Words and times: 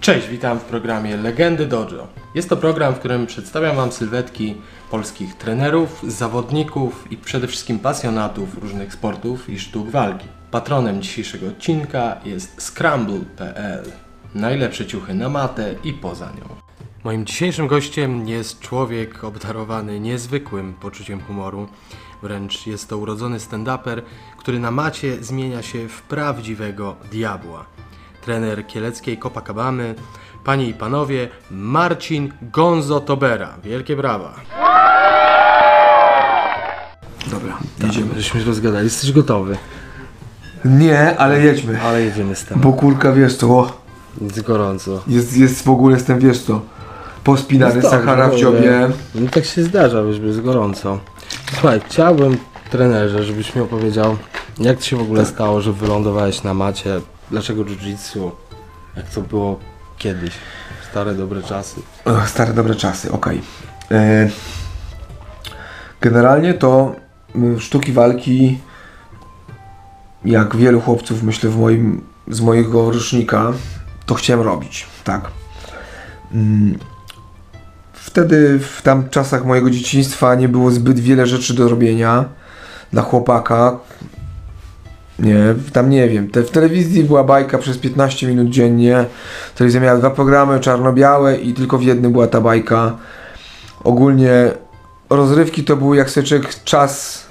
Cześć, 0.00 0.28
witam 0.28 0.58
w 0.58 0.64
programie 0.64 1.16
Legendy 1.16 1.66
Dojo. 1.66 2.08
Jest 2.34 2.48
to 2.48 2.56
program, 2.56 2.94
w 2.94 2.98
którym 2.98 3.26
przedstawiam 3.26 3.76
Wam 3.76 3.92
sylwetki 3.92 4.56
polskich 4.90 5.34
trenerów, 5.34 6.02
zawodników 6.08 7.12
i 7.12 7.16
przede 7.16 7.46
wszystkim 7.46 7.78
pasjonatów 7.78 8.58
różnych 8.58 8.92
sportów 8.92 9.48
i 9.48 9.58
sztuk 9.58 9.90
walki. 9.90 10.26
Patronem 10.50 11.02
dzisiejszego 11.02 11.46
odcinka 11.46 12.20
jest 12.24 12.62
Scramble.pl. 12.62 13.84
Najlepsze 14.34 14.86
ciuchy 14.86 15.14
na 15.14 15.28
matę 15.28 15.74
i 15.84 15.92
poza 15.92 16.26
nią. 16.26 16.69
Moim 17.04 17.26
dzisiejszym 17.26 17.66
gościem 17.66 18.28
jest 18.28 18.60
człowiek 18.60 19.24
obdarowany 19.24 20.00
niezwykłym 20.00 20.74
poczuciem 20.74 21.20
humoru. 21.20 21.68
Wręcz 22.22 22.66
jest 22.66 22.88
to 22.88 22.98
urodzony 22.98 23.38
stand-uper, 23.38 24.02
który 24.38 24.58
na 24.58 24.70
macie 24.70 25.24
zmienia 25.24 25.62
się 25.62 25.88
w 25.88 26.02
prawdziwego 26.02 26.96
diabła 27.12 27.64
trener 28.22 28.66
kieleckiej 28.66 29.18
Copacabany, 29.18 29.94
panie 30.44 30.66
i 30.68 30.74
panowie, 30.74 31.28
Marcin 31.50 32.32
Gonzo 32.42 33.00
Tobera. 33.00 33.54
Wielkie 33.64 33.96
brawa. 33.96 34.34
Dobra, 37.30 37.58
jedziemy. 37.82 38.14
Żeśmy 38.16 38.40
się 38.40 38.46
rozgadali. 38.46 38.84
Jesteś 38.84 39.12
gotowy, 39.12 39.56
Nie, 40.64 41.18
ale 41.18 41.40
jedźmy. 41.40 41.82
ale 41.82 42.02
jedziemy 42.02 42.36
z 42.36 42.44
tym. 42.44 42.60
Bo 42.60 42.72
kurka, 42.72 43.12
wiesz 43.12 43.36
co, 43.36 43.46
o, 43.58 43.72
Jest 44.20 44.42
gorąco. 44.42 45.02
jest, 45.06 45.36
jest 45.36 45.64
w 45.64 45.70
ogóle, 45.70 45.94
jestem, 45.96 46.18
wiesz 46.18 46.38
co, 46.42 46.60
pospinany, 47.24 47.74
Jest 47.74 47.82
dobrze, 47.86 47.98
Sahara 47.98 48.26
w 48.26 48.30
dobrze. 48.30 48.38
dziobie. 48.44 48.90
No 49.14 49.30
tak 49.30 49.44
się 49.44 49.62
zdarza, 49.62 50.02
wiesz, 50.04 50.18
jest 50.18 50.40
gorąco. 50.40 50.98
Słuchaj, 51.52 51.80
chciałbym, 51.86 52.36
trenerze, 52.70 53.24
żebyś 53.24 53.54
mi 53.54 53.62
opowiedział, 53.62 54.16
jak 54.58 54.78
to 54.78 54.84
się 54.84 54.96
w 54.96 55.00
ogóle 55.00 55.26
stało, 55.26 55.60
że 55.60 55.72
wylądowałeś 55.72 56.42
na 56.42 56.54
macie, 56.54 57.00
dlaczego 57.30 57.62
jiu-jitsu, 57.64 58.30
jak 58.96 59.10
to 59.10 59.20
było 59.20 59.58
kiedyś, 59.98 60.32
stare 60.90 61.14
dobre 61.14 61.42
czasy. 61.42 61.80
Ech, 62.06 62.28
stare 62.30 62.52
dobre 62.54 62.74
czasy, 62.74 63.12
okej. 63.12 63.40
E, 63.90 64.28
Generalnie 66.00 66.54
to 66.54 66.94
sztuki 67.58 67.92
walki, 67.92 68.58
jak 70.24 70.56
wielu 70.56 70.80
chłopców, 70.80 71.22
myślę, 71.22 71.50
w 71.50 71.58
moim, 71.58 72.04
z 72.28 72.40
mojego 72.40 72.90
rocznika, 72.90 73.52
to 74.06 74.14
chciałem 74.14 74.40
robić, 74.46 74.86
tak. 75.04 75.30
Wtedy, 78.10 78.58
w 78.58 78.82
tam 78.82 79.08
czasach 79.08 79.44
mojego 79.44 79.70
dzieciństwa, 79.70 80.34
nie 80.34 80.48
było 80.48 80.70
zbyt 80.70 81.00
wiele 81.00 81.26
rzeczy 81.26 81.54
do 81.54 81.68
robienia 81.68 82.24
dla 82.92 83.02
chłopaka. 83.02 83.78
Nie, 85.18 85.54
tam 85.72 85.90
nie 85.90 86.08
wiem. 86.08 86.30
Te, 86.30 86.42
w 86.42 86.50
telewizji 86.50 87.04
była 87.04 87.24
bajka 87.24 87.58
przez 87.58 87.78
15 87.78 88.26
minut 88.26 88.48
dziennie. 88.48 89.04
Telewizja 89.54 89.80
miała 89.80 89.98
dwa 89.98 90.10
programy 90.10 90.60
czarno-białe 90.60 91.36
i 91.36 91.54
tylko 91.54 91.78
w 91.78 91.82
jednym 91.82 92.12
była 92.12 92.26
ta 92.26 92.40
bajka. 92.40 92.96
Ogólnie 93.84 94.50
rozrywki 95.10 95.64
to 95.64 95.76
był 95.76 95.94
jak 95.94 96.12
człowiek 96.12 96.64
czas, 96.64 97.24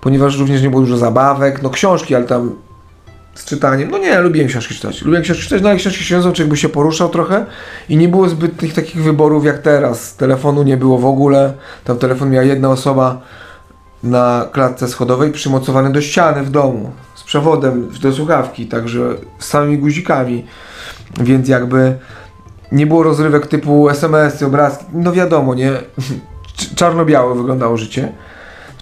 ponieważ 0.00 0.38
również 0.38 0.62
nie 0.62 0.70
było 0.70 0.82
dużo 0.82 0.96
zabawek. 0.96 1.62
No 1.62 1.70
książki, 1.70 2.14
ale 2.14 2.24
tam 2.24 2.56
z 3.34 3.44
czytaniem. 3.44 3.90
No 3.90 3.98
nie, 3.98 4.20
lubiłem 4.20 4.48
książki 4.48 4.74
czytać. 4.74 5.02
Lubiłem 5.02 5.22
książki 5.22 5.42
czytać, 5.42 5.62
no 5.62 5.68
ale 5.68 5.78
książki 5.78 6.04
się 6.04 6.20
człowiek 6.20 6.48
by 6.48 6.56
się 6.56 6.68
poruszał 6.68 7.08
trochę 7.08 7.46
i 7.88 7.96
nie 7.96 8.08
było 8.08 8.28
zbytnych 8.28 8.74
takich 8.74 9.02
wyborów 9.02 9.44
jak 9.44 9.58
teraz. 9.58 10.16
Telefonu 10.16 10.62
nie 10.62 10.76
było 10.76 10.98
w 10.98 11.06
ogóle. 11.06 11.52
Tam 11.84 11.98
telefon 11.98 12.30
miała 12.30 12.44
jedna 12.44 12.70
osoba 12.70 13.20
na 14.02 14.48
klatce 14.52 14.88
schodowej 14.88 15.32
przymocowany 15.32 15.92
do 15.92 16.00
ściany 16.00 16.42
w 16.42 16.50
domu 16.50 16.90
z 17.14 17.22
przewodem 17.22 17.88
do 18.02 18.12
słuchawki, 18.12 18.66
także 18.66 19.14
z 19.38 19.44
samymi 19.44 19.78
guzikami. 19.78 20.46
Więc 21.20 21.48
jakby 21.48 21.94
nie 22.72 22.86
było 22.86 23.02
rozrywek 23.02 23.46
typu 23.46 23.88
SMS-y, 23.88 24.46
obrazki. 24.46 24.84
No 24.92 25.12
wiadomo, 25.12 25.54
nie? 25.54 25.72
Cz- 26.58 26.74
Czarno-białe 26.78 27.34
wyglądało 27.34 27.76
życie. 27.76 28.12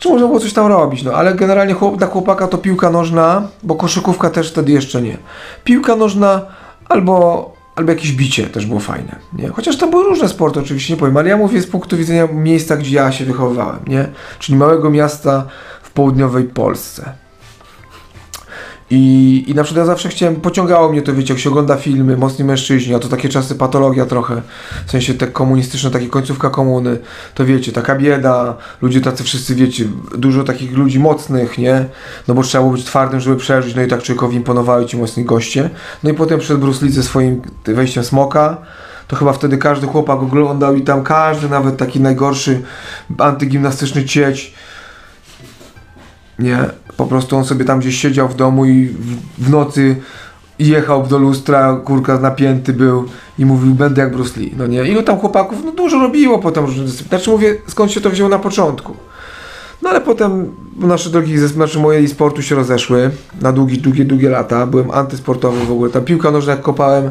Czy 0.01 0.09
można 0.09 0.27
było 0.27 0.41
coś 0.41 0.53
tam 0.53 0.67
robić, 0.67 1.03
no 1.03 1.13
ale 1.13 1.35
generalnie 1.35 1.75
chłop, 1.75 1.97
dla 1.97 2.07
chłopaka 2.07 2.49
to 2.49 2.59
piłka 2.59 2.91
nożna, 2.91 3.49
bo 3.63 3.75
koszykówka 3.75 4.31
też 4.31 4.51
wtedy 4.51 4.73
jeszcze 4.73 5.03
nie. 5.03 5.17
Piłka 5.65 5.97
nożna 5.97 6.47
albo, 6.89 7.53
albo 7.77 7.91
jakieś 7.93 8.13
bicie 8.13 8.47
też 8.47 8.67
było 8.67 8.81
fajne, 8.81 9.17
nie? 9.33 9.49
Chociaż 9.49 9.77
tam 9.77 9.91
były 9.91 10.05
różne 10.05 10.29
sporty 10.29 10.61
oczywiście, 10.61 10.95
nie 10.95 11.01
powiem, 11.01 11.17
ale 11.17 11.29
ja 11.29 11.37
mówię 11.37 11.61
z 11.61 11.67
punktu 11.67 11.97
widzenia 11.97 12.29
miejsca, 12.33 12.77
gdzie 12.77 12.97
ja 12.97 13.13
się 13.13 13.25
wychowywałem, 13.25 13.81
nie? 13.87 14.09
Czyli 14.39 14.59
małego 14.59 14.91
miasta 14.91 15.47
w 15.83 15.91
południowej 15.91 16.45
Polsce. 16.45 17.13
I, 18.91 19.45
I 19.47 19.55
na 19.55 19.65
przykład 19.65 19.87
ja 19.87 19.93
zawsze 19.93 20.09
chciałem, 20.09 20.37
pociągało 20.37 20.89
mnie 20.93 21.03
to, 21.03 21.15
wiecie, 21.15 21.35
jak 21.35 21.43
się 21.43 21.51
ogląda 21.51 21.77
filmy, 21.77 22.17
Mocni 22.17 22.45
Mężczyźni, 22.45 22.95
a 22.95 22.99
to 22.99 23.09
takie 23.09 23.29
czasy 23.29 23.55
patologia 23.55 24.07
trochę, 24.07 24.43
w 24.87 24.91
sensie 24.91 25.15
te 25.15 25.27
komunistyczne, 25.27 25.91
takie 25.91 26.09
końcówka 26.09 26.51
komuny, 26.51 26.99
to 27.35 27.45
wiecie, 27.45 27.73
taka 27.73 27.97
bieda, 27.97 28.57
ludzie 28.83 29.01
tacy 29.01 29.25
wszyscy, 29.25 29.55
wiecie, 29.55 29.85
dużo 30.19 30.45
takich 30.45 30.73
ludzi 30.73 30.99
mocnych, 30.99 31.59
nie? 31.59 31.85
No 32.29 32.35
bo 32.35 32.43
trzeba 32.43 32.65
było 32.65 32.77
być 32.77 32.85
twardym, 32.85 33.21
żeby 33.21 33.37
przeżyć, 33.37 33.75
no 33.75 33.83
i 33.83 33.89
tak 33.89 34.03
człowiekowi 34.03 34.37
imponowały 34.37 34.87
ci 34.87 34.97
mocni 34.97 35.25
goście. 35.25 35.71
No 36.05 36.11
i 36.11 36.15
potem 36.15 36.41
przed 36.41 36.59
Bruce 36.59 37.03
swoim 37.03 37.43
wejściem 37.65 38.05
smoka, 38.05 38.57
to 39.09 39.17
chyba 39.17 39.33
wtedy 39.33 39.59
każdy 39.59 39.87
chłopak 39.87 40.23
oglądał 40.23 40.75
i 40.75 40.83
tam 40.83 41.03
każdy, 41.03 41.49
nawet 41.49 41.77
taki 41.77 42.01
najgorszy 42.01 42.63
antygimnastyczny 43.19 44.05
cieć, 44.05 44.55
nie, 46.39 46.59
po 47.01 47.07
prostu 47.07 47.37
on 47.37 47.45
sobie 47.45 47.65
tam 47.65 47.79
gdzieś 47.81 47.97
siedział 47.97 48.29
w 48.29 48.35
domu 48.35 48.65
i 48.65 48.87
w, 48.87 49.45
w 49.45 49.51
nocy 49.51 49.97
jechał 50.59 51.07
do 51.07 51.19
lustra, 51.19 51.77
kurka 51.85 52.19
napięty 52.19 52.73
był 52.73 53.05
i 53.39 53.47
mówił, 53.47 53.75
będę 53.75 54.03
jak 54.03 54.13
Bruce 54.13 54.41
Lee. 54.41 54.55
No 54.59 54.67
nie, 54.67 54.85
ilu 54.85 55.03
tam 55.03 55.19
chłopaków, 55.19 55.59
no 55.65 55.73
dużo 55.73 55.99
robiło 56.01 56.39
potem 56.39 56.65
różne 56.65 56.85
dyscypliny. 56.85 57.09
Znaczy 57.09 57.31
mówię, 57.31 57.57
skąd 57.67 57.93
się 57.93 58.01
to 58.01 58.11
wzięło 58.11 58.29
na 58.29 58.39
początku. 58.39 58.95
No 59.83 59.91
ale 59.91 60.01
potem 60.01 60.53
nasze 60.77 61.11
drogi, 61.11 61.39
znaczy 61.39 61.79
moje 61.79 62.03
i 62.03 62.09
sportu 62.09 62.43
się 62.43 62.55
rozeszły 62.55 63.11
na 63.43 63.53
długie, 63.53 63.77
długie, 63.77 64.05
długie 64.05 64.31
lata. 64.31 64.67
Byłem 64.67 64.91
antysportowy 64.91 65.67
w 65.67 65.73
ogóle. 65.73 65.91
Ta 65.91 66.01
piłka 66.01 66.31
nożna 66.31 66.53
jak 66.53 66.63
kopałem, 66.63 67.11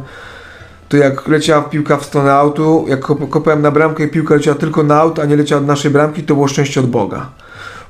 to 0.90 0.98
jak 0.98 1.28
leciała 1.28 1.62
piłka 1.62 1.98
w 1.98 2.06
stronę 2.06 2.34
autu, 2.34 2.86
jak 2.88 3.06
kop- 3.06 3.30
kopałem 3.30 3.62
na 3.62 3.72
bramkę 3.72 4.04
i 4.04 4.08
piłka 4.08 4.34
leciała 4.36 4.58
tylko 4.58 4.84
na 4.84 4.96
aut, 4.96 5.20
a 5.20 5.26
nie 5.26 5.36
leciała 5.36 5.62
od 5.62 5.68
naszej 5.68 5.92
bramki, 5.92 6.24
to 6.24 6.36
było 6.36 6.48
szczęście 6.48 6.80
od 6.80 6.90
Boga. 6.90 7.30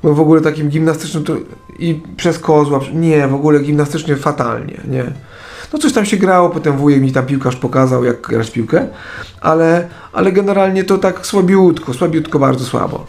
Byłem 0.02 0.16
w 0.16 0.20
ogóle 0.20 0.40
takim 0.40 0.68
gimnastycznym 0.68 1.24
to 1.24 1.36
i 1.78 2.00
przez 2.16 2.38
kozła, 2.38 2.80
nie, 2.94 3.28
w 3.28 3.34
ogóle 3.34 3.60
gimnastycznie 3.60 4.16
fatalnie, 4.16 4.80
nie. 4.88 5.04
No 5.72 5.78
coś 5.78 5.92
tam 5.92 6.06
się 6.06 6.16
grało, 6.16 6.50
potem 6.50 6.76
wujek 6.76 7.02
mi 7.02 7.12
tam 7.12 7.26
piłkarz 7.26 7.56
pokazał, 7.56 8.04
jak 8.04 8.20
grać 8.20 8.50
piłkę, 8.50 8.86
ale, 9.40 9.88
ale 10.12 10.32
generalnie 10.32 10.84
to 10.84 10.98
tak 10.98 11.26
słabiutko, 11.26 11.94
słabiutko, 11.94 12.38
bardzo 12.38 12.64
słabo. 12.64 13.06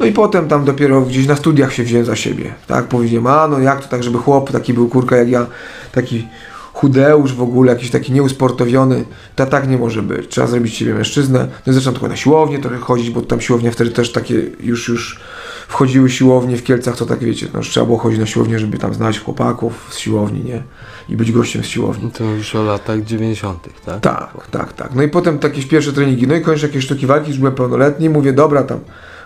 No 0.00 0.06
i 0.06 0.12
potem 0.12 0.48
tam 0.48 0.64
dopiero 0.64 1.00
gdzieś 1.00 1.26
na 1.26 1.36
studiach 1.36 1.72
się 1.72 1.82
wziąłem 1.82 2.06
za 2.06 2.16
siebie, 2.16 2.54
tak, 2.66 2.84
powiedziałem, 2.84 3.26
a 3.26 3.48
no 3.48 3.58
jak 3.58 3.80
to 3.82 3.88
tak, 3.88 4.02
żeby 4.02 4.18
chłop 4.18 4.52
taki 4.52 4.74
był 4.74 4.88
kurka 4.88 5.16
jak 5.16 5.28
ja, 5.28 5.46
taki 5.92 6.28
chudeusz 6.72 7.34
w 7.34 7.42
ogóle, 7.42 7.72
jakiś 7.72 7.90
taki 7.90 8.12
nieusportowiony, 8.12 9.04
to 9.36 9.46
tak 9.46 9.68
nie 9.68 9.78
może 9.78 10.02
być. 10.02 10.28
Trzeba 10.28 10.46
zrobić 10.46 10.74
siebie 10.74 10.94
mężczyznę. 10.94 11.48
No 11.66 11.72
i 11.72 11.74
zacząłem 11.74 11.94
trochę 11.94 12.08
na 12.08 12.16
siłownię 12.16 12.58
trochę 12.58 12.78
chodzić, 12.78 13.10
bo 13.10 13.22
tam 13.22 13.40
siłownie 13.40 13.72
wtedy 13.72 13.90
też 13.90 14.12
takie 14.12 14.42
już, 14.60 14.88
już 14.88 15.20
wchodziły 15.70 16.10
siłownie 16.10 16.56
w 16.56 16.62
Kielcach, 16.62 16.96
to 16.96 17.06
tak 17.06 17.18
wiecie, 17.18 17.46
no 17.54 17.60
trzeba 17.60 17.86
było 17.86 17.98
chodzić 17.98 18.20
na 18.20 18.26
siłownię, 18.26 18.58
żeby 18.58 18.78
tam 18.78 18.94
znaleźć 18.94 19.20
chłopaków 19.20 19.88
z 19.90 19.98
siłowni, 19.98 20.44
nie? 20.44 20.62
I 21.08 21.16
być 21.16 21.32
gościem 21.32 21.64
z 21.64 21.66
siłowni. 21.66 22.10
To 22.10 22.24
już 22.24 22.54
o 22.54 22.62
latach 22.62 23.04
90., 23.04 23.68
tak? 23.84 24.00
Tak, 24.00 24.46
tak, 24.50 24.72
tak. 24.72 24.94
No 24.94 25.02
i 25.02 25.08
potem 25.08 25.38
jakieś 25.42 25.66
pierwsze 25.66 25.92
treningi, 25.92 26.26
no 26.26 26.34
i 26.34 26.40
kończę 26.40 26.66
jakieś 26.66 26.84
sztuki 26.84 27.06
walki, 27.06 27.28
już 27.28 27.38
byłem 27.38 27.54
pełnoletni, 27.54 28.08
mówię, 28.08 28.32
dobra 28.32 28.62
tam, 28.62 28.78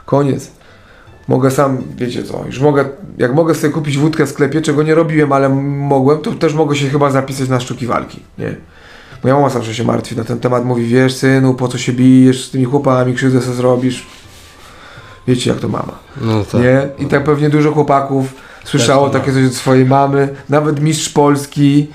koniec. 0.07 0.51
Mogę 1.29 1.51
sam, 1.51 1.79
wiecie 1.97 2.23
co, 2.23 2.45
już 2.47 2.61
mogę, 2.61 2.85
jak 3.19 3.35
mogę 3.35 3.55
sobie 3.55 3.73
kupić 3.73 3.99
wódkę 3.99 4.27
w 4.27 4.29
sklepie, 4.29 4.63
czego 4.63 4.83
nie 4.83 4.95
robiłem, 4.95 5.33
ale 5.33 5.49
mogłem, 5.49 6.19
to 6.19 6.33
też 6.33 6.55
mogę 6.55 6.77
się 6.77 6.89
chyba 6.89 7.11
zapisać 7.11 7.49
na 7.49 7.61
sztuki 7.61 7.87
walki, 7.87 8.21
nie? 8.39 8.57
Moja 9.23 9.35
mama 9.35 9.49
zawsze 9.49 9.75
się 9.75 9.85
martwi 9.85 10.17
na 10.17 10.25
ten 10.25 10.41
temat, 10.41 10.65
mówi, 10.65 10.87
wiesz 10.87 11.17
synu, 11.17 11.55
po 11.55 11.69
co 11.69 11.79
się 11.79 11.93
bijesz 11.93 12.45
z 12.45 12.51
tymi 12.51 12.65
chłopami, 12.65 13.15
krzywdę 13.15 13.41
sobie 13.41 13.55
zrobisz. 13.55 14.07
Wiecie 15.29 15.51
jak 15.51 15.61
to 15.61 15.69
mama. 15.69 15.99
No 16.21 16.45
tak. 16.45 16.61
Nie? 16.61 16.89
I 16.99 17.07
tak 17.07 17.25
pewnie 17.25 17.51
dużo 17.51 17.73
chłopaków 17.73 18.35
słyszało 18.65 19.11
takie 19.11 19.33
coś 19.33 19.47
od 19.47 19.55
swojej 19.55 19.85
mamy. 19.85 20.29
Nawet 20.49 20.81
mistrz 20.81 21.09
Polski, 21.09 21.89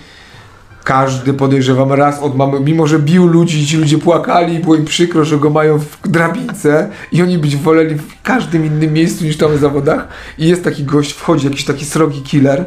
każdy 0.84 1.34
podejrzewam 1.34 1.94
raz 1.94 2.20
od 2.20 2.36
mamy, 2.36 2.60
mimo 2.60 2.88
że 2.88 3.00
bił 3.00 3.28
ludzi 3.28 3.60
i 3.60 3.66
ci 3.66 3.78
ludzie 3.78 3.98
płakali, 3.98 4.60
było 4.60 4.76
im 4.76 4.86
przykro, 4.86 5.26
że 5.26 5.38
go 5.38 5.50
mają 5.50 5.80
w 5.80 5.98
drabince 6.06 6.90
i 7.12 7.22
oni 7.22 7.38
być 7.38 7.56
woleli 7.56 7.96
w 7.96 8.22
każdym 8.24 8.66
innym 8.66 8.94
miejscu 8.94 9.26
niż 9.26 9.38
tam 9.38 9.52
w 9.52 9.60
zawodach. 9.60 10.08
I 10.38 10.48
jest 10.48 10.64
taki 10.64 10.84
gość, 10.84 11.12
wchodzi 11.12 11.46
jakiś 11.48 11.66
taki 11.66 11.86
srogi 11.86 12.22
killer. 12.22 12.66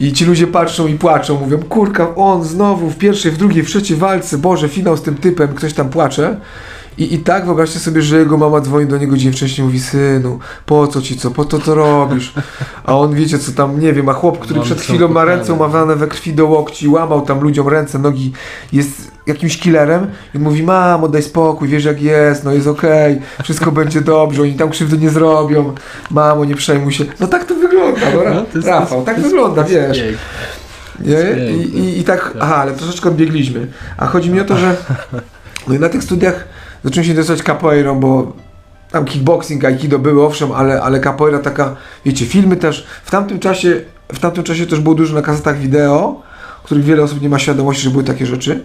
I 0.00 0.12
ci 0.12 0.24
ludzie 0.24 0.46
patrzą 0.46 0.86
i 0.86 0.94
płaczą, 0.94 1.40
mówią, 1.40 1.58
kurka, 1.58 2.14
on 2.14 2.44
znowu 2.44 2.90
w 2.90 2.96
pierwszej, 2.96 3.32
w 3.32 3.36
drugiej, 3.36 3.62
w 3.62 3.66
trzeciej 3.66 3.96
walce, 3.96 4.38
Boże, 4.38 4.68
finał 4.68 4.96
z 4.96 5.02
tym 5.02 5.14
typem, 5.14 5.48
ktoś 5.54 5.72
tam 5.72 5.88
płacze. 5.88 6.36
I, 6.98 7.14
I 7.14 7.18
tak 7.18 7.44
wyobraźcie 7.46 7.78
sobie, 7.78 8.02
że 8.02 8.18
jego 8.18 8.36
mama 8.36 8.60
dzwoni 8.60 8.86
do 8.86 8.98
niego 8.98 9.16
dzień 9.16 9.32
wcześniej 9.32 9.66
mówi 9.66 9.80
synu, 9.80 10.38
po 10.66 10.86
co 10.86 11.02
ci 11.02 11.16
co, 11.16 11.30
po 11.30 11.44
to 11.44 11.58
to 11.58 11.74
robisz? 11.74 12.32
A 12.84 12.96
on 12.98 13.14
wiecie 13.14 13.38
co 13.38 13.52
tam, 13.52 13.80
nie 13.80 13.92
wiem, 13.92 14.08
a 14.08 14.12
chłop, 14.12 14.38
który 14.38 14.54
Mamy 14.54 14.64
przed 14.66 14.80
chwilą 14.80 15.08
ma 15.08 15.24
ręce 15.24 15.52
umawiane 15.52 15.96
we 15.96 16.06
krwi 16.06 16.34
do 16.34 16.46
łokci, 16.46 16.88
łamał 16.88 17.20
tam 17.20 17.40
ludziom 17.40 17.68
ręce, 17.68 17.98
nogi, 17.98 18.32
jest 18.72 19.10
jakimś 19.26 19.58
killerem 19.58 20.06
i 20.34 20.38
mówi, 20.38 20.62
mamo 20.62 21.08
daj 21.08 21.22
spokój, 21.22 21.68
wiesz 21.68 21.84
jak 21.84 22.02
jest, 22.02 22.44
no 22.44 22.52
jest 22.52 22.66
okej, 22.66 23.20
wszystko 23.42 23.72
będzie 23.72 24.00
dobrze, 24.00 24.42
oni 24.42 24.54
tam 24.54 24.70
krzywdy 24.70 24.98
nie 24.98 25.10
zrobią, 25.10 25.74
mamo 26.10 26.44
nie 26.44 26.54
przejmuj 26.54 26.92
się. 26.92 27.04
No 27.20 27.26
tak 27.26 27.44
to 27.44 27.54
wygląda, 27.54 28.00
no, 28.14 28.34
No, 28.34 28.40
to 28.42 28.58
jest- 28.58 28.68
Rafał, 28.68 29.02
tak 29.04 29.20
wygląda, 29.20 29.64
wiesz. 29.64 30.02
Nie? 31.00 31.52
I, 31.52 31.78
i, 31.78 31.98
I 32.00 32.04
tak, 32.04 32.34
aha, 32.40 32.56
ale 32.56 32.72
troszeczkę 32.72 33.08
odbiegliśmy. 33.08 33.66
A 33.96 34.06
chodzi 34.06 34.30
mi 34.30 34.40
o 34.40 34.44
to, 34.44 34.56
że 34.56 34.76
no 35.68 35.74
i 35.74 35.78
na 35.78 35.88
tych 35.88 36.02
studiach 36.02 36.44
zacząłem 36.84 37.04
się 37.04 37.10
interesować 37.10 37.42
capoeirą, 37.42 38.00
bo 38.00 38.32
tam 38.90 39.04
kickboxing, 39.04 39.64
aikido 39.64 39.98
były 39.98 40.26
owszem, 40.26 40.52
ale, 40.52 40.82
ale 40.82 41.00
capoeira 41.00 41.38
taka, 41.38 41.76
wiecie, 42.04 42.26
filmy 42.26 42.56
też, 42.56 42.86
w 43.04 43.10
tamtym 43.10 43.38
czasie, 43.38 43.80
w 44.12 44.18
tamtym 44.18 44.44
czasie 44.44 44.66
też 44.66 44.80
było 44.80 44.94
dużo 44.94 45.14
na 45.14 45.22
kasetach 45.22 45.58
wideo, 45.58 46.22
których 46.64 46.84
wiele 46.84 47.02
osób 47.02 47.22
nie 47.22 47.28
ma 47.28 47.38
świadomości, 47.38 47.82
że 47.82 47.90
były 47.90 48.04
takie 48.04 48.26
rzeczy. 48.26 48.64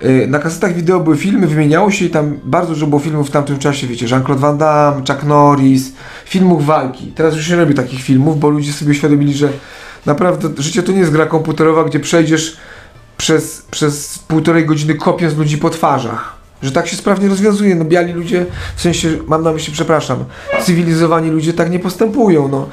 Yy, 0.00 0.26
Na 0.26 0.38
kasetach 0.38 0.74
wideo 0.74 1.00
były 1.00 1.16
filmy, 1.16 1.46
wymieniało 1.46 1.90
się 1.90 2.04
i 2.04 2.10
tam 2.10 2.38
bardzo 2.44 2.72
dużo 2.72 2.86
było 2.86 3.00
filmów 3.00 3.28
w 3.28 3.30
tamtym 3.30 3.58
czasie, 3.58 3.86
wiecie, 3.86 4.06
Jean-Claude 4.06 4.40
Van 4.40 4.58
Damme, 4.58 5.02
Chuck 5.08 5.24
Norris, 5.24 5.92
filmów 6.24 6.66
walki. 6.66 7.06
Teraz 7.06 7.36
już 7.36 7.46
się 7.46 7.56
robi 7.56 7.74
takich 7.74 8.02
filmów, 8.02 8.40
bo 8.40 8.50
ludzie 8.50 8.72
sobie 8.72 8.90
uświadomili, 8.90 9.34
że 9.34 9.48
naprawdę 10.06 10.62
życie 10.62 10.82
to 10.82 10.92
nie 10.92 10.98
jest 10.98 11.12
gra 11.12 11.26
komputerowa, 11.26 11.84
gdzie 11.84 12.00
przejdziesz 12.00 12.56
przez, 13.16 13.66
przez 13.70 14.18
półtorej 14.18 14.66
godziny 14.66 14.94
kopiąc 14.94 15.36
ludzi 15.36 15.58
po 15.58 15.70
twarzach. 15.70 16.36
Że 16.62 16.72
tak 16.72 16.88
się 16.88 16.96
sprawnie 16.96 17.28
rozwiązuje. 17.28 17.74
No 17.74 17.84
biali 17.84 18.12
ludzie, 18.12 18.46
w 18.76 18.80
sensie, 18.80 19.08
mam 19.26 19.42
na 19.42 19.52
myśli, 19.52 19.72
przepraszam, 19.72 20.24
cywilizowani 20.62 21.30
ludzie 21.30 21.52
tak 21.52 21.70
nie 21.70 21.78
postępują. 21.78 22.48
No. 22.48 22.66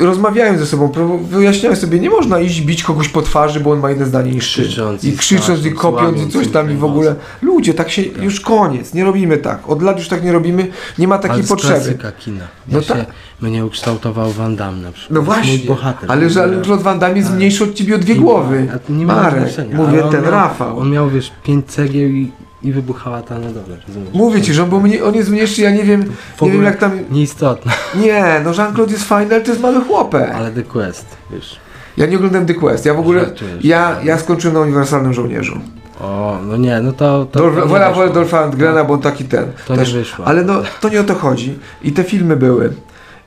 Rozmawiają 0.00 0.58
ze 0.58 0.66
sobą, 0.66 0.92
wyjaśniają 1.30 1.76
sobie, 1.76 2.00
nie 2.00 2.10
można 2.10 2.40
iść 2.40 2.60
bić 2.60 2.82
kogoś 2.82 3.08
po 3.08 3.22
twarzy, 3.22 3.60
bo 3.60 3.70
on 3.72 3.80
ma 3.80 3.90
inne 3.90 4.06
zdanie 4.06 4.32
niż. 4.32 4.44
Krzycząc 4.44 5.04
I 5.04 5.16
krzycząc 5.16 5.64
i 5.66 5.72
kopiąc 5.72 6.22
i 6.22 6.28
coś 6.30 6.48
tam 6.48 6.70
i 6.72 6.74
w 6.74 6.84
ogóle. 6.84 7.14
Ludzie, 7.42 7.74
tak 7.74 7.90
się, 7.90 8.02
już 8.02 8.40
koniec, 8.40 8.94
nie 8.94 9.04
robimy 9.04 9.38
tak. 9.38 9.68
Od 9.70 9.82
lat 9.82 9.98
już 9.98 10.08
tak 10.08 10.24
nie 10.24 10.32
robimy, 10.32 10.66
nie 10.98 11.08
ma 11.08 11.18
takiej 11.18 11.38
Ale 11.38 11.44
potrzeby. 11.48 11.74
klasyka 11.74 12.12
kina. 12.12 12.44
No 12.68 12.78
No 12.78 12.82
się, 12.82 12.94
tak. 12.94 13.06
Mnie 13.40 13.64
ukształtował 13.66 14.30
Van 14.32 14.56
Damme 14.56 14.82
na 14.82 14.92
przykład. 14.92 15.14
No 15.14 15.22
właśnie, 15.22 15.58
bohater. 15.58 16.12
ale 16.12 16.30
że 16.30 16.42
Ale- 16.42 16.62
Claude 16.62 16.82
Van 16.84 16.98
Damme 16.98 17.16
jest 17.16 17.28
ale- 17.28 17.36
mniejszy 17.36 17.64
od 17.64 17.74
ciebie 17.74 17.94
o 17.94 17.98
dwie 17.98 18.14
głowy. 18.14 18.68
A 18.74 18.78
to 18.78 18.92
nie 18.92 19.06
ma 19.06 19.14
Marek, 19.14 19.48
mówię 19.72 20.02
ale 20.02 20.12
ten 20.12 20.22
miał, 20.22 20.30
Rafał. 20.30 20.78
On 20.78 20.90
miał, 20.90 21.10
wiesz, 21.10 21.32
pięć 21.44 21.66
cegieł 21.66 22.08
i, 22.10 22.30
i 22.62 22.72
wybuchała 22.72 23.22
ta 23.22 23.38
na 23.38 23.50
dole, 23.50 23.76
rozumiesz? 23.88 24.14
Mówię 24.14 24.42
ci, 24.42 24.54
że 24.54 24.62
on, 24.62 24.68
był 24.68 24.80
mnie, 24.80 25.04
on 25.04 25.14
jest 25.14 25.30
mniejszy, 25.30 25.62
ja 25.62 25.70
nie 25.70 25.84
wiem, 25.84 26.04
nie 26.42 26.50
wiem 26.50 26.62
jak 26.62 26.76
tam... 26.76 26.92
Nieistotne. 27.10 27.72
Nie, 28.04 28.40
no 28.44 28.50
Jean-Claude 28.50 28.92
jest 28.92 29.04
fajny, 29.04 29.34
ale 29.34 29.44
to 29.44 29.50
jest 29.50 29.62
mały 29.62 29.84
chłopek. 29.84 30.30
Ale 30.34 30.50
The 30.50 30.62
Quest, 30.62 31.06
wiesz. 31.30 31.60
Ja 31.96 32.06
nie 32.06 32.16
oglądam 32.16 32.46
The 32.46 32.54
Quest, 32.54 32.86
ja 32.86 32.94
w 32.94 32.98
ogóle... 32.98 33.20
Żartujesz. 33.20 33.64
Ja, 33.64 33.96
ja 34.04 34.18
skończyłem 34.18 34.54
na 34.54 34.60
Uniwersalnym 34.60 35.14
Żołnierzu. 35.14 35.60
O, 36.00 36.38
no 36.46 36.56
nie, 36.56 36.80
no 36.80 36.92
to... 36.92 37.26
to, 37.32 37.38
Dolf, 37.38 37.54
to 37.54 37.60
nie 37.60 37.66
wolę, 37.66 37.88
wyszło. 37.88 38.02
wolę 38.02 38.14
Dolpha 38.14 38.40
Lundgrena, 38.40 38.84
bo 38.84 38.94
on 38.94 39.00
taki 39.00 39.24
ten. 39.24 39.44
To 39.66 39.76
nie 39.76 39.84
wyszło. 39.84 40.24
Ale 40.24 40.44
no, 40.44 40.62
to 40.80 40.88
nie 40.88 41.00
o 41.00 41.04
to 41.04 41.14
chodzi. 41.14 41.58
I 41.82 41.92
te 41.92 42.04
filmy 42.04 42.36
były. 42.36 42.72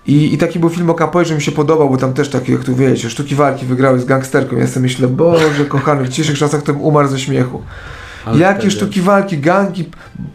I, 0.08 0.34
I 0.34 0.38
taki 0.38 0.60
był 0.60 0.70
film 0.70 0.90
o 0.90 0.94
capoeirze, 0.94 1.36
mi 1.36 1.42
się 1.42 1.52
podobał, 1.52 1.90
bo 1.90 1.98
tam 1.98 2.14
też 2.14 2.30
takie, 2.30 2.52
jak 2.54 2.64
tu 2.64 2.76
wiecie, 2.76 3.10
sztuki 3.10 3.36
walki 3.36 3.66
wygrały 3.66 4.00
z 4.00 4.06
gangsterką. 4.06 4.58
Ja 4.58 4.68
sobie 4.68 4.82
myślę, 4.82 5.08
Boże 5.08 5.66
kochany, 5.68 6.04
w 6.04 6.10
dzisiejszych 6.10 6.38
czasach 6.38 6.62
to 6.62 6.74
bym 6.74 6.82
umarł 6.82 7.08
ze 7.08 7.20
śmiechu. 7.20 7.62
Ale 8.26 8.40
Jakie 8.40 8.60
wtedy- 8.60 8.72
sztuki 8.72 9.02
walki, 9.02 9.38
gangi 9.38 9.90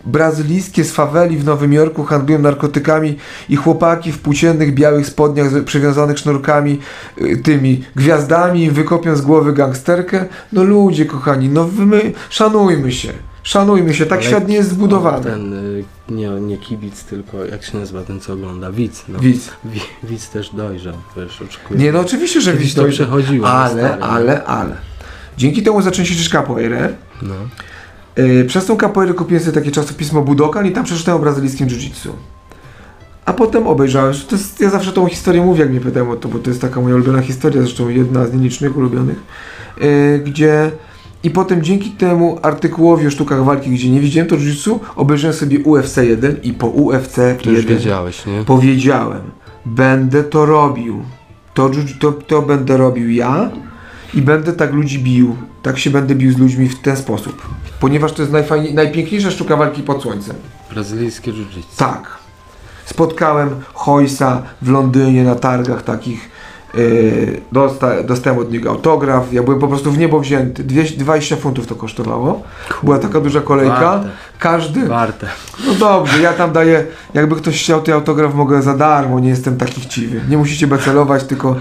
brazylijskie 0.04 0.84
z 0.84 0.92
faweli 0.92 1.36
w 1.36 1.44
Nowym 1.44 1.72
Jorku 1.72 2.04
handlują 2.04 2.38
narkotykami 2.38 3.16
i 3.48 3.56
chłopaki 3.56 4.12
w 4.12 4.18
płóciennych 4.18 4.74
białych 4.74 5.06
spodniach 5.06 5.64
przywiązanych 5.64 6.18
sznurkami, 6.18 6.78
y, 7.22 7.36
tymi 7.36 7.84
gwiazdami 7.96 8.70
wykopią 8.70 9.16
z 9.16 9.20
głowy 9.20 9.52
gangsterkę. 9.52 10.24
No 10.52 10.62
ludzie 10.64 11.06
kochani, 11.06 11.48
no 11.48 11.68
my 11.78 12.12
szanujmy 12.30 12.92
się. 12.92 13.12
Szanujmy 13.42 13.94
się, 13.94 14.06
tak 14.06 14.18
Ale- 14.18 14.28
świat 14.28 14.48
nie 14.48 14.54
jest 14.54 14.70
zbudowany. 14.70 15.24
Ten, 15.24 15.52
y, 15.52 15.84
nie, 16.08 16.28
nie 16.28 16.58
kibic, 16.58 17.04
tylko 17.04 17.44
jak 17.44 17.64
się 17.64 17.78
nazywa 17.78 18.02
ten, 18.02 18.20
co 18.20 18.32
ogląda? 18.32 18.72
Widz. 18.72 19.04
No. 19.08 19.18
Widz. 19.18 19.50
Wi, 19.64 19.80
widz 20.02 20.30
też 20.30 20.50
dojrzał, 20.54 20.94
wiesz. 21.16 21.42
Nie 21.70 21.92
no 21.92 22.00
oczywiście, 22.00 22.40
że 22.40 22.54
widz 22.54 22.74
to 22.74 22.82
to 22.82 22.88
przechodziło. 22.88 23.46
no 23.46 23.52
Ale, 23.52 23.96
no. 24.00 24.06
ale, 24.06 24.44
ale. 24.44 24.76
Dzięki 25.38 25.62
temu 25.62 25.82
zacząłem 25.82 26.06
ćwiczyć 26.06 26.28
capoeirę. 26.28 26.88
No. 27.22 27.34
Yy, 28.16 28.44
przez 28.44 28.66
tą 28.66 28.76
capoeirę 28.76 29.14
kupiłem 29.14 29.42
sobie 29.44 29.52
takie 29.60 29.70
czasopismo 29.70 30.22
Budokan 30.22 30.66
i 30.66 30.72
tam 30.72 30.84
przeczytałem 30.84 31.20
o 31.20 31.22
brazylijskim 31.22 31.66
jiu-jitsu. 31.68 32.08
A 33.24 33.32
potem 33.32 33.66
obejrzałem, 33.66 34.12
że 34.14 34.24
to 34.24 34.36
jest, 34.36 34.60
ja 34.60 34.70
zawsze 34.70 34.92
tą 34.92 35.06
historię 35.06 35.42
mówię, 35.42 35.60
jak 35.60 35.70
mnie 35.70 35.80
pytają 35.80 36.10
o 36.10 36.16
to, 36.16 36.28
bo 36.28 36.38
to 36.38 36.50
jest 36.50 36.60
taka 36.60 36.80
moja 36.80 36.94
ulubiona 36.94 37.22
historia, 37.22 37.62
zresztą 37.62 37.88
jedna 37.88 38.26
z 38.26 38.32
nielicznych 38.34 38.76
ulubionych, 38.76 39.16
yy, 39.80 40.18
gdzie 40.24 40.70
i 41.22 41.30
potem 41.30 41.62
dzięki 41.62 41.90
temu 41.90 42.38
artykułowi 42.42 43.06
o 43.06 43.10
sztukach 43.10 43.44
walki, 43.44 43.70
gdzie 43.70 43.90
nie 43.90 44.00
widziałem 44.00 44.28
to 44.28 44.36
jiu-jitsu, 44.36 44.78
obejrzałem 44.96 45.36
sobie 45.36 45.58
UFC 45.58 45.96
1 45.96 46.36
i 46.42 46.52
po 46.52 46.66
UFC 46.66 47.14
To 47.42 47.50
już 47.50 47.58
1 47.58 47.76
wiedziałeś, 47.76 48.26
nie? 48.26 48.44
powiedziałem, 48.46 49.20
będę 49.66 50.24
to 50.24 50.46
robił. 50.46 51.02
To, 51.54 51.68
jiu- 51.68 51.98
to, 52.00 52.12
to 52.12 52.42
będę 52.42 52.76
robił 52.76 53.10
ja 53.10 53.50
i 54.14 54.22
będę 54.22 54.52
tak 54.52 54.72
ludzi 54.72 54.98
bił. 54.98 55.36
Tak 55.62 55.78
się 55.78 55.90
będę 55.90 56.14
bił 56.14 56.32
z 56.32 56.38
ludźmi 56.38 56.68
w 56.68 56.80
ten 56.80 56.96
sposób. 56.96 57.42
Ponieważ 57.80 58.12
to 58.12 58.22
jest 58.22 58.32
najfajniej, 58.32 58.74
najpiękniejsza 58.74 59.30
sztuka 59.30 59.56
walki 59.56 59.82
pod 59.82 60.02
słońcem. 60.02 60.36
Brazylijskie 60.70 61.32
jiu-jitsu. 61.32 61.76
Tak. 61.76 62.18
Spotkałem 62.84 63.50
Hojsa 63.74 64.42
w 64.62 64.70
Londynie 64.70 65.24
na 65.24 65.34
targach 65.34 65.82
takich. 65.82 66.30
Yy, 66.74 67.40
dosta, 67.52 68.02
dostałem 68.02 68.38
od 68.38 68.52
niego 68.52 68.70
autograf. 68.70 69.32
Ja 69.32 69.42
byłem 69.42 69.60
po 69.60 69.68
prostu 69.68 69.92
w 69.92 69.98
niebo 69.98 70.20
wzięty. 70.20 70.64
200, 70.64 70.96
20 70.96 71.36
funtów 71.36 71.66
to 71.66 71.74
kosztowało. 71.74 72.42
Była 72.82 72.98
taka 72.98 73.20
duża 73.20 73.40
kolejka. 73.40 73.80
Warte. 73.80 74.08
Każdy. 74.38 74.88
Warte. 74.88 75.26
No 75.66 75.74
dobrze, 75.74 76.22
ja 76.22 76.32
tam 76.32 76.52
daję, 76.52 76.86
jakby 77.14 77.36
ktoś 77.36 77.62
chciał, 77.62 77.82
ja 77.86 77.94
autograf 77.94 78.34
mogę 78.34 78.62
za 78.62 78.76
darmo, 78.76 79.20
nie 79.20 79.28
jestem 79.28 79.56
taki 79.56 79.80
chciwy. 79.80 80.20
Nie 80.28 80.36
musicie 80.36 80.66
becelować, 80.66 81.24
tylko 81.24 81.56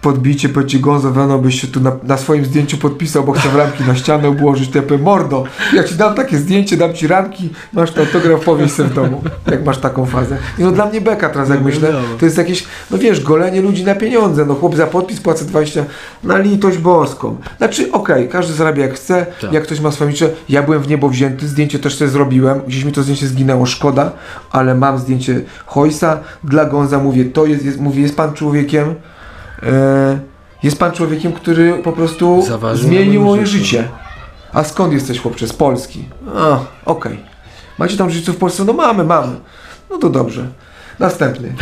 podbicie, 0.00 0.48
powiedzcie 0.48 0.78
Gonzo 0.78 1.10
Weno, 1.10 1.38
byś 1.38 1.60
się 1.60 1.66
tu 1.66 1.80
na, 1.80 1.92
na 2.02 2.16
swoim 2.16 2.44
zdjęciu 2.44 2.78
podpisał, 2.78 3.24
bo 3.24 3.32
chcę 3.32 3.48
w 3.48 3.56
ramki 3.56 3.84
na 3.84 3.94
ścianę 3.94 4.28
obłożyć, 4.28 4.70
to 4.70 4.78
ja 4.78 4.82
powiem, 4.82 5.02
mordo, 5.02 5.44
ja 5.72 5.84
ci 5.84 5.94
dam 5.94 6.14
takie 6.14 6.38
zdjęcie, 6.38 6.76
dam 6.76 6.94
ci 6.94 7.06
ramki, 7.06 7.48
masz 7.72 7.90
ten 7.90 8.06
autograf, 8.06 8.44
powieś 8.44 8.72
sobie 8.72 8.88
w 8.88 8.94
domu, 8.94 9.22
jak 9.50 9.64
masz 9.64 9.78
taką 9.78 10.06
fazę. 10.06 10.36
I 10.58 10.62
no 10.62 10.72
dla 10.72 10.86
mnie 10.86 11.00
beka 11.00 11.28
teraz, 11.28 11.48
jak 11.48 11.58
No 11.58 11.64
myślę, 11.64 11.92
to 12.18 12.24
jest 12.24 12.38
jakieś, 12.38 12.64
no 12.90 12.98
wiesz, 12.98 13.24
golenie 13.24 13.60
ludzi 13.60 13.84
na 13.84 13.94
pieniądze, 13.94 14.44
no 14.44 14.54
chłop 14.54 14.76
za 14.76 14.86
podpis 14.86 15.20
płacę 15.20 15.44
20, 15.44 15.84
na 16.24 16.38
litość 16.38 16.78
boską. 16.78 17.36
Znaczy, 17.58 17.92
okej, 17.92 18.28
każdy 18.28 18.52
zarabia 18.52 18.82
jak 18.82 18.94
chce, 18.94 19.26
Tak. 19.40 19.52
jak 19.52 19.62
ktoś 19.62 19.80
ma 19.80 19.90
swoje 19.90 20.10
licze, 20.10 20.30
ja 20.48 20.62
byłem 20.62 20.82
w 20.82 20.88
niebo 20.88 21.08
wzięty, 21.08 21.48
zdjęcie 21.48 21.78
też 21.78 21.96
sobie 21.96 22.10
zrobiłem, 22.10 22.60
gdzieś 22.66 22.84
mi 22.84 22.92
to 22.92 23.02
zdjęcie 23.02 23.26
zginęło, 23.26 23.66
szkoda, 23.66 24.12
ale 24.50 24.74
mam 24.74 24.98
zdjęcie 24.98 25.40
Hojsa, 25.66 26.18
dla 26.44 26.64
Gonza 26.64 26.98
mówię, 26.98 27.24
to 27.24 27.46
jest, 27.46 27.64
jest 27.64 27.80
mówię, 27.80 28.02
jest 28.02 28.16
pan 28.16 28.32
człowiekiem, 28.32 28.94
jest 30.62 30.78
pan 30.78 30.92
człowiekiem, 30.92 31.32
który 31.32 31.74
po 31.84 31.92
prostu 31.92 32.42
Zaważył 32.42 32.88
zmienił 32.88 33.22
moje 33.22 33.46
życiu. 33.46 33.64
życie. 33.64 33.88
A 34.52 34.64
skąd 34.64 34.92
jesteś 34.92 35.20
chłopcze? 35.20 35.46
Z 35.46 35.52
Polski. 35.52 36.04
A, 36.36 36.58
okej. 36.84 37.20
Macie 37.78 37.96
tam 37.96 38.10
życiu 38.10 38.32
w 38.32 38.36
Polsce? 38.36 38.64
No 38.64 38.72
mamy, 38.72 39.04
mamy. 39.04 39.36
No 39.90 39.98
to 39.98 40.10
dobrze. 40.10 40.46
Następny. 41.00 41.52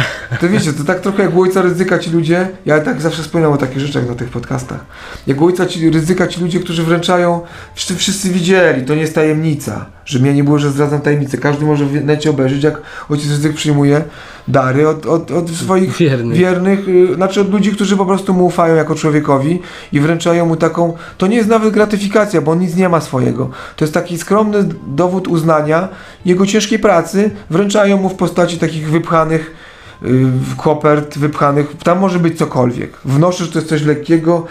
To 0.40 0.48
wiecie, 0.48 0.72
to 0.72 0.84
tak 0.84 1.00
trochę 1.00 1.22
jak 1.22 1.36
ojca 1.36 1.62
ryzyka 1.62 1.98
ci 1.98 2.10
ludzie, 2.10 2.48
ja 2.66 2.80
tak 2.80 3.00
zawsze 3.00 3.22
wspominam 3.22 3.52
o 3.52 3.56
takich 3.56 3.78
rzeczach 3.78 4.08
na 4.08 4.14
tych 4.14 4.28
podcastach. 4.28 4.80
Jak 5.26 5.42
ojca 5.42 5.66
ci 5.66 5.90
ryzyka 5.90 6.26
ci 6.26 6.40
ludzie, 6.40 6.60
którzy 6.60 6.82
wręczają, 6.82 7.40
wszyscy, 7.74 7.96
wszyscy 7.96 8.30
widzieli, 8.30 8.84
to 8.84 8.94
nie 8.94 9.00
jest 9.00 9.14
tajemnica, 9.14 9.86
że 10.04 10.18
mnie 10.18 10.34
nie 10.34 10.44
było, 10.44 10.58
że 10.58 10.70
zdradzam 10.70 11.00
tajemnicę. 11.00 11.38
Każdy 11.38 11.64
może 11.64 11.86
w 11.86 12.04
necie 12.04 12.30
obejrzeć, 12.30 12.62
jak 12.62 12.82
ojciec 13.08 13.30
ryzyk 13.30 13.54
przyjmuje 13.54 14.04
dary 14.48 14.88
od, 14.88 15.06
od, 15.06 15.30
od 15.30 15.50
swoich 15.50 15.96
Wierny. 15.96 16.34
wiernych, 16.34 16.88
y, 16.88 17.14
znaczy 17.14 17.40
od 17.40 17.50
ludzi, 17.50 17.72
którzy 17.72 17.96
po 17.96 18.06
prostu 18.06 18.34
mu 18.34 18.46
ufają 18.46 18.74
jako 18.74 18.94
człowiekowi 18.94 19.60
i 19.92 20.00
wręczają 20.00 20.46
mu 20.46 20.56
taką, 20.56 20.96
to 21.18 21.26
nie 21.26 21.36
jest 21.36 21.48
nawet 21.48 21.74
gratyfikacja, 21.74 22.40
bo 22.40 22.52
on 22.52 22.58
nic 22.58 22.76
nie 22.76 22.88
ma 22.88 23.00
swojego. 23.00 23.50
To 23.76 23.84
jest 23.84 23.94
taki 23.94 24.18
skromny 24.18 24.68
dowód 24.86 25.28
uznania 25.28 25.88
jego 26.24 26.46
ciężkiej 26.46 26.78
pracy, 26.78 27.30
wręczają 27.50 27.96
mu 27.96 28.08
w 28.08 28.14
postaci 28.14 28.58
takich 28.58 28.90
wypchanych 28.90 29.27
y, 29.36 30.26
kopert, 30.56 31.18
wypchanych, 31.18 31.66
tam 31.84 31.98
może 31.98 32.18
być 32.18 32.38
cokolwiek. 32.38 32.98
Wnoszę, 33.04 33.44
że 33.44 33.52
to 33.52 33.58
jest 33.58 33.68
coś 33.68 33.82
lekkiego, 33.82 34.46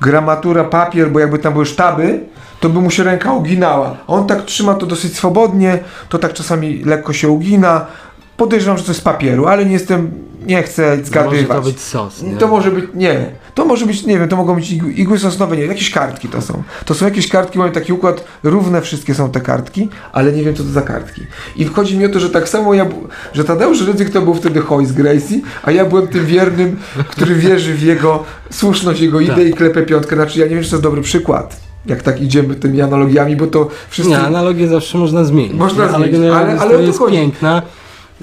gramatura, 0.00 0.64
papier, 0.64 1.10
bo 1.10 1.18
jakby 1.20 1.38
tam 1.38 1.52
były 1.52 1.66
sztaby, 1.66 2.20
to 2.60 2.68
by 2.68 2.80
mu 2.80 2.90
się 2.90 3.02
ręka 3.04 3.32
uginała. 3.32 3.96
On 4.06 4.26
tak 4.26 4.44
trzyma 4.44 4.74
to 4.74 4.86
dosyć 4.86 5.16
swobodnie, 5.16 5.78
to 6.08 6.18
tak 6.18 6.32
czasami 6.32 6.84
lekko 6.84 7.12
się 7.12 7.28
ugina. 7.28 7.86
Podejrzewam, 8.36 8.78
że 8.78 8.84
to 8.84 8.90
jest 8.90 9.04
papieru, 9.04 9.46
ale 9.46 9.64
nie 9.64 9.72
jestem 9.72 10.10
nie 10.46 10.62
chcę 10.62 10.90
Może 10.90 11.04
zgadywać. 11.04 11.56
to 11.58 11.62
być 11.62 11.80
sos, 11.80 12.22
nie? 12.22 12.36
To 12.36 12.48
może 12.48 12.70
być, 12.70 12.84
nie. 12.94 13.30
To 13.54 13.64
może 13.64 13.86
być, 13.86 14.06
nie 14.06 14.18
wiem, 14.18 14.28
to 14.28 14.36
mogą 14.36 14.54
być 14.54 14.70
igły, 14.70 14.92
igły 14.92 15.18
sosnowe, 15.18 15.56
nie, 15.56 15.64
jakieś 15.64 15.90
kartki 15.90 16.28
to 16.28 16.42
są. 16.42 16.62
To 16.84 16.94
są 16.94 17.04
jakieś 17.04 17.28
kartki, 17.28 17.58
mają 17.58 17.72
taki 17.72 17.92
układ, 17.92 18.24
równe 18.42 18.80
wszystkie 18.82 19.14
są 19.14 19.30
te 19.30 19.40
kartki, 19.40 19.88
ale 20.12 20.32
nie 20.32 20.44
wiem 20.44 20.54
co 20.54 20.62
to 20.62 20.68
za 20.68 20.82
kartki. 20.82 21.22
I 21.56 21.64
chodzi 21.64 21.98
mi 21.98 22.06
o 22.06 22.08
to, 22.08 22.20
że 22.20 22.30
tak 22.30 22.48
samo 22.48 22.74
ja, 22.74 22.86
że 23.32 23.44
Tadeusz 23.44 23.86
Rydzyk 23.86 24.10
to 24.10 24.20
był 24.22 24.34
wtedy 24.34 24.60
Hoyce 24.60 24.94
Gracie, 24.94 25.40
a 25.62 25.70
ja 25.70 25.84
byłem 25.84 26.08
tym 26.08 26.26
wiernym, 26.26 26.76
który 27.10 27.34
wierzy 27.34 27.74
w 27.74 27.82
jego 27.82 28.24
słuszność, 28.50 29.00
jego 29.00 29.20
ideę 29.20 29.36
Tak. 29.36 29.46
i 29.48 29.52
klepę 29.54 29.82
piątkę. 29.82 30.16
Znaczy 30.16 30.38
ja 30.40 30.46
nie 30.46 30.54
wiem, 30.54 30.64
czy 30.64 30.70
to 30.70 30.76
jest 30.76 30.82
dobry 30.84 31.02
przykład. 31.02 31.60
Jak 31.86 32.02
tak 32.02 32.20
idziemy 32.22 32.54
tymi 32.54 32.82
analogiami, 32.82 33.36
bo 33.36 33.46
to 33.46 33.68
wszyscy... 33.90 34.10
Nie, 34.10 34.18
analogię 34.18 34.68
zawsze 34.68 34.98
można 34.98 35.24
zmienić. 35.24 35.52
Można 35.52 35.84
ale 35.84 35.92
zmienić, 36.08 36.30
ale- 36.30 36.60
ale 36.60 36.74
o 36.74 36.78
to 36.78 36.80
jest 36.80 36.98
chodzi. 36.98 37.16
piękna. 37.16 37.62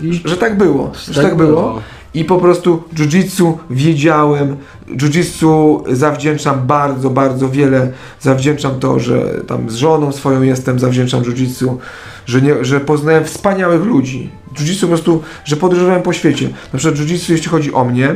I 0.02 0.22
że 0.26 0.38
tak 0.38 0.58
było, 0.58 0.92
że 1.12 1.22
tak, 1.24 1.36
było. 1.36 1.82
I 2.18 2.26
po 2.26 2.38
prostu 2.38 2.84
jiu-jitsu 2.94 3.54
wiedziałem, 3.70 4.58
jiu-jitsu 4.90 5.84
zawdzięczam 5.96 6.68
bardzo, 6.68 7.10
bardzo 7.10 7.50
wiele. 7.50 7.92
Zawdzięczam 8.20 8.80
to, 8.80 9.00
że 9.00 9.42
tam 9.48 9.70
z 9.70 9.76
żoną 9.76 10.12
swoją 10.12 10.42
jestem, 10.42 10.80
zawdzięczam 10.80 11.24
jiu-jitsu, 11.24 11.78
że, 12.26 12.42
nie, 12.42 12.66
że 12.66 12.80
poznałem 12.80 13.26
wspaniałych 13.26 13.84
ludzi. 13.84 14.30
Jiu-jitsu 14.54 14.82
po 14.82 14.88
prostu, 14.88 15.22
że 15.46 15.56
podróżowałem 15.56 16.02
po 16.02 16.14
świecie. 16.14 16.50
Na 16.74 16.80
przykład 16.80 17.02
jiu-jitsu, 17.02 17.32
jeśli 17.32 17.50
chodzi 17.50 17.74
o 17.74 17.86
mnie, 17.86 18.16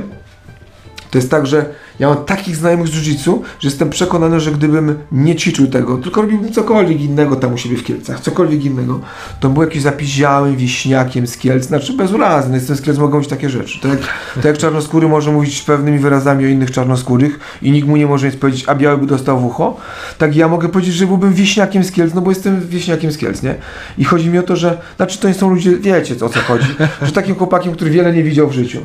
to 1.12 1.18
jest 1.18 1.32
tak, 1.32 1.48
że 1.48 1.66
ja 2.00 2.10
mam 2.10 2.26
takich 2.26 2.56
znajomych 2.56 2.88
z 2.88 2.92
jiu-jitsu, 2.92 3.40
że 3.60 3.68
jestem 3.68 3.90
przekonany, 3.90 4.40
że 4.40 4.52
gdybym 4.52 4.98
nie 5.12 5.36
ćwiczył 5.36 5.68
tego, 5.68 5.98
tylko 5.98 6.22
robiłbym 6.22 6.52
cokolwiek 6.52 7.02
innego 7.02 7.36
tam 7.36 7.54
u 7.54 7.58
siebie 7.58 7.78
w 7.78 7.84
Kielcach, 7.84 8.20
cokolwiek 8.20 8.66
innego, 8.66 9.00
to 9.40 9.50
był 9.50 9.64
jakiś 9.64 9.82
zapiziałym 9.82 10.56
wieśniakiem 10.56 11.28
z 11.28 11.38
Kielc, 11.38 11.66
znaczy 11.66 11.94
bezuraźny, 11.94 12.56
jestem 12.56 12.76
z 12.76 12.82
Kielc, 12.82 12.98
mogą 12.98 13.24
takie 13.24 13.50
rzeczy. 13.50 13.80
Tak 13.82 13.92
jak, 13.92 14.46
jak 14.46 14.58
czarnoskóry 14.58 15.08
może 15.08 15.32
mówić 15.32 15.62
pewnymi 15.62 16.00
wyrazami 16.00 16.46
o 16.46 16.48
innych 16.48 16.72
czarnoskórych 16.72 17.40
i 17.62 17.72
nikt 17.72 17.88
mu 17.88 17.98
nie 17.98 18.08
może 18.08 18.28
nic 18.28 18.36
powiedzieć, 18.36 18.64
a 18.68 18.76
biały 18.76 18.98
by 18.98 19.06
dostał 19.08 19.40
w 19.40 19.46
ucho, 19.46 19.78
tak 20.18 20.36
ja 20.36 20.48
mogę 20.48 20.70
powiedzieć, 20.70 20.96
że 20.96 21.08
byłbym 21.08 21.34
wieśniakiem 21.34 21.84
z 21.84 21.92
Kielc, 21.92 22.14
no 22.14 22.22
bo 22.22 22.32
jestem 22.32 22.68
wieśniakiem 22.68 23.12
z 23.12 23.18
Kielc, 23.18 23.44
nie? 23.44 23.56
I 23.98 24.04
chodzi 24.04 24.30
mi 24.30 24.40
o 24.40 24.44
to, 24.44 24.56
że, 24.56 24.78
znaczy 24.98 25.20
to 25.20 25.28
nie 25.28 25.34
są 25.34 25.50
ludzie, 25.50 25.78
wiecie 25.78 26.16
o 26.26 26.30
co 26.30 26.40
chodzi, 26.40 26.76
że 27.02 27.12
takim 27.12 27.36
chłopakiem, 27.36 27.74
który 27.74 27.92
wiele 27.92 28.14
nie 28.14 28.24
widział 28.24 28.48
w 28.48 28.54
życiu. 28.54 28.80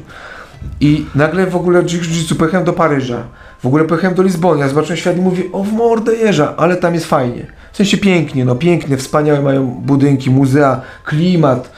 I 0.80 1.06
nagle 1.14 1.46
w 1.46 1.56
ogóle 1.56 1.82
jiu-jitsu 1.82 2.34
pojechałem 2.34 2.66
do 2.66 2.72
Paryża. 2.72 3.22
W 3.62 3.66
ogóle 3.66 3.84
pojechałem 3.84 4.16
do 4.16 4.22
Lizbony, 4.22 4.60
ja 4.60 4.68
zobaczyłem 4.68 4.96
świat 4.96 5.16
i 5.16 5.20
mówię, 5.20 5.42
o 5.52 5.64
w 5.64 5.72
mordę 5.72 6.14
jeża, 6.14 6.54
ale 6.56 6.76
tam 6.76 6.94
jest 6.94 7.06
fajnie. 7.06 7.46
W 7.72 7.76
sensie 7.76 7.96
pięknie, 7.96 8.44
no 8.44 8.54
pięknie, 8.54 8.96
wspaniałe 8.96 9.42
mają 9.42 9.66
budynki, 9.66 10.30
muzea, 10.30 10.80
klimat. 11.04 11.70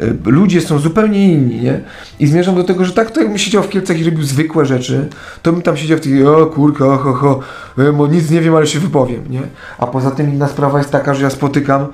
y, 0.00 0.16
Ludzie 0.24 0.60
są 0.60 0.78
zupełnie 0.78 1.32
inni, 1.32 1.60
nie? 1.60 1.80
I 2.20 2.26
zmierzam 2.26 2.54
do 2.54 2.64
tego, 2.64 2.84
że 2.84 2.92
tak 2.92 3.10
to 3.10 3.20
jakbym 3.20 3.38
siedział 3.38 3.62
w 3.62 3.68
Kielcach 3.68 3.98
i 4.00 4.04
robił 4.04 4.22
zwykłe 4.22 4.66
rzeczy, 4.66 5.08
to 5.42 5.52
bym 5.52 5.62
tam 5.62 5.76
siedział 5.76 5.98
w 5.98 6.00
tej, 6.00 6.26
o 6.26 6.46
kurka, 6.46 6.84
ho, 6.84 7.12
ho, 7.12 7.40
e, 7.78 7.92
bo 7.92 8.06
nic 8.06 8.30
nie 8.30 8.40
wiem, 8.40 8.54
ale 8.54 8.66
się 8.66 8.78
wypowiem, 8.78 9.24
nie? 9.30 9.42
A 9.78 9.86
poza 9.86 10.10
tym 10.10 10.32
inna 10.32 10.48
sprawa 10.48 10.78
jest 10.78 10.90
taka, 10.90 11.14
że 11.14 11.24
ja 11.24 11.30
spotykam 11.30 11.86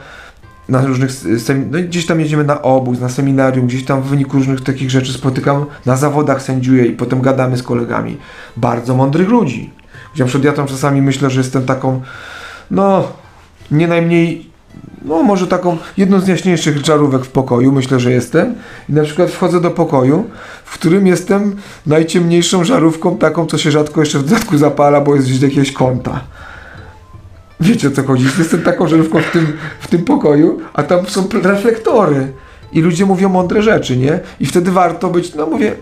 na 0.69 0.87
różnych, 0.87 1.11
no 1.71 1.79
gdzieś 1.89 2.07
tam 2.07 2.21
jedziemy 2.21 2.45
na 2.45 2.63
obóz, 2.63 3.01
na 3.01 3.09
seminarium, 3.09 3.67
gdzieś 3.67 3.85
tam 3.85 4.03
w 4.03 4.07
wyniku 4.07 4.37
różnych 4.37 4.61
takich 4.61 4.91
rzeczy 4.91 5.13
spotykam, 5.13 5.67
na 5.87 5.97
zawodach 5.97 6.43
sędziuję 6.43 6.87
i 6.87 6.93
potem 6.93 7.21
gadamy 7.21 7.57
z 7.57 7.63
kolegami. 7.63 8.17
Bardzo 8.57 8.95
mądrych 8.95 9.29
ludzi. 9.29 9.71
Gdzie 10.15 10.25
na 10.25 10.45
ja 10.45 10.53
tam 10.53 10.67
czasami 10.67 11.03
myślę, 11.03 11.31
że 11.31 11.41
jestem 11.41 11.67
taką, 11.67 12.03
no, 12.71 13.09
nie 13.71 13.89
najmniej, 13.89 14.51
no 15.05 15.23
może 15.23 15.47
taką 15.47 15.77
jedną 15.97 16.21
z 16.21 16.29
jaśniejszych 16.29 16.83
czarówek 16.83 17.25
w 17.25 17.31
pokoju, 17.31 17.73
myślę, 17.73 18.01
że 18.01 18.13
jestem. 18.13 18.55
I 18.89 18.93
na 18.93 19.03
przykład 19.03 19.31
wchodzę 19.31 19.61
do 19.61 19.71
pokoju, 19.71 20.25
w 20.65 20.75
którym 20.75 21.07
jestem 21.07 21.57
najciemniejszą 21.87 22.65
żarówką, 22.65 23.19
taką, 23.19 23.47
co 23.47 23.59
się 23.59 23.71
rzadko 23.71 24.01
jeszcze 24.01 24.19
w 24.19 24.25
dodatku 24.25 24.59
zapala, 24.59 25.01
bo 25.01 25.15
jest 25.15 25.27
gdzieś 25.27 25.39
do 25.39 25.47
jakiegoś 25.47 25.73
kąta. 25.73 26.21
Wiecie 27.61 27.89
o 27.89 27.91
co 27.91 28.03
chodzi? 28.03 28.25
Jestem 28.39 28.63
taką 28.63 28.89
żarówką 28.89 29.21
w 29.21 29.31
tym, 29.31 29.53
w 29.81 29.89
tym 29.89 30.05
pokoju, 30.05 30.61
a 30.75 30.83
tam 30.83 31.07
są 31.07 31.29
reflektory 31.43 32.33
i 32.73 32.81
ludzie 32.81 33.07
mówią 33.07 33.29
mądre 33.29 33.63
rzeczy, 33.63 33.97
nie? 33.97 34.21
I 34.41 34.47
wtedy 34.47 34.71
warto 34.71 35.11
być, 35.11 35.35
no 35.35 35.47
mówię, 35.47 35.77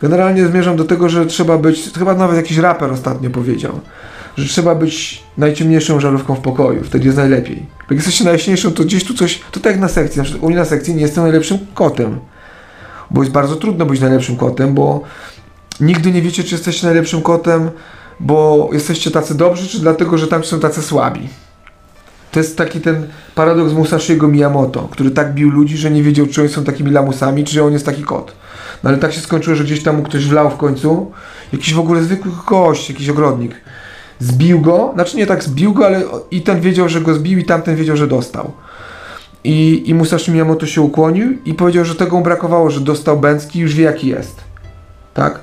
generalnie 0.00 0.46
zmierzam 0.46 0.76
do 0.76 0.84
tego, 0.84 1.08
że 1.08 1.26
trzeba 1.26 1.58
być, 1.58 1.90
chyba 1.98 2.14
nawet 2.14 2.36
jakiś 2.36 2.58
raper 2.58 2.92
ostatnio 2.92 3.30
powiedział, 3.30 3.80
że 4.36 4.48
trzeba 4.48 4.74
być 4.74 5.22
najciemniejszą 5.38 6.00
żarówką 6.00 6.34
w 6.34 6.40
pokoju, 6.40 6.84
wtedy 6.84 7.04
jest 7.04 7.18
najlepiej. 7.18 7.66
Jak 7.90 7.96
jesteście 7.96 8.24
najjaśniejszą, 8.24 8.72
to 8.72 8.84
gdzieś 8.84 9.04
tu 9.04 9.14
coś, 9.14 9.40
to 9.50 9.60
tak 9.60 9.72
jak 9.72 9.80
na 9.80 9.88
sekcji, 9.88 10.18
na 10.18 10.24
przykład 10.24 10.44
u 10.44 10.46
mnie 10.46 10.56
na 10.56 10.64
sekcji 10.64 10.94
nie 10.94 11.02
jestem 11.02 11.24
najlepszym 11.24 11.58
kotem, 11.74 12.18
bo 13.10 13.22
jest 13.22 13.32
bardzo 13.32 13.56
trudno 13.56 13.86
być 13.86 14.00
najlepszym 14.00 14.36
kotem, 14.36 14.74
bo 14.74 15.00
nigdy 15.80 16.12
nie 16.12 16.22
wiecie, 16.22 16.44
czy 16.44 16.54
jesteście 16.54 16.86
najlepszym 16.86 17.22
kotem, 17.22 17.70
bo 18.20 18.68
jesteście 18.72 19.10
tacy 19.10 19.34
dobrzy, 19.34 19.68
czy 19.68 19.80
dlatego, 19.80 20.18
że 20.18 20.28
tam 20.28 20.44
są 20.44 20.60
tacy 20.60 20.82
słabi. 20.82 21.28
To 22.32 22.40
jest 22.40 22.58
taki 22.58 22.80
ten 22.80 23.06
paradoks 23.34 23.72
Musashiego 23.72 24.28
Miyamoto, 24.28 24.88
który 24.90 25.10
tak 25.10 25.34
bił 25.34 25.50
ludzi, 25.50 25.76
że 25.76 25.90
nie 25.90 26.02
wiedział, 26.02 26.26
czy 26.26 26.40
oni 26.40 26.50
są 26.50 26.64
takimi 26.64 26.90
lamusami, 26.90 27.44
czy 27.44 27.64
on 27.64 27.72
jest 27.72 27.86
taki 27.86 28.02
kot. 28.02 28.32
No 28.82 28.90
ale 28.90 28.98
tak 28.98 29.12
się 29.12 29.20
skończyło, 29.20 29.56
że 29.56 29.64
gdzieś 29.64 29.82
tam 29.82 29.96
mu 29.96 30.02
ktoś 30.02 30.26
wlał 30.26 30.50
w 30.50 30.56
końcu, 30.56 31.12
jakiś 31.52 31.74
w 31.74 31.78
ogóle 31.78 32.02
zwykły 32.02 32.32
gość, 32.46 32.90
jakiś 32.90 33.08
ogrodnik. 33.08 33.54
Zbił 34.18 34.60
go, 34.60 34.90
znaczy 34.94 35.16
nie 35.16 35.26
tak 35.26 35.44
zbił 35.44 35.74
go, 35.74 35.86
ale 35.86 36.02
i 36.30 36.42
ten 36.42 36.60
wiedział, 36.60 36.88
że 36.88 37.00
go 37.00 37.14
zbił, 37.14 37.38
i 37.38 37.44
tamten 37.44 37.76
wiedział, 37.76 37.96
że 37.96 38.06
dostał. 38.06 38.52
I, 39.44 39.82
i 39.86 39.94
Musashi 39.94 40.32
Miyamoto 40.32 40.66
się 40.66 40.80
ukłonił 40.80 41.38
i 41.44 41.54
powiedział, 41.54 41.84
że 41.84 41.94
tego 41.94 42.16
mu 42.16 42.22
brakowało, 42.22 42.70
że 42.70 42.80
dostał 42.80 43.20
Bęcki 43.20 43.58
i 43.58 43.62
już 43.62 43.74
wie 43.74 43.84
jaki 43.84 44.08
jest. 44.08 44.40
Tak? 45.14 45.40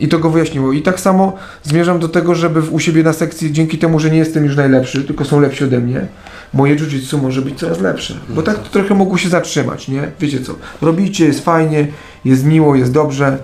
I 0.00 0.08
to 0.08 0.18
go 0.18 0.30
wyjaśniło. 0.30 0.72
I 0.72 0.82
tak 0.82 1.00
samo 1.00 1.36
zmierzam 1.62 1.98
do 1.98 2.08
tego, 2.08 2.34
żeby 2.34 2.60
u 2.60 2.78
siebie 2.80 3.02
na 3.02 3.12
sekcji, 3.12 3.52
dzięki 3.52 3.78
temu, 3.78 4.00
że 4.00 4.10
nie 4.10 4.18
jestem 4.18 4.44
już 4.44 4.56
najlepszy, 4.56 5.04
tylko 5.04 5.24
są 5.24 5.40
lepsi 5.40 5.64
ode 5.64 5.80
mnie, 5.80 6.06
moje 6.54 6.76
jiu-jitsu 6.76 7.22
może 7.22 7.42
być 7.42 7.58
coraz 7.58 7.80
lepsze. 7.80 8.14
Bo 8.28 8.42
tak 8.42 8.58
to 8.58 8.70
trochę 8.70 8.94
mogło 8.94 9.18
się 9.18 9.28
zatrzymać, 9.28 9.88
nie? 9.88 10.10
Wiecie 10.20 10.40
co? 10.40 10.54
Robicie, 10.82 11.24
jest 11.24 11.44
fajnie, 11.44 11.86
jest 12.24 12.44
miło, 12.44 12.76
jest 12.76 12.92
dobrze, 12.92 13.38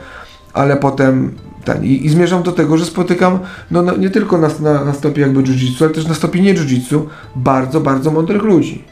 ale 0.53 0.77
potem 0.77 1.35
ten. 1.65 1.85
I, 1.85 2.07
i 2.07 2.09
zmierzam 2.09 2.43
do 2.43 2.53
tego, 2.53 2.79
że 2.79 2.85
spotykam, 2.85 3.39
no, 3.71 3.83
no 3.83 3.97
nie 3.97 4.11
tylko 4.11 4.39
na, 4.39 4.49
na, 4.61 4.85
na 4.85 4.93
stopie 4.93 5.21
jakby 5.21 5.43
jiu-jitsu, 5.43 5.85
ale 5.85 5.91
też 5.91 6.07
na 6.07 6.15
stopie 6.15 6.41
nie 6.41 6.55
jiu-jitsu, 6.55 7.03
bardzo, 7.37 7.81
bardzo 7.81 8.11
mądrych 8.11 8.43
ludzi. 8.43 8.85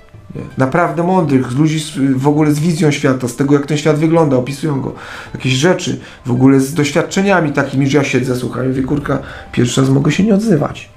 Naprawdę 0.59 1.03
mądrych, 1.03 1.53
z 1.53 1.57
ludzi 1.57 1.85
w 2.17 2.29
ogóle 2.29 2.53
z 2.53 2.59
wizją 2.59 2.91
świata, 2.91 3.29
z 3.29 3.37
tego 3.37 3.55
jak 3.55 3.67
ten 3.67 3.79
świat 3.79 3.97
wygląda, 3.97 4.37
opisują 4.37 4.81
go. 4.81 4.95
Jakieś 5.35 5.53
rzeczy, 5.53 6.01
w 6.27 6.31
ogóle 6.31 6.61
z 6.61 6.75
doświadczeniami 6.75 7.53
takimi, 7.53 7.91
że 7.91 7.99
ja 7.99 8.05
siedzę, 8.05 8.37
słuchaj, 8.37 8.69
mówię, 8.69 8.83
kurka, 8.83 9.19
pierwszy 9.53 9.81
raz 9.81 9.91
mogę 9.91 10.13
się 10.13 10.23
nie 10.23 10.35
odzywać. 10.35 10.89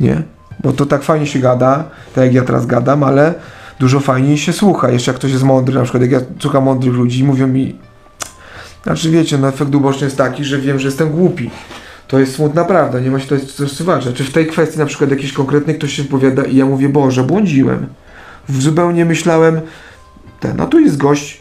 Nie? 0.00 0.22
Bo 0.62 0.72
to 0.72 0.86
tak 0.86 1.02
fajnie 1.02 1.26
się 1.26 1.38
gada, 1.38 1.84
tak 2.14 2.24
jak 2.24 2.34
ja 2.34 2.44
teraz 2.44 2.66
gadam, 2.66 3.04
ale 3.04 3.34
dużo 3.80 4.00
fajniej 4.00 4.38
się 4.38 4.52
słucha. 4.52 4.90
Jeszcze 4.90 5.10
jak 5.10 5.18
ktoś 5.18 5.30
jest 5.30 5.44
mądry, 5.44 5.74
na 5.74 5.82
przykład 5.82 6.02
jak 6.02 6.12
ja 6.12 6.20
słucham 6.40 6.64
mądrych 6.64 6.94
ludzi, 6.94 7.24
mówią 7.24 7.46
mi, 7.46 7.76
znaczy 8.82 9.10
wiecie, 9.10 9.38
no 9.38 9.48
efekt 9.48 9.74
uboczny 9.74 10.04
jest 10.04 10.16
taki, 10.16 10.44
że 10.44 10.58
wiem, 10.58 10.78
że 10.78 10.88
jestem 10.88 11.10
głupi. 11.10 11.50
To 12.08 12.18
jest 12.18 12.34
smutna 12.34 12.64
prawda, 12.64 13.00
nie 13.00 13.10
ma 13.10 13.20
się 13.20 13.26
to 13.26 13.38
stosować. 13.38 14.08
Czy 14.14 14.24
w 14.24 14.32
tej 14.32 14.46
kwestii 14.46 14.78
na 14.78 14.86
przykład 14.86 15.10
jakiejś 15.10 15.32
konkretnej 15.32 15.76
ktoś 15.76 15.92
się 15.92 16.02
wypowiada 16.02 16.42
i 16.42 16.56
ja 16.56 16.66
mówię, 16.66 16.88
Boże, 16.88 17.24
błądziłem. 17.24 17.86
W- 18.48 18.62
Zupełnie 18.62 19.04
myślałem, 19.04 19.60
ten, 20.40 20.60
a 20.60 20.66
tu 20.66 20.80
jest 20.80 20.96
gość, 20.96 21.40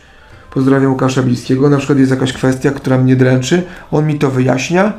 pozdrawiam 0.53 0.91
Łukasza 0.91 1.23
Bliskiego, 1.23 1.69
na 1.69 1.77
przykład 1.77 1.99
jest 1.99 2.11
jakaś 2.11 2.33
kwestia, 2.33 2.71
która 2.71 2.97
mnie 2.97 3.15
dręczy, 3.15 3.63
on 3.91 4.07
mi 4.07 4.19
to 4.19 4.31
wyjaśnia 4.31 4.93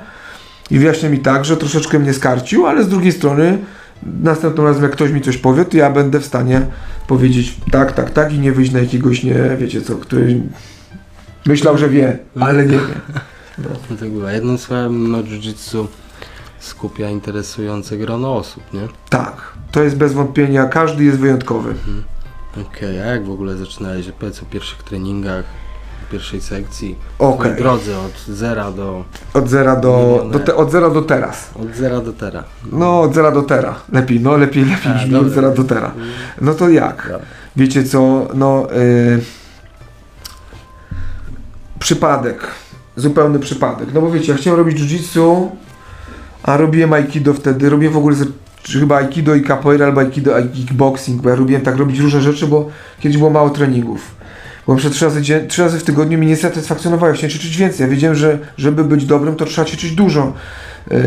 i 0.71 0.79
wyjaśnia 0.79 1.09
mi 1.11 1.19
tak, 1.19 1.45
że 1.45 1.57
troszeczkę 1.57 1.99
mnie 1.99 2.15
skarcił, 2.15 2.67
ale 2.67 2.85
z 2.85 2.89
drugiej 2.89 3.13
strony 3.13 3.59
następnym 4.23 4.67
razem 4.67 4.83
jak 4.83 4.93
ktoś 4.93 5.11
mi 5.11 5.21
coś 5.21 5.37
powie, 5.37 5.65
to 5.65 5.77
ja 5.77 5.91
będę 5.91 6.21
w 6.21 6.27
stanie 6.27 6.67
powiedzieć 7.07 7.57
tak, 7.73 7.93
tak, 7.93 8.11
tak 8.11 8.33
i 8.33 8.39
nie 8.39 8.53
wyjść 8.53 8.73
na 8.73 8.79
jakiegoś, 8.81 9.23
nie 9.25 9.57
wiecie 9.59 9.83
co, 9.83 9.97
który 9.97 10.41
myślał, 11.47 11.79
że 11.79 11.89
wie, 11.89 12.19
ale 12.41 12.67
nie 12.67 12.77
wie. 12.77 12.95
No 13.59 13.69
to 14.01 14.05
bywa. 14.07 14.33
Jednym 14.33 14.59
słowem, 14.59 15.11
no 15.11 15.23
jiu-jitsu 15.23 15.87
skupia 16.59 17.11
interesujące 17.11 17.97
grono 17.97 18.37
osób, 18.37 18.63
nie? 18.75 18.81
Tak, 19.11 19.53
to 19.79 19.85
jest 19.85 19.97
bez 19.97 20.13
wątpienia, 20.13 20.65
każdy 20.65 21.05
jest 21.05 21.19
wyjątkowy. 21.19 21.75
Okej, 22.69 23.01
a 23.01 23.05
jak 23.05 23.25
w 23.25 23.31
ogóle 23.31 23.57
zaczynałeś? 23.57 24.09
Opowiedz 24.09 24.43
o 24.43 24.47
pierwszych 24.47 24.83
treningach, 24.83 25.45
pierwszej 26.13 26.41
sekcji, 26.41 26.97
Okej, 27.19 27.53
okay. 27.53 27.63
drodze 27.63 27.99
od 27.99 28.35
zera 28.37 28.71
do... 28.73 29.05
od 29.35 29.49
zera 29.49 29.77
do, 29.77 30.27
do 30.33 30.39
te, 30.39 30.57
od 30.57 30.71
zera 30.71 30.91
do 30.91 31.03
teraz. 31.03 31.51
od 31.55 31.75
zera 31.75 32.01
do 32.01 32.13
tera. 32.13 32.45
No, 32.73 33.01
od 33.01 33.15
zera 33.15 33.31
do 33.31 33.43
tera. 33.43 33.75
Lepiej, 33.93 34.21
no 34.21 34.37
lepiej, 34.37 34.65
lepiej 34.65 35.17
A, 35.17 35.19
od 35.19 35.31
zera 35.31 35.51
do 35.51 35.65
tera. 35.65 35.93
No 36.41 36.55
to 36.55 36.69
jak? 36.69 37.09
Dobra. 37.13 37.27
Wiecie 37.57 37.85
co, 37.85 38.29
no 38.35 38.73
y, 38.73 39.21
przypadek, 41.79 42.47
zupełny 42.97 43.39
przypadek. 43.39 43.89
No 43.95 44.01
bo 44.01 44.11
wiecie, 44.11 44.33
ja 44.33 44.39
chciałem 44.39 44.59
robić 44.59 44.79
jiu-jitsu, 44.79 45.49
a 46.43 46.57
robiłem 46.57 46.93
aikido 46.93 47.35
wtedy, 47.35 47.71
robiłem 47.71 47.95
w 47.95 47.99
ogóle 47.99 48.17
czy 48.69 48.81
chyba 48.81 48.97
aikido 48.97 49.35
i 49.35 49.45
capoeira 49.45 49.87
albo 49.87 50.01
aikido 50.01 50.39
i 50.39 50.49
kickboxing, 50.49 51.23
bo 51.23 51.29
ja 51.29 51.37
robiłem 51.37 51.63
tak 51.63 51.77
robić 51.77 51.99
różne 51.99 52.21
rzeczy, 52.21 52.47
bo 52.47 52.71
kiedyś 53.01 53.19
było 53.19 53.31
mało 53.31 53.51
treningów. 53.51 54.19
Bo 54.67 54.77
przykład 54.77 54.95
trzy 54.95 55.05
razy, 55.05 55.47
trzy 55.49 55.63
razy 55.63 55.79
w 55.79 55.83
tygodniu 55.83 56.19
mi 56.19 56.27
nie 56.27 56.37
satysfakcjonowało, 56.37 57.13
chciałem 57.13 57.31
ćwiczyć 57.31 57.57
więcej. 57.57 57.85
Ja 57.85 57.89
wiedziałem, 57.89 58.17
że 58.17 58.39
żeby 58.57 58.85
być 58.85 59.05
dobrym, 59.07 59.37
to 59.37 59.45
trzeba 59.45 59.65
ćwiczyć 59.65 59.93
dużo. 59.93 60.33
Yy, 60.91 60.99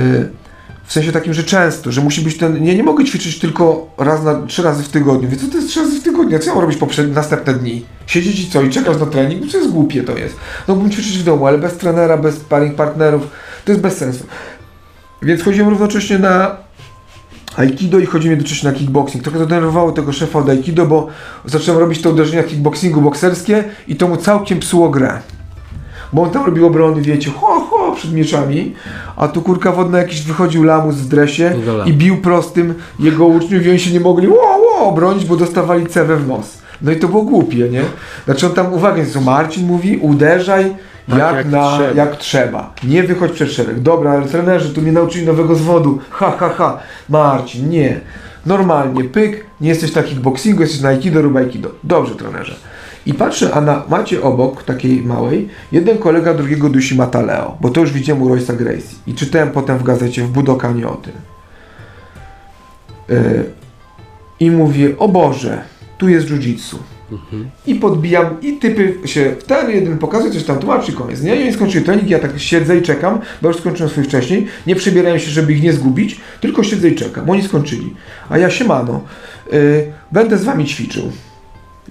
w 0.84 0.94
sensie 0.94 1.12
takim, 1.12 1.34
że 1.34 1.44
często, 1.44 1.92
że 1.92 2.02
musi 2.02 2.22
być 2.22 2.38
ten. 2.38 2.64
Nie, 2.64 2.76
nie 2.76 2.84
mogę 2.84 3.06
ćwiczyć 3.06 3.40
tylko 3.40 3.88
raz 3.98 4.24
na 4.24 4.42
trzy 4.48 4.64
razy 4.64 4.84
w 4.84 4.90
tygodniu. 4.90 5.30
Więc 5.30 5.42
co 5.42 5.48
to 5.48 5.58
jest 5.58 5.70
trzy 5.70 5.80
razy 5.80 6.00
w 6.00 6.04
tygodniu? 6.04 6.40
Co 6.40 6.46
ja 6.46 6.54
mam 6.54 6.62
robić 6.62 6.78
poprzednie, 6.78 7.14
następne 7.14 7.54
dni? 7.54 7.86
Siedzieć 8.08 8.40
i 8.40 8.50
co? 8.50 8.62
I 8.62 8.70
czekać 8.70 9.00
na 9.00 9.06
trening? 9.06 9.46
No 9.46 9.52
to 9.52 9.58
jest 9.58 9.72
głupie 9.72 10.04
to 10.04 10.18
jest. 10.18 10.36
No 10.68 10.74
mógłbym 10.74 10.92
ćwiczyć 10.92 11.18
w 11.18 11.24
domu, 11.24 11.48
ale 11.48 11.58
bez 11.58 11.78
trenera, 11.78 12.18
bez 12.18 12.36
sparring 12.36 12.76
partnerów, 12.76 13.28
to 13.66 13.72
jest 13.72 13.82
bez 13.82 13.98
sensu. 13.98 14.26
Więc 15.22 15.44
chodziłem 15.44 15.70
równocześnie 15.70 16.20
na 16.20 16.58
Aikido 17.58 18.00
i 18.00 18.06
chodziłem 18.06 18.32
jednocześnie 18.32 18.72
na 18.72 18.78
kickboxing. 18.78 19.24
Trochę 19.24 19.40
to 19.40 19.46
denerwowało 19.46 19.92
tego 19.92 20.12
szefa 20.12 20.40
od 20.40 20.50
Aikido, 20.50 20.86
bo 20.86 21.08
zacząłem 21.46 21.82
robić 21.82 22.02
te 22.02 22.10
uderzenia 22.10 22.44
kickboxingu 22.44 23.02
bokserskie 23.02 23.64
i 23.88 23.96
to 23.96 24.08
mu 24.08 24.18
całkiem 24.18 24.60
psuło 24.60 24.90
grę. 24.90 25.20
Bo 26.14 26.22
on 26.22 26.30
tam 26.30 26.46
robił 26.46 26.68
obrony, 26.68 27.02
wiecie, 27.02 27.32
ho, 27.32 27.68
ho, 27.70 27.92
przed 27.96 28.14
mieczami, 28.14 28.74
a 29.16 29.28
tu 29.28 29.42
kurka 29.42 29.72
wodna 29.72 29.98
jakiś 29.98 30.22
wychodził 30.22 30.64
lamus 30.64 30.96
w 30.96 31.08
dresie 31.08 31.54
i 31.86 31.94
bił 31.94 32.22
prostym 32.22 32.74
jego 33.00 33.26
uczniów 33.26 33.66
i 33.66 33.70
oni 33.70 33.80
się 33.80 33.92
nie 33.92 34.00
mogli 34.00 34.28
ło, 34.28 34.58
ło, 34.58 34.88
obronić, 34.88 35.26
bo 35.26 35.36
dostawali 35.36 35.88
cewę 35.88 36.18
w 36.18 36.28
nos. 36.28 36.58
No 36.82 36.92
i 36.92 36.96
to 36.96 37.08
było 37.08 37.24
głupie, 37.24 37.70
nie? 37.70 37.82
Znaczy 38.26 38.46
on 38.46 38.54
tam, 38.54 38.74
uwagę, 38.74 39.06
co 39.06 39.22
Marcin 39.22 39.68
mówi, 39.68 39.98
uderzaj 39.98 40.76
Tak, 41.12 41.20
jak, 41.20 41.36
jak 41.36 41.50
na, 41.50 41.78
trzeba. 41.78 41.94
jak 41.94 42.16
trzeba. 42.16 42.74
Nie 42.84 43.04
wychodź 43.04 43.32
przed 43.32 43.52
szereg. 43.52 43.80
Dobra, 43.80 44.12
ale 44.12 44.26
trenerzy 44.26 44.74
tu 44.74 44.82
mnie 44.82 44.92
nauczyli 44.92 45.26
nowego 45.26 45.56
zwodu. 45.56 46.00
Ha, 46.10 46.34
ha, 46.40 46.50
ha. 46.50 46.80
Marcin, 47.10 47.70
nie. 47.70 48.00
Normalnie, 48.46 49.04
pyk, 49.04 49.46
nie 49.62 49.70
jesteś 49.70 49.96
na 49.96 50.04
kickboxingu, 50.04 50.62
jesteś 50.62 50.82
na 50.82 50.90
aikido, 50.90 51.22
rób 51.22 51.36
aikido. 51.36 51.72
Dobrze, 51.84 52.16
trenerze. 52.16 52.56
I 53.06 53.14
patrzę, 53.14 53.54
a 53.54 53.62
na 53.62 53.84
macie 53.90 54.22
obok, 54.22 54.64
takiej 54.64 55.02
małej, 55.02 55.50
jeden 55.72 55.98
kolega 55.98 56.34
drugiego 56.34 56.70
dusi 56.70 56.96
Mataleo, 56.96 57.58
bo 57.62 57.70
to 57.70 57.82
już 57.82 57.92
widziałem 57.92 58.24
u 58.24 58.30
Royce'a 58.30 58.56
Gracie. 58.56 58.96
I 59.08 59.14
czytałem 59.14 59.52
potem 59.52 59.78
w 59.78 59.84
gazecie, 59.84 60.24
w 60.24 60.30
Budokanie 60.30 60.88
o 60.88 60.96
tym. 60.96 61.14
Yy, 63.10 63.44
I 64.40 64.52
mówię, 64.52 64.98
o 64.98 65.08
Boże, 65.08 65.62
tu 65.98 66.10
jest 66.10 66.28
jiu-jitsu. 66.28 66.76
I 67.68 67.76
podbijam, 67.76 68.42
i 68.42 68.54
typy 68.54 68.98
się, 69.06 69.36
ten 69.48 69.70
jeden 69.70 69.98
pokazuje, 69.98 70.34
coś 70.34 70.44
tam 70.44 70.60
tłumaczy, 70.60 70.94
koniec, 70.94 71.22
nie? 71.22 71.36
I 71.36 71.44
oni 71.44 71.54
skończyli 71.54 71.86
trening, 71.86 72.10
ja 72.10 72.20
tak 72.20 72.40
siedzę 72.40 72.78
i 72.78 72.82
czekam, 72.82 73.20
bo 73.42 73.48
już 73.48 73.58
skończyłem 73.58 73.90
swój 73.90 74.04
wcześniej, 74.04 74.48
nie 74.68 74.76
przebierałem 74.76 75.20
się, 75.20 75.32
żeby 75.32 75.54
ich 75.54 75.64
nie 75.64 75.74
zgubić, 75.74 76.20
tylko 76.42 76.64
siedzę 76.64 76.90
i 76.90 76.96
czekam, 76.96 77.30
oni 77.30 77.44
skończyli. 77.44 77.94
A 78.30 78.38
ja 78.38 78.50
siemano, 78.50 79.02
yy, 79.52 79.94
będę 80.12 80.38
z 80.38 80.44
wami 80.44 80.66
ćwiczył. 80.66 81.12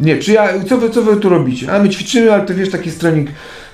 Nie, 0.00 0.18
czy 0.18 0.32
ja, 0.32 0.64
co 0.68 0.78
wy, 0.78 0.90
co 0.90 1.02
wy 1.02 1.16
tu 1.16 1.28
robicie? 1.28 1.72
A 1.72 1.78
my 1.78 1.88
ćwiczymy, 1.88 2.32
ale 2.32 2.46
to 2.46 2.54
wiesz, 2.54 2.70
taki 2.70 2.86
jest 2.86 3.00
trening, 3.00 3.28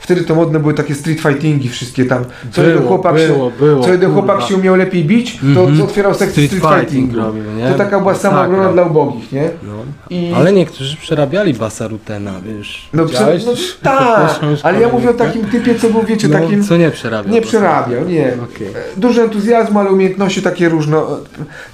wtedy 0.07 0.25
to 0.25 0.35
modne 0.35 0.61
były 0.61 0.75
takie 0.75 0.95
street 0.95 1.21
fightingi 1.21 1.69
wszystkie 1.69 2.05
tam, 2.05 2.25
co 2.51 2.63
jeden 2.63 2.77
Było, 2.79 2.89
chłopak 2.89 3.15
było, 3.15 3.51
się, 3.51 3.57
było, 3.59 3.85
co 3.85 3.93
jeden 3.93 4.11
kurwa. 4.13 4.27
chłopak 4.35 4.49
się 4.49 4.57
umiał 4.57 4.77
lepiej 4.77 5.05
bić, 5.05 5.39
to 5.55 5.61
Mhm. 5.61 5.83
otwierał 5.83 6.15
sekcję 6.15 6.47
Street 6.47 6.63
street, 6.65 6.81
fightingu. 6.81 7.17
robił? 7.17 7.43
To 7.73 7.79
taka 7.79 8.01
była 8.01 8.15
samoobrona 8.15 8.57
Masakra. 8.63 8.73
dla 8.73 8.83
ubogich, 8.85 9.33
nie? 9.33 9.51
No. 9.63 9.73
I... 10.11 10.33
Ale 10.37 10.53
niektórzy 10.53 10.97
przerabiali 10.97 11.55
Basarutena, 11.55 12.33
wiesz. 12.45 12.89
No, 12.93 13.07
prze, 13.07 13.39
no 13.47 13.53
tak, 13.83 14.41
ale 14.63 14.81
ja 14.81 14.89
mówię 14.89 15.11
o 15.11 15.15
takim 15.15 15.45
typie, 15.45 15.75
co 15.75 15.91
był, 15.91 16.03
wiecie, 16.03 16.29
no, 16.29 16.39
takim... 16.39 16.65
Co 16.65 16.77
nie 16.77 16.91
przerabiał? 16.91 17.35
Nie 17.35 17.43
przerabiał, 17.43 18.05
nie. 18.09 18.33
Okej. 18.55 18.69
Dużo 18.97 19.23
entuzjazmu, 19.23 19.79
ale 19.81 19.91
umiejętności 19.91 20.43
takie 20.43 20.69
różno... 20.69 21.07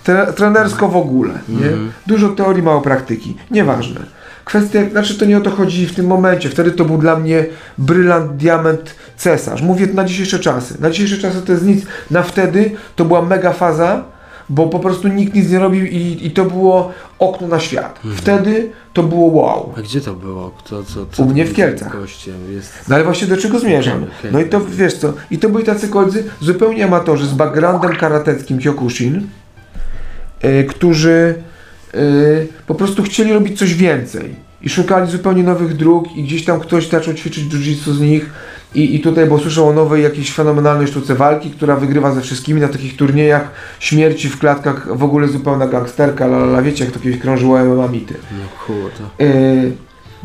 Tre, 0.04 0.32
trenersko 0.36 0.88
w 0.88 0.96
ogóle, 0.96 1.30
nie? 1.48 1.66
Mhm. 1.66 1.92
Dużo 2.06 2.28
teorii, 2.28 2.62
mało 2.62 2.80
praktyki. 2.80 3.36
Nieważne. 3.50 4.00
Kwestia, 4.44 4.80
znaczy 4.90 5.18
to 5.18 5.24
nie 5.24 5.38
o 5.38 5.40
to 5.40 5.50
chodzi 5.50 5.86
w 5.86 5.94
tym 5.94 6.06
momencie. 6.06 6.48
Wtedy 6.48 6.70
to 6.70 6.84
był 6.84 6.98
dla 6.98 7.16
mnie 7.16 7.46
brylant, 7.78 8.36
diament, 8.36 8.94
cesarz. 9.16 9.62
Mówię 9.62 9.86
na 9.86 10.04
dzisiejsze 10.04 10.38
czasy. 10.38 10.80
Na 10.80 10.90
dzisiejsze 10.90 11.18
czasy 11.18 11.42
to 11.42 11.52
jest 11.52 11.64
nic. 11.64 11.86
Na 12.10 12.22
wtedy 12.22 12.70
to 12.96 13.04
była 13.04 13.22
mega 13.22 13.52
faza, 13.52 14.04
bo 14.48 14.66
po 14.66 14.78
prostu 14.78 15.08
nikt 15.08 15.34
nic 15.34 15.50
nie 15.50 15.58
robił 15.58 15.84
i, 15.86 16.18
i 16.22 16.30
to 16.30 16.44
było 16.44 16.92
okno 17.18 17.48
na 17.48 17.60
świat. 17.60 17.96
Mhm. 17.96 18.16
Wtedy 18.16 18.70
to 18.92 19.02
było 19.02 19.26
wow. 19.26 19.74
A 19.78 19.80
gdzie 19.80 20.00
to 20.00 20.14
było? 20.14 20.50
Kto, 20.50 20.84
co, 20.84 21.06
co 21.12 21.22
U 21.22 21.26
mnie 21.26 21.44
w 21.44 21.54
Kielcach. 21.54 21.96
Jest... 22.50 22.88
No 22.88 22.94
ale 22.94 23.04
właśnie 23.04 23.26
do 23.26 23.36
czego 23.36 23.58
zmierzam? 23.58 24.06
No 24.32 24.40
i 24.40 24.48
to 24.48 24.60
wiesz 24.60 24.94
co, 24.94 25.12
i 25.30 25.38
to 25.38 25.48
byli 25.48 25.64
tacy 25.64 25.88
koledzy 25.88 26.24
zupełnie 26.40 26.84
amatorzy 26.84 27.26
z 27.26 27.32
backgroundem 27.32 27.96
karateckim 27.96 28.58
Kyokushin, 28.58 29.26
yy, 30.42 30.64
którzy 30.64 31.34
po 32.66 32.74
prostu 32.74 33.02
chcieli 33.02 33.32
robić 33.32 33.58
coś 33.58 33.74
więcej 33.74 34.34
i 34.62 34.68
szukali 34.68 35.10
zupełnie 35.10 35.42
nowych 35.42 35.76
dróg 35.76 36.16
i 36.16 36.22
gdzieś 36.22 36.44
tam 36.44 36.60
ktoś 36.60 36.88
zaczął 36.88 37.14
ćwiczyć 37.14 37.44
jiu-jitsu 37.44 37.92
z 37.92 38.00
nich 38.00 38.30
i, 38.74 38.94
i 38.94 39.00
tutaj, 39.00 39.26
bo 39.26 39.38
słyszał 39.38 39.68
o 39.68 39.72
nowej 39.72 40.02
jakiejś 40.02 40.32
fenomenalnej 40.32 40.86
sztuce 40.86 41.14
walki, 41.14 41.50
która 41.50 41.76
wygrywa 41.76 42.14
ze 42.14 42.20
wszystkimi 42.20 42.60
na 42.60 42.68
takich 42.68 42.96
turniejach 42.96 43.50
śmierci 43.80 44.28
w 44.28 44.38
klatkach, 44.38 44.96
w 44.96 45.04
ogóle 45.04 45.28
zupełna 45.28 45.66
gangsterka, 45.66 46.24
la, 46.24 46.36
la, 46.36 46.46
la, 46.46 46.62
wiecie 46.62 46.84
jak 46.84 46.94
to 46.94 47.00
kiedyś 47.00 47.20
krążyło 47.20 47.58
MMA 47.58 47.88
mity. 47.88 48.14
No 48.14 48.74
to. 48.98 49.24
Yy, 49.24 49.72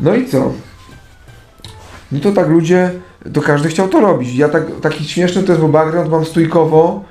no 0.00 0.14
i 0.14 0.26
co? 0.26 0.52
No 2.12 2.20
to 2.20 2.32
tak 2.32 2.48
ludzie, 2.48 2.90
to 3.32 3.40
każdy 3.40 3.68
chciał 3.68 3.88
to 3.88 4.00
robić. 4.00 4.34
Ja 4.34 4.48
tak, 4.48 4.62
taki 4.82 5.04
śmieszny 5.04 5.42
to 5.42 5.52
jest, 5.52 5.62
bo 5.62 5.68
background 5.68 6.10
mam 6.10 6.24
stójkowo 6.24 7.04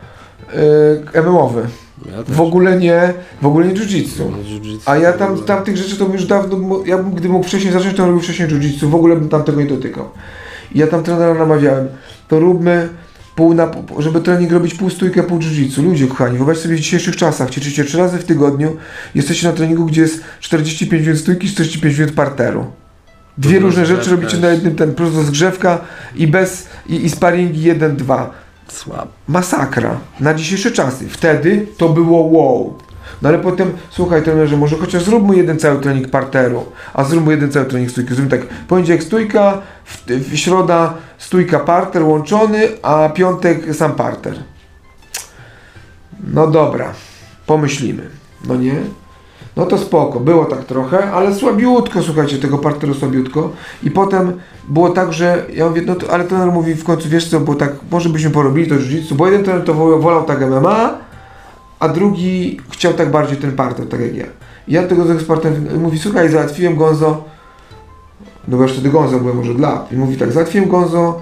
yy, 1.14 1.22
MMA-owy. 1.22 1.68
Ja. 2.08 2.24
W 2.28 2.42
ogóle 2.42 2.80
nie, 2.80 3.14
w 3.42 3.46
ogóle 3.46 3.68
nie 3.68 3.74
jiu-jitsu. 3.74 4.32
A 4.86 4.98
ja 4.98 5.14
tam, 5.14 5.44
tam 5.44 5.64
tych 5.64 5.78
rzeczy 5.78 5.98
to 5.98 6.06
bym 6.06 6.14
już 6.14 6.26
dawno, 6.26 6.84
ja 6.86 6.98
bym, 6.98 7.12
gdybym 7.12 7.32
mógł 7.32 7.48
wcześniej 7.48 7.74
zacząć, 7.74 7.98
to 7.98 8.06
robił 8.06 8.22
wcześniej 8.22 8.48
jiu-jitsu. 8.50 8.90
W 8.90 8.96
ogóle 8.96 9.16
bym 9.16 9.30
tam 9.30 9.44
tego 9.44 9.62
nie 9.62 9.68
dotykał. 9.68 10.10
I 10.72 10.80
ja 10.80 10.88
tam 10.88 11.04
trenera 11.04 11.34
namawiałem, 11.34 11.88
to 12.28 12.40
róbmy 12.40 12.90
pół 13.36 13.54
na, 13.54 13.72
żeby 14.00 14.22
trening 14.22 14.52
robić 14.52 14.74
pół 14.74 14.90
stójkę, 14.90 15.24
pół 15.24 15.40
jiu-jitsu. 15.40 15.84
Ludzie 15.84 16.08
kochani, 16.08 16.38
wyobraźcie 16.38 16.64
sobie 16.64 16.76
w 16.76 16.80
dzisiejszych 16.80 17.16
czasach, 17.16 17.50
ćwiczycie 17.50 17.84
trzy 17.84 17.98
razy 17.98 18.18
w 18.18 18.24
tygodniu, 18.24 18.78
jesteście 19.16 19.48
na 19.48 19.54
treningu, 19.54 19.86
gdzie 19.86 20.02
jest 20.02 20.24
45 20.40 21.06
minut 21.06 21.20
stójki, 21.20 21.48
45 21.48 21.98
minut 21.98 22.14
parteru. 22.14 22.66
Dwie 23.38 23.60
różne 23.60 23.86
rzeczy 23.86 24.12
robicie 24.12 24.38
na 24.38 24.50
jednym, 24.50 24.76
ten 24.76 24.96
plus 24.96 25.16
rozgrzewka 25.16 25.82
i 26.16 26.28
bez, 26.28 26.68
i, 26.88 27.06
i 27.06 27.10
sparingi 27.10 27.72
1-2 27.72 28.26
Słabo. 28.68 29.08
masakra 29.28 29.98
na 30.20 30.34
dzisiejsze 30.34 30.72
czasy. 30.72 31.10
Wtedy 31.10 31.68
to 31.78 31.90
było 31.90 32.20
wow. 32.22 32.78
No 33.22 33.30
ale 33.30 33.40
potem, 33.40 33.72
słuchaj 33.90 34.24
trenerze, 34.24 34.58
może 34.58 34.78
chociaż 34.78 35.04
zróbmy 35.04 35.36
jeden 35.36 35.60
cały 35.60 35.82
trening 35.82 36.10
parteru, 36.10 36.66
a 36.94 37.04
zróbmy 37.04 37.32
jeden 37.32 37.52
cały 37.52 37.66
trening 37.66 37.92
stójki. 37.92 38.16
Zróbmy 38.16 38.38
tak, 38.38 38.48
poniedziałek 38.68 39.04
stójka, 39.04 39.62
w, 39.86 40.06
w 40.08 40.38
środa 40.38 40.94
stójka 41.18 41.60
parter 41.60 42.04
łączony, 42.04 42.68
a 42.82 43.10
piątek 43.10 43.76
sam 43.76 43.92
parter. 43.92 44.36
No 46.24 46.48
dobra, 46.48 46.94
pomyślimy. 47.46 48.10
No 48.48 48.56
nie? 48.56 48.76
No 49.58 49.66
to 49.66 49.78
spoko, 49.78 50.20
było 50.20 50.46
tak 50.46 50.66
trochę, 50.66 51.12
ale 51.12 51.36
słabiutko, 51.36 52.04
słuchajcie, 52.04 52.38
tego 52.38 52.58
parteru 52.58 52.94
słabiutko. 52.94 53.50
I 53.84 53.92
potem 53.92 54.34
było 54.68 54.90
tak, 54.90 55.14
że 55.14 55.46
ja 55.54 55.70
mówię, 55.70 55.82
no 55.86 55.96
to, 55.96 56.14
ale 56.14 56.24
trener 56.24 56.52
mówi 56.52 56.76
w 56.76 56.84
końcu, 56.84 57.10
wiesz 57.10 57.30
co, 57.30 57.40
bo 57.40 57.56
tak, 57.56 57.72
może 57.92 58.10
byśmy 58.10 58.30
porobili 58.30 58.70
to 58.70 58.76
jiu-jitsu, 58.76 59.14
bo 59.14 59.26
jeden 59.26 59.44
trener 59.44 59.66
to 59.66 59.74
wolał, 59.74 60.24
tak 60.24 60.42
MMA, 60.42 60.98
a 61.80 61.90
drugi 61.90 62.60
chciał 62.70 62.94
tak 62.94 63.12
bardziej 63.12 63.38
ten 63.38 63.52
parter, 63.52 63.88
tak 63.90 64.00
jak 64.00 64.16
ja. 64.16 64.26
I 64.68 64.74
ja 64.74 64.84
tego 64.84 65.06
z 65.06 65.12
ekspertem 65.12 65.68
mówi, 65.82 66.00
słuchaj, 66.00 66.30
załatwiłem 66.30 66.76
Gonzo, 66.76 67.24
no 68.48 68.58
bo 68.58 68.64
już 68.64 68.74
wtedy 68.74 68.90
Gonzo 68.90 69.20
byłem 69.20 69.38
może 69.38 69.52
od 69.52 69.60
lat, 69.60 69.92
i 69.92 69.96
mówi 69.96 70.18
tak, 70.18 70.32
załatwiłem 70.32 70.70
Gonzo, 70.70 71.22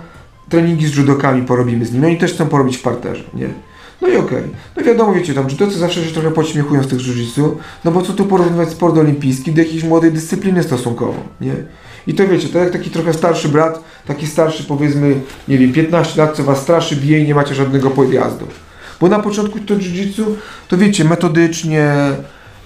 treningi 0.49 0.87
z 0.87 0.97
judokami 0.97 1.41
porobimy 1.41 1.85
z 1.85 1.93
nimi, 1.93 2.05
oni 2.05 2.17
też 2.17 2.33
chcą 2.33 2.47
porobić 2.47 2.77
w 2.77 2.81
parterze, 2.81 3.23
nie? 3.33 3.49
No 4.01 4.07
i 4.07 4.15
okej. 4.17 4.43
No 4.77 4.83
wiadomo, 4.83 5.13
wiecie, 5.13 5.33
tam 5.33 5.49
judocy 5.49 5.77
zawsze 5.79 6.03
się 6.05 6.11
trochę 6.11 6.31
podśmiechują 6.31 6.83
z 6.83 6.87
tych 6.87 6.99
jiu-jitsu, 6.99 7.49
no 7.85 7.91
bo 7.91 8.01
co 8.01 8.13
tu 8.13 8.25
porównywać 8.25 8.69
sport 8.69 8.97
olimpijski 8.97 9.51
do 9.51 9.61
jakiejś 9.61 9.83
młodej 9.83 10.11
dyscypliny 10.11 10.63
stosunkowo, 10.63 11.15
nie? 11.41 11.53
I 12.07 12.13
to 12.13 12.27
wiecie, 12.27 12.49
to 12.49 12.57
jak 12.59 12.71
taki 12.71 12.89
trochę 12.89 13.13
starszy 13.13 13.49
brat, 13.49 13.83
taki 14.07 14.27
starszy 14.27 14.63
powiedzmy, 14.63 15.15
nie 15.47 15.57
wiem, 15.57 15.73
15 15.73 16.21
lat, 16.21 16.35
co 16.35 16.43
was 16.43 16.61
straszy, 16.61 16.95
bije 16.95 17.19
i 17.19 17.27
nie 17.27 17.35
macie 17.35 17.55
żadnego 17.55 17.89
podjazdu. 17.89 18.47
Bo 19.01 19.07
na 19.07 19.19
początku 19.19 19.59
to 19.59 19.75
jiu-jitsu, 19.75 20.23
to 20.67 20.77
wiecie, 20.77 21.03
metodycznie, 21.05 21.93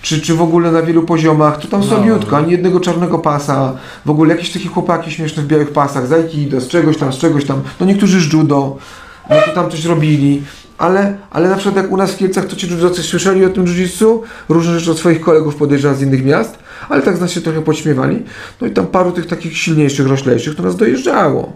czy, 0.01 0.21
czy 0.21 0.33
w 0.35 0.41
ogóle 0.41 0.71
na 0.71 0.81
wielu 0.81 1.03
poziomach, 1.03 1.57
to 1.57 1.67
tam 1.67 1.79
No. 1.81 1.87
słabiutko, 1.87 2.37
ani 2.37 2.51
jednego 2.51 2.79
czarnego 2.79 3.19
pasa, 3.19 3.73
w 4.05 4.09
ogóle 4.09 4.35
jakieś 4.35 4.51
takie 4.51 4.67
chłopaki 4.69 5.11
śmieszne 5.11 5.43
w 5.43 5.47
białych 5.47 5.71
pasach, 5.71 6.07
z 6.07 6.11
aikido, 6.11 6.61
z 6.61 6.67
czegoś 6.67 6.97
tam, 6.97 7.13
z 7.13 7.17
czegoś 7.17 7.45
tam, 7.45 7.61
no 7.79 7.85
niektórzy 7.85 8.21
z 8.21 8.33
judo, 8.33 8.77
no 9.29 9.35
to 9.45 9.51
tam 9.51 9.71
coś 9.71 9.85
robili, 9.85 10.41
ale, 10.77 11.17
ale 11.31 11.49
na 11.49 11.55
przykład 11.55 11.75
jak 11.75 11.91
u 11.91 11.97
nas 11.97 12.11
w 12.11 12.17
Kielcach, 12.17 12.45
to 12.45 12.55
ci 12.55 12.69
judocy 12.69 13.03
słyszeli 13.03 13.45
o 13.45 13.49
tym 13.49 13.65
jiu-jitsu, 13.65 14.19
różne 14.49 14.79
rzeczy 14.79 14.91
od 14.91 14.99
swoich 14.99 15.21
kolegów 15.21 15.55
podejrzewam 15.55 15.97
z 15.97 16.01
innych 16.01 16.25
miast, 16.25 16.57
ale 16.89 17.01
tak 17.01 17.17
z 17.17 17.21
nas 17.21 17.31
się 17.31 17.41
trochę 17.41 17.61
podśmiewali, 17.61 18.23
no 18.61 18.67
i 18.67 18.71
tam 18.71 18.87
paru 18.87 19.11
tych 19.11 19.27
takich 19.27 19.57
silniejszych, 19.57 20.07
roślejszych 20.07 20.55
to 20.55 20.63
nas 20.63 20.75
dojeżdżało. 20.75 21.53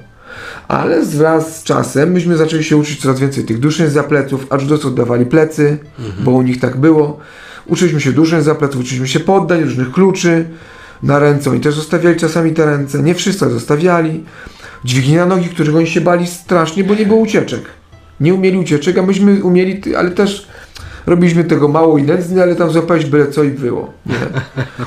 Ale 0.68 1.02
wraz 1.02 1.60
z 1.60 1.64
czasem 1.64 2.12
myśmy 2.12 2.38
zaczęli 2.38 2.64
się 2.64 2.78
uczyć 2.78 3.02
coraz 3.02 3.20
więcej 3.20 3.44
tych 3.44 3.60
duszeń 3.60 3.90
za 3.90 4.04
pleców, 4.04 4.48
a 4.50 4.58
judocy 4.58 4.88
oddawali 4.88 5.26
plecy, 5.26 5.78
bo 6.24 6.32
u 6.32 6.42
nich 6.42 6.60
tak 6.60 6.78
było. 6.78 7.20
Uczyliśmy 7.66 8.02
się 8.02 8.12
duszeń 8.12 8.42
za 8.42 8.56
pleców, 8.56 8.82
uczyliśmy 8.82 9.08
się 9.08 9.20
poddań, 9.20 9.64
różnych 9.64 9.92
kluczy. 9.92 10.46
na 11.04 11.20
ręce. 11.20 11.52
Oni 11.52 11.60
też 11.60 11.76
zostawiali 11.76 12.20
czasami 12.20 12.52
te 12.52 12.66
ręce. 12.66 13.04
Nie 13.04 13.16
wszyscy 13.16 13.50
zostawiali. 13.50 14.24
Dźwigni 14.86 15.16
na 15.16 15.26
nogi, 15.26 15.50
których 15.50 15.76
oni 15.76 15.88
się 15.88 16.02
bali 16.02 16.28
strasznie, 16.28 16.84
bo 16.84 16.96
nie 16.96 17.06
było 17.06 17.20
ucieczek. 17.20 17.62
Nie 18.20 18.34
umieli 18.34 18.58
ucieczek, 18.58 18.98
a 18.98 19.02
myśmy 19.02 19.44
umieli, 19.44 19.96
ale 19.96 20.12
też 20.12 20.48
robiliśmy 21.06 21.44
tego 21.44 21.68
mało 21.68 21.98
i 21.98 22.04
nędznie, 22.04 22.42
ale 22.42 22.56
tam 22.56 22.72
złapałeś 22.72 23.06
byle 23.06 23.28
co 23.28 23.44
i 23.44 23.50
było. 23.50 23.94
Nie? 24.06 24.16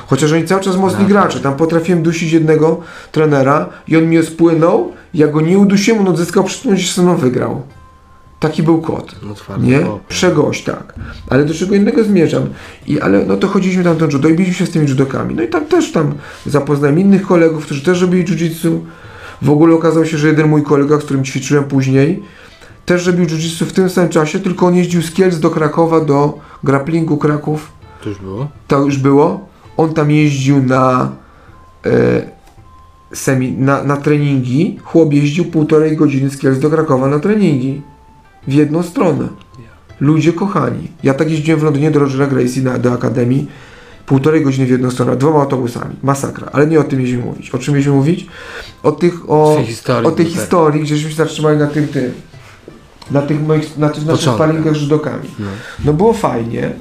Chociaż 0.07 0.31
oni 0.31 0.45
cały 0.45 0.61
czas 0.61 0.77
mocni 0.77 1.05
gracze. 1.05 1.39
Tam 1.39 1.55
potrafiłem 1.55 2.03
dusić 2.03 2.31
jednego 2.31 2.81
trenera 3.11 3.69
i 3.87 3.97
on 3.97 4.03
mnie 4.03 4.23
spłynął, 4.23 4.93
ja 5.13 5.27
go 5.27 5.41
nie 5.41 5.57
udusiłem, 5.57 6.01
on 6.01 6.07
odzyskał 6.07 6.43
przytomność 6.43 6.91
i 6.91 6.93
ze 6.93 7.01
mną 7.01 7.15
wygrał. 7.15 7.61
Taki 8.39 8.63
był 8.63 8.81
kot. 8.81 9.15
No 9.23 9.35
Nie? 9.59 9.85
Przegość, 10.07 10.63
tak. 10.63 10.93
Ale 11.29 11.45
do 11.45 11.53
czego 11.53 11.75
innego 11.75 12.03
zmierzam. 12.03 12.49
I, 12.87 13.01
ale 13.01 13.25
no 13.25 13.37
to 13.37 13.47
chodziliśmy 13.47 13.83
tam 13.83 13.97
do 13.97 14.05
judo 14.05 14.29
i 14.29 14.35
biliśmy 14.35 14.53
się 14.53 14.65
z 14.65 14.69
tymi 14.69 14.87
judokami. 14.87 15.35
No 15.35 15.43
i 15.43 15.47
tam 15.47 15.65
też 15.65 15.91
tam 15.91 16.13
zapoznałem 16.45 16.99
innych 16.99 17.21
kolegów, 17.21 17.65
którzy 17.65 17.83
też 17.83 18.01
robili 18.01 18.25
jiu-jitsu. 18.25 18.79
W 19.41 19.49
ogóle 19.49 19.75
okazało 19.75 20.05
się, 20.05 20.17
że 20.17 20.27
jeden 20.27 20.47
mój 20.47 20.63
kolega, 20.63 20.99
z 20.99 21.03
którym 21.03 21.23
ćwiczyłem 21.23 21.63
później, 21.63 22.23
też 22.85 23.07
robił 23.07 23.25
jiu-jitsu 23.25 23.65
w 23.65 23.73
tym 23.73 23.89
samym 23.89 24.09
czasie, 24.09 24.39
tylko 24.39 24.65
on 24.65 24.75
jeździł 24.75 25.01
z 25.01 25.11
Kielc 25.11 25.39
do 25.39 25.49
Krakowa, 25.49 26.01
do 26.01 26.39
grapplingu 26.63 27.17
Kraków. 27.17 27.71
To 28.03 28.09
już 28.09 28.19
było? 28.19 28.47
To 28.67 28.79
już 28.79 28.97
było. 28.97 29.47
On 29.77 29.93
tam 29.93 30.11
jeździł 30.11 30.63
na, 30.63 31.11
e, 31.85 32.21
semi, 33.13 33.51
na, 33.51 33.83
na 33.83 33.97
treningi. 33.97 34.79
Chłop 34.83 35.13
jeździł 35.13 35.45
półtorej 35.45 35.97
godziny 35.97 36.29
z 36.29 36.37
Kielc 36.37 36.59
do 36.59 36.69
Krakowa 36.69 37.07
na 37.07 37.19
treningi. 37.19 37.81
W 38.47 38.53
jedną 38.53 38.83
stronę. 38.83 39.27
Ludzie 39.99 40.33
kochani. 40.33 40.87
Ja 41.03 41.13
tak 41.13 41.31
jeździłem 41.31 41.59
w 41.59 41.63
Londynie 41.63 41.91
do 41.91 41.99
Rogera 41.99 42.27
Gracie 42.27 42.61
na, 42.61 42.77
do 42.77 42.93
Akademii. 42.93 43.47
Półtorej 44.07 44.43
godziny 44.43 44.65
w 44.65 44.69
jedną 44.69 44.91
stronę, 44.91 45.15
dwoma 45.15 45.39
autobusami. 45.39 45.95
Masakra. 46.03 46.49
Ale 46.53 46.67
nie 46.67 46.79
o 46.79 46.83
tym 46.83 46.99
mieliśmy 46.99 47.23
mówić. 47.23 47.49
O 47.49 47.57
czym 47.57 47.73
mieliśmy 47.73 47.93
mówić? 47.93 48.27
O 48.83 48.91
tych, 48.91 49.29
o, 49.29 49.53
tej 49.55 49.65
historii 49.65 50.07
o 50.07 50.11
tej 50.11 50.25
tutaj. 50.25 50.41
historii, 50.41 50.83
gdzieśmy 50.83 51.09
się 51.09 51.15
zatrzymali 51.15 51.57
na 51.57 51.67
tym, 51.67 51.87
tym 51.87 52.11
na 53.11 53.21
tych 53.21 53.47
moich, 53.47 53.77
na 53.77 53.89
tych 53.89 54.05
naszych 54.05 54.19
Początek. 54.19 54.35
sparingach 54.35 54.75
z 54.75 54.81
judokami. 54.81 55.29
No. 55.39 55.45
No 55.85 55.93
było 55.93 56.13
fajnie. 56.13 56.71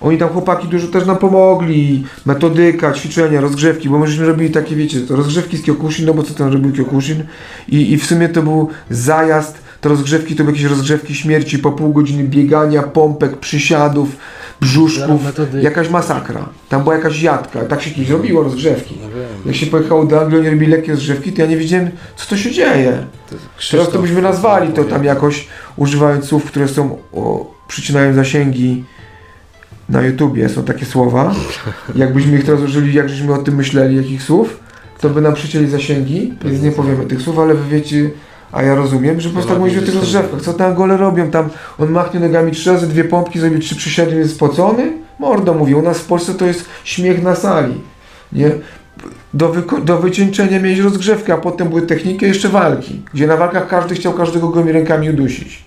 Oni 0.00 0.18
tam 0.18 0.28
chłopaki 0.28 0.68
dużo 0.68 0.88
też 0.88 1.06
nam 1.06 1.16
pomogli. 1.16 2.04
Metodyka, 2.26 2.92
ćwiczenia, 2.92 3.40
rozgrzewki, 3.40 3.88
bo 3.88 3.98
myśmy 3.98 4.26
robili 4.26 4.50
takie, 4.50 4.76
wiecie, 4.76 5.00
to 5.00 5.16
rozgrzewki 5.16 5.56
z 5.56 5.62
Kyokushin, 5.62 6.06
no 6.06 6.14
bo 6.14 6.22
co 6.22 6.34
tam 6.34 6.52
robił 6.52 6.72
Kyokushin. 6.72 7.24
I, 7.68 7.92
I 7.92 7.98
w 7.98 8.06
sumie 8.06 8.28
to 8.28 8.42
był 8.42 8.68
zajazd, 8.90 9.58
te 9.80 9.88
rozgrzewki 9.88 10.36
to 10.36 10.44
były 10.44 10.56
jakieś 10.56 10.70
rozgrzewki 10.70 11.14
śmierci, 11.14 11.58
po 11.58 11.72
pół 11.72 11.92
godziny 11.92 12.24
biegania, 12.24 12.82
pompek, 12.82 13.36
przysiadów, 13.36 14.08
brzuszków. 14.60 15.20
Jakaś 15.62 15.90
masakra. 15.90 16.48
Tam 16.68 16.82
była 16.82 16.94
jakaś 16.94 17.22
jadka. 17.22 17.64
Tak 17.64 17.82
się 17.82 17.90
kiedyś 17.90 18.10
robiło 18.10 18.42
rozgrzewki. 18.42 18.98
No. 19.02 19.08
Jak 19.46 19.56
się 19.56 19.66
pojechało 19.66 20.04
do 20.04 20.20
Anglii, 20.20 20.40
oni 20.40 20.50
robili 20.50 20.72
lekkie 20.72 20.92
rozgrzewki, 20.92 21.32
to 21.32 21.42
ja 21.42 21.48
nie 21.48 21.56
wiedziałem, 21.56 21.90
co 22.16 22.26
to 22.26 22.36
się 22.36 22.50
dzieje. 22.50 23.06
Teraz 23.70 23.90
to 23.90 23.98
byśmy 23.98 24.22
nazwali 24.22 24.72
to 24.72 24.84
tam 24.84 25.04
jakoś, 25.04 25.48
używając 25.76 26.24
słów, 26.24 26.44
które 26.44 26.68
są, 26.68 26.98
o, 27.12 27.54
przycinają 27.68 28.14
zasięgi 28.14 28.84
na 29.88 30.02
YouTubie, 30.02 30.48
są 30.48 30.64
takie 30.64 30.86
słowa. 30.86 31.34
Jakbyśmy 31.94 32.38
ich 32.38 32.44
teraz 32.44 32.60
użyli, 32.60 32.94
jak 32.94 33.08
żeśmy 33.08 33.34
o 33.34 33.38
tym 33.38 33.54
myśleli, 33.54 33.96
jakich 33.96 34.22
słów, 34.22 34.60
to 35.00 35.10
by 35.10 35.20
nam 35.20 35.34
przycięli 35.34 35.66
zasięgi, 35.66 36.34
więc 36.44 36.62
nie 36.62 36.72
powiemy 36.72 37.06
tych 37.06 37.22
słów, 37.22 37.38
ale 37.38 37.54
wy 37.54 37.68
wiecie, 37.76 38.10
a 38.52 38.62
ja 38.62 38.74
rozumiem, 38.74 39.20
że 39.20 39.28
po 39.28 39.32
prostu 39.32 39.50
tak 39.50 39.58
mówisz 39.58 39.78
o 39.78 39.86
tych 39.86 39.94
rozgrzewkach. 39.94 40.40
Co 40.40 40.52
tam 40.52 40.74
gole 40.74 40.96
robią? 40.96 41.30
Tam 41.30 41.48
on 41.78 41.90
machnie 41.90 42.20
nogami 42.20 42.52
trzy 42.52 42.72
razy, 42.72 42.86
dwie 42.86 43.04
pompki, 43.04 43.38
zrobi 43.38 43.58
trzy 43.60 43.76
przysiady, 43.76 44.16
jest 44.16 44.34
spocony? 44.34 44.92
Mordo 45.18 45.54
mówi, 45.54 45.74
u 45.74 45.82
nas 45.82 45.98
w 45.98 46.04
Polsce 46.04 46.34
to 46.34 46.46
jest 46.46 46.64
śmiech 46.84 47.22
na 47.22 47.34
sali. 47.34 47.74
Nie? 48.32 48.50
Do, 49.34 49.52
do 49.84 49.98
wycieńczenia 49.98 50.60
miałeś 50.60 50.78
rozgrzewkę, 50.78 51.34
a 51.34 51.36
potem 51.36 51.68
były 51.68 51.82
techniki, 51.82 52.26
jeszcze 52.26 52.48
walki, 52.48 53.02
gdzie 53.14 53.26
na 53.26 53.36
walkach 53.36 53.68
każdy 53.68 53.94
chciał 53.94 54.12
każdego 54.12 54.48
gołymi 54.48 54.72
rękami 54.72 55.10
udusić. 55.10 55.64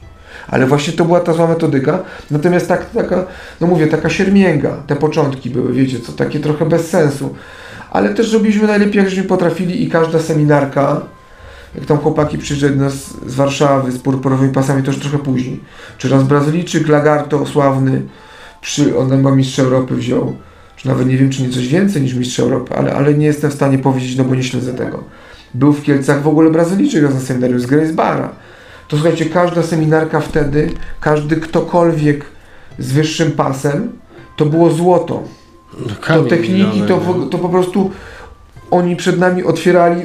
Ale 0.48 0.68
właśnie 0.68 0.94
to 0.94 1.06
była 1.06 1.20
ta 1.20 1.34
zła 1.34 1.48
metodyka. 1.48 2.00
Natomiast 2.32 2.68
tak, 2.68 2.90
taka, 2.90 3.26
no 3.62 3.68
mówię, 3.68 3.88
taka 3.88 4.10
siermięga, 4.10 4.78
te 4.88 4.96
początki 4.96 5.50
były, 5.50 5.74
wiecie 5.74 6.00
co, 6.00 6.12
takie 6.12 6.40
trochę 6.40 6.66
bez 6.66 6.90
sensu. 6.90 7.36
Ale 7.92 8.14
też 8.14 8.34
robiliśmy 8.34 8.68
najlepiej, 8.68 8.98
jak 8.98 9.10
żeśmy 9.10 9.24
potrafili 9.24 9.84
i 9.84 9.90
każda 9.90 10.20
seminarka, 10.20 11.02
jak 11.76 11.86
tam 11.86 11.98
chłopaki 11.98 12.38
przyszedł 12.38 12.80
nas 12.80 12.94
z 13.28 13.36
Warszawy 13.36 13.92
z 13.92 14.00
purpurowymi 14.00 14.54
pasami, 14.54 14.84
to 14.84 14.92
już 14.92 15.00
trochę 15.00 15.20
później. 15.20 15.60
Czy 15.98 16.10
raz 16.10 16.24
Brazylijczyk, 16.24 16.88
Lagarto, 16.88 17.46
sławny, 17.46 18.02
przy, 18.62 18.98
on 18.98 19.10
chyba 19.10 19.36
mistrz 19.36 19.60
Europy 19.60 19.96
wziął, 19.96 20.36
czy 20.76 20.88
nawet 20.88 21.08
nie 21.08 21.18
wiem, 21.18 21.30
czy 21.30 21.42
nie 21.42 21.50
coś 21.50 21.68
więcej 21.68 22.02
niż 22.02 22.14
mistrz 22.14 22.40
Europy, 22.40 22.76
ale, 22.76 22.94
ale 22.94 23.14
nie 23.14 23.26
jestem 23.26 23.52
w 23.52 23.54
stanie 23.54 23.78
powiedzieć, 23.80 24.18
no 24.18 24.24
bo 24.24 24.36
nie 24.36 24.44
śledzę 24.44 24.74
tego. 24.74 25.04
Był 25.54 25.74
w 25.74 25.84
Kielcach 25.84 26.22
w 26.22 26.28
ogóle 26.28 26.52
Brazylijczyk 26.52 27.04
raz 27.04 27.14
na 27.14 27.20
seminarium 27.20 27.60
z 27.60 27.66
Grace. 27.66 27.94
To 28.88 28.98
słuchajcie, 28.98 29.26
każda 29.26 29.64
seminarka 29.64 30.20
wtedy, 30.20 30.72
każdy 31.02 31.36
ktokolwiek 31.36 32.26
z 32.80 32.92
wyższym 32.92 33.32
pasem, 33.32 33.92
to 34.36 34.46
było 34.46 34.70
złoto. 34.70 35.24
No, 35.80 35.96
To 36.24 36.24
techniki, 36.24 36.82
to, 36.82 36.98
w, 36.98 37.30
to 37.30 37.38
po 37.38 37.50
prostu 37.50 37.92
oni 38.74 38.96
przed 38.96 39.20
nami 39.20 39.44
otwierali 39.44 40.02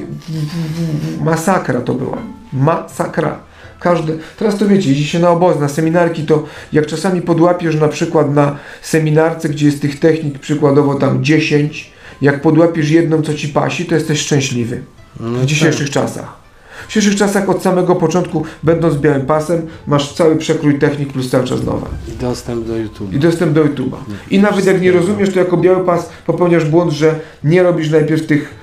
masakra 1.24 1.80
to 1.80 1.94
była. 1.94 2.18
Masakra. 2.52 3.38
Każde, 3.80 4.12
teraz 4.38 4.58
to 4.58 4.68
wiecie, 4.68 4.88
jeździ 4.88 5.06
się 5.06 5.18
na 5.18 5.30
obozy, 5.30 5.60
na 5.60 5.68
seminarki, 5.68 6.22
to 6.22 6.44
jak 6.72 6.86
czasami 6.86 7.22
podłapiesz 7.22 7.76
na 7.76 7.88
przykład 7.88 8.34
na 8.34 8.56
seminarce, 8.82 9.48
gdzie 9.48 9.66
jest 9.66 9.82
tych 9.82 9.98
technik 9.98 10.38
przykładowo 10.38 10.94
tam 10.94 11.24
10, 11.24 11.92
jak 12.22 12.42
podłapiesz 12.42 12.90
jedną, 12.90 13.22
co 13.22 13.34
ci 13.34 13.48
pasi, 13.48 13.86
to 13.86 13.94
jesteś 13.94 14.20
szczęśliwy 14.20 14.82
No 15.20 15.38
w 15.38 15.46
dzisiejszych 15.46 15.90
czasach. 15.90 16.38
W 16.84 16.88
dzisiejszych 16.88 17.16
czasach 17.16 17.48
od 17.48 17.62
samego 17.62 17.96
początku, 17.96 18.44
będąc 18.62 18.96
białym 18.96 19.26
pasem, 19.26 19.66
masz 19.86 20.14
cały 20.14 20.36
przekrój 20.36 20.78
technik 20.78 21.12
plus 21.12 21.30
cały 21.30 21.44
czas 21.44 21.64
nowe. 21.64 21.86
tak. 21.86 22.14
I 22.14 22.18
dostęp 22.18 22.66
do 22.66 22.76
YouTube. 22.76 23.12
I 23.12 23.18
dostęp 23.18 23.52
do 23.52 23.64
YouTube'a. 23.64 23.96
I 24.30 24.38
nawet 24.38 24.66
jak 24.66 24.80
nie 24.80 24.92
rozumiesz, 24.92 25.32
to 25.32 25.38
jako 25.38 25.56
biały 25.56 25.84
pas 25.84 26.08
popełniasz 26.26 26.64
błąd, 26.64 26.92
że 26.92 27.14
nie 27.44 27.62
robisz 27.62 27.90
najpierw 27.90 28.26
tych 28.26 28.57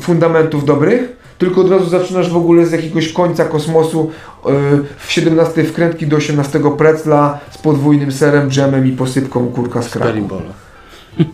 fundamentów 0.00 0.64
dobrych, 0.64 1.16
tylko 1.38 1.60
od 1.60 1.70
razu 1.70 1.88
zaczynasz 1.88 2.30
w 2.30 2.36
ogóle 2.36 2.66
z 2.66 2.72
jakiegoś 2.72 3.12
końca 3.12 3.44
kosmosu 3.44 4.10
yy, 4.46 4.52
w 4.98 5.12
17 5.12 5.64
wkrętki 5.64 6.06
do 6.06 6.16
18 6.16 6.60
precla 6.78 7.38
z 7.50 7.58
podwójnym 7.58 8.12
serem, 8.12 8.50
dżemem 8.50 8.86
i 8.86 8.92
posypką 8.92 9.46
kurka 9.46 9.82
z 9.82 9.88
kraku. 9.90 10.28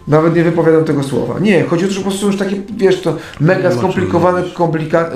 Nawet 0.08 0.36
nie 0.36 0.44
wypowiadam 0.44 0.84
tego 0.84 1.02
słowa. 1.02 1.38
Nie, 1.40 1.62
chodzi 1.64 1.84
o 1.84 1.88
to, 1.88 1.94
że 1.94 2.00
po 2.00 2.08
prostu 2.08 2.26
już 2.26 2.36
takie, 2.36 2.56
wiesz, 2.76 3.00
to 3.00 3.16
mega 3.40 3.72
skomplikowane 3.72 4.42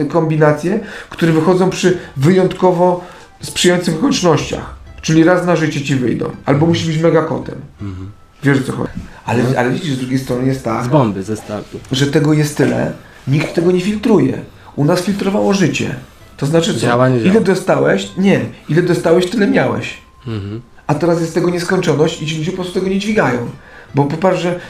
kombinacje, 0.08 0.80
które 1.10 1.32
wychodzą 1.32 1.70
przy 1.70 1.98
wyjątkowo 2.16 3.04
sprzyjających 3.40 3.94
okolicznościach. 3.94 4.74
Czyli 5.02 5.24
raz 5.24 5.46
na 5.46 5.56
życie 5.56 5.82
ci 5.82 5.94
wyjdą. 5.94 6.30
Albo 6.44 6.66
musisz 6.66 6.86
być 6.86 6.98
mega 6.98 7.22
kotem. 7.22 7.54
Mhm. 7.82 8.10
Wiesz 8.42 8.58
o 8.58 8.62
co 8.62 8.72
chodzi. 8.72 8.92
Ale, 9.24 9.42
ale 9.56 9.70
widzisz, 9.70 9.94
z 9.94 9.98
drugiej 9.98 10.18
strony 10.18 10.46
jest 10.46 10.64
tak, 10.64 10.84
Z 10.84 10.88
bomby, 10.88 11.22
ze 11.22 11.36
startu. 11.36 11.78
że 11.92 12.06
tego 12.06 12.32
jest 12.32 12.56
tyle, 12.56 12.92
nikt 13.28 13.54
tego 13.54 13.72
nie 13.72 13.80
filtruje. 13.80 14.38
U 14.76 14.84
nas 14.84 15.00
filtrowało 15.00 15.54
życie. 15.54 15.94
To 16.36 16.46
znaczy 16.46 16.74
co? 16.74 16.80
Działa. 16.80 17.08
Ile 17.08 17.40
dostałeś? 17.40 18.10
Nie. 18.18 18.40
Ile 18.68 18.82
dostałeś, 18.82 19.30
tyle 19.30 19.46
miałeś. 19.46 19.98
Mhm. 20.26 20.60
A 20.86 20.94
teraz 20.94 21.20
jest 21.20 21.34
tego 21.34 21.50
nieskończoność 21.50 22.22
i 22.22 22.26
ci 22.26 22.38
ludzie 22.38 22.50
po 22.50 22.56
prostu 22.56 22.74
tego 22.74 22.88
nie 22.88 22.98
dźwigają. 22.98 23.48
Bo 23.94 24.04
popatrz, 24.04 24.40
że 24.40 24.60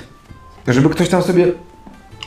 żeby 0.66 0.88
ktoś 0.88 1.08
tam 1.08 1.22
sobie... 1.22 1.52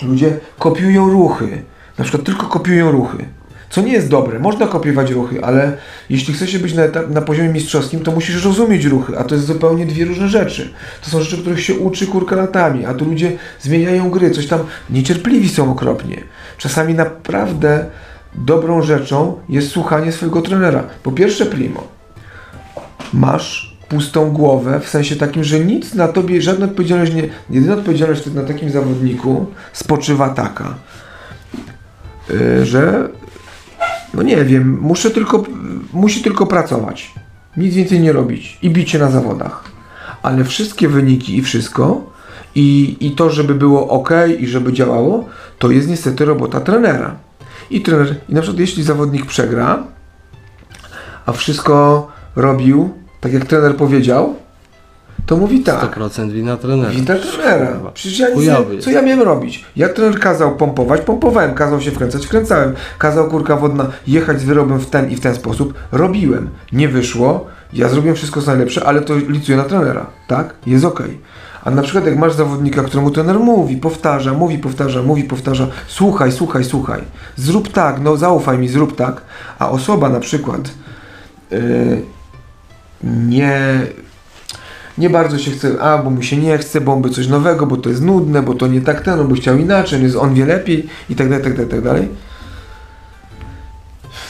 Ludzie 0.02 0.40
kopiują 0.60 1.10
ruchy. 1.10 1.64
Na 1.98 2.04
przykład 2.04 2.24
tylko 2.24 2.48
kopiują 2.48 2.92
ruchy. 2.92 3.26
Co 3.72 3.82
nie 3.82 3.94
jest 3.94 4.08
dobre. 4.10 4.40
Można 4.40 4.68
kopiować 4.68 5.12
ruchy, 5.12 5.44
ale 5.44 5.78
jeśli 6.10 6.34
chcesz 6.34 6.58
być 6.58 6.74
na, 6.74 6.84
na 7.10 7.22
poziomie 7.22 7.50
mistrzowskim, 7.50 8.00
to 8.00 8.12
musisz 8.12 8.46
rozumieć 8.46 8.86
ruchy, 8.86 9.20
a 9.20 9.24
to 9.24 9.36
jest 9.36 9.48
zupełnie 9.48 9.86
dwie 9.86 10.06
różne 10.06 10.28
rzeczy. 10.28 10.74
To 11.04 11.10
są 11.10 11.22
rzeczy, 11.22 11.42
których 11.42 11.64
się 11.64 11.74
uczy 11.74 12.08
kurka 12.08 12.36
latami, 12.36 12.86
a 12.86 12.94
tu 12.94 13.06
ludzie 13.06 13.32
zmieniają 13.62 14.10
gry, 14.10 14.32
coś 14.32 14.48
tam 14.48 14.60
niecierpliwi 14.90 15.50
są 15.50 15.72
okropnie. 15.72 16.24
Czasami 16.58 16.94
naprawdę 16.94 17.86
dobrą 18.36 18.82
rzeczą 18.82 19.40
jest 19.50 19.70
słuchanie 19.70 20.12
swojego 20.12 20.42
trenera. 20.42 20.84
Po 21.04 21.12
pierwsze 21.12 21.46
primo, 21.46 21.88
masz 23.14 23.78
pustą 23.90 24.32
głowę, 24.32 24.80
w 24.84 24.90
sensie 24.90 25.16
takim, 25.16 25.44
że 25.44 25.60
nic 25.60 25.94
na 25.94 26.08
tobie, 26.08 26.42
żadna 26.42 26.66
odpowiedzialność 26.66 27.14
nie, 27.14 27.30
jedyna 27.50 27.74
odpowiedzialność 27.74 28.26
na 28.26 28.44
takim 28.44 28.70
zawodniku 28.70 29.46
spoczywa 29.74 30.30
taka, 30.30 30.76
yy, 32.30 32.66
że 32.66 33.10
no 34.14 34.24
nie 34.24 34.46
wiem, 34.46 34.80
muszę 34.82 35.12
tylko, 35.12 35.44
musi 35.94 36.24
tylko 36.24 36.48
pracować, 36.48 37.14
nic 37.58 37.76
więcej 37.76 38.00
nie 38.00 38.14
robić 38.14 38.58
i 38.62 38.70
bić 38.70 38.92
się 38.92 39.00
na 39.00 39.12
zawodach, 39.12 39.64
ale 40.22 40.44
wszystkie 40.44 40.90
wyniki 40.90 41.38
i 41.38 41.42
wszystko 41.42 42.12
i, 42.56 42.98
i 43.00 43.12
to, 43.12 43.30
żeby 43.30 43.56
było 43.56 43.88
ok 43.88 44.10
i 44.40 44.48
żeby 44.48 44.74
działało, 44.74 45.26
to 45.60 45.72
jest 45.72 45.90
niestety 45.90 46.26
robota 46.26 46.60
trenera. 46.60 47.16
I 47.70 47.82
trener, 47.82 48.16
i 48.30 48.34
na 48.34 48.42
przykład 48.42 48.60
jeśli 48.60 48.84
zawodnik 48.84 49.26
przegra, 49.26 49.84
a 51.26 51.32
wszystko 51.32 52.08
robił 52.36 52.90
tak 53.22 53.34
jak 53.34 53.46
trener 53.46 53.76
powiedział, 53.76 54.36
to 55.26 55.38
mówi 55.38 55.60
tak. 55.60 56.00
100% 56.00 56.32
wina 56.32 56.58
trenera. 56.58 56.90
Wina 56.90 57.16
trenera. 57.16 57.92
Przecież 57.94 58.20
ja 58.20 58.30
nic, 58.30 58.84
co 58.84 58.92
ja 58.92 59.02
miałem 59.02 59.22
robić? 59.22 59.66
Jak 59.76 59.94
trener 59.94 60.20
kazał 60.20 60.56
pompować, 60.56 61.02
pompowałem. 61.02 61.54
Kazał 61.54 61.82
się 61.82 61.92
wkręcać, 61.92 62.26
wkręcałem. 62.26 62.74
Kazał 62.98 63.30
kurka 63.30 63.56
wodna 63.56 63.88
jechać 64.08 64.42
z 64.42 64.44
wyrobem 64.44 64.80
w 64.80 64.86
ten 64.86 65.12
i 65.12 65.16
w 65.16 65.20
ten 65.20 65.36
sposób. 65.36 65.74
Robiłem. 65.92 66.50
Nie 66.74 66.88
wyszło. 66.88 67.46
Ja 67.74 67.90
zrobiłem 67.90 68.16
wszystko 68.16 68.42
co 68.42 68.52
najlepsze, 68.52 68.86
ale 68.86 69.02
to 69.02 69.16
licuję 69.18 69.58
na 69.58 69.64
trenera. 69.64 70.06
Tak? 70.28 70.54
Jest 70.66 70.86
okej. 70.86 71.20
A 71.64 71.72
na 71.72 71.82
przykład 71.82 72.06
jak 72.06 72.18
masz 72.18 72.34
zawodnika, 72.34 72.84
któremu 72.84 73.12
trener 73.12 73.40
mówi, 73.40 73.78
powtarza, 73.78 74.34
mówi, 74.34 74.58
powtarza, 74.58 75.04
mówi, 75.04 75.24
powtarza, 75.24 75.68
słuchaj, 75.88 76.32
słuchaj, 76.32 76.64
słuchaj, 76.64 77.02
zrób 77.36 77.72
tak, 77.72 78.02
no 78.02 78.18
zaufaj 78.18 78.58
mi, 78.58 78.68
zrób 78.68 78.96
tak, 78.96 79.22
a 79.60 79.70
osoba 79.70 80.10
na 80.10 80.20
przykład 80.20 80.72
yy, 81.52 82.02
nie, 83.04 83.82
nie 84.98 85.10
bardzo 85.10 85.38
się 85.38 85.52
chce, 85.52 85.82
a 85.82 85.98
bo 85.98 86.10
mu 86.10 86.22
się 86.22 86.38
nie 86.38 86.58
chce, 86.58 86.82
bo 86.82 86.94
on 86.94 87.02
by 87.02 87.10
coś 87.10 87.28
nowego, 87.28 87.68
bo 87.68 87.78
to 87.78 87.90
jest 87.90 88.02
nudne, 88.02 88.42
bo 88.42 88.54
to 88.54 88.68
nie 88.68 88.82
tak 88.82 89.02
ten, 89.02 89.20
on 89.20 89.28
by 89.28 89.36
chciał 89.36 89.58
inaczej, 89.58 90.06
on, 90.06 90.30
on 90.30 90.34
wie 90.34 90.46
lepiej 90.46 90.88
i 91.10 91.16
tak 91.16 91.30
dalej, 91.30 91.44
tak 91.44 91.54
dalej, 91.54 91.72
tak 91.72 91.82
dalej. 91.82 92.08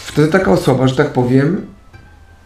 Wtedy 0.06 0.28
taka 0.28 0.52
osoba, 0.52 0.88
że 0.88 0.96
tak 0.96 1.14
powiem, 1.14 1.66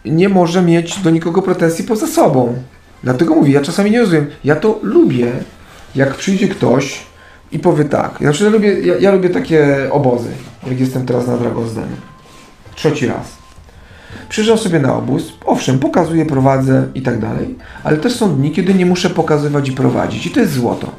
nie 0.04 0.28
może 0.28 0.62
mieć 0.62 0.98
do 0.98 1.10
nikogo 1.10 1.42
pretensji 1.42 1.84
poza 1.84 2.06
sobą. 2.06 2.54
Dlatego 3.02 3.34
mówię, 3.34 3.52
ja 3.52 3.60
czasami 3.60 3.90
nie 3.90 4.00
rozumiem, 4.00 4.26
ja 4.44 4.56
to 4.56 4.78
lubię, 4.82 5.32
jak 5.94 6.14
przyjdzie 6.14 6.48
ktoś 6.48 7.06
i 7.52 7.58
powie 7.58 7.84
tak, 7.84 8.20
ja, 8.20 8.50
lubię, 8.50 8.80
ja, 8.80 8.94
ja 8.98 9.12
lubię 9.12 9.30
takie 9.30 9.88
obozy, 9.90 10.28
jak 10.66 10.80
jestem 10.80 11.06
teraz 11.06 11.26
na 11.26 11.36
Dragon's 11.36 11.74
Den. 11.74 11.88
Trzeci 12.74 13.06
raz. 13.06 13.45
Przyjeżdżam 14.28 14.58
sobie 14.58 14.78
na 14.78 14.94
obóz, 14.94 15.32
owszem, 15.46 15.78
pokazuję, 15.78 16.26
prowadzę 16.26 16.88
i 16.94 17.02
tak 17.02 17.18
dalej, 17.20 17.54
ale 17.84 17.96
też 17.96 18.12
są 18.12 18.36
dni, 18.36 18.50
kiedy 18.50 18.74
nie 18.74 18.86
muszę 18.86 19.10
pokazywać 19.10 19.68
i 19.68 19.72
prowadzić 19.72 20.26
i 20.26 20.30
to 20.30 20.40
jest 20.40 20.52
złoto. 20.52 20.92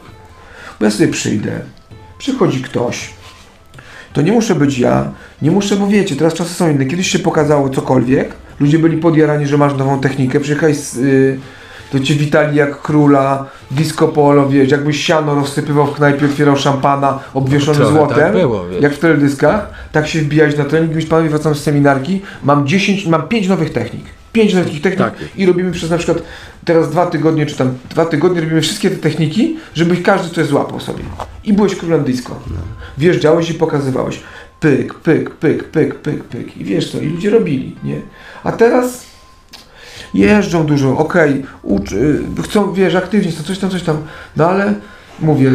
Bo 0.80 0.86
ja 0.86 0.91
sobie 0.91 1.08
przyjdę, 1.08 1.60
przychodzi 2.17 2.62
ktoś, 2.62 3.10
to 4.13 4.21
nie 4.21 4.32
muszę 4.32 4.56
być 4.56 4.80
ja, 4.80 5.12
nie 5.41 5.51
muszę, 5.51 5.75
bo 5.75 5.88
wiecie, 5.88 6.15
teraz 6.15 6.34
czasy 6.34 6.53
są 6.53 6.71
inne. 6.71 6.86
Kiedyś 6.86 7.12
się 7.12 7.19
pokazało 7.19 7.69
cokolwiek, 7.69 8.34
ludzie 8.60 8.80
byli 8.80 8.97
podjarani, 8.97 9.47
że 9.47 9.58
masz 9.58 9.77
nową 9.77 9.99
technikę, 9.99 10.39
przyjechałeś 10.39 10.77
z, 10.77 10.97
y, 10.97 11.39
to 11.91 12.00
cię 12.00 12.15
witali 12.15 12.58
jak 12.58 12.82
króla, 12.82 13.45
disco 13.71 14.08
polo, 14.08 14.50
wiesz, 14.50 14.71
jakbyś 14.71 15.06
siano 15.06 15.36
rozsypywał 15.36 15.88
w 15.88 15.95
knajpie, 15.95 16.26
otwierał 16.26 16.58
szampana, 16.58 17.19
obwieszony 17.34 17.78
Trochę 17.78 17.93
złotem, 17.93 18.17
tak 18.17 18.32
było, 18.32 18.67
wiesz. 18.69 18.82
jak 18.82 18.93
w 18.93 19.00
teledyskach, 19.00 19.69
tak 19.91 20.08
się 20.08 20.19
wbijać 20.19 20.58
na 20.58 20.65
trening, 20.65 20.91
mówisz 20.91 21.06
panowie, 21.06 21.30
wracam 21.30 21.56
z 21.56 21.63
seminarki, 21.63 22.21
mam 22.43 22.67
10, 22.67 23.06
mam 23.06 23.28
5 23.28 23.47
nowych 23.47 23.73
technik, 23.73 24.04
5 24.34 24.54
nowych 24.54 24.82
technik 24.82 24.97
Tak. 24.97 25.13
i 25.36 25.45
robimy 25.45 25.71
przez 25.71 25.89
na 25.89 25.97
przykład 25.97 26.17
teraz 26.65 26.91
dwa 26.91 27.06
tygodnie, 27.06 27.45
czy 27.45 27.56
tam 27.56 27.73
dwa 27.89 28.06
tygodnie 28.06 28.41
robimy 28.41 28.62
wszystkie 28.62 28.89
te 28.89 28.95
techniki, 28.95 29.58
żeby 29.76 29.97
każdy 29.97 30.36
coś 30.36 30.45
złapał 30.47 30.80
sobie. 30.80 31.04
I 31.43 31.54
byłeś 31.54 31.76
królem 31.76 32.04
disco. 32.04 32.36
Wjeżdżałeś 32.97 33.50
i 33.50 33.54
pokazywałeś. 33.54 34.19
Pyk, 34.60 34.93
pyk, 34.93 35.30
pyk, 35.36 35.63
pyk, 35.63 35.95
pyk, 35.95 36.23
pyk. 36.23 36.58
I 36.58 36.63
wiesz 36.63 36.91
co, 36.91 37.00
i 37.00 37.06
ludzie 37.06 37.30
robili, 37.30 37.76
nie? 37.84 38.02
A 38.43 38.52
teraz 38.52 39.06
jeżdżą 40.13 40.65
dużo, 40.65 40.98
okej, 40.98 41.43
ucz, 41.63 41.91
y, 41.91 42.24
chcą, 42.43 42.74
wiesz, 42.74 42.96
aktywnie, 42.96 43.32
coś 43.32 43.60
tam, 43.60 43.70
coś 43.70 43.84
tam, 43.84 43.98
no 44.36 44.50
ale 44.50 44.74
mówię, 45.20 45.52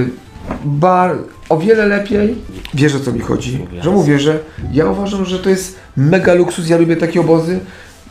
bar, 0.65 1.19
o 1.49 1.59
wiele 1.59 1.87
lepiej, 1.87 2.35
wiesz 2.75 2.95
o 2.95 3.01
co 3.01 3.13
mi 3.13 3.21
chodzi, 3.21 3.67
że 3.81 3.91
mówię, 3.91 4.19
że 4.19 4.39
ja 4.73 4.87
uważam, 4.87 5.25
że 5.25 5.39
to 5.39 5.51
jest 5.51 5.79
mega 5.97 6.35
luksus, 6.35 6.69
ja 6.69 6.79
lubię 6.79 6.97
takie 6.97 7.21
obozy, 7.21 7.61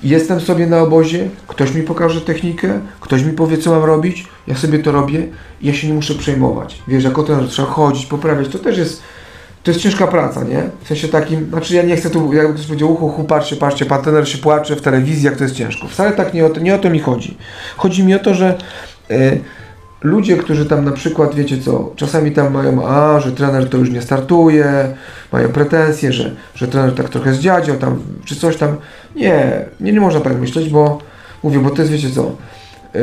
jestem 0.03 0.41
sobie 0.41 0.67
na 0.67 0.81
obozie, 0.81 1.29
ktoś 1.47 1.73
mi 1.73 1.83
pokaże 1.83 2.21
technikę, 2.21 2.79
ktoś 2.99 3.23
mi 3.23 3.33
powie 3.33 3.57
co 3.57 3.71
mam 3.71 3.83
robić, 3.83 4.27
ja 4.47 4.55
sobie 4.55 4.79
to 4.79 4.91
robię 4.91 5.27
i 5.61 5.67
ja 5.67 5.73
się 5.73 5.87
nie 5.87 5.93
muszę 5.93 6.13
przejmować, 6.13 6.81
wiesz, 6.87 7.03
jako 7.03 7.23
trener 7.23 7.47
trzeba 7.47 7.67
chodzić, 7.67 8.05
poprawiać, 8.05 8.47
to 8.47 8.59
też 8.59 8.77
jest 8.77 9.01
to 9.63 9.71
jest 9.71 9.83
ciężka 9.83 10.07
praca, 10.07 10.43
nie? 10.43 10.63
W 10.83 10.87
sensie 10.87 11.07
takim, 11.07 11.49
znaczy 11.49 11.75
ja 11.75 11.83
nie 11.83 11.95
chcę 11.95 12.09
tu, 12.09 12.33
jakby 12.33 12.53
ktoś 12.53 12.65
powiedział, 12.65 12.91
uchu, 12.91 13.05
uchu, 13.05 13.23
patrzcie, 13.23 13.55
patrzcie, 13.55 13.85
pan 13.85 14.01
trener 14.01 14.29
się 14.29 14.37
płacze 14.37 14.75
w 14.75 14.81
telewizji, 14.81 15.25
jak 15.25 15.37
to 15.37 15.43
jest 15.43 15.55
ciężko. 15.55 15.87
Wcale 15.87 16.11
tak 16.11 16.33
nie 16.33 16.45
o 16.45 16.49
to, 16.49 16.59
nie 16.59 16.75
o 16.75 16.77
to 16.77 16.89
mi 16.89 16.99
chodzi. 16.99 17.37
Chodzi 17.77 18.03
mi 18.03 18.15
o 18.15 18.19
to, 18.19 18.33
że 18.33 18.57
e, 19.09 19.37
ludzie, 20.01 20.37
którzy 20.37 20.65
tam 20.65 20.85
na 20.85 20.91
przykład, 20.91 21.35
wiecie 21.35 21.57
co, 21.57 21.93
czasami 21.95 22.31
tam 22.31 22.53
mają, 22.53 22.87
a, 22.87 23.19
że 23.19 23.31
trener 23.31 23.69
to 23.69 23.77
już 23.77 23.89
nie 23.89 24.01
startuje, 24.01 24.95
mają 25.31 25.49
pretensje, 25.49 26.13
że, 26.13 26.35
że 26.55 26.67
trener 26.67 26.95
tak 26.95 27.09
trochę 27.09 27.33
zdziadział 27.33 27.77
tam, 27.77 28.03
czy 28.25 28.35
coś 28.35 28.57
tam. 28.57 28.77
Nie, 29.15 29.65
nie, 29.79 29.91
nie 29.91 30.01
można 30.01 30.19
tak 30.19 30.37
myśleć, 30.37 30.69
bo 30.69 30.99
mówię, 31.43 31.59
bo 31.59 31.69
to 31.69 31.81
jest, 31.81 31.91
wiecie 31.91 32.09
co, 32.11 32.31
e, 32.95 32.99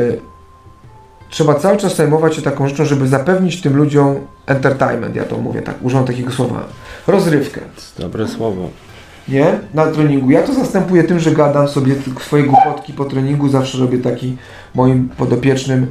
trzeba 1.29 1.55
cały 1.55 1.77
czas 1.77 1.95
zajmować 1.95 2.35
się 2.35 2.41
taką 2.41 2.67
rzeczą, 2.67 2.85
żeby 2.85 3.07
zapewnić 3.07 3.61
tym 3.61 3.75
ludziom 3.77 4.15
entertainment, 4.45 5.15
ja 5.15 5.23
to 5.25 5.37
mówię 5.37 5.61
tak, 5.61 5.75
używam 5.81 6.05
takiego 6.05 6.31
słowa, 6.31 6.63
rozrywkę, 7.07 7.61
Dobre 7.99 8.27
słowo. 8.27 8.69
nie? 9.27 9.59
Na 9.73 9.87
treningu. 9.87 10.31
Ja 10.31 10.43
to 10.43 10.53
zastępuję 10.53 11.03
tym, 11.03 11.19
że 11.19 11.31
gadam 11.31 11.67
sobie 11.67 11.95
swoje 12.21 12.43
głupotki 12.43 12.93
po 12.93 13.05
treningu, 13.05 13.49
zawsze 13.49 13.77
robię 13.77 13.97
taki 13.97 14.37
moim 14.75 15.09
podopiecznym 15.09 15.87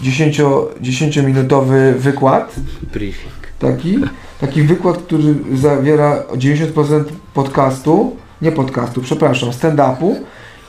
10, 0.00 0.40
10-minutowy 0.82 1.92
wykład, 1.94 2.54
Briefing. 2.92 3.32
taki, 3.58 3.98
taki 4.40 4.62
wykład, 4.62 4.96
który 4.96 5.34
zawiera 5.54 6.22
90% 6.36 7.04
podcastu, 7.34 8.16
nie 8.42 8.52
podcastu, 8.52 9.00
przepraszam, 9.02 9.50
stand-upu 9.50 10.14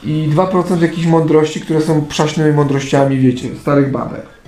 i 0.04 0.30
2% 0.34 0.82
jakichś 0.82 1.06
mądrości, 1.06 1.60
które 1.60 1.80
są 1.80 2.04
przaśnymi 2.04 2.52
mądrościami, 2.52 3.18
wiecie, 3.18 3.48
starych 3.62 3.90
babek. 3.90 4.40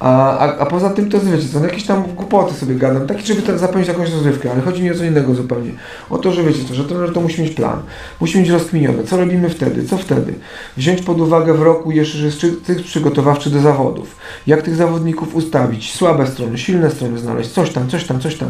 A, 0.00 0.38
a, 0.38 0.58
a 0.58 0.66
poza 0.66 0.90
tym 0.90 1.10
to 1.10 1.16
jest, 1.16 1.30
wiecie, 1.30 1.48
są 1.48 1.62
jakieś 1.62 1.86
tam 1.86 2.02
głupoty 2.02 2.54
sobie 2.54 2.74
gadam, 2.74 3.06
takie, 3.06 3.22
żeby 3.22 3.58
zapewnić 3.58 3.88
jakąś 3.88 4.10
rozrywkę, 4.10 4.50
ale 4.52 4.60
chodzi 4.60 4.82
mi 4.82 4.90
o 4.90 4.94
co 4.94 5.04
innego 5.04 5.34
zupełnie. 5.34 5.72
O 6.10 6.18
to, 6.18 6.32
że 6.32 6.42
wiecie 6.42 6.64
co, 6.68 6.74
że 6.74 6.84
trener 6.84 7.12
to 7.12 7.20
musi 7.20 7.42
mieć 7.42 7.54
plan, 7.54 7.82
musi 8.20 8.38
mieć 8.38 8.48
rozkminione, 8.48 9.04
co 9.04 9.16
robimy 9.16 9.50
wtedy, 9.50 9.84
co 9.84 9.98
wtedy. 9.98 10.34
Wziąć 10.76 11.02
pod 11.02 11.20
uwagę 11.20 11.54
w 11.54 11.62
roku 11.62 11.90
jeszcze, 11.90 12.18
że 12.18 12.30
cykl 12.64 12.84
przygotowawczy 12.84 13.50
do 13.50 13.60
zawodów. 13.60 14.16
Jak 14.46 14.62
tych 14.62 14.74
zawodników 14.74 15.34
ustawić, 15.34 15.94
słabe 15.94 16.26
strony, 16.26 16.58
silne 16.58 16.90
strony 16.90 17.18
znaleźć, 17.18 17.50
coś 17.50 17.70
tam, 17.70 17.88
coś 17.88 18.04
tam, 18.04 18.20
coś 18.20 18.36
tam. 18.36 18.48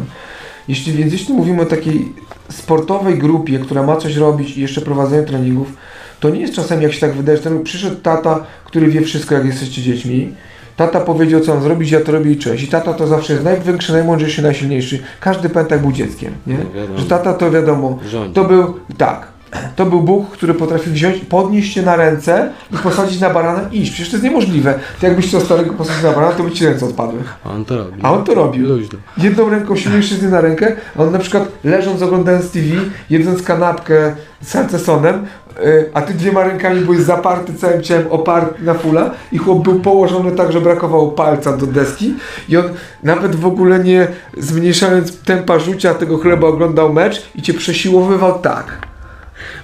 Jeśli 0.67 0.93
więc 0.93 1.13
jeśli 1.13 1.33
mówimy 1.33 1.61
o 1.61 1.65
takiej 1.65 2.13
sportowej 2.49 3.17
grupie, 3.17 3.59
która 3.59 3.83
ma 3.83 3.95
coś 3.95 4.15
robić 4.15 4.57
i 4.57 4.61
jeszcze 4.61 4.81
prowadzenie 4.81 5.23
treningów, 5.23 5.73
to 6.19 6.29
nie 6.29 6.41
jest 6.41 6.53
czasem 6.53 6.81
jak 6.81 6.93
się 6.93 6.99
tak 6.99 7.13
wydaje, 7.13 7.37
że 7.37 7.43
ten 7.43 7.63
przyszedł 7.63 7.95
tata, 7.95 8.45
który 8.65 8.87
wie 8.87 9.01
wszystko 9.01 9.35
jak 9.35 9.45
jesteście 9.45 9.81
dziećmi. 9.81 10.33
Tata 10.75 10.99
powiedział 10.99 11.41
co 11.41 11.53
mam 11.53 11.63
zrobić, 11.63 11.91
ja 11.91 12.01
to 12.01 12.11
robię 12.11 12.31
i 12.31 12.37
cześć. 12.37 12.63
I 12.63 12.67
tata 12.67 12.93
to 12.93 13.07
zawsze 13.07 13.33
jest 13.33 13.45
największy, 13.45 13.93
najmądrzejszy, 13.93 14.41
najsilniejszy. 14.41 14.99
Każdy 15.19 15.49
pętak 15.49 15.81
był 15.81 15.91
dzieckiem, 15.91 16.33
nie? 16.47 16.57
No. 16.89 16.97
Że 16.97 17.05
tata 17.05 17.33
to 17.33 17.51
wiadomo. 17.51 17.99
Rządzi. 18.09 18.33
To 18.33 18.43
był, 18.43 18.73
tak, 18.97 19.27
to 19.75 19.85
był 19.85 20.01
Bóg, 20.01 20.29
który 20.29 20.53
potrafił 20.53 20.93
wziąć, 20.93 21.17
podnieść 21.17 21.73
cię 21.73 21.81
na 21.81 21.95
ręce 21.95 22.51
i 22.73 22.77
posadzić 22.77 23.19
na 23.19 23.29
barana 23.29 23.61
i 23.71 23.81
iść. 23.81 23.91
Przecież 23.91 24.09
to 24.09 24.15
jest 24.15 24.23
niemożliwe. 24.23 24.79
Ty 24.99 25.05
jakbyś 25.05 25.27
chciał 25.27 25.41
starego 25.41 25.73
posadzić 25.73 26.03
na 26.03 26.11
barana, 26.11 26.31
to 26.31 26.43
by 26.43 26.51
ci 26.51 26.65
ręce 26.65 26.85
odpadły. 26.85 27.19
A 27.45 27.49
on 27.49 27.65
to 27.65 27.77
robi. 27.77 27.99
A 28.03 28.11
on 28.11 28.23
to 28.23 28.33
robił. 28.33 28.67
Luźno. 28.67 28.99
Jedną 29.17 29.49
ręką 29.49 29.75
się 29.75 29.89
mężczyzny 29.89 30.29
na 30.29 30.41
rękę, 30.41 30.75
a 30.97 31.03
on 31.03 31.11
na 31.11 31.19
przykład 31.19 31.47
leżąc, 31.63 32.01
oglądając 32.01 32.51
TV, 32.51 32.65
jedząc 33.09 33.43
kanapkę 33.43 34.15
z 34.41 34.47
salcesonem, 34.47 35.25
y, 35.65 35.89
a 35.93 36.01
ty 36.01 36.13
dwiema 36.13 36.43
rękami 36.43 36.81
byłeś 36.81 36.99
zaparty 36.99 37.53
całym 37.53 37.81
ciałem, 37.83 38.07
oparty 38.09 38.63
na 38.63 38.73
fula 38.73 39.11
i 39.31 39.37
chłop 39.37 39.63
był 39.63 39.79
położony 39.79 40.31
tak, 40.31 40.51
że 40.51 40.61
brakowało 40.61 41.11
palca 41.11 41.57
do 41.57 41.67
deski 41.67 42.13
i 42.49 42.57
on 42.57 42.65
nawet 43.03 43.35
w 43.35 43.45
ogóle 43.45 43.79
nie 43.79 44.07
zmniejszając 44.37 45.17
tempa 45.17 45.59
rzucia 45.59 45.93
tego 45.93 46.17
chleba 46.17 46.47
oglądał 46.47 46.93
mecz 46.93 47.29
i 47.35 47.41
cię 47.41 47.53
przesiłowywał 47.53 48.39
tak. 48.39 48.90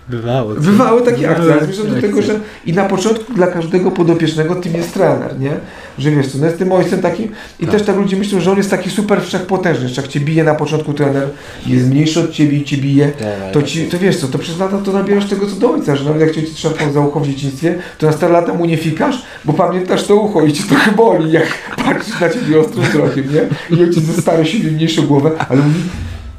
Bywało. 0.10 0.56
co? 0.56 0.62
Bywały 0.62 1.02
takie 1.02 1.30
akcje, 1.30 1.54
ale 1.54 1.65
zmierzam 1.65 1.88
do 1.96 2.02
tego, 2.02 2.22
że 2.22 2.39
i 2.65 2.74
na 2.74 2.86
początku 2.86 3.34
dla 3.34 3.48
każdego 3.48 3.91
podopiecznego 3.91 4.56
tym 4.56 4.74
jest 4.74 4.93
trener, 4.93 5.39
nie? 5.39 5.52
Że 6.00 6.12
wiesz 6.12 6.28
co, 6.28 6.38
no 6.38 6.46
jest 6.46 6.58
tym 6.58 6.72
ojcem 6.72 7.02
takim 7.02 7.30
i 7.60 7.63
Tak. 7.65 7.72
też 7.76 7.84
tak 7.84 7.96
ludzie 7.96 8.17
myślą, 8.17 8.39
że 8.39 8.52
on 8.52 8.58
jest 8.58 8.70
taki 8.70 8.89
super 8.89 9.22
wszechpotężny, 9.22 9.84
jeszcze 9.84 10.02
jak 10.02 10.10
cię 10.12 10.20
bije 10.20 10.43
na 10.43 10.56
początku 10.56 10.93
trener, 10.93 11.28
jest 11.65 11.89
mniejszy 11.89 12.20
od 12.20 12.32
ciebie 12.32 12.58
i 12.58 12.63
cię 12.63 12.78
bije, 12.78 13.12
to 13.54 13.62
ci, 13.63 13.84
to 13.86 14.00
wiesz 14.00 14.17
co, 14.17 14.28
to 14.28 14.38
przez 14.38 14.60
lata 14.60 14.78
to 14.78 14.91
nabierasz 14.93 15.26
tego 15.26 15.48
co 15.48 15.56
do 15.56 15.72
ojca, 15.72 15.96
że 15.96 16.04
nawet 16.06 16.22
jak 16.22 16.32
cię 16.32 16.41
trzeba 16.56 16.91
za 16.93 17.00
ucho 17.00 17.20
w 17.20 17.28
dzieciństwie, 17.28 17.76
to 17.98 18.08
na 18.08 18.13
stare 18.13 18.34
lata 18.34 18.54
mu 18.54 18.65
nie 18.65 18.78
fikasz, 18.78 19.22
bo 19.46 19.54
pamiętasz 19.54 20.04
to 20.04 20.15
ucho 20.15 20.46
i 20.46 20.54
cię 20.54 20.63
trochę 20.63 20.91
boli, 20.91 21.32
jak 21.32 21.48
patrzysz 21.86 22.20
na 22.20 22.30
ciebie 22.30 22.60
ostrym 22.60 22.84
wzrokiem, 22.84 23.24
nie? 23.34 23.78
I 23.78 23.82
ojciec 23.84 24.04
ze 24.04 24.22
stary 24.22 24.46
siebie 24.46 24.72
mniejszą 24.72 25.08
głowę, 25.08 25.32
ale 25.50 25.62
mówi, 25.62 25.80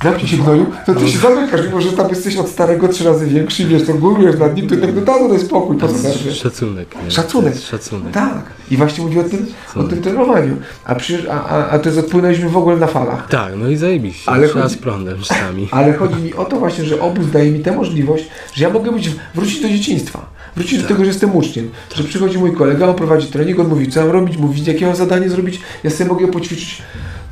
Zamknij 0.02 0.28
się 0.28 0.36
gnoju, 0.36 0.66
to 0.86 0.94
ty 0.94 1.08
się 1.08 1.18
zamykasz, 1.18 1.60
mimo 1.66 1.80
że 1.80 1.92
tam 1.92 2.08
jesteś 2.08 2.36
od 2.36 2.48
starego 2.48 2.88
trzy 2.88 3.04
razy 3.04 3.26
większy 3.26 3.62
i 3.62 3.66
wiesz, 3.66 3.86
to 3.86 3.94
górujesz 3.94 4.38
nad 4.38 4.56
nim, 4.56 4.68
to 4.68 4.76
tak, 4.76 4.94
no 4.94 5.02
tak, 5.02 5.28
daj 5.28 5.38
spokój, 5.40 5.76
po 5.76 5.88
co 5.88 5.94
tak, 5.94 6.12
Szacunek. 6.34 6.94
nie? 7.04 7.10
Szacunek. 7.10 7.54
Szacunek. 7.58 8.12
Tak. 8.12 8.42
I 8.70 8.76
właśnie 8.76 9.04
mówi 9.04 9.18
o 9.20 9.22
tym, 9.24 9.46
o 9.76 9.82
tym 9.84 10.02
trenowaniu. 10.02 10.56
A, 10.84 10.94
przecież, 10.94 11.26
a, 11.30 11.44
a, 11.48 11.68
a 11.70 11.78
to 11.78 11.88
jest 11.88 11.98
odpłynęliśmy 11.98 12.48
w 12.48 12.56
ogóle 12.56 12.76
na 12.76 12.86
falach. 12.86 13.28
Tak, 13.28 13.52
no 13.56 13.68
i 13.68 13.76
zajebiście. 13.76 14.30
Ale 14.30 14.48
Trzeba 14.48 14.62
chodzi- 14.62 14.74
z 14.74 14.78
prądem 14.78 15.18
czasami. 15.22 15.68
Ale 15.72 15.92
chodzi 15.92 16.22
mi 16.22 16.34
o 16.34 16.44
to 16.44 16.56
właśnie, 16.56 16.84
że 16.84 17.00
obóz 17.00 17.30
daje 17.30 17.50
mi 17.50 17.60
tę 17.60 17.72
możliwość, 17.76 18.24
że 18.54 18.64
ja 18.64 18.70
mogę 18.70 18.92
być, 18.92 19.10
wrócić 19.34 19.60
do 19.60 19.68
dzieciństwa. 19.68 20.26
Wrócić 20.56 20.82
do 20.82 20.88
tego, 20.88 21.00
że 21.00 21.06
jestem 21.06 21.36
uczniem. 21.36 21.70
Że 21.94 22.04
przychodzi 22.04 22.38
mój 22.38 22.52
kolega, 22.52 22.86
on 22.88 22.94
prowadzi 22.94 23.26
trening, 23.26 23.60
on 23.60 23.68
mówi, 23.68 23.88
co 23.88 24.00
mam 24.00 24.10
robić, 24.10 24.36
mówi, 24.36 24.64
jakie 24.64 24.86
mam 24.86 24.96
zadanie 24.96 25.28
zrobić, 25.30 25.60
ja 25.84 25.90
sobie 25.90 26.10
mogę 26.10 26.28
poćwiczyć. 26.28 26.82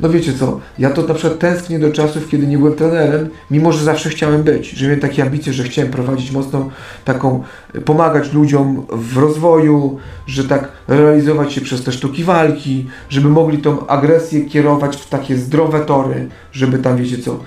No 0.00 0.08
wiecie 0.08 0.32
co, 0.32 0.60
ja 0.78 0.90
to 0.90 1.02
na 1.02 1.14
przykład 1.14 1.38
tęsknię 1.38 1.78
do 1.78 1.92
czasów, 1.92 2.28
kiedy 2.28 2.46
nie 2.46 2.58
byłem 2.58 2.74
trenerem, 2.74 3.28
mimo 3.50 3.72
że 3.72 3.84
zawsze 3.84 4.08
chciałem 4.08 4.42
być, 4.42 4.70
że 4.70 4.86
miałem 4.86 5.00
takie 5.00 5.22
ambicje, 5.22 5.52
że 5.52 5.64
chciałem 5.64 5.90
prowadzić 5.90 6.32
mocną 6.32 6.70
taką, 7.04 7.42
pomagać 7.84 8.32
ludziom 8.32 8.86
w 8.92 9.16
rozwoju, 9.16 9.98
że 10.26 10.44
tak 10.44 10.68
realizować 10.88 11.52
się 11.52 11.60
przez 11.60 11.84
te 11.84 11.92
sztuki 11.92 12.24
walki, 12.24 12.86
żeby 13.08 13.28
mogli 13.28 13.58
tą 13.58 13.86
agresję 13.86 14.40
kierować 14.44 14.96
w 14.96 15.08
takie 15.08 15.36
zdrowe 15.36 15.80
tory, 15.80 16.28
żeby 16.52 16.78
tam 16.78 16.96
wiecie 16.96 17.18
co, 17.18 17.40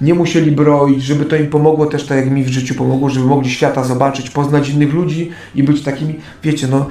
nie 0.00 0.14
musieli 0.14 0.52
broić, 0.52 1.02
żeby 1.02 1.24
to 1.24 1.36
im 1.36 1.46
pomogło 1.46 1.86
też 1.86 2.06
tak 2.06 2.18
jak 2.18 2.30
mi 2.30 2.44
w 2.44 2.48
życiu 2.48 2.74
pomogło, 2.74 3.10
żeby 3.10 3.26
mogli 3.26 3.50
świata 3.50 3.84
zobaczyć, 3.84 4.30
poznać 4.30 4.68
innych 4.68 4.94
ludzi 4.94 5.30
i 5.54 5.62
być 5.62 5.82
takimi, 5.82 6.14
wiecie, 6.42 6.68
no, 6.68 6.86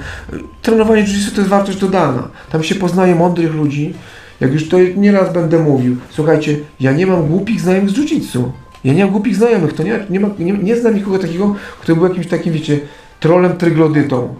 trenowanie 0.62 1.02
jiu 1.02 1.30
to 1.34 1.40
jest 1.40 1.50
wartość 1.50 1.78
dodana. 1.78 2.28
Tam 2.52 2.62
się 2.62 2.74
poznaje 2.74 3.14
mądrych 3.14 3.54
ludzi. 3.54 3.94
Jak 4.40 4.52
już 4.52 4.68
to 4.68 4.76
nieraz 4.96 5.32
będę 5.32 5.58
mówił, 5.58 5.96
słuchajcie, 6.10 6.56
ja 6.80 6.92
nie 6.92 7.06
mam 7.06 7.26
głupich 7.26 7.60
znajomych 7.60 7.90
z 7.90 7.94
jiu 7.94 8.52
Ja 8.84 8.92
nie 8.92 9.04
mam 9.04 9.12
głupich 9.12 9.36
znajomych, 9.36 9.72
to 9.72 9.82
nie, 9.82 10.06
nie, 10.10 10.20
ma, 10.20 10.28
nie, 10.38 10.52
nie 10.52 10.76
znam 10.76 10.94
nikogo 10.94 11.18
takiego, 11.18 11.54
kto 11.80 11.96
był 11.96 12.08
jakimś 12.08 12.26
takim, 12.26 12.52
wiecie, 12.52 12.80
trolem 13.20 13.56
tryglodytą. 13.56 14.34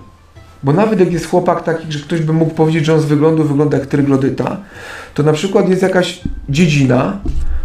Bo 0.62 0.72
nawet 0.72 1.00
jak 1.00 1.12
jest 1.12 1.30
chłopak 1.30 1.64
taki, 1.64 1.92
że 1.92 1.98
ktoś 1.98 2.20
by 2.20 2.32
mógł 2.32 2.54
powiedzieć, 2.54 2.84
że 2.84 2.94
on 2.94 3.00
z 3.00 3.04
wyglądu 3.04 3.44
wygląda 3.44 3.78
jak 3.78 3.86
tryglodyta, 3.86 4.56
to 5.14 5.22
na 5.22 5.32
przykład 5.32 5.68
jest 5.68 5.82
jakaś 5.82 6.20
dziedzina, 6.48 7.20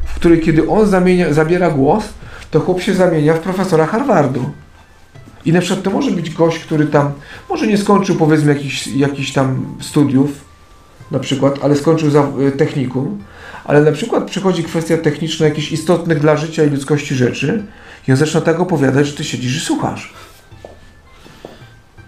w 0.05 0.15
której 0.15 0.39
kiedy 0.39 0.69
on 0.69 0.87
zamienia, 0.87 1.33
zabiera 1.33 1.71
głos, 1.71 2.03
to 2.51 2.59
chłop 2.59 2.81
się 2.81 2.93
zamienia 2.93 3.33
w 3.33 3.39
profesora 3.39 3.85
Harvardu. 3.85 4.49
I 5.45 5.53
na 5.53 5.59
przykład 5.61 5.83
to 5.83 5.91
może 5.91 6.11
być 6.11 6.29
gość, 6.29 6.59
który 6.59 6.85
tam, 6.85 7.11
może 7.49 7.67
nie 7.67 7.77
skończył 7.77 8.15
powiedzmy 8.15 8.53
jakichś, 8.53 8.87
jakichś 8.87 9.31
tam 9.31 9.65
studiów, 9.79 10.50
na 11.11 11.19
przykład, 11.19 11.59
ale 11.63 11.75
skończył 11.75 12.09
za, 12.09 12.27
y, 12.47 12.51
technikum, 12.51 13.23
ale 13.65 13.81
na 13.81 13.91
przykład 13.91 14.23
przychodzi 14.23 14.63
kwestia 14.63 14.97
techniczna 14.97 15.45
jakichś 15.45 15.71
istotnych 15.71 16.19
dla 16.19 16.37
życia 16.37 16.63
i 16.63 16.69
ludzkości 16.69 17.15
rzeczy 17.15 17.63
i 18.07 18.11
on 18.11 18.17
zaczyna 18.17 18.41
tak 18.41 18.59
opowiadać, 18.59 19.07
że 19.07 19.13
ty 19.13 19.23
siedzisz 19.23 19.57
i 19.57 19.59
słuchasz. 19.59 20.13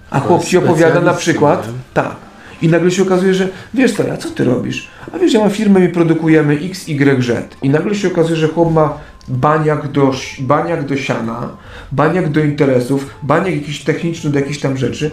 A 0.10 0.20
chłop 0.20 0.46
ci 0.46 0.58
opowiada 0.58 1.02
na 1.02 1.14
przykład, 1.14 1.70
tak. 1.94 2.16
I 2.62 2.68
nagle 2.68 2.92
się 2.92 3.04
okazuje, 3.04 3.34
że 3.34 3.50
wiesz 3.74 3.94
co, 3.94 4.04
a 4.14 4.18
co 4.18 4.30
ty 4.30 4.44
robisz? 4.44 4.88
A 5.14 5.18
wiesz, 5.18 5.34
ja 5.34 5.40
mam 5.40 5.50
firmę, 5.50 5.80
my 5.80 5.90
produkujemy 5.90 6.54
X, 6.54 6.88
Y, 6.90 7.24
Z. 7.24 7.56
I 7.62 7.70
nagle 7.70 7.96
się 7.96 8.08
okazuje, 8.08 8.36
że 8.36 8.48
chłop 8.48 8.74
ma 8.74 8.98
baniak 9.28 9.88
do, 9.88 10.12
baniak 10.40 10.86
do 10.86 10.98
siana, 10.98 11.50
baniak 11.92 12.30
do 12.30 12.44
interesów, 12.44 13.16
baniak 13.24 13.56
jakiś 13.56 13.84
techniczny 13.84 14.30
do 14.30 14.40
jakichś 14.40 14.60
tam 14.60 14.78
rzeczy. 14.78 15.12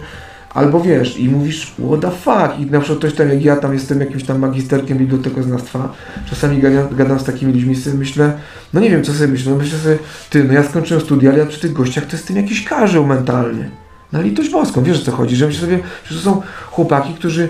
Albo 0.55 0.81
wiesz, 0.81 1.19
i 1.19 1.29
mówisz, 1.29 1.73
what 1.87 2.01
the 2.01 2.11
fuck? 2.11 2.59
I 2.59 2.71
na 2.71 2.81
przykład 2.81 2.99
ktoś 2.99 3.15
tam, 3.15 3.29
jak 3.29 3.45
ja 3.45 3.57
tam 3.57 3.75
jestem 3.75 4.01
jakimś 4.01 4.25
tam 4.25 4.39
magisterkiem 4.39 4.99
bibliotekoznawstwa, 4.99 5.93
czasami 6.31 6.59
gadam, 6.59 6.97
gadam 6.97 7.21
z 7.21 7.25
takimi 7.25 7.53
ludźmi 7.53 7.77
sobie 7.77 7.97
myślę, 7.97 8.33
no 8.75 8.81
nie 8.81 8.91
wiem, 8.91 9.05
co 9.05 9.13
sobie 9.13 9.29
myślę, 9.29 9.53
no 9.53 9.59
myślę 9.59 9.79
sobie, 9.79 9.99
ty, 10.31 10.45
no 10.45 10.53
ja 10.53 10.63
skończyłem 10.63 11.03
studia, 11.03 11.31
ale 11.31 11.39
ja 11.39 11.47
przy 11.47 11.61
tych 11.61 11.73
gościach 11.73 12.07
to 12.07 12.17
jestem 12.17 12.37
jakiś 12.37 12.65
karzeł 12.65 13.07
mentalny. 13.07 13.71
Na 14.13 14.21
litość 14.21 14.51
boską, 14.51 14.83
wiesz 14.83 15.03
o 15.03 15.05
co 15.05 15.13
chodzi, 15.13 15.37
że 15.37 15.47
myślę 15.47 15.61
sobie, 15.61 15.79
że 16.05 16.15
to 16.15 16.21
są 16.21 16.43
chłopaki, 16.71 17.15
którzy 17.15 17.49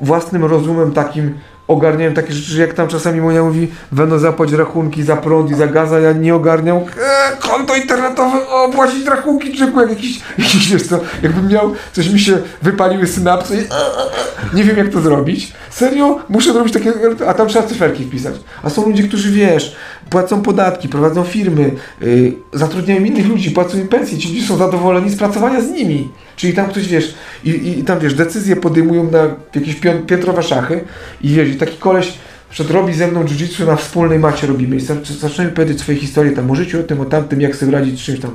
własnym 0.00 0.44
rozumem 0.44 0.92
takim 0.92 1.34
ogarniają 1.68 2.14
takie 2.14 2.32
rzeczy, 2.32 2.60
jak 2.60 2.74
tam 2.74 2.88
czasami 2.88 3.20
moja 3.20 3.42
mówi, 3.42 3.68
będą 3.92 4.18
zapłać 4.18 4.52
rachunki 4.52 5.02
za 5.02 5.16
prąd 5.16 5.50
i 5.50 5.54
za 5.54 5.66
gaz, 5.66 5.92
a 5.92 5.98
ja 5.98 6.12
nie 6.12 6.34
ogarniam, 6.34 6.76
e, 6.76 7.36
konto 7.40 7.76
internetowe, 7.76 8.48
o, 8.48 8.68
płacić 8.68 9.06
rachunki, 9.06 9.56
czyku, 9.56 9.80
jak 9.80 9.90
jakiś, 9.90 10.20
jakiś, 10.38 10.86
co, 10.88 11.00
jakbym 11.22 11.48
miał, 11.48 11.74
coś 11.92 12.08
mi 12.08 12.20
się 12.20 12.38
wypaliły 12.62 13.06
synapsy 13.06 13.56
i 13.56 13.58
e, 13.58 13.62
e, 13.62 13.72
e, 13.72 14.56
nie 14.56 14.64
wiem 14.64 14.76
jak 14.76 14.88
to 14.88 15.00
zrobić. 15.00 15.52
Serio? 15.70 16.20
Muszę 16.28 16.52
zrobić 16.52 16.72
takie, 16.72 16.92
a 17.26 17.34
tam 17.34 17.48
trzeba 17.48 17.66
cyferki 17.66 18.04
wpisać. 18.04 18.34
A 18.62 18.70
są 18.70 18.86
ludzie, 18.86 19.02
którzy, 19.02 19.30
wiesz, 19.30 19.76
płacą 20.10 20.42
podatki, 20.42 20.88
prowadzą 20.88 21.24
firmy, 21.24 21.70
y, 22.02 22.32
zatrudniają 22.52 23.04
innych 23.04 23.26
ludzi, 23.28 23.50
płacą 23.50 23.78
im 23.78 23.88
pensje, 23.88 24.18
ci 24.18 24.28
ludzie 24.28 24.46
są 24.46 24.56
zadowoleni 24.56 25.10
z 25.10 25.16
pracowania 25.16 25.60
z 25.60 25.70
nimi. 25.70 26.08
Czyli 26.36 26.52
tam 26.52 26.68
ktoś, 26.68 26.88
wiesz, 26.88 27.14
i, 27.44 27.50
i, 27.78 27.84
tam, 27.84 27.98
wiesz, 27.98 28.14
decyzje 28.14 28.56
podejmują 28.56 29.10
na 29.10 29.18
jakieś 29.54 29.76
piętrowe 30.06 30.42
szachy 30.42 30.84
i 31.22 31.28
wiesz, 31.28 31.48
i 31.48 31.56
taki 31.56 31.76
koleś 31.76 32.12
przed 32.50 32.70
robi 32.70 32.94
ze 32.94 33.08
mną 33.08 33.24
jiu-jitsu 33.24 33.66
na 33.66 33.76
wspólnej 33.76 34.18
macie 34.18 34.46
robimy 34.46 34.76
i 34.76 34.80
zac- 34.80 35.18
zaczynamy 35.20 35.50
powiedzieć 35.50 35.80
swoje 35.80 35.98
historie 35.98 36.32
tam 36.32 36.50
o 36.50 36.54
życiu, 36.54 36.80
o 36.80 36.82
tym, 36.82 37.00
o 37.00 37.04
tamtym, 37.04 37.40
jak 37.40 37.56
sobie 37.56 37.72
radzić 37.72 38.04
czymś 38.04 38.20
tam. 38.20 38.30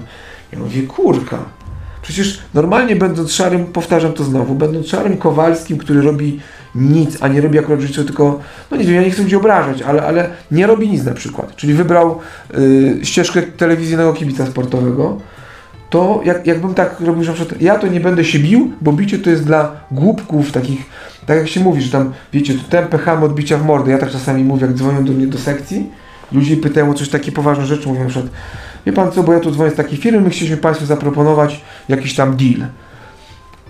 Ja 0.51 0.59
mówię, 0.59 0.81
kurka, 0.81 1.45
Przecież 2.03 2.39
normalnie 2.53 2.95
będąc 2.95 3.31
szarym, 3.31 3.65
powtarzam 3.65 4.13
to 4.13 4.23
znowu, 4.23 4.55
będąc 4.55 4.87
szarym 4.87 5.17
Kowalskim, 5.17 5.77
który 5.77 6.01
robi 6.01 6.39
nic, 6.75 7.17
a 7.21 7.27
nie 7.27 7.41
robi 7.41 7.59
akurat 7.59 7.81
życie, 7.81 8.03
tylko, 8.03 8.39
no 8.71 8.77
nie 8.77 8.83
wiem, 8.83 8.95
ja 8.95 9.01
nie 9.01 9.11
chcę 9.11 9.23
ludzi 9.23 9.35
obrażać, 9.35 9.81
ale, 9.81 10.01
ale 10.03 10.29
nie 10.51 10.67
robi 10.67 10.89
nic 10.89 11.03
na 11.03 11.13
przykład. 11.13 11.55
Czyli 11.55 11.73
wybrał 11.73 12.19
y, 12.57 12.99
ścieżkę 13.03 13.41
telewizyjnego 13.41 14.13
kibica 14.13 14.45
sportowego, 14.45 15.17
to 15.89 16.21
jak, 16.25 16.47
jakbym 16.47 16.73
tak 16.73 16.99
robił, 16.99 17.23
że 17.23 17.33
przykład 17.33 17.61
ja 17.61 17.79
to 17.79 17.87
nie 17.87 17.99
będę 17.99 18.25
się 18.25 18.39
bił, 18.39 18.71
bo 18.81 18.91
bicie 18.93 19.19
to 19.19 19.29
jest 19.29 19.43
dla 19.45 19.71
głupków 19.91 20.51
takich, 20.51 20.85
tak 21.25 21.37
jak 21.37 21.47
się 21.47 21.59
mówi, 21.59 21.81
że 21.81 21.91
tam, 21.91 22.13
wiecie, 22.33 22.53
to 22.53 22.59
tępe 22.69 22.97
ham 22.97 23.23
odbicia 23.23 23.57
w 23.57 23.65
mordę. 23.65 23.91
Ja 23.91 23.97
tak 23.97 24.11
czasami 24.11 24.43
mówię, 24.43 24.65
jak 24.65 24.75
dzwonią 24.75 25.05
do 25.05 25.13
mnie 25.13 25.27
do 25.27 25.37
sekcji, 25.37 25.89
ludzie 26.31 26.57
pytają 26.57 26.89
o 26.89 26.93
coś 26.93 27.09
takie 27.09 27.31
poważne 27.31 27.65
rzeczy, 27.65 27.87
mówią 27.87 28.03
na 28.03 28.09
przykład, 28.09 28.31
wie 28.85 28.93
pan 28.93 29.11
co, 29.11 29.23
bo 29.23 29.33
ja 29.33 29.39
tu 29.39 29.51
dzwonię 29.51 29.71
z 29.71 29.75
takiej 29.75 29.97
firmy, 29.97 30.21
my 30.21 30.29
chcieliśmy 30.29 30.57
Państwu 30.57 30.85
zaproponować 30.85 31.61
jakiś 31.89 32.15
tam 32.15 32.37
deal. 32.37 32.69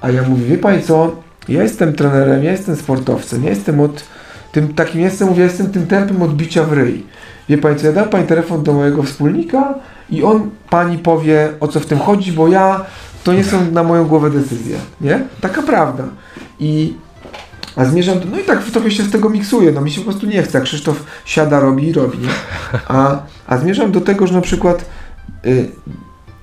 A 0.01 0.11
ja 0.11 0.23
mówię, 0.29 0.45
wie 0.45 0.57
Pani 0.57 0.83
co, 0.83 1.15
ja 1.49 1.63
jestem 1.63 1.93
trenerem, 1.93 2.43
ja 2.43 2.51
jestem 2.51 2.75
sportowcem, 2.75 3.43
ja 3.43 3.49
jestem 3.49 3.79
od 3.79 4.03
tym 4.51 4.73
takim, 4.73 5.01
jestem, 5.01 5.27
mówię, 5.27 5.43
jestem 5.43 5.71
tym 5.71 5.87
tempem 5.87 6.21
odbicia 6.21 6.63
w 6.63 6.73
ryj. 6.73 7.05
Wie 7.49 7.57
Pani 7.57 7.75
co, 7.79 7.87
ja 7.87 7.93
dam 7.93 8.09
Pani 8.09 8.27
telefon 8.27 8.63
do 8.63 8.73
mojego 8.73 9.03
wspólnika 9.03 9.73
i 10.09 10.23
on 10.23 10.49
Pani 10.69 10.97
powie, 10.97 11.49
o 11.59 11.67
co 11.67 11.79
w 11.79 11.85
tym 11.85 11.99
chodzi, 11.99 12.31
bo 12.31 12.47
ja, 12.47 12.85
to 13.23 13.33
nie 13.33 13.43
są 13.43 13.71
na 13.71 13.83
moją 13.83 14.05
głowę 14.05 14.29
decyzje, 14.29 14.77
nie? 15.01 15.23
Taka 15.41 15.61
prawda. 15.61 16.03
I 16.59 16.93
a 17.75 17.85
zmierzam, 17.85 18.19
do, 18.19 18.25
no 18.25 18.39
i 18.39 18.43
tak 18.43 18.63
trochę 18.63 18.91
się 18.91 19.03
z 19.03 19.11
tego 19.11 19.29
miksuję, 19.29 19.71
no 19.71 19.81
mi 19.81 19.91
się 19.91 20.01
po 20.01 20.11
prostu 20.11 20.27
nie 20.27 20.43
chce, 20.43 20.61
Krzysztof 20.61 21.03
siada, 21.25 21.59
robi 21.59 21.87
i 21.87 21.93
robi, 21.93 22.17
nie? 22.17 22.29
A, 22.87 23.19
a 23.47 23.57
zmierzam 23.57 23.91
do 23.91 24.01
tego, 24.01 24.27
że 24.27 24.33
na 24.33 24.41
przykład 24.41 24.85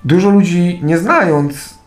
dużo 0.05 0.29
ludzi 0.29 0.79
nie 0.83 0.97
znając 0.97 1.81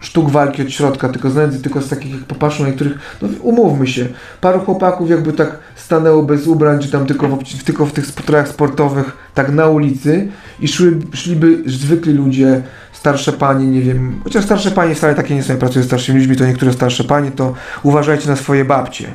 sztuk 0.00 0.30
walki 0.30 0.62
od 0.62 0.70
środka, 0.70 1.08
tylko 1.08 1.30
znając 1.30 1.62
tylko 1.62 1.82
z 1.82 1.88
takich, 1.88 2.14
jak 2.14 2.24
popatrzą 2.24 2.66
niektórych, 2.66 2.98
no 3.22 3.28
umówmy 3.42 3.86
się, 3.86 4.06
paru 4.40 4.60
chłopaków 4.60 5.10
jakby 5.10 5.32
tak 5.32 5.58
stanęło 5.76 6.22
bez 6.22 6.46
ubrań, 6.46 6.78
czy 6.78 6.90
tam 6.90 7.06
tylko 7.06 7.28
w, 7.28 7.64
tylko 7.64 7.86
w 7.86 7.92
tych 7.92 8.06
strojach 8.06 8.48
sportowych, 8.48 9.16
tak 9.34 9.52
na 9.52 9.66
ulicy 9.66 10.28
i 10.60 10.68
szły, 10.68 10.98
szliby 11.12 11.62
zwykli 11.66 12.12
ludzie, 12.12 12.62
starsze 12.92 13.32
panie, 13.32 13.66
nie 13.66 13.80
wiem, 13.80 14.20
chociaż 14.24 14.44
starsze 14.44 14.70
panie 14.70 14.94
wcale 14.94 15.14
takie 15.14 15.34
nie 15.34 15.42
są, 15.42 15.52
ja 15.52 15.58
pracuję 15.58 15.82
z 15.82 15.86
starszymi 15.86 16.18
ludźmi, 16.18 16.36
to 16.36 16.46
niektóre 16.46 16.72
starsze 16.72 17.04
panie, 17.04 17.30
to 17.30 17.54
uważajcie 17.82 18.28
na 18.28 18.36
swoje 18.36 18.64
babcie, 18.64 19.06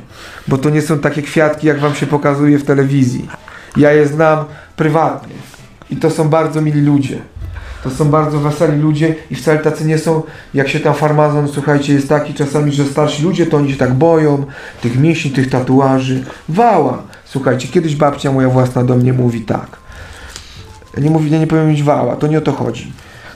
bo 0.48 0.58
to 0.58 0.70
nie 0.70 0.82
są 0.82 0.98
takie 0.98 1.22
kwiatki, 1.22 1.66
jak 1.66 1.80
wam 1.80 1.94
się 1.94 2.06
pokazuje 2.06 2.58
w 2.58 2.64
telewizji. 2.64 3.28
Ja 3.76 3.92
je 3.92 4.06
znam 4.06 4.44
prywatnie 4.76 5.34
i 5.90 5.96
to 5.96 6.10
są 6.10 6.28
bardzo 6.28 6.60
mili 6.60 6.80
ludzie. 6.80 7.18
To 7.84 7.90
są 7.90 8.04
bardzo 8.04 8.40
weseli 8.40 8.82
ludzie 8.82 9.14
i 9.30 9.34
wcale 9.34 9.58
tacy 9.58 9.84
nie 9.84 9.98
są, 9.98 10.22
jak 10.54 10.68
się 10.68 10.80
tam 10.80 10.94
farmazon, 10.94 11.48
słuchajcie, 11.48 11.92
jest 11.92 12.08
taki 12.08 12.34
czasami, 12.34 12.72
że 12.72 12.84
starsi 12.84 13.22
ludzie 13.22 13.46
to 13.46 13.56
oni 13.56 13.72
się 13.72 13.76
tak 13.76 13.94
boją, 13.94 14.46
tych 14.80 14.98
mięśni, 14.98 15.30
tych 15.30 15.50
tatuaży. 15.50 16.24
Wała! 16.48 17.02
Słuchajcie, 17.24 17.68
kiedyś 17.68 17.96
babcia 17.96 18.32
moja 18.32 18.48
własna 18.48 18.84
do 18.84 18.96
mnie 18.96 19.12
mówi 19.12 19.40
tak. 19.40 19.66
Nie 20.98 21.10
mówi, 21.10 21.30
nie, 21.30 21.38
nie 21.38 21.46
powiem 21.46 21.68
mieć 21.68 21.82
wała, 21.82 22.16
to 22.16 22.26
nie 22.26 22.38
o 22.38 22.40
to 22.40 22.52
chodzi. 22.52 22.92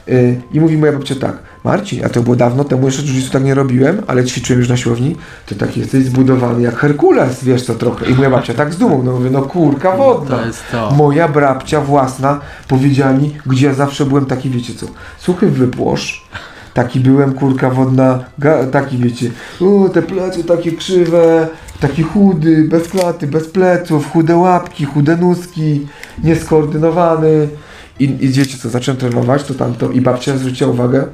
Yy, 0.07 0.41
I 0.53 0.61
mówi 0.61 0.79
moja 0.79 0.93
babcia 0.93 1.15
tak, 1.15 1.39
Marcin, 1.65 2.05
a 2.05 2.09
to 2.09 2.23
było 2.23 2.37
dawno 2.37 2.65
temu, 2.65 2.87
jeszcze 2.87 3.03
jiu 3.03 3.31
tak 3.33 3.45
nie 3.45 3.55
robiłem, 3.55 4.03
ale 4.07 4.25
ćwiczyłem 4.25 4.61
już 4.61 4.69
na 4.69 4.77
siłowni, 4.77 5.17
to 5.47 5.55
tak 5.55 5.77
jesteś 5.77 6.05
zbudowany 6.05 6.63
jak 6.63 6.77
Herkules, 6.77 7.45
wiesz 7.45 7.63
co 7.63 7.75
trochę. 7.75 8.07
I 8.07 8.15
moja 8.15 8.31
babcia 8.31 8.55
tak 8.55 8.75
z 8.75 8.79
dumą, 8.79 9.03
no 9.03 9.13
mówię, 9.13 9.31
no 9.31 9.43
kurka 9.43 9.97
wodna. 9.97 10.37
To 10.37 10.47
jest 10.47 10.63
to. 10.73 10.91
Moja 10.91 11.29
brabcia 11.29 11.81
własna 11.81 12.41
powiedziała 12.69 13.13
mi, 13.13 13.37
gdzie 13.47 13.67
ja 13.67 13.75
zawsze 13.75 14.07
byłem 14.07 14.27
taki, 14.27 14.51
wiecie 14.51 14.75
co, 14.75 14.87
suchy 15.19 15.47
wypłosz, 15.47 16.29
taki 16.75 17.01
byłem, 17.01 17.33
kurka 17.33 17.71
wodna, 17.71 18.25
taki 18.73 18.99
wiecie, 18.99 19.31
u, 19.61 19.89
te 19.89 20.03
plecy 20.03 20.45
takie 20.45 20.73
krzywe, 20.73 21.49
Taki 21.81 22.03
chudy, 22.03 22.69
bez 22.69 22.89
klaty, 22.89 23.27
bez 23.27 23.49
pleców, 23.49 24.13
chude 24.13 24.37
łapki, 24.37 24.85
chude 24.85 25.17
nóżki, 25.17 25.87
nieskoordynowany. 26.25 27.49
I, 28.01 28.05
I 28.05 28.29
wiecie 28.29 28.59
co, 28.59 28.69
zacząłem 28.69 29.01
trenować, 29.01 29.45
to 29.45 29.55
tamto 29.55 29.91
i 29.91 30.01
babcia 30.01 30.37
zwróciła 30.37 30.71
uwagę. 30.71 31.07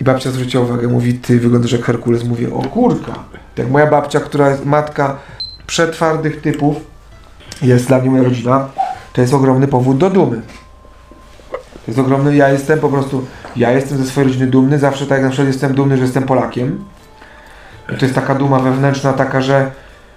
I 0.00 0.04
babcia 0.04 0.30
zwróciła 0.30 0.64
uwagę, 0.64 0.88
mówi, 0.88 1.14
ty 1.14 1.40
wyglądasz 1.40 1.72
jak 1.72 1.84
Herkules. 1.84 2.24
Mówię, 2.24 2.54
o 2.54 2.62
kurka. 2.62 3.14
Tak 3.54 3.70
moja 3.70 3.86
babcia, 3.86 4.20
która 4.20 4.50
jest 4.50 4.64
matka 4.64 5.16
przetwardych 5.66 6.40
typów, 6.40 6.76
jest 7.62 7.86
dla 7.86 7.98
mnie 7.98 8.10
moja 8.10 8.22
rodzina, 8.22 8.68
to 9.12 9.20
jest 9.20 9.34
ogromny 9.34 9.68
powód 9.68 9.98
do 9.98 10.10
dumy. 10.10 10.42
To 11.50 11.90
jest 11.90 11.98
ogromny, 11.98 12.36
ja 12.36 12.48
jestem 12.48 12.78
po 12.78 12.88
prostu, 12.88 13.26
ja 13.56 13.72
jestem 13.72 13.98
ze 13.98 14.04
swojej 14.04 14.28
rodziny 14.28 14.46
dumny, 14.46 14.78
zawsze 14.78 15.06
tak 15.06 15.22
jak 15.22 15.38
na 15.38 15.44
jestem 15.44 15.74
dumny, 15.74 15.96
że 15.96 16.02
jestem 16.02 16.22
Polakiem. 16.22 16.84
I 17.92 17.96
to 17.96 18.04
jest 18.04 18.14
taka 18.14 18.34
duma 18.34 18.58
wewnętrzna, 18.58 19.12
taka, 19.12 19.40
że, 19.40 19.70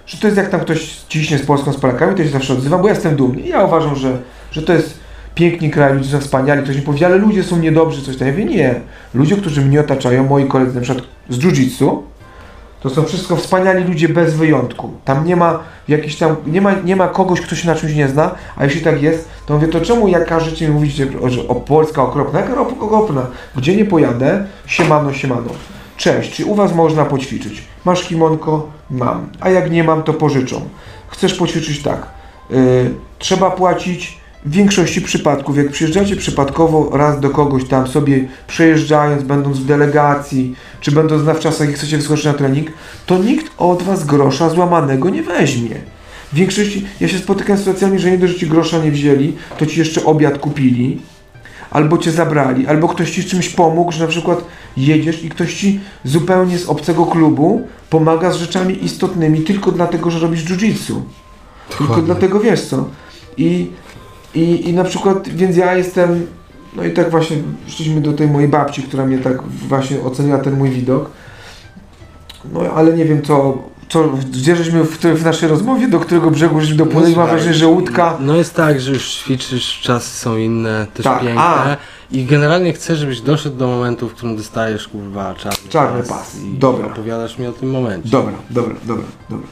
że 0.06 0.18
to 0.18 0.26
jest 0.26 0.36
jak 0.36 0.48
tam 0.48 0.60
ktoś 0.60 0.96
ciśnie 1.08 1.38
z 1.38 1.46
Polską, 1.46 1.72
z 1.72 1.76
Polakami, 1.76 2.14
to 2.14 2.22
się 2.22 2.28
zawsze 2.28 2.52
odzywam, 2.52 2.82
bo 2.82 2.88
ja 2.88 2.94
jestem 2.94 3.16
dumny. 3.16 3.40
I 3.40 3.48
ja 3.48 3.64
uważam, 3.64 3.96
że, 3.96 4.18
że 4.52 4.62
to 4.62 4.72
jest 4.72 4.99
piękny 5.34 5.70
kraj, 5.70 5.94
ludzie 5.94 6.10
są 6.10 6.20
wspaniali, 6.20 6.62
ktoś 6.62 6.76
mi 6.76 6.82
powiedział, 6.82 7.10
ale 7.12 7.20
ludzie 7.20 7.42
są 7.42 7.58
niedobrzy, 7.58 8.02
coś 8.02 8.16
tam. 8.16 8.28
Ja 8.28 8.32
mówię, 8.34 8.44
nie. 8.44 8.74
Ludzie, 9.14 9.36
którzy 9.36 9.60
mnie 9.60 9.80
otaczają, 9.80 10.24
moi 10.26 10.46
koledzy 10.46 10.74
na 10.74 10.80
przykład 10.80 11.06
z 11.28 11.38
jiu-jitsu, 11.38 11.96
to 12.80 12.90
są 12.90 13.04
wszystko 13.04 13.36
wspaniali 13.36 13.84
ludzie 13.84 14.08
bez 14.08 14.34
wyjątku. 14.34 14.90
Tam 15.04 15.24
nie 15.26 15.36
ma 15.36 15.58
jakiś 15.88 16.16
tam, 16.16 16.36
nie 16.46 16.60
ma, 16.60 16.72
nie 16.84 16.96
ma 16.96 17.08
kogoś, 17.08 17.40
kto 17.40 17.54
się 17.56 17.66
na 17.66 17.74
czymś 17.74 17.94
nie 17.94 18.08
zna, 18.08 18.34
a 18.56 18.64
jeśli 18.64 18.80
tak 18.80 19.02
jest, 19.02 19.28
to 19.46 19.54
mówię, 19.54 19.68
to 19.68 19.80
czemu 19.80 20.08
jak 20.08 20.26
każecie 20.26 20.68
mi 20.68 20.74
mówić, 20.74 20.94
że- 20.94 21.48
o 21.48 21.54
Polska 21.54 22.02
okropna, 22.02 22.40
jaka 22.40 22.54
ro- 22.54 22.74
okropna? 22.80 23.26
Gdzie 23.56 23.76
nie 23.76 23.84
pojadę? 23.84 24.44
Siemano, 24.66 25.12
siemano. 25.12 25.50
Cześć, 25.96 26.32
czy 26.32 26.44
u 26.46 26.54
Was 26.54 26.74
można 26.74 27.04
poćwiczyć? 27.04 27.62
Masz 27.84 28.02
kimonko? 28.04 28.68
Mam. 28.90 29.26
A 29.40 29.50
jak 29.50 29.70
nie 29.70 29.84
mam, 29.84 30.02
to 30.02 30.12
pożyczą. 30.14 30.60
Chcesz 31.08 31.34
poćwiczyć? 31.34 31.82
Tak. 31.82 32.06
Yy, 32.50 32.56
trzeba 33.18 33.50
płacić 33.50 34.19
w 34.44 34.50
większości 34.50 35.00
przypadków, 35.00 35.56
jak 35.56 35.70
przyjeżdżacie 35.70 36.16
przypadkowo 36.16 36.96
raz 36.96 37.20
do 37.20 37.30
kogoś 37.30 37.64
tam 37.64 37.86
sobie 37.86 38.28
przejeżdżając, 38.46 39.22
będąc 39.22 39.58
w 39.58 39.66
delegacji, 39.66 40.54
czy 40.80 40.92
będąc 40.92 41.24
na 41.24 41.34
wczasach 41.34 41.70
i 41.70 41.72
chcecie 41.72 41.96
wyskoczyć 41.96 42.24
na 42.24 42.32
trening, 42.32 42.68
to 43.06 43.18
nikt 43.18 43.52
od 43.58 43.82
was 43.82 44.04
grosza 44.04 44.48
złamanego 44.48 45.10
nie 45.10 45.22
weźmie. 45.22 45.76
W 46.32 46.34
większości, 46.34 46.86
ja 47.00 47.08
się 47.08 47.18
spotykam 47.18 47.56
z 47.56 47.60
sytuacjami, 47.60 47.98
że 47.98 48.10
nie 48.10 48.18
dość, 48.18 48.32
że 48.32 48.38
ci 48.38 48.46
grosza 48.46 48.78
nie 48.78 48.90
wzięli, 48.90 49.36
to 49.58 49.66
ci 49.66 49.78
jeszcze 49.78 50.04
obiad 50.04 50.38
kupili, 50.38 51.00
albo 51.70 51.98
cię 51.98 52.10
zabrali, 52.10 52.66
albo 52.66 52.88
ktoś 52.88 53.10
ci 53.10 53.22
z 53.22 53.26
czymś 53.26 53.48
pomógł, 53.48 53.92
że 53.92 54.00
na 54.00 54.10
przykład 54.10 54.44
jedziesz 54.76 55.24
i 55.24 55.28
ktoś 55.28 55.54
ci 55.54 55.80
zupełnie 56.04 56.58
z 56.58 56.68
obcego 56.68 57.06
klubu 57.06 57.68
pomaga 57.90 58.32
z 58.32 58.36
rzeczami 58.36 58.84
istotnymi 58.84 59.40
tylko 59.40 59.72
dlatego, 59.72 60.10
że 60.10 60.18
robisz 60.18 60.44
jiu-jitsu. 60.44 61.00
Tylko 61.78 62.02
dlatego 62.02 62.40
wiesz 62.40 62.60
co. 62.60 62.88
I, 63.36 63.70
i, 64.34 64.68
I 64.68 64.72
na 64.74 64.84
przykład, 64.84 65.28
więc 65.28 65.56
ja 65.56 65.74
jestem, 65.76 66.26
no 66.76 66.84
i 66.84 66.90
tak 66.92 67.10
właśnie 67.10 67.36
szliśmy 67.66 68.00
do 68.00 68.12
tej 68.12 68.28
mojej 68.28 68.48
babci, 68.48 68.82
która 68.82 69.06
mnie 69.06 69.18
tak 69.18 69.42
właśnie 69.42 70.00
oceniła 70.00 70.38
ten 70.38 70.56
mój 70.58 70.70
widok. 70.70 71.10
No 72.52 72.60
ale 72.74 72.92
nie 72.92 73.04
wiem 73.04 73.22
co, 73.22 73.58
co 73.88 74.08
gdzie 74.32 74.56
żeśmy 74.56 74.84
w, 74.84 74.98
w 74.98 75.24
naszej 75.24 75.48
rozmowie, 75.48 75.88
do 75.88 76.00
którego 76.00 76.30
brzegu 76.30 76.60
żeśmy 76.60 76.76
dopłynęli, 76.76 77.16
mam 77.16 77.28
wrażenie, 77.28 77.54
że 77.54 77.66
łódka... 77.66 78.16
No 78.20 78.36
jest 78.36 78.54
tak, 78.54 78.80
że 78.80 78.92
już 78.92 79.10
ćwiczysz, 79.14 79.80
czasy 79.82 80.18
są 80.18 80.36
inne, 80.36 80.86
też 80.94 81.04
Tak, 81.04 81.20
piękne. 81.20 81.40
a. 81.42 81.76
I 82.12 82.24
generalnie 82.24 82.72
chcę, 82.72 82.96
żebyś 82.96 83.20
doszedł 83.20 83.56
do 83.56 83.66
momentu, 83.66 84.08
w 84.08 84.14
którym 84.14 84.36
dostajesz 84.36 84.88
kurwa 84.88 85.34
czarny, 85.34 85.68
Czarny 85.68 86.02
pas. 86.02 86.36
I 86.44 86.58
Dobra. 86.58 86.86
opowiadasz 86.86 87.38
mi 87.38 87.46
o 87.46 87.52
tym 87.52 87.70
momencie. 87.70 88.08
Dobra, 88.08 88.32
dobra, 88.50 88.74
dobra, 88.86 89.04
dobra. 89.30 89.46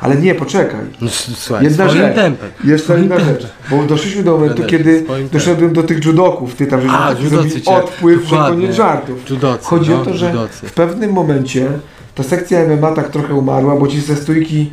Ale 0.00 0.16
nie, 0.16 0.34
poczekaj. 0.34 0.80
No 1.00 1.08
słuchaj, 1.10 1.64
Jedna 1.64 1.88
rzecz. 1.88 2.14
tempem. 2.14 2.50
Jeszcze 2.64 2.98
jedna 3.00 3.18
rzecz, 3.18 3.46
bo 3.70 3.82
doszliśmy 3.82 4.22
do 4.22 4.32
momentu, 4.32 4.62
kiedy 4.66 5.04
doszedłem 5.32 5.72
do 5.72 5.82
tych 5.82 6.04
judoków, 6.04 6.54
ty 6.54 6.66
tam, 6.66 6.80
że 6.82 6.88
A, 6.90 7.14
zrobić 7.14 7.68
odpływ, 7.68 8.24
że 8.24 8.30
dokładnie. 8.30 8.56
koniec 8.62 8.76
żartów. 8.76 9.30
Judocy, 9.30 9.64
Chodzi 9.64 9.90
no, 9.90 10.00
o 10.00 10.04
to, 10.04 10.14
że 10.14 10.26
judocy. 10.30 10.66
w 10.68 10.72
pewnym 10.72 11.12
momencie 11.12 11.66
ta 12.14 12.22
sekcja 12.22 12.66
MMA 12.66 12.92
tak 12.92 13.08
trochę 13.10 13.34
umarła, 13.34 13.76
bo 13.76 13.86
ci 13.88 14.00
ze 14.00 14.16
stójki 14.16 14.70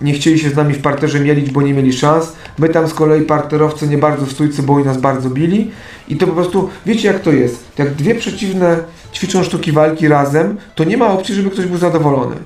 nie 0.00 0.12
chcieli 0.12 0.38
się 0.38 0.50
z 0.50 0.56
nami 0.56 0.74
w 0.74 0.82
parterze 0.82 1.20
mielić, 1.20 1.50
bo 1.50 1.62
nie 1.62 1.74
mieli 1.74 1.92
szans. 1.92 2.32
My 2.58 2.68
tam 2.68 2.88
z 2.88 2.94
kolei 2.94 3.22
parterowcy 3.22 3.88
nie 3.88 3.98
bardzo 3.98 4.26
w 4.26 4.32
stójce, 4.32 4.62
bo 4.62 4.74
oni 4.74 4.84
nas 4.84 4.96
bardzo 5.00 5.30
bili. 5.30 5.70
I 6.08 6.16
to 6.16 6.26
po 6.26 6.32
prostu, 6.32 6.68
wiecie 6.86 7.08
jak 7.08 7.20
to 7.20 7.32
jest? 7.32 7.64
Jak 7.78 7.94
dwie 7.94 8.14
przeciwne 8.14 8.78
ćwiczą 9.14 9.44
sztuki 9.44 9.72
walki 9.72 10.08
razem, 10.08 10.56
to 10.74 10.84
nie 10.84 10.96
ma 10.96 11.06
opcji, 11.08 11.34
żeby 11.34 11.50
ktoś 11.50 11.66
był 11.66 11.78
zadowolony. 11.78 12.36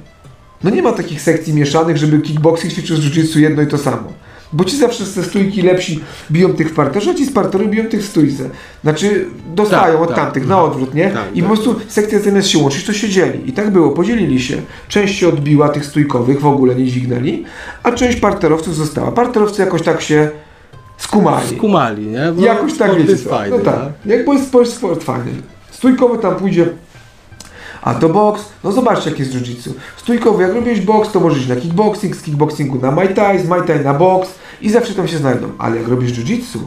No 0.64 0.70
nie 0.70 0.82
ma 0.82 0.92
takich 0.92 1.20
sekcji 1.22 1.54
mieszanych, 1.54 1.96
żeby 1.96 2.18
kickboxing 2.20 2.72
ćwiczył 2.72 2.96
z 2.96 3.00
jiu-jitsu 3.00 3.38
jedno 3.40 3.62
i 3.62 3.66
to 3.66 3.78
samo. 3.78 4.12
Bo 4.52 4.64
ci 4.64 4.76
zawsze 4.76 5.04
ze 5.04 5.24
stójki 5.24 5.62
lepsi 5.62 6.00
biją 6.30 6.52
tych 6.54 6.70
w 6.70 6.74
parterze, 6.74 7.10
a 7.10 7.14
ci 7.14 7.26
z 7.26 7.32
parteru 7.32 7.68
biją 7.68 7.84
tych 7.84 8.02
w 8.02 8.06
stójce. 8.06 8.50
Znaczy 8.82 9.26
dostają 9.54 9.92
Tak, 9.92 10.02
od 10.02 10.08
tak. 10.08 10.16
tamtych, 10.16 10.46
na 10.46 10.62
odwrót, 10.62 10.94
nie? 10.94 11.10
Tak, 11.10 11.24
I 11.34 11.42
po 11.42 11.48
tak. 11.48 11.58
prostu 11.58 11.80
sekcja 11.88 12.18
zamiast 12.18 12.48
się 12.48 12.58
łączyć, 12.58 12.84
to 12.84 12.92
się 12.92 13.08
dzieli. 13.08 13.48
I 13.48 13.52
tak 13.52 13.70
było, 13.70 13.90
podzielili 13.90 14.40
się. 14.40 14.56
Część 14.88 15.18
się 15.18 15.28
odbiła 15.28 15.68
tych 15.68 15.84
stójkowych, 15.86 16.40
w 16.40 16.46
ogóle 16.46 16.74
nie 16.74 16.84
dźwignęli, 16.86 17.44
a 17.82 17.92
część 17.92 18.20
parterowców 18.20 18.76
została. 18.76 19.12
Parterowcy 19.12 19.62
jakoś 19.62 19.82
tak 19.82 20.00
się 20.02 20.30
skumali. 20.98 21.48
Skumali, 21.56 22.06
nie? 22.06 22.32
Bo 22.36 22.44
Jakoś 22.44 22.78
tak 22.78 22.94
wiecie. 22.96 23.16
fajny, 23.16 23.56
no 23.58 23.64
tak. 23.64 23.78
Jak 24.06 24.24
bo 24.24 24.32
jest 24.32 24.76
sport 24.76 25.04
fajny. 25.04 25.30
Stójkowy 25.70 26.18
tam 26.18 26.36
pójdzie. 26.36 26.66
A 27.84 27.94
to 27.94 28.08
boks, 28.08 28.44
no 28.64 28.72
zobaczcie 28.72 29.10
jak 29.10 29.18
jest 29.18 29.32
jiu-jitsu. 29.32 29.70
Stójkowy, 29.96 30.42
jak 30.42 30.54
robisz 30.54 30.80
boks, 30.80 31.12
to 31.12 31.20
możesz 31.20 31.38
iść 31.38 31.48
na 31.48 31.56
kickboxing, 31.56 32.16
z 32.16 32.22
kickboxingu 32.22 32.78
na 32.78 32.90
Muay 32.90 33.14
Thai, 33.14 33.38
z 33.38 33.48
Muay 33.48 33.66
Thai 33.66 33.84
na 33.84 33.94
boks 33.94 34.34
i 34.62 34.70
zawsze 34.70 34.94
tam 34.94 35.08
się 35.08 35.18
znajdą. 35.18 35.48
Ale 35.58 35.76
jak 35.76 35.88
robisz 35.88 36.12
jiu-jitsu, 36.12 36.58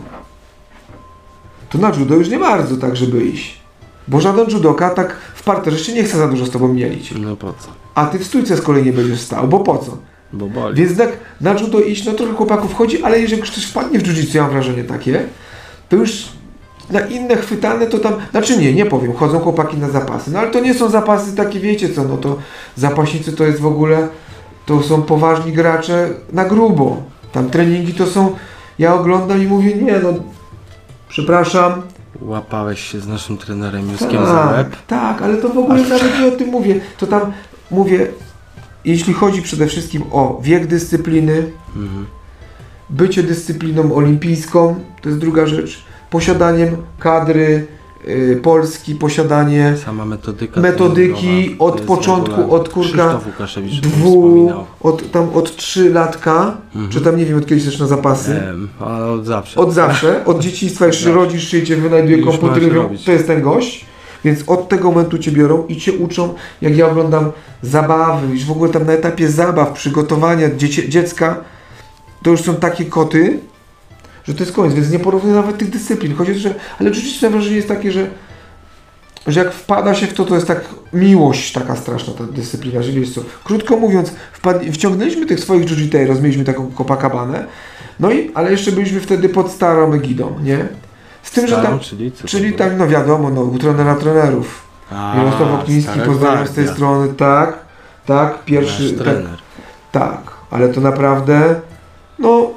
to 1.70 1.78
na 1.78 1.92
judo 2.00 2.16
już 2.16 2.30
nie 2.30 2.40
bardzo 2.40 2.78
tak, 2.78 2.96
żeby 2.96 3.26
iść. 3.26 3.62
Bo 4.08 4.22
żaden 4.22 4.50
judoka 4.50 4.90
tak 4.90 5.16
w 5.36 5.44
parterze 5.44 5.80
się 5.80 5.94
nie 5.94 6.04
chce 6.04 6.18
za 6.18 6.28
dużo 6.28 6.46
z 6.46 6.50
tobą 6.50 6.74
mielić. 6.74 7.14
No 7.20 7.36
po 7.36 7.48
co? 7.48 7.70
A 7.96 8.06
ty 8.06 8.20
w 8.20 8.24
stójce 8.24 8.58
z 8.58 8.62
kolei 8.62 8.86
nie 8.86 8.94
będziesz 8.94 9.20
stał, 9.20 9.48
bo 9.48 9.60
po 9.60 9.78
co? 9.78 9.98
Bo 10.34 10.48
boli. 10.48 10.76
Więc 10.76 10.98
tak 10.98 11.10
na 11.42 11.54
judo 11.54 11.80
iść, 11.80 12.06
no 12.06 12.14
trochę 12.14 12.34
chłopaków 12.34 12.76
chodzi, 12.76 13.04
ale 13.04 13.20
jeżeli 13.20 13.42
ktoś 13.42 13.66
wpadnie 13.66 14.00
w 14.00 14.04
jiu-jitsu, 14.04 14.36
ja 14.36 14.42
mam 14.42 14.52
wrażenie 14.52 14.84
takie, 14.84 15.26
to 15.90 15.96
już 15.96 16.37
na 16.90 17.00
inne 17.00 17.36
chwytane 17.38 17.88
to 17.88 18.00
tam, 18.00 18.14
znaczy 18.32 18.58
nie, 18.58 18.74
nie 18.74 18.86
powiem, 18.86 19.14
chodzą 19.14 19.40
chłopaki 19.40 19.78
na 19.78 19.90
zapasy, 19.90 20.32
no 20.32 20.40
ale 20.40 20.52
to 20.52 20.60
nie 20.60 20.74
są 20.74 20.90
zapasy 20.90 21.36
takie, 21.36 21.60
wiecie 21.60 21.90
co, 21.94 22.04
no 22.04 22.18
to 22.18 22.38
zapaśnicy 22.76 23.34
to 23.34 23.44
jest 23.44 23.60
w 23.60 23.66
ogóle, 23.66 24.08
to 24.66 24.82
są 24.84 25.02
poważni 25.02 25.52
gracze 25.54 26.10
na 26.34 26.46
grubo. 26.46 26.98
Tam 27.32 27.50
treningi 27.50 27.94
to 27.94 28.06
są, 28.08 28.36
ja 28.80 28.94
oglądam 28.96 29.44
i 29.44 29.48
mówię, 29.48 29.76
nie 29.76 30.00
no, 30.00 30.14
przepraszam, 31.10 31.82
Łapałeś 32.22 32.80
się 32.92 33.00
z 33.00 33.08
naszym 33.08 33.38
trenerem 33.38 33.92
Juskiem 33.92 34.26
za 34.26 34.34
tak, 34.34 34.58
łeb. 34.58 34.76
tak, 34.88 35.22
ale 35.22 35.38
to 35.38 35.50
w 35.50 35.58
ogóle 35.58 35.82
nawet 35.82 36.20
nie 36.20 36.28
o 36.28 36.32
tym 36.32 36.50
mówię. 36.50 36.80
To 36.98 37.08
tam 37.08 37.22
mówię, 37.72 38.08
jeśli 38.86 39.14
chodzi 39.14 39.42
przede 39.42 39.68
wszystkim 39.68 40.04
o 40.12 40.40
wiek 40.44 40.68
dyscypliny, 40.68 41.52
Mhm. 41.76 42.06
bycie 42.90 43.24
dyscypliną 43.24 43.96
olimpijską, 43.96 44.76
to 45.02 45.10
jest 45.10 45.22
druga 45.22 45.46
rzecz, 45.48 45.84
posiadaniem 46.10 46.76
kadry 47.00 47.66
y, 48.08 48.40
Polski, 48.44 48.96
posiadanie 48.96 49.76
Sama 49.86 50.06
metodyka. 50.06 50.62
Metodyki 50.62 51.56
od 51.60 51.82
początku, 51.82 52.54
od 52.56 52.70
kurka 52.70 53.20
dwu, 53.82 54.52
od, 54.82 55.12
tam 55.12 55.30
od 55.34 55.56
3 55.56 55.90
latka, 55.94 56.58
Mhm. 56.76 56.90
czy 56.92 57.02
tam 57.02 57.18
nie 57.18 57.26
wiem 57.26 57.38
od 57.38 57.46
kiedy 57.48 57.62
zaczyna 57.62 57.88
zapasy. 57.88 58.32
Em, 58.36 58.68
ale 58.80 59.06
od 59.12 59.26
zawsze. 59.26 59.60
Od 59.60 59.74
zawsze, 59.74 60.26
od 60.26 60.40
dzieciństwa, 60.40 60.86
jak 60.86 60.94
się 60.94 61.12
rodzisz, 61.12 61.50
czy 61.50 61.64
cię 61.64 61.76
wynajduje 61.76 62.24
komputer, 62.24 62.64
to 63.06 63.12
jest 63.12 63.28
ten 63.28 63.42
gość. 63.42 63.86
Więc 64.26 64.44
od 64.48 64.70
tego 64.70 64.92
momentu 64.92 65.18
cię 65.18 65.32
biorą 65.32 65.66
i 65.68 65.78
cię 65.78 65.94
uczą, 65.94 66.34
jak 66.62 66.78
ja 66.78 66.88
oglądam 66.90 67.32
zabawy, 67.62 68.28
już 68.34 68.46
w 68.46 68.52
ogóle 68.52 68.72
tam 68.72 68.86
na 68.86 68.94
etapie 68.94 69.30
zabaw, 69.30 69.72
przygotowania 69.74 70.56
dzieci, 70.56 70.90
dziecka, 70.90 71.38
to 72.24 72.30
już 72.32 72.42
są 72.42 72.56
takie 72.56 72.86
koty, 72.86 73.40
że 74.28 74.34
to 74.34 74.44
jest 74.44 74.56
koniec, 74.56 74.74
więc 74.74 74.92
nie 74.92 75.00
porównuję 75.00 75.36
nawet 75.36 75.58
tych 75.58 75.70
dyscyplin. 75.70 76.16
To, 76.16 76.26
że, 76.26 76.56
ale 76.80 76.94
rzeczywiście 76.94 77.30
wrażenie 77.30 77.56
jest 77.56 77.68
takie, 77.68 77.92
że, 77.92 78.08
że 79.28 79.40
jak 79.40 79.54
wpada 79.54 79.96
się 79.96 80.08
w 80.08 80.14
to, 80.14 80.26
to 80.26 80.36
jest 80.36 80.48
tak 80.48 80.62
miłość 80.94 81.52
taka 81.52 81.76
straszna 81.76 82.14
ta 82.14 82.24
dyscyplina, 82.24 82.82
że 82.84 82.92
wiesz 82.92 83.14
co, 83.14 83.22
krótko 83.44 83.78
mówiąc, 83.78 84.12
wciągnęliśmy 84.74 85.26
tych 85.26 85.40
swoich 85.40 85.66
jiu-jitsu, 85.66 86.22
mieliśmy 86.22 86.44
taką 86.44 86.72
Copacabana, 86.78 87.40
no 88.00 88.12
i, 88.12 88.32
ale 88.34 88.52
jeszcze 88.52 88.72
byliśmy 88.72 89.00
wtedy 89.00 89.30
pod 89.30 89.52
starą 89.52 89.94
egidą, 89.94 90.40
nie? 90.44 90.68
Z 91.24 91.32
tym, 91.32 91.48
że 91.48 91.56
Starą, 91.56 91.70
tam, 91.70 91.80
czyli 91.80 92.12
czyli 92.12 92.54
tak, 92.54 92.78
no 92.78 92.88
wiadomo, 92.88 93.30
no, 93.30 93.42
u 93.42 93.58
trenera 93.58 93.96
trenerów. 93.96 94.68
A, 94.92 95.14
Jarosław 95.18 95.62
Okniński, 95.62 96.00
pozdrawiam 96.06 96.48
z 96.48 96.52
tej 96.52 96.68
strony, 96.68 97.14
tak, 97.14 97.60
tak, 98.06 98.46
pierwszy, 98.46 98.94
tak, 98.94 99.18
tak, 99.92 100.32
ale 100.52 100.70
to 100.70 100.82
naprawdę, 100.82 101.56
no, 102.20 102.52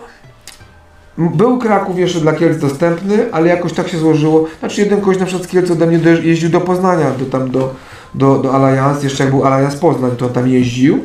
był 1.28 1.58
Kraków 1.58 1.98
jeszcze 1.98 2.20
dla 2.20 2.32
Kielc 2.32 2.58
dostępny, 2.58 3.32
ale 3.32 3.48
jakoś 3.48 3.72
tak 3.72 3.88
się 3.88 3.98
złożyło. 3.98 4.46
Znaczy 4.60 4.80
jeden 4.80 5.00
kogoś 5.00 5.18
na 5.18 5.26
przykład 5.26 5.48
z 5.48 5.50
Kielc 5.50 5.70
ode 5.70 5.86
mnie 5.86 5.98
dojeżdż- 5.98 6.24
jeździł 6.24 6.50
do 6.50 6.60
Poznania, 6.60 7.10
do 7.10 7.24
tam 7.26 7.50
do, 7.50 7.74
do, 8.14 8.38
do 8.38 8.54
Allianz, 8.54 9.02
jeszcze 9.02 9.24
jak 9.24 9.32
był 9.32 9.44
Allianz 9.44 9.76
Poznań, 9.76 10.10
to 10.18 10.26
on 10.26 10.32
tam 10.32 10.48
jeździł. 10.48 11.04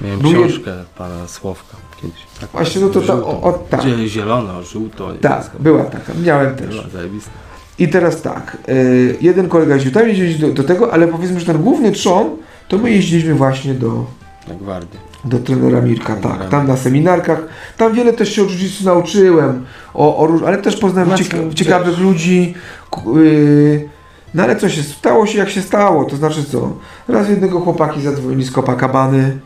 Miałem 0.00 0.18
Był 0.20 0.30
książkę 0.32 0.72
pana 0.98 1.28
Słowka 1.28 1.76
kiedyś. 2.02 2.16
Tak, 2.40 2.50
Właśnie, 2.50 2.80
no 2.80 2.88
to 2.88 3.00
ta- 3.00 3.14
o- 3.14 3.42
o, 3.42 3.52
tak. 3.70 3.80
Gdzie 3.80 4.08
zielono, 4.08 4.62
żółto. 4.62 5.08
Tak, 5.20 5.50
była 5.60 5.84
taka, 5.84 6.12
miałem 6.24 6.56
też. 6.56 6.68
Była 6.68 6.88
zajebista. 6.92 7.30
I 7.78 7.88
teraz 7.88 8.22
tak, 8.22 8.56
y, 8.68 9.16
jeden 9.20 9.48
kolega 9.48 9.74
jeździł 9.74 9.92
tam, 9.92 10.08
jeździliśmy 10.08 10.48
do, 10.48 10.54
do 10.54 10.64
tego, 10.64 10.92
ale 10.92 11.08
powiedzmy, 11.08 11.40
że 11.40 11.46
ten 11.46 11.58
główny 11.62 11.92
trzon, 11.92 12.30
to 12.68 12.78
my 12.78 12.90
jeździliśmy 12.90 13.34
właśnie 13.34 13.74
do, 13.74 14.04
Na 14.48 14.54
gwardię. 14.54 14.98
Do 15.24 15.38
trenera 15.38 15.80
Mirka, 15.80 16.14
tak, 16.14 16.22
Trenera. 16.22 16.48
tam 16.50 16.66
na 16.68 16.76
seminarkach. 16.76 17.38
Tam 17.76 17.92
wiele 17.94 18.12
też 18.12 18.32
się 18.34 18.42
o 18.42 18.46
jiu 18.46 18.84
nauczyłem, 18.84 19.64
o, 19.94 20.16
o, 20.18 20.46
ale 20.46 20.58
też 20.58 20.76
poznałem 20.76 21.08
Właśnie, 21.08 21.26
cieka- 21.26 21.54
ciekawych 21.54 21.98
ludzi. 21.98 22.54
k- 22.90 23.00
y, 23.16 23.88
no 24.34 24.42
ale 24.42 24.56
co 24.56 24.68
się 24.68 24.82
stało 24.82 25.26
się 25.26 25.38
jak 25.38 25.50
się 25.50 25.62
stało, 25.62 26.04
to 26.04 26.16
znaczy 26.16 26.44
co? 26.44 26.72
Raz 27.08 27.28
jednego 27.28 27.60
chłopaki 27.60 28.02
zadzwonili 28.02 28.44
z 28.44 28.52
Copacabany, 28.52 29.38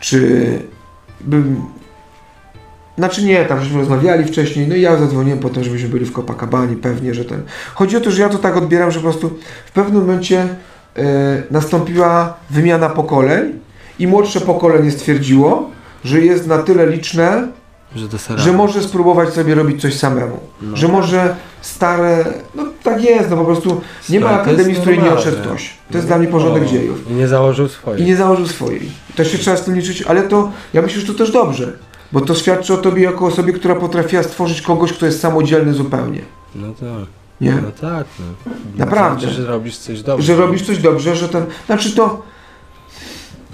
czy 0.00 0.44
bym... 1.20 1.60
Znaczy 2.98 3.24
nie, 3.24 3.44
tam 3.44 3.60
żeśmy 3.60 3.78
rozmawiali 3.78 4.24
wcześniej, 4.24 4.68
no 4.68 4.74
i 4.76 4.80
ja 4.80 4.96
zadzwoniłem 4.96 5.38
potem, 5.38 5.64
żebyśmy 5.64 5.88
byli 5.88 6.04
w 6.06 6.12
Copacabanie, 6.12 6.76
pewnie, 6.76 7.14
że 7.14 7.24
ten... 7.24 7.42
Chodzi 7.74 7.96
o 7.96 8.00
to, 8.00 8.10
że 8.10 8.22
ja 8.22 8.28
to 8.28 8.38
tak 8.38 8.56
odbieram, 8.56 8.90
że 8.90 8.98
po 8.98 9.02
prostu 9.02 9.30
w 9.66 9.72
pewnym 9.72 10.00
momencie 10.00 10.40
e, 10.96 11.42
nastąpiła 11.50 12.36
wymiana 12.50 12.88
pokoleń 12.88 13.52
i 13.98 14.06
młodsze 14.06 14.40
pokolenie 14.40 14.90
stwierdziło, 14.90 15.70
że 16.04 16.20
jest 16.20 16.46
na 16.46 16.58
tyle 16.58 16.86
liczne, 16.86 17.48
Że 17.96 18.38
że 18.38 18.52
może 18.52 18.82
spróbować 18.82 19.34
sobie 19.34 19.54
robić 19.54 19.82
coś 19.82 19.94
samemu. 19.98 20.40
No. 20.62 20.76
Że 20.76 20.88
może 20.88 21.36
stare, 21.60 22.24
no 22.54 22.64
tak 22.82 23.04
jest, 23.04 23.30
no 23.30 23.36
po 23.36 23.44
prostu 23.44 23.80
nie 24.08 24.20
ma 24.20 24.30
akademii, 24.30 24.74
z 24.74 24.78
której 24.78 25.02
nie 25.02 25.12
odszedł 25.12 25.36
ktoś. 25.42 25.70
To 25.90 25.98
jest 25.98 26.06
dla 26.08 26.18
mnie 26.18 26.28
porządek 26.28 26.62
O, 26.62 26.66
dziejów. 26.66 27.10
I 27.10 27.14
nie 27.14 27.28
założył 27.28 27.68
swojej. 27.68 28.02
I 28.02 28.04
nie 28.04 28.16
założył 28.16 28.46
swojej. 28.46 28.90
To 29.16 29.24
się 29.24 29.38
trzeba 29.38 29.56
z 29.56 29.64
tym 29.64 29.74
liczyć, 29.74 30.02
ale 30.02 30.22
to, 30.22 30.50
ja 30.72 30.82
myślę, 30.82 31.00
że 31.00 31.06
to 31.06 31.14
też 31.14 31.30
dobrze. 31.30 31.72
Bo 32.12 32.20
to 32.20 32.34
świadczy 32.34 32.74
o 32.74 32.76
tobie 32.76 33.02
jako 33.02 33.26
osobie, 33.26 33.52
która 33.52 33.74
potrafiła 33.74 34.22
stworzyć 34.22 34.62
kogoś, 34.62 34.92
kto 34.92 35.06
jest 35.06 35.20
samodzielny 35.20 35.74
zupełnie. 35.74 36.20
No 36.54 36.68
tak. 36.68 37.08
Nie? 37.40 37.52
No 37.52 37.70
tak, 37.90 38.06
no. 38.20 38.52
Naprawdę. 38.76 39.20
Znaczy, 39.20 39.34
że 39.34 39.46
robisz 39.46 39.76
coś 39.76 40.02
dobrze. 40.02 40.26
Że 40.26 40.36
robisz 40.36 40.62
coś 40.62 40.78
dobrze, 40.78 41.16
że 41.16 41.28
ten. 41.28 41.44
Znaczy 41.66 41.96
to. 41.96 42.22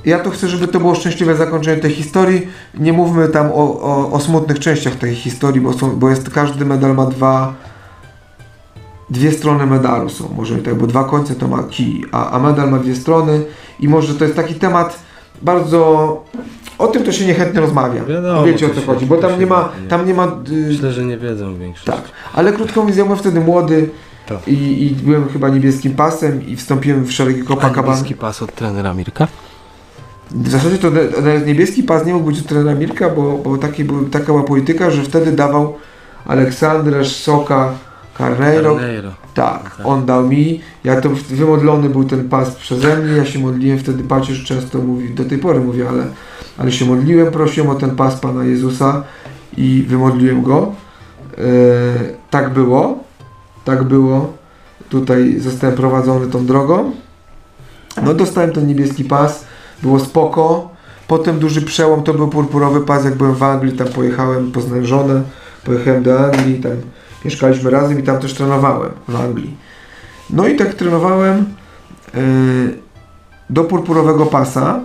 Ja 0.05 0.19
to 0.19 0.31
chcę, 0.31 0.49
żeby 0.49 0.69
to 0.69 0.81
było 0.81 0.95
szczęśliwe 0.95 1.37
zakończenie 1.37 1.83
tej 1.83 1.91
historii. 1.93 2.47
Nie 2.79 2.93
mówmy 2.93 3.29
tam 3.29 3.47
o, 3.47 3.81
o, 3.81 4.13
o 4.13 4.21
smutnych 4.21 4.59
częściach 4.59 4.95
tej 4.95 5.15
historii, 5.15 5.61
bo, 5.61 5.73
są, 5.73 5.97
bo 5.97 6.11
jest 6.11 6.31
każdy 6.31 6.65
medal 6.65 6.95
ma 6.95 7.07
dwa. 7.07 7.55
Dwie 9.11 9.33
strony 9.33 9.67
medalu 9.67 10.09
są, 10.09 10.29
może 10.37 10.57
tak, 10.59 10.75
bo 10.75 10.87
dwa 10.87 11.05
końce 11.05 11.35
to 11.35 11.49
ma 11.49 11.63
kij, 11.63 12.05
a, 12.13 12.31
a 12.31 12.39
medal 12.39 12.71
ma 12.71 12.79
dwie 12.79 12.97
strony 12.97 13.43
i 13.81 13.89
może 13.89 14.15
to 14.15 14.25
jest 14.25 14.37
taki 14.37 14.55
temat 14.55 14.99
bardzo. 15.43 16.25
O 16.79 16.87
tym 16.87 17.03
to 17.05 17.13
się 17.13 17.27
niechętnie 17.27 17.61
rozmawia. 17.61 18.05
Wiadomo, 18.05 18.45
Wiecie 18.45 18.67
o 18.67 18.71
co 18.75 18.81
chodzi, 18.81 19.07
bo 19.07 19.17
tam 19.17 19.41
nie 19.41 19.47
ma. 19.47 19.69
Tam 19.89 20.07
nie 20.07 20.15
ma 20.15 20.33
Myślę, 20.69 20.93
że 20.93 21.05
nie 21.05 21.19
wiedzą 21.19 21.59
większość. 21.59 21.87
tak, 21.87 22.03
ale 22.35 22.53
krótko 22.53 22.81
mówiąc, 22.81 22.99
ja 22.99 23.05
byłem 23.05 23.19
wtedy 23.19 23.41
młody 23.41 23.91
i, 24.47 24.53
i 24.87 24.91
byłem 25.05 25.29
chyba 25.29 25.49
niebieskim 25.49 25.93
pasem 25.95 26.47
i 26.47 26.57
wstąpiłem 26.57 27.05
w 27.05 27.13
szeregi 27.13 27.41
A 27.41 27.45
Copacabana. 27.49 27.83
niebieski 27.89 28.15
pas 28.15 28.43
od 28.43 28.55
trenera 28.55 28.95
Mirka? 28.95 29.29
W 30.31 30.49
zasadzie 30.49 30.79
to 30.79 30.91
nawet 30.91 31.47
niebieski 31.47 31.83
pas 31.83 32.07
nie 32.07 32.15
mógł 32.15 32.27
być 32.27 32.39
od 32.39 32.47
trenera 32.47 32.75
Mirka, 32.75 33.11
bo, 33.11 33.39
bo 33.39 33.59
taki, 33.59 33.85
był, 33.85 34.09
taka 34.09 34.27
była 34.27 34.43
polityka, 34.43 34.91
że 34.91 35.03
wtedy 35.03 35.33
dawał 35.33 35.75
Aleksandrę 36.27 37.05
Soka 37.05 37.73
Carneiro. 38.19 38.75
Carneiro. 38.75 39.11
Tak, 39.35 39.77
Tak. 39.77 39.87
on 39.87 40.07
dał 40.07 40.29
mi. 40.29 40.61
Ja 40.85 41.01
to 41.01 41.09
wymodlony 41.31 41.89
był 41.89 42.05
ten 42.05 42.29
pas 42.29 42.51
przeze 42.55 42.97
mnie. 42.97 43.17
Ja 43.17 43.25
się 43.25 43.39
modliłem 43.39 43.79
wtedy, 43.79 44.03
pacierz 44.05 44.45
często 44.45 44.79
mówi, 44.79 45.15
do 45.15 45.25
tej 45.25 45.39
pory 45.39 45.61
mówię, 45.61 45.89
ale, 45.89 46.05
ale 46.59 46.73
się 46.73 46.85
modliłem, 46.85 47.33
prosiłem 47.33 47.71
o 47.71 47.75
ten 47.75 47.97
pas 47.97 48.21
Pana 48.21 48.45
Jezusa 48.45 49.03
i 49.57 49.85
wymodliłem 49.89 50.43
go. 50.43 50.73
E, 51.39 51.43
tak 52.31 52.53
było. 52.53 52.99
Tak 53.65 53.85
było. 53.85 54.33
Tutaj 54.89 55.41
zostałem 55.41 55.77
prowadzony 55.77 56.27
tą 56.27 56.47
drogą. 56.47 56.93
No 58.03 58.15
dostałem 58.15 58.53
ten 58.53 58.67
niebieski 58.67 59.05
pas. 59.05 59.45
Było 59.83 60.01
spoko. 60.01 60.69
Potem 61.09 61.39
duży 61.39 61.63
przełom 61.63 62.03
to 62.03 62.15
był 62.15 62.29
purpurowy 62.29 62.81
pas, 62.81 63.05
jak 63.05 63.15
byłem 63.15 63.35
w 63.35 63.43
Anglii, 63.43 63.77
tam 63.77 63.89
pojechałem, 63.89 64.53
poznałem 64.53 64.87
żonę, 64.87 65.23
pojechałem 65.65 66.03
do 66.03 66.25
Anglii, 66.25 66.61
tam 66.61 66.73
mieszkaliśmy 67.25 67.71
razem 67.71 68.01
i 68.01 68.03
tam 68.03 68.19
też 68.19 68.35
trenowałem 68.35 68.91
w 69.09 69.17
Anglii. 69.17 69.57
No 70.31 70.49
i 70.49 70.57
tak 70.57 70.75
trenowałem 70.75 71.45
yy, 72.15 72.21
do 73.51 73.65
purpurowego 73.65 74.27
pasa. 74.27 74.81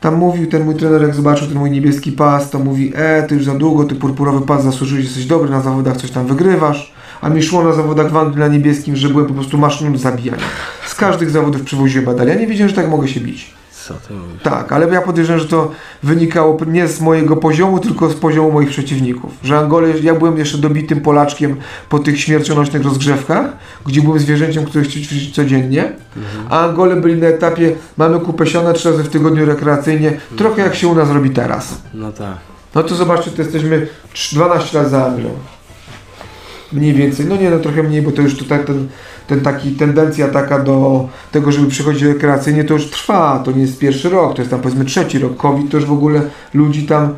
Tam 0.00 0.14
mówił 0.14 0.46
ten 0.46 0.64
mój 0.64 0.74
trener, 0.74 1.02
jak 1.02 1.14
zobaczył 1.14 1.48
ten 1.48 1.58
mój 1.58 1.70
niebieski 1.70 2.12
pas, 2.12 2.50
to 2.50 2.58
mówi, 2.58 2.92
e, 2.94 3.22
ty 3.22 3.34
już 3.34 3.44
za 3.44 3.54
długo, 3.54 3.84
ty 3.84 3.94
purpurowy 3.94 4.46
pas 4.46 4.64
zasłużyłeś, 4.64 5.04
jesteś 5.04 5.26
dobry 5.26 5.50
na 5.50 5.60
zawodach, 5.60 5.96
coś 5.96 6.10
tam 6.10 6.26
wygrywasz. 6.26 6.94
A 7.20 7.28
mi 7.28 7.42
szło 7.42 7.64
na 7.64 7.72
zawodach 7.72 8.12
w 8.12 8.16
Anglii 8.16 8.38
na 8.38 8.48
niebieskim, 8.48 8.96
że 8.96 9.08
byłem 9.08 9.26
po 9.26 9.34
prostu 9.34 9.58
maszyną 9.58 9.92
do 9.92 9.98
zabijania. 9.98 10.42
Z 10.86 10.94
każdych 10.94 11.30
zawodów 11.30 11.62
przywoziłem 11.62 12.06
medal. 12.06 12.28
Ja 12.28 12.34
nie 12.34 12.46
wiedziałem, 12.46 12.68
że 12.68 12.76
tak 12.76 12.88
mogę 12.88 13.08
się 13.08 13.20
bić. 13.20 13.54
Co 13.88 13.94
ty 13.94 14.14
mówisz? 14.14 14.42
Tak, 14.42 14.72
ale 14.72 14.88
ja 14.94 15.02
podejrzewam, 15.02 15.40
że 15.40 15.48
to 15.48 15.70
wynikało 16.02 16.58
nie 16.66 16.88
z 16.88 17.00
mojego 17.00 17.36
poziomu, 17.36 17.78
tylko 17.78 18.10
z 18.10 18.14
poziomu 18.14 18.52
moich 18.52 18.68
przeciwników. 18.68 19.32
Że 19.42 19.58
Angole, 19.58 19.88
ja 20.02 20.14
byłem 20.14 20.38
jeszcze 20.38 20.58
dobitym 20.58 21.00
Polaczkiem 21.00 21.56
po 21.88 21.98
tych 21.98 22.20
śmiercionośnych 22.20 22.82
rozgrzewkach, 22.84 23.46
gdzie 23.86 24.02
byłem 24.02 24.18
zwierzęciem, 24.18 24.64
który 24.64 24.84
chciał 24.84 25.02
ćwiczyć 25.02 25.34
codziennie, 25.34 25.92
a 26.50 26.60
Angole 26.60 26.96
byli 26.96 27.20
na 27.20 27.26
etapie, 27.26 27.72
mamy 27.96 28.20
kupę 28.20 28.46
siana 28.46 28.72
trzy 28.72 28.90
razy 28.90 29.02
w 29.02 29.08
tygodniu 29.08 29.44
rekreacyjnie, 29.46 30.12
trochę 30.36 30.62
jak 30.62 30.74
się 30.74 30.88
u 30.88 30.94
nas 30.94 31.10
robi 31.10 31.30
teraz. 31.30 31.78
No 31.94 32.12
tak. 32.12 32.36
No 32.74 32.82
to 32.82 32.94
zobaczcie, 32.94 33.30
to 33.30 33.42
jesteśmy 33.42 33.86
trz- 34.14 34.34
12 34.34 34.78
lat 34.78 34.90
za 34.90 35.06
Anglią. 35.06 35.30
Mniej 36.72 36.94
więcej, 36.94 37.26
no 37.26 37.36
nie, 37.36 37.50
no 37.50 37.58
trochę 37.58 37.82
mniej, 37.82 38.02
bo 38.02 38.12
to 38.12 38.22
już 38.22 38.36
tutaj 38.36 38.64
ten, 38.64 38.88
ten 39.26 39.40
taki 39.40 39.70
tendencja 39.70 40.28
taka 40.28 40.58
do 40.58 41.08
tego, 41.32 41.52
żeby 41.52 41.68
przychodzić 41.68 42.02
rekreacyjnie, 42.02 42.64
to 42.64 42.74
już 42.74 42.90
trwa, 42.90 43.42
to 43.44 43.52
nie 43.52 43.62
jest 43.62 43.78
pierwszy 43.78 44.08
rok, 44.08 44.34
to 44.34 44.42
jest 44.42 44.50
tam 44.50 44.60
powiedzmy 44.60 44.84
trzeci 44.84 45.18
rok. 45.18 45.36
COVID 45.36 45.70
to 45.70 45.76
już 45.76 45.86
w 45.86 45.92
ogóle 45.92 46.22
ludzi 46.54 46.86
tam, 46.86 47.14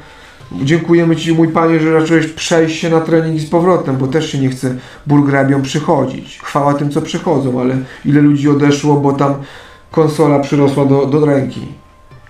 dziękujemy 0.52 1.16
Ci 1.16 1.34
mój 1.34 1.48
Panie, 1.48 1.80
że 1.80 1.92
raczyłeś 1.92 2.26
przejść 2.26 2.80
się 2.80 2.90
na 2.90 3.00
trening 3.00 3.40
z 3.40 3.50
powrotem, 3.50 3.96
bo 3.96 4.06
też 4.06 4.32
się 4.32 4.38
nie 4.38 4.48
chce 4.48 4.74
burgrabiom 5.06 5.62
przychodzić. 5.62 6.38
Chwała 6.42 6.74
tym, 6.74 6.90
co 6.90 7.02
przychodzą, 7.02 7.60
ale 7.60 7.76
ile 8.04 8.20
ludzi 8.20 8.48
odeszło, 8.48 8.96
bo 8.96 9.12
tam 9.12 9.34
konsola 9.90 10.38
przyrosła 10.38 10.84
do, 10.84 11.06
do 11.06 11.26
ręki. 11.26 11.60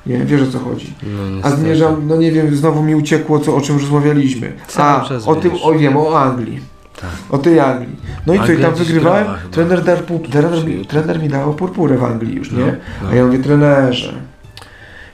Nie, 0.06 0.18
wiesz 0.18 0.42
o 0.42 0.52
co 0.52 0.58
chodzi. 0.58 0.94
No, 1.02 1.40
A 1.42 1.50
zmierzam, 1.50 2.02
no 2.08 2.16
nie 2.16 2.32
wiem, 2.32 2.56
znowu 2.56 2.82
mi 2.82 2.94
uciekło, 2.94 3.38
co, 3.38 3.56
o 3.56 3.60
czym 3.60 3.78
rozmawialiśmy. 3.78 4.52
Cały 4.68 5.02
A, 5.26 5.30
o 5.30 5.34
tym, 5.34 5.50
o 5.62 5.72
wiem, 5.72 5.96
o 5.96 6.20
Anglii. 6.20 6.60
Tak. 7.00 7.10
O 7.30 7.38
tej 7.38 7.60
Anglii. 7.60 7.96
No 8.26 8.34
i 8.34 8.38
co, 8.38 8.52
i 8.52 8.62
tam 8.62 8.74
wygrywałem, 8.74 9.26
trener, 9.50 9.84
dar, 9.84 9.98
trener, 10.30 10.52
trener 10.88 11.22
mi 11.22 11.28
dał 11.28 11.54
purpurę 11.54 11.98
w 11.98 12.04
Anglii 12.04 12.36
już, 12.36 12.52
nie? 12.52 12.66
No, 12.66 12.72
no. 13.02 13.08
A 13.08 13.14
ja 13.14 13.26
mówię, 13.26 13.38
trenerze, 13.38 14.12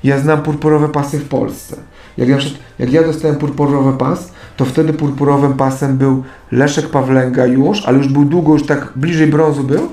ja 0.05 0.19
znam 0.19 0.43
purpurowe 0.43 0.89
pasy 0.89 1.19
w 1.19 1.29
Polsce. 1.29 1.77
Jak 2.17 2.29
ja, 2.29 2.37
jak 2.79 2.93
ja 2.93 3.03
dostałem 3.03 3.37
purpurowy 3.37 3.99
pas, 3.99 4.33
to 4.57 4.65
wtedy 4.65 4.93
purpurowym 4.93 5.55
pasem 5.55 5.99
był 5.99 6.25
Leszek 6.53 6.89
Pawlęga 6.89 7.47
już, 7.47 7.83
ale 7.87 7.99
już 7.99 8.09
był 8.09 8.25
długo, 8.25 8.53
już 8.53 8.67
tak 8.67 8.93
bliżej 8.97 9.27
brązu 9.27 9.65
był 9.65 9.89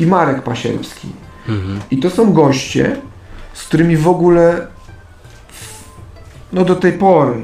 i 0.00 0.06
Marek 0.06 0.42
Pasierski. 0.42 1.08
Mhm. 1.48 1.80
I 1.90 1.98
to 1.98 2.10
są 2.10 2.32
goście, 2.32 2.96
z 3.52 3.64
którymi 3.64 3.96
w 3.96 4.08
ogóle 4.08 4.66
no 6.52 6.64
do 6.64 6.76
tej 6.76 6.92
pory 6.92 7.34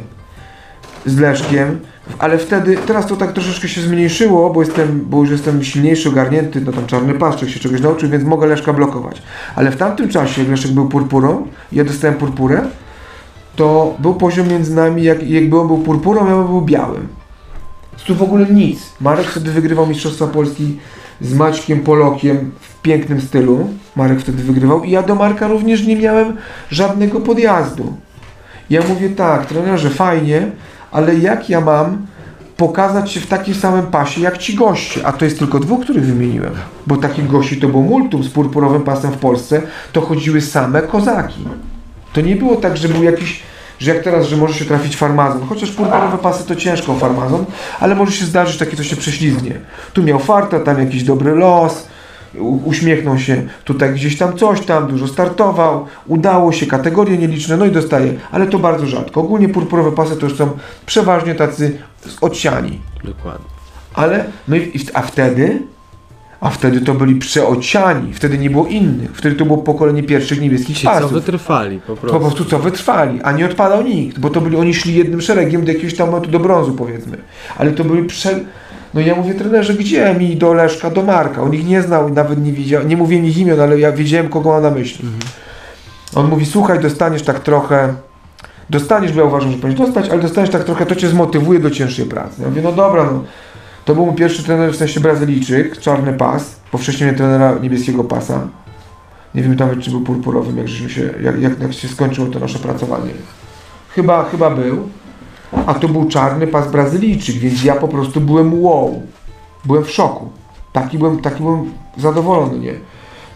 z 1.06 1.18
Leszkiem, 1.18 1.80
ale 2.18 2.38
wtedy, 2.38 2.76
teraz 2.86 3.06
to 3.06 3.16
tak 3.16 3.32
troszeczkę 3.32 3.68
się 3.68 3.80
zmniejszyło, 3.80 4.50
bo 4.50 4.62
jestem, 4.62 5.06
bo 5.10 5.20
już 5.20 5.30
jestem 5.30 5.64
silniejszy, 5.64 6.08
ogarnięty, 6.08 6.60
no 6.60 6.72
tam 6.72 6.86
czarny 6.86 7.14
paszczyk 7.14 7.48
się 7.48 7.60
czegoś 7.60 7.80
nauczył, 7.80 8.08
więc 8.08 8.24
mogę 8.24 8.46
Leszka 8.46 8.72
blokować. 8.72 9.22
Ale 9.56 9.70
w 9.70 9.76
tamtym 9.76 10.08
czasie, 10.08 10.42
jak 10.42 10.50
Leszek 10.50 10.72
był 10.72 10.88
purpurą, 10.88 11.46
ja 11.72 11.84
dostałem 11.84 12.16
purpurę, 12.16 12.62
to 13.56 13.94
był 13.98 14.14
poziom 14.14 14.48
między 14.48 14.74
nami, 14.74 15.02
jak, 15.02 15.30
jakby 15.30 15.60
on 15.60 15.66
był 15.66 15.78
purpurą, 15.78 16.26
ja 16.26 16.36
bym 16.36 16.46
był 16.46 16.62
białym. 16.62 17.08
Tu 18.06 18.14
w 18.14 18.22
ogóle 18.22 18.46
nic. 18.46 18.80
Marek 19.00 19.26
wtedy 19.26 19.50
wygrywał 19.50 19.86
Mistrzostwa 19.86 20.26
Polski 20.26 20.78
z 21.20 21.34
Maćkiem 21.34 21.80
Polokiem 21.80 22.52
w 22.60 22.82
pięknym 22.82 23.20
stylu. 23.20 23.68
Marek 23.96 24.20
wtedy 24.20 24.42
wygrywał 24.42 24.84
i 24.84 24.90
ja 24.90 25.02
do 25.02 25.14
Marka 25.14 25.48
również 25.48 25.86
nie 25.86 25.96
miałem 25.96 26.36
żadnego 26.70 27.20
podjazdu. 27.20 27.92
Ja 28.70 28.80
mówię 28.88 29.10
tak, 29.10 29.46
trenerze, 29.46 29.90
fajnie, 29.90 30.50
ale 30.92 31.14
jak 31.14 31.50
ja 31.50 31.60
mam 31.60 32.06
pokazać 32.56 33.12
się 33.12 33.20
w 33.20 33.26
takim 33.26 33.54
samym 33.54 33.86
pasie 33.86 34.20
jak 34.20 34.38
ci 34.38 34.54
goście, 34.54 35.06
a 35.06 35.12
to 35.12 35.24
jest 35.24 35.38
tylko 35.38 35.58
dwóch, 35.58 35.84
których 35.84 36.04
wymieniłem, 36.04 36.52
bo 36.86 36.96
takich 36.96 37.26
gości 37.26 37.60
to 37.60 37.68
było 37.68 37.82
multum 37.82 38.24
z 38.24 38.28
purpurowym 38.28 38.82
pasem 38.82 39.12
w 39.12 39.16
Polsce, 39.16 39.62
to 39.92 40.00
chodziły 40.00 40.40
same 40.40 40.82
kozaki. 40.82 41.44
To 42.12 42.20
nie 42.20 42.36
było 42.36 42.56
tak, 42.56 42.76
że 42.76 42.88
był 42.88 43.02
jakiś, 43.02 43.42
że 43.78 43.94
jak 43.94 44.04
teraz, 44.04 44.26
że 44.26 44.36
może 44.36 44.54
się 44.54 44.64
trafić 44.64 44.96
farmazon, 44.96 45.46
chociaż 45.48 45.70
purpurowe 45.70 46.18
pasy 46.18 46.44
to 46.44 46.56
ciężko 46.56 46.94
farmazon, 46.94 47.44
ale 47.80 47.94
może 47.94 48.12
się 48.12 48.24
zdarzyć 48.24 48.58
takie, 48.58 48.76
co 48.76 48.84
się 48.84 48.96
prześlizgnie. 48.96 49.52
Tu 49.92 50.02
miał 50.02 50.18
farta, 50.18 50.60
tam 50.60 50.78
jakiś 50.78 51.02
dobry 51.02 51.34
los 51.34 51.86
uśmiechnął 52.40 53.18
się, 53.18 53.42
tutaj 53.64 53.94
gdzieś 53.94 54.18
tam 54.18 54.36
coś 54.36 54.60
tam, 54.60 54.88
dużo 54.88 55.06
startował, 55.06 55.86
udało 56.06 56.52
się, 56.52 56.66
kategorie 56.66 57.18
nieliczne, 57.18 57.56
no 57.56 57.66
i 57.66 57.70
dostaje, 57.70 58.14
ale 58.30 58.46
to 58.46 58.58
bardzo 58.58 58.86
rzadko. 58.86 59.20
Ogólnie 59.20 59.48
purpurowe 59.48 59.92
pasy 59.92 60.16
to 60.16 60.26
już 60.26 60.36
są 60.36 60.50
przeważnie 60.86 61.34
tacy 61.34 61.78
odsiani. 62.20 62.80
Dokładnie. 63.04 63.46
Ale 63.94 64.24
my, 64.48 64.58
i 64.58 64.78
a 64.94 65.02
wtedy, 65.02 65.62
a 66.40 66.50
wtedy 66.50 66.80
to 66.80 66.94
byli 66.94 67.14
przeociani, 67.14 68.14
wtedy 68.14 68.38
nie 68.38 68.50
było 68.50 68.66
innych, 68.66 69.10
wtedy 69.14 69.36
to 69.36 69.44
było 69.44 69.58
pokolenie 69.58 70.02
pierwszych 70.02 70.40
niebieskich 70.40 70.76
Ci, 70.76 70.86
co 70.86 70.92
pasów. 70.92 71.12
wytrwali 71.12 71.80
po 71.86 71.96
prostu. 71.96 72.18
Po 72.18 72.20
prostu 72.20 72.44
co 72.44 72.58
wytrwali, 72.58 73.22
a 73.22 73.32
nie 73.32 73.46
odpadał 73.46 73.82
nikt, 73.82 74.18
bo 74.18 74.30
to 74.30 74.40
byli, 74.40 74.56
oni 74.56 74.74
szli 74.74 74.94
jednym 74.94 75.20
szeregiem 75.20 75.64
do 75.64 75.72
jakiegoś 75.72 75.94
tam 75.94 76.08
momentu 76.08 76.30
do 76.30 76.38
brązu 76.40 76.72
powiedzmy. 76.72 77.18
Ale 77.58 77.72
to 77.72 77.84
byli 77.84 78.04
prze... 78.04 78.40
No 78.94 79.00
ja 79.00 79.14
mówię 79.14 79.34
trenerze, 79.34 79.74
gdzie 79.74 80.14
mi 80.14 80.36
do 80.36 80.54
Leszka, 80.54 80.90
do 80.90 81.02
Marka? 81.02 81.42
On 81.42 81.54
ich 81.54 81.66
nie 81.66 81.82
znał, 81.82 82.10
nawet 82.10 82.44
nie 82.44 82.52
widział, 82.52 82.86
nie 82.86 82.96
mówię 82.96 83.18
ich 83.18 83.38
imion, 83.38 83.60
ale 83.60 83.78
ja 83.78 83.92
wiedziałem 83.92 84.28
kogo 84.28 84.50
ma 84.50 84.60
na 84.60 84.70
myśli. 84.70 85.08
On 86.14 86.28
mówi, 86.28 86.46
słuchaj, 86.46 86.80
dostaniesz 86.80 87.22
tak 87.22 87.40
trochę, 87.40 87.94
dostaniesz, 88.70 89.12
bo 89.12 89.20
ja 89.20 89.26
uważam, 89.26 89.52
że 89.52 89.58
powinieneś 89.58 89.86
dostać, 89.86 90.10
ale 90.10 90.22
dostaniesz 90.22 90.50
tak 90.50 90.64
trochę, 90.64 90.86
to 90.86 90.96
cię 90.96 91.08
zmotywuje 91.08 91.58
do 91.58 91.70
cięższej 91.70 92.06
pracy. 92.06 92.42
Ja 92.42 92.48
mówię, 92.48 92.62
no 92.62 92.72
dobra, 92.72 93.04
no. 93.04 93.24
To 93.84 93.94
był 93.94 94.06
mój 94.06 94.14
pierwszy 94.14 94.42
trener, 94.42 94.72
w 94.72 94.76
sensie 94.76 95.00
Brazylijczyk, 95.00 95.78
czarny 95.78 96.12
pas, 96.12 96.56
bo 96.72 96.78
wcześniej 96.78 97.06
miałem 97.06 97.18
trenera 97.18 97.54
niebieskiego 97.62 98.04
pasa. 98.04 98.40
Nie 99.34 99.42
wiem 99.42 99.54
nawet, 99.54 99.80
czy 99.80 99.90
był 99.90 100.00
purpurowym, 100.00 100.56
jak, 100.56 100.68
żeśmy 100.68 100.90
się, 100.90 101.10
jak, 101.22 101.40
jak, 101.40 101.60
jak 101.60 101.72
się 101.72 101.88
skończyło 101.88 102.26
to 102.26 102.38
nasze 102.38 102.58
pracowanie. 102.58 103.10
Chyba, 103.88 104.24
chyba 104.24 104.50
był. 104.50 104.88
A 105.66 105.74
to 105.74 105.88
był 105.88 106.08
czarny 106.08 106.46
pas 106.46 106.70
Brazylijczyk, 106.70 107.36
więc 107.36 107.64
ja 107.64 107.74
po 107.74 107.88
prostu 107.88 108.20
byłem 108.20 108.62
wow. 108.62 109.02
Byłem 109.64 109.84
w 109.84 109.90
szoku. 109.90 110.28
Taki 110.72 110.98
byłem, 110.98 111.20
taki 111.20 111.42
byłem 111.42 111.72
zadowolony, 111.96 112.58
nie? 112.58 112.74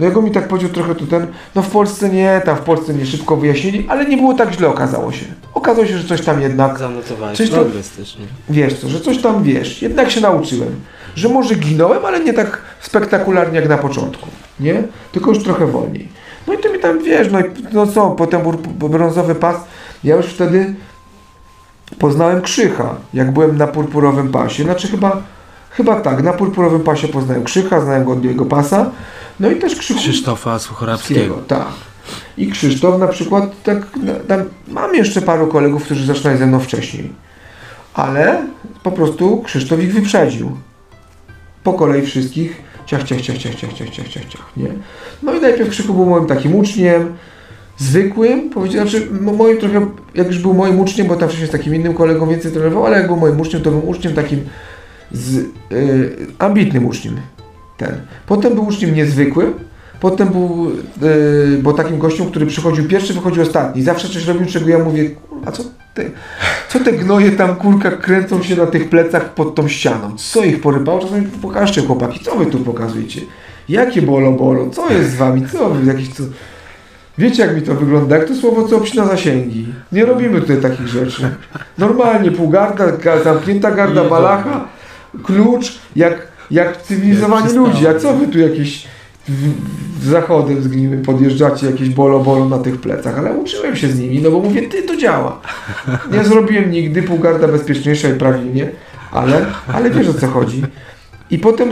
No 0.00 0.06
jak 0.06 0.16
mi 0.16 0.30
tak 0.30 0.48
powiedział 0.48 0.70
trochę 0.70 0.94
to 0.94 1.06
ten, 1.06 1.26
no 1.54 1.62
w 1.62 1.70
Polsce 1.70 2.08
nie, 2.08 2.42
tam 2.44 2.56
w 2.56 2.60
Polsce 2.60 2.94
nie 2.94 3.06
szybko 3.06 3.36
wyjaśnili, 3.36 3.86
ale 3.88 4.06
nie 4.06 4.16
było 4.16 4.34
tak 4.34 4.52
źle 4.52 4.68
okazało 4.68 5.12
się. 5.12 5.26
Okazało 5.54 5.86
się, 5.86 5.98
że 5.98 6.08
coś 6.08 6.20
tam 6.20 6.40
jednak 6.40 6.78
Zanotowałeś 6.78 7.38
Coś 7.38 7.50
nie? 7.50 8.26
wiesz 8.50 8.80
co, 8.80 8.88
że 8.88 9.00
coś 9.00 9.18
tam 9.18 9.42
wiesz, 9.42 9.82
jednak 9.82 10.10
się 10.10 10.20
nauczyłem. 10.20 10.80
Że 11.14 11.28
może 11.28 11.54
ginąłem, 11.54 12.04
ale 12.04 12.20
nie 12.20 12.32
tak 12.32 12.62
spektakularnie 12.80 13.60
jak 13.60 13.68
na 13.68 13.78
początku, 13.78 14.28
nie? 14.60 14.82
Tylko 15.12 15.30
już 15.30 15.44
trochę 15.44 15.66
wolniej. 15.66 16.08
No 16.46 16.54
i 16.54 16.58
to 16.58 16.72
mi 16.72 16.78
tam, 16.78 17.04
wiesz, 17.04 17.28
no, 17.32 17.40
i, 17.40 17.44
no 17.72 17.86
co, 17.86 18.10
potem 18.10 18.40
brązowy 18.78 19.34
pas, 19.34 19.56
ja 20.04 20.16
już 20.16 20.26
wtedy 20.26 20.74
poznałem 21.98 22.42
Krzycha, 22.42 22.94
jak 23.14 23.32
byłem 23.32 23.56
na 23.56 23.66
purpurowym 23.66 24.28
pasie, 24.28 24.64
znaczy 24.64 24.88
chyba, 24.88 25.22
chyba 25.70 26.00
tak, 26.00 26.22
na 26.22 26.32
purpurowym 26.32 26.80
pasie 26.80 27.08
poznałem 27.08 27.44
Krzycha, 27.44 27.80
znałem 27.80 28.04
go 28.04 28.12
od 28.12 28.24
jego 28.24 28.46
pasa, 28.46 28.90
no 29.40 29.50
i 29.50 29.56
też 29.56 29.76
Krzychu 29.76 30.00
Krzysztofa 30.00 30.58
Suchorabskiego. 30.58 31.34
tak. 31.48 31.72
I 32.36 32.50
Krzysztof 32.50 33.00
na 33.00 33.08
przykład, 33.08 33.62
tak, 33.62 33.86
tam, 34.28 34.44
mam 34.68 34.94
jeszcze 34.94 35.22
paru 35.22 35.46
kolegów, 35.46 35.84
którzy 35.84 36.06
zaczynali 36.06 36.38
ze 36.38 36.46
mną 36.46 36.60
wcześniej. 36.60 37.12
Ale 37.94 38.46
po 38.82 38.92
prostu 38.92 39.42
Krzysztof 39.42 39.82
ich 39.82 39.94
wyprzedził. 39.94 40.56
Po 41.64 41.72
kolei 41.72 42.02
wszystkich. 42.02 42.62
Ciach, 42.86 43.02
ciach, 43.02 43.20
ciach, 43.20 43.38
ciach, 43.38 43.54
ciach, 43.54 43.72
ciach, 43.72 43.90
ciach, 43.90 44.08
ciach, 44.08 44.24
ciach, 44.24 44.56
nie? 44.56 44.68
No 45.22 45.34
i 45.34 45.40
najpierw 45.40 45.70
Krzyku 45.70 45.94
był 45.94 46.06
moim 46.06 46.26
takim 46.26 46.54
uczniem, 46.54 47.16
zwykłym, 47.80 48.50
powiedział, 48.50 48.88
znaczy 48.88 49.06
mo- 49.20 49.32
moim 49.32 49.58
trochę, 49.58 49.86
jak 50.14 50.26
już 50.26 50.38
był 50.38 50.54
moim 50.54 50.80
uczniem, 50.80 51.06
bo 51.06 51.16
tam 51.16 51.28
wcześniej 51.28 51.48
z 51.48 51.52
takim 51.52 51.74
innym 51.74 51.94
kolegą 51.94 52.28
więcej 52.28 52.52
trenował, 52.52 52.86
ale 52.86 52.96
jak 52.96 53.06
był 53.06 53.16
moim 53.16 53.40
uczniem, 53.40 53.62
to 53.62 53.70
był 53.70 53.88
uczniem 53.88 54.14
takim 54.14 54.40
z, 55.12 55.36
y, 55.72 56.26
ambitnym 56.38 56.86
uczniem. 56.86 57.16
Ten. 57.76 58.00
Potem 58.26 58.54
był 58.54 58.66
uczniem 58.66 58.94
niezwykłym, 58.94 59.54
potem 60.00 60.28
był, 60.28 60.70
y, 61.02 61.58
bo 61.62 61.72
takim 61.72 61.98
gościem, 61.98 62.26
który 62.26 62.46
przychodził 62.46 62.88
pierwszy, 62.88 63.14
wychodził 63.14 63.42
ostatni. 63.42 63.82
Zawsze 63.82 64.08
coś 64.08 64.26
robił, 64.26 64.46
czego 64.46 64.68
ja 64.68 64.78
mówię, 64.78 65.10
a 65.46 65.52
co 65.52 65.62
ty, 65.94 66.10
co 66.68 66.80
te 66.80 66.92
gnoje 66.92 67.30
tam, 67.30 67.56
kurka, 67.56 67.90
kręcą 67.90 68.42
się 68.42 68.56
na 68.56 68.66
tych 68.66 68.88
plecach 68.88 69.34
pod 69.34 69.54
tą 69.54 69.68
ścianą? 69.68 70.16
Co 70.16 70.44
ich 70.44 70.60
porypało? 70.60 70.98
Czasami 70.98 71.26
pokażcie 71.26 71.82
chłopaki, 71.82 72.24
co 72.24 72.36
wy 72.36 72.46
tu 72.46 72.58
pokazujecie? 72.58 73.20
Jakie 73.68 74.02
bolo 74.02 74.32
bolo? 74.32 74.70
Co 74.70 74.92
jest 74.92 75.10
z 75.10 75.16
wami? 75.16 75.46
Co 75.52 75.70
wy, 75.70 75.86
jakieś 75.86 76.08
co... 76.08 76.22
Wiecie 77.20 77.42
jak 77.46 77.56
mi 77.56 77.62
to 77.62 77.74
wygląda? 77.74 78.16
Jak 78.16 78.28
to 78.28 78.34
słowo 78.34 78.68
co 78.68 78.76
obcina 78.76 79.06
zasięgi. 79.06 79.66
Nie 79.92 80.04
robimy 80.04 80.40
tutaj 80.40 80.56
takich 80.56 80.88
rzeczy. 80.88 81.30
Normalnie 81.78 82.30
półgarda, 82.30 82.86
ga- 82.86 83.24
zamknięta 83.24 83.70
garda 83.70 84.04
balacha, 84.04 84.64
klucz, 85.24 85.78
jak, 85.96 86.28
jak 86.50 86.82
cywilizowani 86.82 87.52
ludzie. 87.54 87.90
A 87.90 87.94
co 87.94 88.12
wy 88.14 88.26
tu 88.28 88.38
jakieś 88.38 88.86
zachodem 90.02 90.62
z 90.62 90.68
gminy 90.68 90.98
podjeżdżacie 91.04 91.66
jakieś 91.66 91.88
bolo 91.88 92.20
bolo 92.20 92.48
na 92.48 92.58
tych 92.58 92.80
plecach? 92.80 93.18
Ale 93.18 93.32
uczyłem 93.32 93.76
się 93.76 93.88
z 93.88 93.98
nimi, 93.98 94.22
no 94.22 94.30
bo 94.30 94.40
mówię, 94.40 94.62
ty 94.62 94.82
to 94.82 94.96
działa. 94.96 95.40
Nie 96.12 96.24
zrobiłem 96.24 96.70
nigdy 96.70 97.02
półgarda 97.02 97.48
bezpieczniejsza 97.48 98.08
i 98.08 98.12
prawilnie, 98.14 98.68
ale, 99.12 99.46
ale 99.72 99.90
wiesz 99.90 100.08
o 100.08 100.14
co 100.14 100.26
chodzi. 100.26 100.62
I 101.30 101.38
potem 101.38 101.70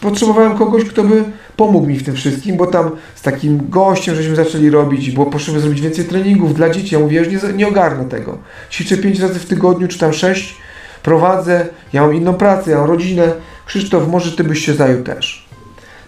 potrzebowałem 0.00 0.58
kogoś, 0.58 0.84
kto 0.84 1.04
by 1.04 1.24
pomógł 1.56 1.86
mi 1.86 1.98
w 1.98 2.04
tym 2.04 2.14
wszystkim, 2.14 2.56
bo 2.56 2.66
tam 2.66 2.90
z 3.14 3.22
takim 3.22 3.70
gościem 3.70 4.14
żeśmy 4.14 4.36
zaczęli 4.36 4.70
robić, 4.70 5.10
bo 5.10 5.26
potrzebujemy 5.26 5.62
zrobić 5.62 5.80
więcej 5.80 6.04
treningów 6.04 6.54
dla 6.54 6.70
dzieci. 6.70 6.94
Ja 6.94 7.00
mówię, 7.00 7.18
już 7.18 7.28
nie, 7.28 7.52
nie 7.52 7.68
ogarnę 7.68 8.04
tego. 8.04 8.38
Ćwiczę 8.70 8.96
pięć 8.96 9.20
razy 9.20 9.38
w 9.38 9.46
tygodniu, 9.46 9.88
czy 9.88 9.98
tam 9.98 10.12
sześć, 10.12 10.56
prowadzę, 11.02 11.66
ja 11.92 12.02
mam 12.02 12.14
inną 12.14 12.34
pracę, 12.34 12.70
ja 12.70 12.78
mam 12.78 12.90
rodzinę. 12.90 13.32
Krzysztof, 13.66 14.08
może 14.08 14.32
ty 14.32 14.44
byś 14.44 14.66
się 14.66 14.74
zajął 14.74 15.02
też. 15.02 15.46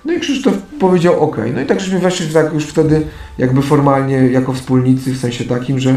No 0.05 0.13
i 0.13 0.21
Krzysztof 0.21 0.55
powiedział 0.81 1.21
ok. 1.21 1.37
No 1.55 1.61
i 1.61 1.67
tak 1.67 1.81
żeśmy 1.81 1.99
weszli 1.99 2.27
tak 2.27 2.55
już 2.55 2.65
wtedy 2.65 3.03
jakby 3.39 3.63
formalnie 3.63 4.17
jako 4.17 4.53
wspólnicy, 4.53 5.13
w 5.13 5.19
sensie 5.19 5.45
takim, 5.45 5.79
że 5.79 5.97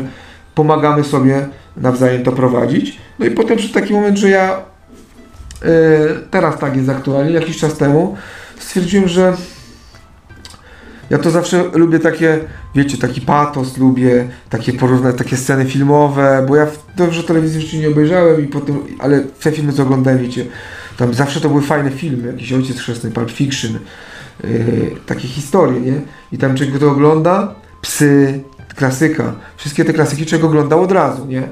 pomagamy 0.56 1.04
sobie 1.04 1.48
nawzajem 1.78 2.24
to 2.24 2.32
prowadzić. 2.32 2.98
No 3.20 3.26
i 3.26 3.32
potem 3.32 3.58
przyszedł 3.58 3.80
taki 3.80 3.94
moment, 3.94 4.18
że 4.18 4.30
ja 4.30 4.71
teraz 6.32 6.60
tak 6.60 6.78
jest 6.78 6.90
aktualnie, 6.90 7.32
jakiś 7.32 7.58
czas 7.58 7.78
temu 7.78 8.18
stwierdziłem, 8.60 9.08
że 9.08 9.34
ja 11.10 11.18
to 11.18 11.32
zawsze 11.32 11.64
lubię 11.74 12.00
takie, 12.00 12.40
wiecie, 12.76 12.98
taki 12.98 13.22
patos 13.22 13.78
lubię, 13.78 14.28
takie 14.50 14.74
porównać, 14.74 15.16
takie 15.18 15.38
sceny 15.38 15.66
filmowe, 15.66 16.46
bo 16.48 16.56
ja 16.56 16.68
dobrze 16.96 17.24
telewizji 17.24 17.62
jeszcze 17.62 17.78
nie 17.78 17.88
obejrzałem 17.88 18.46
i 18.46 18.48
potem, 18.48 18.80
ale 19.00 19.20
te 19.20 19.52
filmy 19.52 19.74
co 19.74 19.84
oglądałem, 19.84 20.20
wiecie, 20.20 20.46
tam 20.98 21.14
zawsze 21.14 21.42
to 21.42 21.50
były 21.50 21.62
fajne 21.62 21.92
filmy, 21.92 22.28
jakiś 22.28 22.54
Ojciec 22.54 22.80
Chrzestny, 22.80 23.12
Pulp 23.12 23.32
Fiction, 23.32 23.80
yy, 24.44 24.92
takie 25.06 25.28
historie, 25.28 25.82
nie? 25.82 26.02
I 26.32 26.38
tam 26.38 26.56
czego 26.56 26.80
to 26.80 26.92
ogląda? 26.92 27.56
Psy, 27.82 28.44
klasyka. 28.76 29.34
Wszystkie 29.58 29.86
te 29.86 29.94
klasyki 29.94 30.26
czego 30.26 30.48
oglądał 30.48 30.82
od 30.82 30.92
razu, 30.92 31.26
nie? 31.26 31.48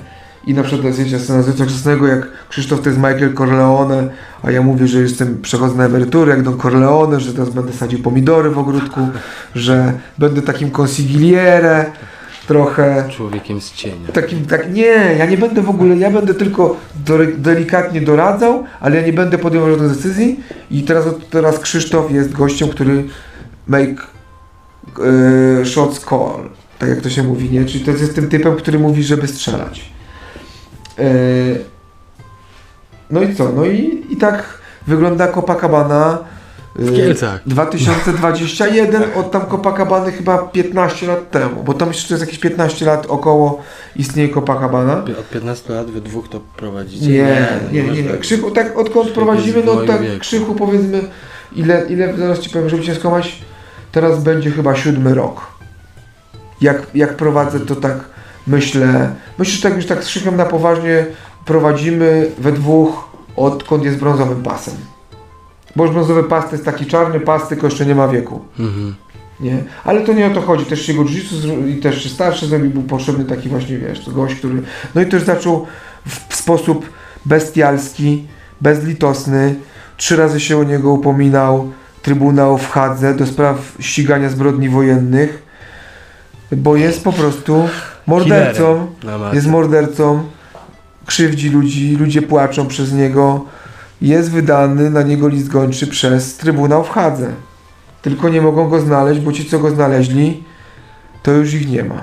I 0.47 0.53
na 0.53 0.63
przykład 0.63 0.93
zdjęcia 0.93 1.19
scena 1.19 1.45
Ojca 1.47 1.65
Chrzestnego, 1.65 2.07
jak 2.07 2.27
Krzysztof 2.49 2.81
to 2.81 2.89
jest 2.89 2.99
Michael 2.99 3.33
Corleone, 3.33 4.09
a 4.43 4.51
ja 4.51 4.61
mówię, 4.61 4.87
że 4.87 4.99
jestem, 4.99 5.41
przechodzę 5.41 5.75
na 5.75 5.85
emeryturę 5.85 6.31
jak 6.31 6.43
Don 6.43 6.57
Corleone, 6.57 7.19
że 7.19 7.33
teraz 7.33 7.49
będę 7.49 7.73
sadził 7.73 7.99
pomidory 7.99 8.49
w 8.49 8.57
ogródku, 8.57 8.99
że 9.55 9.93
będę 10.17 10.41
takim 10.41 10.71
consigliere 10.71 11.85
trochę. 12.47 13.03
Człowiekiem 13.09 13.61
z 13.61 13.73
cienia. 13.73 14.07
Takim, 14.13 14.45
tak, 14.45 14.73
nie, 14.73 15.15
ja 15.17 15.25
nie 15.25 15.37
będę 15.37 15.61
w 15.61 15.69
ogóle, 15.69 15.97
ja 15.97 16.11
będę 16.11 16.33
tylko 16.33 16.75
do, 17.05 17.17
delikatnie 17.37 18.01
doradzał, 18.01 18.63
ale 18.79 18.95
ja 18.95 19.05
nie 19.05 19.13
będę 19.13 19.37
podejmował 19.37 19.75
żadnych 19.75 19.97
decyzji 19.97 20.39
i 20.71 20.83
teraz, 20.83 21.05
teraz 21.29 21.59
Krzysztof 21.59 22.11
jest 22.11 22.33
gościem, 22.33 22.69
który 22.69 23.03
make 23.67 24.07
e, 25.61 25.65
shots 25.65 26.05
call, 26.05 26.49
tak 26.79 26.89
jak 26.89 27.01
to 27.01 27.09
się 27.09 27.23
mówi, 27.23 27.49
nie? 27.49 27.65
Czyli 27.65 27.85
to 27.85 27.91
jest 27.91 28.15
tym 28.15 28.29
typem, 28.29 28.55
który 28.55 28.79
mówi, 28.79 29.03
żeby 29.03 29.27
strzelać. 29.27 29.99
E, 31.00 31.06
no 33.10 33.22
i 33.22 33.36
co? 33.36 33.52
No 33.52 33.66
i, 33.66 34.06
i 34.10 34.18
tak 34.18 34.60
wygląda 34.88 35.28
Copacabana. 35.28 36.18
e, 36.80 36.82
W 36.82 36.95
Kielcach. 36.95 37.41
2021, 37.45 39.04
od 39.16 39.32
tam 39.32 39.41
Copacabany 39.52 40.12
chyba 40.12 40.38
15 40.38 41.08
lat 41.08 41.32
temu, 41.32 41.64
bo 41.64 41.74
tam 41.74 41.88
jeszcze 41.88 42.14
jest 42.14 42.26
jakieś 42.26 42.39
15 42.39 42.86
lat 42.86 43.06
około 43.06 43.62
istnieje 43.95 44.30
Copacabana. 44.30 45.04
Od 45.20 45.30
15 45.30 45.74
lat 45.74 45.88
wy 45.91 46.02
dwóch 46.02 46.30
to 46.30 46.39
prowadzicie? 46.58 47.08
Nie, 47.08 47.47
nie, 47.72 47.82
nie, 47.84 47.88
masz 47.89 47.97
nie. 47.97 48.04
tak. 48.04 48.20
Krzychu, 48.20 48.52
tak 48.52 48.78
odkąd 48.78 49.10
prowadzimy, 49.12 49.64
no 49.66 49.76
tak 49.76 50.02
wieku. 50.02 50.20
Krzychu 50.20 50.56
powiedzmy, 50.56 51.02
ile, 51.56 51.86
ile, 51.89 52.18
zaraz 52.18 52.39
Ci 52.39 52.50
powiem, 52.50 52.70
żeby 52.70 52.84
Cię 52.84 52.95
skłamać, 52.95 53.41
teraz 53.91 54.24
będzie 54.24 54.52
chyba 54.52 54.76
siódmy 54.76 55.14
rok. 55.16 55.41
Jak, 56.62 56.88
jak 56.95 57.16
prowadzę, 57.16 57.60
to 57.60 57.76
tak 57.76 57.97
myślę, 58.47 59.15
myślę, 59.37 59.55
że 59.55 59.61
tak 59.61 59.75
już 59.75 59.85
tak 59.85 60.03
z 60.03 60.25
na 60.25 60.45
poważnie 60.45 61.05
prowadzimy 61.45 62.31
we 62.37 62.51
dwóch, 62.51 63.09
odkąd 63.35 63.83
jest 63.83 63.97
brązowym 63.97 64.43
pasem. 64.43 64.73
Bo 65.75 65.83
już 65.83 65.93
brązowy 65.93 66.23
pas 66.23 66.45
to 66.45 66.51
jest 66.51 66.65
taki 66.65 66.85
czarny 66.85 67.19
pas, 67.19 67.47
tylko 67.47 67.67
jeszcze 67.67 67.85
nie 67.85 67.95
ma 67.95 68.07
wieku. 68.07 68.41
Mhm. 68.59 68.95
Nie? 69.39 69.63
Ale 69.83 70.01
to 70.01 70.13
nie 70.13 70.27
o 70.27 70.29
to 70.29 70.41
chodzi. 70.41 70.65
Też 70.65 70.81
się 70.85 70.93
go 70.93 71.05
jiu 71.05 71.67
i 71.67 71.75
też 71.75 72.03
się 72.03 72.09
starszy 72.09 72.47
zrobił, 72.47 72.69
był 72.71 72.83
potrzebny 72.83 73.25
taki 73.25 73.49
właśnie, 73.49 73.77
wiesz, 73.77 74.05
to 74.05 74.11
gość, 74.11 74.35
który... 74.35 74.61
No 74.95 75.01
i 75.01 75.05
też 75.05 75.23
zaczął 75.23 75.67
w, 76.05 76.33
w 76.33 76.35
sposób 76.35 76.89
bestialski, 77.25 78.27
bezlitosny. 78.61 79.55
Trzy 79.97 80.15
razy 80.15 80.39
się 80.39 80.57
o 80.57 80.63
niego 80.63 80.91
upominał. 80.91 81.71
Trybunał 82.01 82.57
w 82.57 82.69
Hadze 82.69 83.15
do 83.15 83.25
spraw 83.25 83.75
ścigania 83.79 84.29
zbrodni 84.29 84.69
wojennych, 84.69 85.43
bo 86.51 86.75
jest 86.75 87.03
po 87.03 87.13
prostu 87.13 87.69
mordercą. 88.10 88.88
Killerem. 88.99 89.36
Jest 89.36 89.47
mordercą, 89.47 90.24
krzywdzi 91.05 91.49
ludzi, 91.49 91.95
ludzie 91.95 92.22
płaczą 92.22 92.68
przez 92.68 92.93
niego. 92.93 93.45
Jest 94.01 94.32
wydany 94.32 94.89
na 94.89 95.01
niego 95.01 95.28
list 95.28 95.47
gończy 95.47 95.88
przez 95.88 96.38
Trybunał 96.38 96.84
w 96.84 96.89
Hadze. 96.89 97.32
Tylko 98.01 98.30
nie 98.30 98.41
mogą 98.41 98.70
go 98.70 98.80
znaleźć, 98.80 99.20
bo 99.20 99.32
ci, 99.32 99.45
co 99.45 99.60
go 99.60 99.72
znaleźli, 99.72 100.43
to 101.24 101.32
już 101.32 101.53
ich 101.53 101.70
nie 101.70 101.84
ma. 101.84 102.01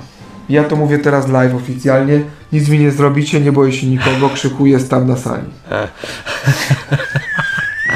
Ja 0.48 0.64
to 0.64 0.76
mówię 0.76 0.98
teraz 0.98 1.28
live 1.28 1.54
oficjalnie. 1.54 2.20
Nic 2.52 2.68
mi 2.68 2.78
nie 2.78 2.90
zrobicie, 2.90 3.40
nie 3.40 3.52
boję 3.52 3.72
się 3.72 3.86
nikogo, 3.86 4.28
krzyku 4.28 4.66
jest 4.66 4.90
tam 4.90 5.06
na 5.06 5.16
sali. 5.16 5.48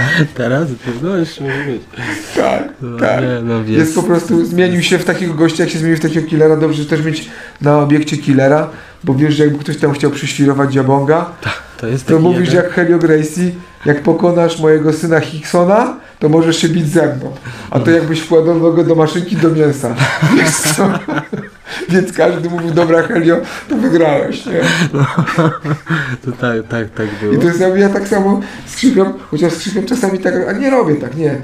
Teraz? 0.35 0.69
No 1.03 1.17
jeszcze 1.17 1.43
może 1.45 1.65
być. 1.65 1.83
Tak, 2.37 2.69
No, 2.81 2.99
tak. 2.99 3.21
nie, 3.23 3.41
no, 3.45 3.65
wiesz, 3.65 3.79
Jest 3.79 3.95
po 3.95 4.03
prostu, 4.03 4.45
zmienił 4.45 4.83
się 4.83 4.99
w 4.99 5.05
takiego 5.05 5.35
gościa, 5.35 5.63
jak 5.65 5.73
się 5.73 5.79
zmienił 5.79 5.97
w 5.97 6.01
takiego 6.01 6.29
killera, 6.29 6.57
dobrze 6.57 6.85
też 6.85 7.05
mieć 7.05 7.31
na 7.61 7.79
obiekcie 7.79 8.17
killera, 8.17 8.71
bo 9.05 9.15
wiesz, 9.15 9.35
że 9.35 9.45
jakby 9.45 9.59
ktoś 9.59 9.77
tam 9.77 9.93
chciał 9.93 10.11
przyświrować 10.11 10.73
Diabonga, 10.73 11.31
To 11.81 11.87
jest 11.87 12.07
to 12.07 12.18
mówisz 12.18 12.49
jeden- 12.49 12.64
jak 12.64 12.72
Helio 12.72 12.99
Gracie, 12.99 13.51
jak 13.87 14.03
pokonasz 14.03 14.61
mojego 14.61 14.93
syna 14.93 15.20
Hicksona, 15.20 15.97
to 16.18 16.28
możesz 16.28 16.57
się 16.57 16.68
bić 16.68 16.89
ze 16.89 17.16
mną. 17.16 17.33
A 17.70 17.81
to 17.81 17.91
jakbyś 17.91 18.20
wkładał 18.20 18.59
nogę 18.61 18.85
do 18.85 18.95
maszynki 18.95 19.37
do 19.37 19.51
mięsa. 19.51 19.95
Więc 21.89 22.12
każdy 22.12 22.51
mówił, 22.51 22.70
dobra 22.70 23.03
Helio, 23.03 23.37
to 23.68 23.76
wygrałeś, 23.76 24.47
nie? 24.47 24.61
To 26.24 26.33
tak, 26.33 26.68
tak, 26.68 26.91
tak 26.91 27.07
było. 27.20 27.33
I 27.33 27.39
to 27.39 27.47
jest, 27.47 27.61
ja, 27.76 27.89
tak 27.89 28.09
samo 28.09 28.41
z 28.66 28.76
krzykiem, 28.76 29.07
chociaż 29.31 29.53
z 29.53 29.59
krzykiem 29.59 29.87
czasami 29.87 30.18
tak, 30.18 30.35
a 30.49 30.53
nie 30.53 30.70
robię 30.70 30.95
tak, 30.95 31.16
nie. 31.16 31.41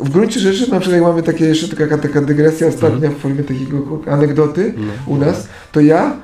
W 0.00 0.10
gruncie 0.10 0.40
rzeczy, 0.40 0.60
na 0.70 0.80
przykład 0.80 1.00
jak 1.00 1.02
mamy 1.02 1.22
takie 1.22 1.44
jeszcze 1.44 1.76
taka, 1.76 1.98
taka 1.98 2.20
dygresja 2.20 2.66
ostatnia 2.66 3.10
w 3.10 3.14
formie 3.16 3.42
takiego 3.44 3.98
anegdoty 4.10 4.74
No. 4.76 4.92
u 5.06 5.16
nas, 5.16 5.48
to 5.72 5.80
ja 5.80 6.16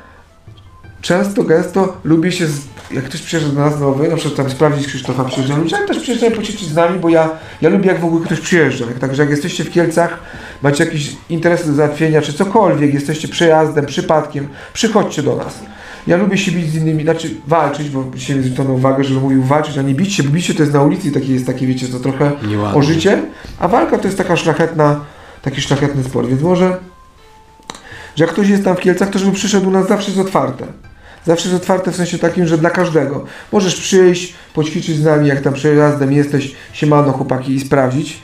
często, 1.01 1.43
gęsto 1.45 1.97
lubię 2.05 2.33
się, 2.33 2.47
z, 2.47 2.61
jak 2.91 3.05
ktoś 3.05 3.23
przyjeżdża 3.23 3.53
do 3.53 3.61
nas 3.61 3.81
nowy, 3.81 4.09
na 4.09 4.17
przykład 4.17 4.37
tam 4.37 4.51
sprawdzić 4.51 4.87
Krzysztofa 4.87 5.25
przyjeżdża, 5.25 5.57
ludzie 5.57 5.77
też 5.77 5.99
przyjeżdżają 5.99 6.33
poćwiczyć 6.33 6.69
z 6.69 6.75
nami, 6.75 6.99
bo 6.99 7.09
ja, 7.09 7.31
ja 7.63 7.69
lubię 7.69 7.87
jak 7.87 8.01
w 8.01 8.05
ogóle 8.05 8.27
ktoś 8.27 8.41
przyjeżdża, 8.41 8.87
jak, 8.87 8.99
także 8.99 9.23
jak 9.23 9.31
jesteście 9.31 9.65
w 9.65 9.71
Kielcach, 9.71 10.19
macie 10.63 10.85
jakieś 10.85 11.17
interesy 11.29 11.67
do 11.67 11.75
załatwienia, 11.75 12.23
czy 12.23 12.33
cokolwiek, 12.33 12.95
jesteście 12.95 13.29
przejazdem, 13.29 13.87
przypadkiem, 13.87 14.49
przychodźcie 14.73 15.23
do 15.23 15.37
nas. 15.37 15.59
Ja 16.07 16.17
lubię 16.17 16.39
się 16.39 16.53
bić 16.53 16.71
z 16.71 16.75
innymi, 16.75 17.03
znaczy 17.03 17.31
walczyć, 17.47 17.89
bo 17.89 18.05
dzisiaj 18.15 18.43
zwrócono 18.43 18.75
uwagę, 18.75 19.05
że 19.05 19.21
mówił 19.21 19.43
walczyć, 19.43 19.79
a 19.79 19.83
nie 19.83 19.95
bić 19.95 20.15
się, 20.15 20.23
bo 20.23 20.31
bicie 20.31 20.55
to 20.55 20.63
jest 20.63 20.75
na 20.75 20.83
ulicy 20.83 21.09
i 21.09 21.13
takie 21.13 21.33
jest 21.33 21.47
takie, 21.47 21.67
wiecie, 21.67 21.89
to 21.89 22.01
trochę 22.01 22.33
Nieładnie. 22.49 22.79
o 22.79 22.83
życie, 22.83 23.23
a 23.59 23.69
walka 23.69 23.99
to 23.99 24.05
jest 24.09 24.19
taka 24.19 24.37
szlachetna, 24.37 25.01
taki 25.43 25.61
szlachetny 25.61 26.05
sport, 26.05 26.29
więc 26.29 26.43
może, 26.43 26.77
że 28.17 28.25
jak 28.25 28.33
ktoś 28.33 28.49
jest 28.49 28.65
tam 28.65 28.77
w 28.77 28.81
Kielcach, 28.81 29.11
to 29.11 29.19
żeby 29.19 29.33
przyszedł 29.33 29.69
u 29.69 29.71
nas 29.71 29.89
zawsze 29.89 30.11
jest 30.11 30.21
otwarte. 30.21 30.67
Zawsze 31.27 31.49
jest 31.49 31.63
otwarte 31.63 31.93
w 31.93 31.97
sensie 31.97 32.19
takim, 32.19 32.47
że 32.47 32.59
dla 32.59 32.71
każdego. 32.71 33.25
Możesz 33.53 33.77
przyjść, 33.77 34.35
poćwiczyć 34.55 34.97
z 34.97 35.05
nami, 35.05 35.29
jak 35.29 35.41
tam 35.41 35.55
przejazdem 35.55 36.13
jesteś, 36.13 36.55
siemano 36.73 37.13
chłopaki 37.13 37.55
i 37.55 37.61
sprawdzić. 37.61 38.19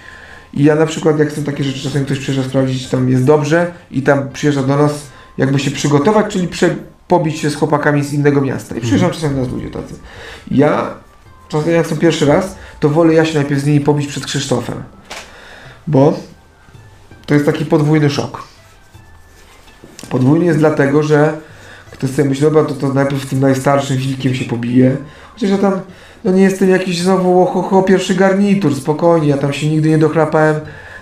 I 0.55 0.65
ja 0.65 0.75
na 0.75 0.87
przykład, 0.87 1.19
jak 1.19 1.29
chcę 1.29 1.43
takie 1.43 1.65
rzeczy, 1.65 1.81
czasem 1.81 2.05
ktoś 2.05 2.19
przyjeżdża 2.19 2.49
sprawdzić, 2.49 2.89
tam 2.89 3.09
jest 3.09 3.25
dobrze 3.25 3.73
i 3.91 4.03
tam 4.03 4.29
przyjeżdża 4.33 4.63
do 4.63 4.77
nas 4.77 4.93
jakby 5.39 5.59
się 5.59 5.71
przygotować, 5.71 6.33
czyli 6.33 6.49
prze, 6.49 6.77
pobić 7.09 7.39
się 7.39 7.51
z 7.51 7.55
chłopakami 7.55 8.05
z 8.05 8.13
innego 8.13 8.41
miasta. 8.41 8.77
I 8.77 8.81
przyjeżdżają 8.81 9.13
czasem 9.13 9.35
do 9.35 9.41
nas 9.41 9.51
ludzie 9.53 9.71
tacy. 9.71 9.95
Ja, 10.51 10.95
czasem 11.49 11.73
jak 11.73 11.87
są 11.87 11.97
pierwszy 11.97 12.27
raz, 12.27 12.57
to 12.81 12.89
wolę 12.89 13.15
ja 13.15 13.25
się 13.25 13.39
najpierw 13.39 13.61
z 13.61 13.67
nimi 13.67 13.81
pobić 13.81 14.07
przed 14.07 14.27
Krzysztofem. 14.27 14.83
Bo 15.87 16.19
to 17.27 17.35
jest 17.35 17.47
taki 17.47 17.65
podwójny 17.65 18.11
szok. 18.11 18.43
Podwójny 20.11 20.45
jest 20.45 20.59
dlatego, 20.59 21.03
że 21.03 21.39
ktoś 22.03 22.17
sobie 22.17 22.29
myśli, 22.29 22.45
dobra, 22.45 22.65
to, 22.65 22.75
to 22.75 22.95
najpierw 22.95 23.27
tym 23.27 23.41
najstarszym 23.41 23.97
wilkiem 23.97 24.35
się 24.35 24.45
pobije. 24.45 24.97
Chociaż 25.35 25.51
ja 25.51 25.59
tam, 25.59 25.73
no 26.25 26.33
nie 26.33 26.43
jestem 26.43 26.71
jakiś 26.71 27.01
znowu 27.01 27.43
ohoho 27.43 27.83
pierwszy 27.83 28.15
garnitur, 28.15 28.75
spokojnie, 28.75 29.29
ja 29.29 29.37
tam 29.37 29.53
się 29.53 29.69
nigdy 29.69 29.89
nie 29.89 29.99
dochlapałem 29.99 30.57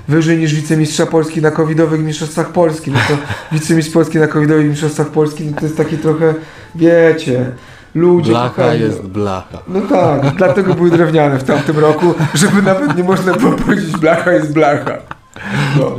wyżej 0.08 0.38
niż 0.38 0.54
wicemistrza 0.54 1.06
Polski 1.06 1.42
na 1.42 1.50
covidowych 1.50 2.00
mistrzostwach 2.00 2.52
Polski. 2.52 2.90
No 2.90 2.98
to 3.08 3.14
wicemistrz 3.56 3.92
Polski 3.92 4.18
na 4.18 4.26
covidowych 4.26 4.68
mistrzostwach 4.68 5.08
Polski, 5.08 5.44
no 5.44 5.56
to 5.56 5.64
jest 5.64 5.76
taki 5.76 5.98
trochę, 5.98 6.34
wiecie, 6.74 7.50
ludzie 7.94 8.30
Blacha 8.30 8.48
kochani, 8.48 8.80
jest 8.80 9.02
blacha. 9.02 9.58
no 9.68 9.80
tak, 9.80 10.36
dlatego 10.36 10.74
były 10.74 10.90
drewniane 10.90 11.38
w 11.38 11.44
tamtym 11.44 11.78
roku, 11.78 12.14
żeby 12.34 12.62
nawet 12.62 12.96
nie 12.96 13.04
można 13.04 13.32
było 13.32 13.52
powiedzieć 13.52 13.96
blacha 13.96 14.32
jest 14.32 14.52
blacha. 14.52 15.19
No. 15.78 15.96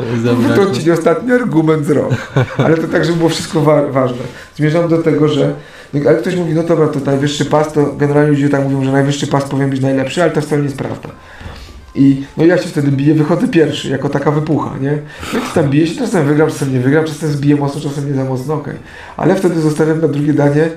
Ci 0.83 0.91
ostatni 0.91 1.31
argument 1.31 1.85
z 1.85 1.89
roku. 1.89 2.15
Ale 2.57 2.77
to 2.77 2.87
tak, 2.87 3.05
żeby 3.05 3.17
było 3.17 3.29
wszystko 3.29 3.61
wa- 3.61 3.87
ważne. 3.87 4.17
Zmierzam 4.55 4.89
do 4.89 4.97
tego, 4.97 5.27
że 5.27 5.53
ale 6.07 6.17
ktoś 6.17 6.35
mówi, 6.35 6.53
no 6.53 6.63
dobra, 6.63 6.87
to 6.87 6.99
najwyższy 6.99 7.45
pas, 7.45 7.73
to 7.73 7.93
generalnie 7.97 8.31
ludzie 8.31 8.49
tak 8.49 8.63
mówią, 8.63 8.83
że 8.83 8.91
najwyższy 8.91 9.27
pas 9.27 9.43
powinien 9.43 9.69
być 9.69 9.81
najlepszy, 9.81 10.23
ale 10.23 10.31
to 10.31 10.41
wcale 10.41 10.61
nie 10.61 10.65
jest 10.67 10.77
prawda. 10.77 11.09
I 11.95 12.23
no 12.37 12.45
ja 12.45 12.57
się 12.57 12.69
wtedy 12.69 12.91
biję, 12.91 13.13
wychodzę 13.13 13.47
pierwszy, 13.47 13.89
jako 13.89 14.09
taka 14.09 14.31
wypucha, 14.31 14.77
nie? 14.81 14.97
No 15.33 15.39
i 15.39 15.53
tam 15.55 15.69
biję 15.69 15.87
się, 15.87 15.95
czasem 15.99 16.25
wygram, 16.27 16.49
czasem 16.49 16.73
nie 16.73 16.79
wygram, 16.79 17.05
czasem 17.05 17.31
zbiję 17.31 17.55
mocno, 17.55 17.81
czasem 17.81 18.07
nie 18.07 18.13
za 18.13 18.23
mocno, 18.23 18.53
okej. 18.53 18.75
Ale 19.17 19.35
wtedy 19.35 19.61
zostawiam 19.61 20.01
na 20.01 20.07
drugie 20.07 20.33
danie 20.33 20.69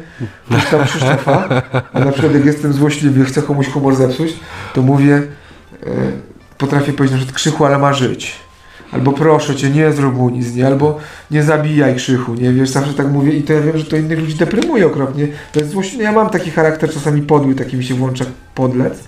gdzieś 0.51 0.65
tam 0.65 0.85
Krzysztofa, 0.85 1.63
a 1.93 2.01
na 2.01 2.13
przykład 2.13 2.35
jak 2.35 2.45
jestem 2.45 2.73
złośliwy, 2.73 3.25
chcę 3.25 3.43
komuś 3.43 3.69
humor 3.69 3.95
zepsuć, 3.97 4.37
to 4.75 4.83
mówię, 4.83 5.23
e, 5.83 5.91
potrafię 6.59 6.93
powiedzieć 6.93 7.17
przykład 7.19 7.37
Krzychu, 7.37 7.65
ale 7.65 7.79
ma 7.79 7.93
żyć. 7.93 8.44
Albo 8.95 9.13
proszę 9.13 9.57
cię, 9.57 9.71
nie 9.71 9.93
zrób 9.93 10.17
mu 10.17 10.31
nic, 10.31 10.55
nie? 10.55 10.67
Albo 10.67 10.99
nie 11.31 11.43
zabijaj 11.43 11.95
Krzychu, 11.95 12.35
nie? 12.35 12.53
Wiesz, 12.53 12.69
zawsze 12.69 12.95
tak 12.95 13.11
mówię 13.11 13.33
i 13.33 13.43
to 13.43 13.53
ja 13.53 13.61
wiem, 13.61 13.79
że 13.79 13.85
to 13.85 13.97
innych 13.97 14.19
ludzi 14.19 14.35
deprymuje 14.35 14.87
okropnie. 14.87 15.29
To 15.53 15.61
jest 15.61 15.73
złośliwe. 15.73 16.05
Ja 16.05 16.13
mam 16.13 16.31
taki 16.31 16.51
charakter 16.51 16.91
czasami 16.91 17.23
podły, 17.23 17.55
taki 17.55 17.77
mi 17.77 17.85
się 17.85 17.95
włącza 17.95 18.25
podlec. 18.55 19.05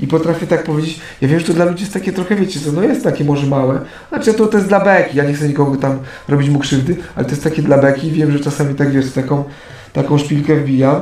I 0.00 0.06
potrafię 0.06 0.46
tak 0.46 0.62
powiedzieć, 0.62 1.00
ja 1.20 1.28
wiem, 1.28 1.40
że 1.40 1.46
to 1.46 1.52
dla 1.52 1.64
ludzi 1.64 1.80
jest 1.80 1.92
takie 1.92 2.12
trochę, 2.12 2.36
wiecie 2.36 2.60
co, 2.60 2.72
no 2.72 2.82
jest 2.82 3.04
takie 3.04 3.24
może 3.24 3.46
małe. 3.46 3.80
Znaczy 4.08 4.34
to, 4.34 4.46
to 4.46 4.56
jest 4.56 4.68
dla 4.68 4.84
beki, 4.84 5.16
ja 5.16 5.24
nie 5.24 5.34
chcę 5.34 5.48
nikogo 5.48 5.76
tam 5.76 5.98
robić 6.28 6.50
mu 6.50 6.58
krzywdy, 6.58 6.96
ale 7.14 7.24
to 7.24 7.30
jest 7.30 7.44
takie 7.44 7.62
dla 7.62 7.78
beki 7.78 8.06
i 8.06 8.10
wiem, 8.10 8.32
że 8.32 8.40
czasami 8.40 8.74
tak, 8.74 8.90
wiesz, 8.90 9.12
taką, 9.12 9.44
taką 9.92 10.18
szpilkę 10.18 10.56
wbijam, 10.56 11.00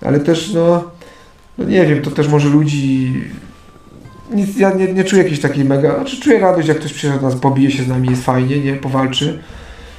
ale 0.00 0.20
też, 0.20 0.52
no, 0.52 0.90
no 1.58 1.64
nie 1.64 1.86
wiem, 1.86 2.02
to 2.02 2.10
też 2.10 2.28
może 2.28 2.48
ludzi 2.48 3.12
nic, 4.34 4.56
ja 4.56 4.72
nie, 4.72 4.92
nie 4.92 5.04
czuję 5.04 5.22
jakiejś 5.22 5.40
takiej 5.40 5.64
mega, 5.64 5.94
znaczy 5.94 6.20
czuję 6.20 6.38
radość, 6.38 6.68
jak 6.68 6.78
ktoś 6.78 6.92
przyjeżdża 6.92 7.20
do 7.20 7.28
nas, 7.28 7.40
pobije 7.40 7.70
się 7.70 7.82
z 7.82 7.88
nami, 7.88 8.10
jest 8.10 8.24
fajnie, 8.24 8.58
nie, 8.58 8.74
powalczy. 8.74 9.38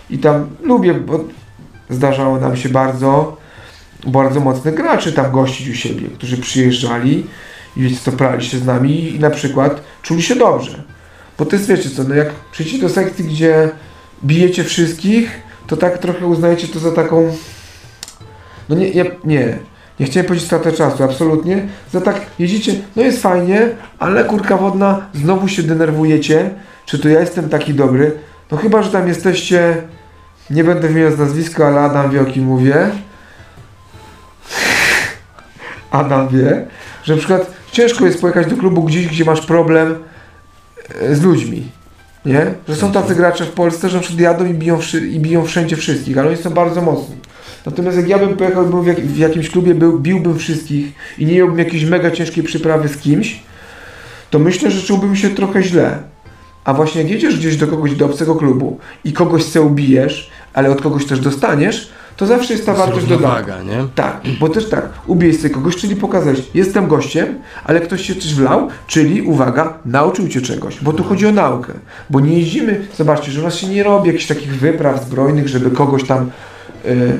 I 0.10 0.18
tam 0.18 0.48
lubię, 0.64 0.94
bo 0.94 1.24
zdarzało 1.90 2.40
nam 2.40 2.58
się 2.58 2.70
bardzo, 2.70 3.38
bardzo 4.08 4.40
mocnych 4.40 4.76
graczy 4.76 5.14
tam 5.14 5.32
gościć 5.32 5.70
u 5.70 5.74
siebie, 5.74 6.08
którzy 6.08 6.38
przyjeżdżali 6.38 7.26
i 7.78 7.82
wiecie 7.82 7.98
co, 8.04 8.12
prali 8.12 8.46
się 8.46 8.58
z 8.58 8.66
nami 8.66 9.16
i 9.16 9.20
na 9.20 9.30
przykład 9.30 9.82
czuli 10.02 10.22
się 10.22 10.36
dobrze. 10.36 10.84
Bo 11.38 11.46
to 11.46 11.56
jest, 11.56 11.68
wiecie 11.68 11.90
co, 11.90 12.04
no 12.04 12.16
jak 12.16 12.30
przyjdziecie 12.52 12.80
do 12.80 12.90
sekcji, 12.90 13.26
gdzie 13.26 13.70
bijecie 14.24 14.64
wszystkich, 14.64 15.42
to 15.68 15.78
tak 15.78 15.98
trochę 15.98 16.28
uznajecie 16.28 16.68
to 16.68 16.80
za 16.80 16.92
taką, 16.92 17.36
no 18.70 18.76
nie, 18.76 18.92
nie, 18.92 19.06
nie, 19.24 19.60
nie 20.00 20.06
chciałem 20.06 20.28
powiedzieć 20.28 20.46
stratę 20.46 20.72
czasu, 20.72 21.04
absolutnie. 21.04 21.68
Za 21.92 22.02
tak 22.02 22.22
jedziecie, 22.40 22.74
no 22.96 23.04
jest 23.04 23.22
fajnie, 23.22 23.70
ale 24.00 24.24
kurka 24.24 24.58
wodna, 24.58 25.02
znowu 25.14 25.48
się 25.48 25.64
denerwujecie, 25.64 26.50
czy 26.86 27.00
to 27.00 27.10
ja 27.10 27.20
jestem 27.20 27.50
taki 27.50 27.74
dobry. 27.74 28.12
No 28.52 28.58
chyba, 28.58 28.84
że 28.84 28.92
tam 28.92 29.08
jesteście, 29.08 29.78
nie 30.50 30.64
będę 30.64 30.88
wymieniał 30.88 31.18
nazwiska, 31.18 31.68
ale 31.68 31.82
Adam 31.82 32.12
wie 32.12 32.22
o 32.22 32.26
kim 32.26 32.44
mówię. 32.44 32.90
Adam 35.92 36.28
wie, 36.28 36.68
że 37.04 37.14
na 37.14 37.20
przykład 37.20 37.52
ciężko 37.72 38.06
jest 38.06 38.22
pojechać 38.22 38.48
do 38.48 38.58
klubu 38.58 38.84
gdzieś, 38.84 39.08
gdzie 39.08 39.26
masz 39.26 39.42
problem 39.42 39.96
e, 41.02 41.16
z 41.16 41.22
ludźmi. 41.22 41.72
Nie? 42.26 42.54
Że 42.68 42.76
są 42.76 42.92
tacy 42.92 43.16
gracze 43.16 43.46
w 43.46 43.52
Polsce, 43.52 43.90
że 43.90 43.98
na 43.98 44.02
przykład 44.02 44.22
jadą 44.22 44.46
i 44.46 44.54
biją, 44.54 44.80
i 45.10 45.20
biją 45.20 45.46
wszędzie 45.46 45.76
wszystkich, 45.76 46.18
ale 46.18 46.28
oni 46.28 46.38
są 46.38 46.50
bardzo 46.50 46.82
mocni. 46.82 47.16
Natomiast 47.66 47.98
jak 47.98 48.08
ja 48.08 48.20
bym 48.20 48.38
pojechał 48.38 48.66
był 48.66 48.82
w, 48.82 48.88
jak, 48.88 49.02
w 49.02 49.18
jakimś 49.18 49.50
klubie, 49.50 49.76
był, 49.76 50.00
biłbym 50.00 50.40
wszystkich 50.40 50.94
i 51.18 51.26
nie 51.26 51.36
miałbym 51.36 51.60
jakiejś 51.60 51.86
mega 51.86 52.12
ciężkiej 52.12 52.44
przyprawy 52.44 52.88
z 52.88 52.98
kimś, 52.98 53.40
to 54.30 54.40
myślę, 54.40 54.72
że 54.72 54.82
czułbym 54.82 55.16
się 55.16 55.30
trochę 55.30 55.64
źle. 55.64 55.98
A 56.64 56.74
właśnie 56.74 57.02
jak 57.02 57.12
jedziesz 57.12 57.38
gdzieś 57.38 57.58
do 57.58 57.68
kogoś 57.68 57.96
do 57.96 58.06
obcego 58.06 58.36
klubu 58.36 58.78
i 59.04 59.14
kogoś 59.14 59.44
se 59.44 59.62
ubijesz, 59.62 60.32
ale 60.54 60.72
od 60.72 60.82
kogoś 60.82 61.06
też 61.06 61.20
dostaniesz, 61.20 61.92
to 62.18 62.26
zawsze 62.26 62.54
jest 62.54 62.66
ta 62.66 62.74
wartość 62.74 63.06
dodana. 63.06 63.40
Równowaga, 63.40 63.64
nie? 63.64 63.88
Tak, 63.96 64.22
bo 64.40 64.50
też 64.50 64.70
tak, 64.70 64.90
ubijesz 65.08 65.38
sobie 65.38 65.50
kogoś, 65.50 65.76
czyli 65.76 65.96
pokazałeś, 65.96 66.40
jestem 66.54 66.88
gościem, 66.88 67.40
ale 67.64 67.80
ktoś 67.80 68.02
się 68.02 68.16
coś 68.16 68.34
wlał, 68.34 68.68
czyli 68.88 69.22
uwaga, 69.22 69.78
nauczył 69.86 70.28
cię 70.28 70.42
czegoś, 70.42 70.78
bo 70.82 70.94
tu 70.94 71.04
chodzi 71.04 71.28
o 71.28 71.32
naukę. 71.32 71.74
Bo 72.10 72.20
nie 72.20 72.40
jeździmy, 72.40 72.88
zobaczcie, 72.98 73.32
że 73.32 73.42
u 73.42 73.44
nas 73.44 73.56
się 73.56 73.68
nie 73.68 73.84
robi 73.84 74.08
jakichś 74.08 74.28
takich 74.28 74.56
wypraw 74.56 75.06
zbrojnych, 75.06 75.48
żeby 75.48 75.72
kogoś 75.72 76.04
tam 76.04 76.32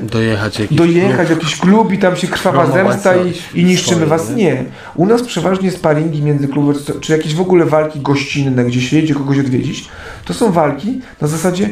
Dojechać 0.02 0.58
jakiś 0.58 0.78
dojechać 0.78 1.26
klub. 1.26 1.38
jakiś 1.42 1.56
klub 1.56 1.92
i 1.92 1.98
tam 1.98 2.16
się 2.16 2.26
krwawa 2.26 2.66
zemsta 2.66 3.16
i, 3.16 3.60
i 3.60 3.64
niszczymy 3.64 3.96
swoje, 3.96 4.06
was. 4.10 4.30
nie? 4.36 4.64
U 4.94 5.06
nas 5.06 5.22
przeważnie 5.22 5.70
sparingi 5.70 6.22
między 6.22 6.48
klubem, 6.48 6.74
czy- 7.00 7.12
jakieś 7.12 7.34
w 7.34 7.40
ogóle 7.40 7.64
walki 7.64 8.00
gościnne, 8.00 8.64
gdzie 8.64 8.80
się 8.80 8.96
jedzie 8.96 9.14
kogoś 9.14 9.38
odwiedzić, 9.38 9.88
to 10.24 10.34
są 10.34 10.52
walki 10.52 11.00
na 11.20 11.28
zasadzie 11.28 11.68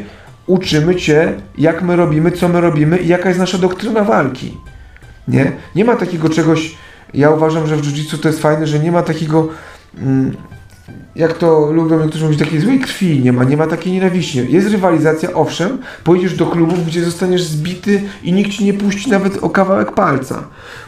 uczymy 0.46 0.96
cię, 0.96 1.32
jak 1.58 1.82
my 1.82 1.96
robimy, 1.96 2.32
co 2.32 2.48
my 2.48 2.60
robimy 2.60 2.98
i 2.98 3.08
jaka 3.08 3.28
jest 3.28 3.40
nasza 3.40 3.58
doktryna 3.58 4.04
walki. 4.04 4.54
Nie? 5.28 5.52
Nie 5.74 5.84
ma 5.84 5.96
takiego 5.96 6.28
czegoś, 6.28 6.74
ja 7.14 7.30
uważam, 7.30 7.66
że 7.66 7.76
w 7.76 7.82
jiu-jitsu 7.82 8.18
to 8.18 8.28
jest 8.28 8.40
fajne, 8.40 8.66
że 8.66 8.78
nie 8.78 8.92
ma 8.92 9.02
takiego 9.02 9.48
mm, 9.98 10.36
jak 11.16 11.38
to 11.38 11.72
lubią 11.72 12.00
niektórzy 12.00 12.24
mówić, 12.24 12.38
takiej 12.38 12.60
złej 12.60 12.80
krwi 12.80 13.20
nie 13.20 13.32
ma, 13.32 13.44
nie 13.44 13.56
ma 13.56 13.66
takiej 13.66 13.92
nienawiści. 13.92 14.46
Jest 14.48 14.68
rywalizacja, 14.68 15.32
owszem, 15.34 15.78
pójdziesz 16.04 16.34
do 16.34 16.46
klubów, 16.46 16.86
gdzie 16.86 17.04
zostaniesz 17.04 17.42
zbity 17.42 18.02
i 18.22 18.32
nikt 18.32 18.50
ci 18.50 18.64
nie 18.64 18.74
puści 18.74 19.10
nawet 19.10 19.38
o 19.42 19.50
kawałek 19.50 19.92
palca. 19.92 20.44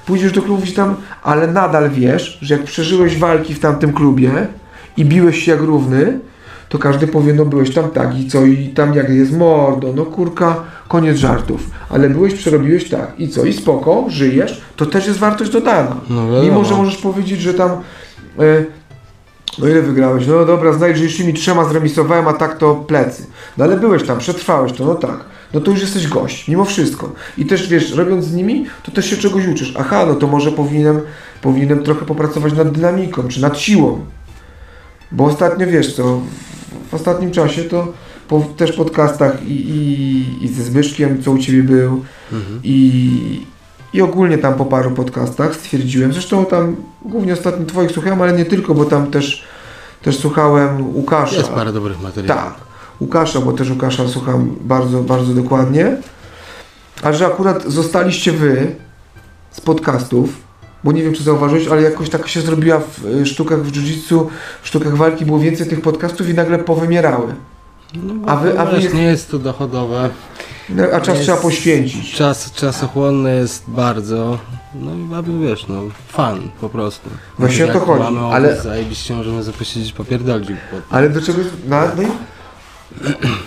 Pójdziesz 0.07 0.32
do 0.32 0.42
klubów, 0.42 0.64
gdzie 0.64 0.72
tam, 0.72 0.94
ale 1.22 1.46
nadal 1.46 1.90
wiesz, 1.90 2.38
że 2.42 2.55
jak 2.55 2.64
przeżyłeś 2.64 3.18
walki 3.18 3.55
w 3.55 3.61
tamtym 3.61 3.92
klubie 3.92 4.46
i 4.96 5.05
biłeś 5.05 5.44
się 5.44 5.53
jak 5.53 5.61
równy, 5.61 6.20
to 6.68 6.78
każdy 6.78 7.07
powie, 7.07 7.34
no 7.34 7.44
byłeś 7.44 7.74
tam 7.74 7.90
tak 7.90 8.20
i 8.20 8.28
co, 8.28 8.44
i 8.44 8.68
tam 8.68 8.94
jak 8.94 9.09
jest 9.09 9.36
mordo, 9.36 9.92
no 9.96 10.05
kurka, 10.05 10.57
koniec 10.88 11.16
żartów. 11.16 11.70
Ale 11.88 12.11
byłeś, 12.11 12.34
przerobiłeś 12.34 12.88
tak 12.88 13.12
i 13.18 13.28
co, 13.28 13.44
i 13.44 13.53
spoko, 13.53 14.05
żyjesz, 14.09 14.62
to 14.76 14.86
też 14.86 15.07
jest 15.07 15.18
wartość 15.18 15.51
dodana. 15.51 15.96
No. 16.11 16.42
Mimo, 16.42 16.64
że 16.64 16.74
możesz 16.74 16.96
powiedzieć, 16.96 17.40
że 17.40 17.55
tam 17.55 17.70
e, 17.70 18.79
no 19.61 19.68
ile 19.68 19.82
wygrałeś? 19.82 20.26
No 20.26 20.44
dobra, 20.44 20.72
z 20.72 20.80
najlżejszymi 20.80 21.34
trzema 21.34 21.64
zremisowałem, 21.64 22.28
a 22.28 22.32
tak 22.32 22.58
to 22.58 22.74
plecy. 22.74 23.26
No 23.58 23.64
ale 23.64 23.76
byłeś 23.76 24.02
tam, 24.02 24.18
przetrwałeś 24.18 24.72
to, 24.72 24.84
no 24.84 24.94
tak. 24.94 25.24
No 25.54 25.61
to 25.61 25.70
już 25.70 25.80
jesteś 25.80 26.08
gość, 26.08 26.48
mimo 26.48 26.64
wszystko. 26.64 27.12
I 27.38 27.46
też 27.46 27.68
wiesz, 27.68 27.92
robiąc 27.92 28.24
z 28.24 28.34
nimi, 28.34 28.66
to 28.82 28.92
też 28.92 29.11
się 29.11 29.16
czegoś 29.16 29.46
uczysz. 29.46 29.74
Aha, 29.78 30.06
no 30.06 30.14
to 30.14 30.26
może 30.26 30.52
powinienem, 30.52 31.00
powinienem 31.42 31.82
trochę 31.82 32.06
popracować 32.06 32.52
nad 32.52 32.70
dynamiką, 32.72 33.28
czy 33.28 33.42
nad 33.42 33.58
siłą. 33.58 34.00
Bo 35.12 35.24
ostatnio, 35.24 35.66
wiesz 35.66 35.94
co, 35.96 36.16
w, 36.16 36.90
w 36.90 36.94
ostatnim 36.94 37.30
czasie 37.30 37.64
to 37.64 37.92
po 38.28 38.40
też 38.56 38.72
podcastach 38.72 39.46
i, 39.46 39.52
i, 39.52 40.44
i 40.44 40.48
ze 40.48 40.62
Zbyszkiem, 40.62 41.22
co 41.22 41.30
u 41.30 41.38
Ciebie 41.38 41.62
był, 41.62 42.04
Mhm. 42.32 42.61
i, 42.64 43.46
I 43.93 44.03
ogólnie 44.03 44.38
tam 44.38 44.55
po 44.55 44.64
paru 44.64 44.91
podcastach 44.91 45.55
stwierdziłem, 45.57 46.12
zresztą 46.12 46.45
tam 46.47 46.76
głównie 47.03 47.32
ostatnio 47.32 47.66
Twoich 47.66 47.91
słuchałem, 47.91 48.22
ale 48.22 48.32
nie 48.32 48.45
tylko, 48.45 48.74
bo 48.74 48.84
tam 48.84 49.11
też, 49.11 49.45
też 50.03 50.18
słuchałem 50.18 50.95
Łukasza. 50.97 51.36
Jest 51.36 51.49
parę 51.49 51.72
dobrych 51.72 52.03
materiałów. 52.03 52.43
Tak, 52.43 52.55
Łukasza, 53.01 53.41
bo 53.41 53.53
też 53.53 53.70
Łukasza 53.70 54.09
słucham 54.09 54.57
bardzo, 54.61 55.03
bardzo 55.03 55.34
dokładnie. 55.34 55.97
A 57.03 57.12
że 57.12 57.26
akurat 57.26 57.64
zostaliście 57.64 58.32
Wy 58.32 58.74
z 59.51 59.61
podcastów, 59.61 60.30
bo 60.84 60.93
nie 60.93 61.03
wiem 61.03 61.14
czy 61.14 61.22
zauważyłeś, 61.22 61.68
ale 61.68 61.82
jakoś 61.82 62.11
tak 62.11 62.28
się 62.28 62.41
zrobiła 62.41 62.78
w 62.78 63.05
y, 63.07 63.26
sztukach 63.26 63.62
w 63.62 63.72
jiu-jitsu, 63.72 64.26
w 64.62 64.68
sztukach 64.68 64.97
walki 64.97 65.26
było 65.26 65.38
więcej 65.38 65.66
tych 65.66 65.80
podcastów 65.80 66.28
i 66.28 66.34
nagle 66.34 66.59
powymierały. 66.59 67.34
No, 67.95 68.14
A 68.26 68.36
wy- 68.36 68.61
a 68.61 68.64
wy 68.66 68.80
jest- 68.80 68.95
nie 68.95 69.03
jest 69.03 69.30
to 69.30 69.38
dochodowe. 69.38 70.11
No, 70.76 70.82
A 70.92 71.00
czas 71.00 71.08
Jest- 71.14 71.22
trzeba 71.22 71.36
poświęcić. 71.38 72.12
Czas, 72.14 72.52
czasochłonny 72.52 73.36
jest 73.36 73.64
bardzo. 73.68 74.38
No 74.74 74.90
i 74.94 75.14
aby 75.18 75.38
wiesz, 75.38 75.66
no, 75.68 75.82
fan 76.08 76.40
po 76.60 76.68
prostu. 76.68 77.10
Właśnie 77.38 77.64
Jak 77.64 77.76
o 77.76 77.80
to 77.80 77.86
chodzi, 77.86 78.02
Mamy 78.02 78.18
ale- 78.20 78.32
ale... 78.34 78.60
zajebiście 78.62 79.14
możemy 79.14 79.42
zapuścić 79.42 79.92
popierdolić 79.92 80.48
pod 80.48 80.80
Ale 80.90 81.10
do 81.10 81.22
czego, 81.22 81.38
no, 81.68 81.76
no 81.96 82.02
i, 82.02 82.06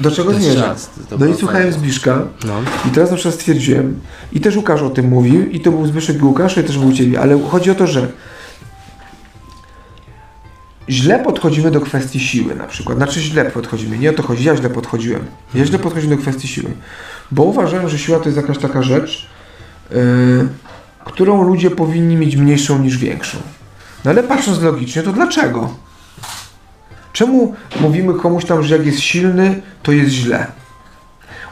do 0.03 0.11
czego 0.11 0.33
zmierzam? 0.33 0.63
czas, 0.63 0.89
No 1.19 1.25
i 1.25 1.33
słuchałem. 1.35 1.71
Zbiszka 1.73 2.19
No. 2.45 2.53
i 2.87 2.89
teraz 2.91 3.09
na 3.11 3.15
przykład 3.17 3.35
stwierdziłem, 3.35 3.99
i 4.33 4.39
też 4.41 4.55
Łukasz 4.55 4.81
o 4.81 4.89
tym 4.89 5.07
mówił, 5.07 5.49
i 5.49 5.59
to 5.59 5.71
był 5.71 5.87
Zbyszek 5.87 6.17
i 6.17 6.21
Łukasz, 6.25 6.57
i 6.57 6.63
też 6.63 6.77
był 6.77 6.87
u 6.87 6.93
Ciebie, 6.93 7.21
ale 7.21 7.43
chodzi 7.49 7.71
o 7.71 7.75
to, 7.75 7.87
że 7.87 8.07
źle 10.89 11.19
podchodzimy 11.19 11.71
do 11.71 11.81
kwestii 11.81 12.19
siły 12.19 12.55
na 12.55 12.67
przykład. 12.67 12.97
Znaczy 12.97 13.21
źle 13.21 13.45
podchodzimy, 13.45 13.97
nie 13.97 14.09
o 14.09 14.13
to 14.13 14.23
chodzi, 14.23 14.43
ja 14.43 14.55
źle 14.55 14.69
podchodziłem. 14.69 15.25
Ja 15.53 15.65
źle 15.65 15.79
podchodziłem 15.79 16.17
do 16.17 16.21
kwestii 16.21 16.47
siły, 16.47 16.71
bo 17.31 17.43
uważałem, 17.43 17.89
że 17.89 17.99
siła 17.99 18.19
to 18.19 18.25
jest 18.25 18.37
jakaś 18.37 18.57
taka 18.57 18.83
rzecz, 18.83 19.27
yy, 19.91 19.97
którą 21.05 21.43
ludzie 21.43 21.71
powinni 21.71 22.15
mieć 22.15 22.35
mniejszą 22.35 22.79
niż 22.79 22.97
większą. 22.97 23.37
No 24.05 24.11
ale 24.11 24.23
patrząc 24.23 24.61
logicznie, 24.61 25.03
to 25.03 25.13
dlaczego? 25.13 25.73
Czemu 27.13 27.55
mówimy 27.81 28.13
komuś 28.13 28.45
tam, 28.45 28.63
że 28.63 28.77
jak 28.77 28.85
jest 28.85 28.99
silny, 28.99 29.61
to 29.83 29.91
jest 29.91 30.09
źle? 30.09 30.47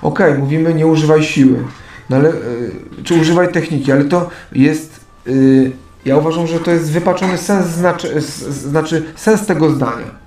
Okej, 0.01 0.37
mówimy 0.37 0.73
nie 0.73 0.87
używaj 0.87 1.23
siły, 1.23 1.63
no 2.09 2.17
ale, 2.17 2.29
y, 2.29 2.71
czy 3.03 3.13
używaj 3.13 3.51
techniki, 3.51 3.91
ale 3.91 4.05
to 4.05 4.29
jest, 4.51 5.05
y, 5.27 5.71
ja 6.05 6.17
uważam, 6.17 6.47
że 6.47 6.59
to 6.59 6.71
jest 6.71 6.91
wypaczony 6.91 7.37
sens, 7.37 7.67
znaczy, 7.67 8.21
znaczy 8.49 9.03
sens 9.15 9.45
tego 9.45 9.69
zdania. 9.69 10.21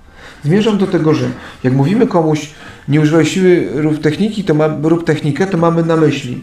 Zmierzam 0.44 0.78
do 0.78 0.86
tego, 0.86 1.14
że 1.14 1.28
jak 1.64 1.72
mówimy 1.72 2.06
komuś 2.06 2.50
nie 2.88 3.00
używaj 3.00 3.26
siły, 3.26 3.68
rób 3.74 4.00
techniki, 4.00 4.44
to 4.44 4.54
ma, 4.54 4.68
rób 4.82 5.04
technikę, 5.04 5.46
to 5.46 5.58
mamy 5.58 5.82
na 5.82 5.96
myśli, 5.96 6.42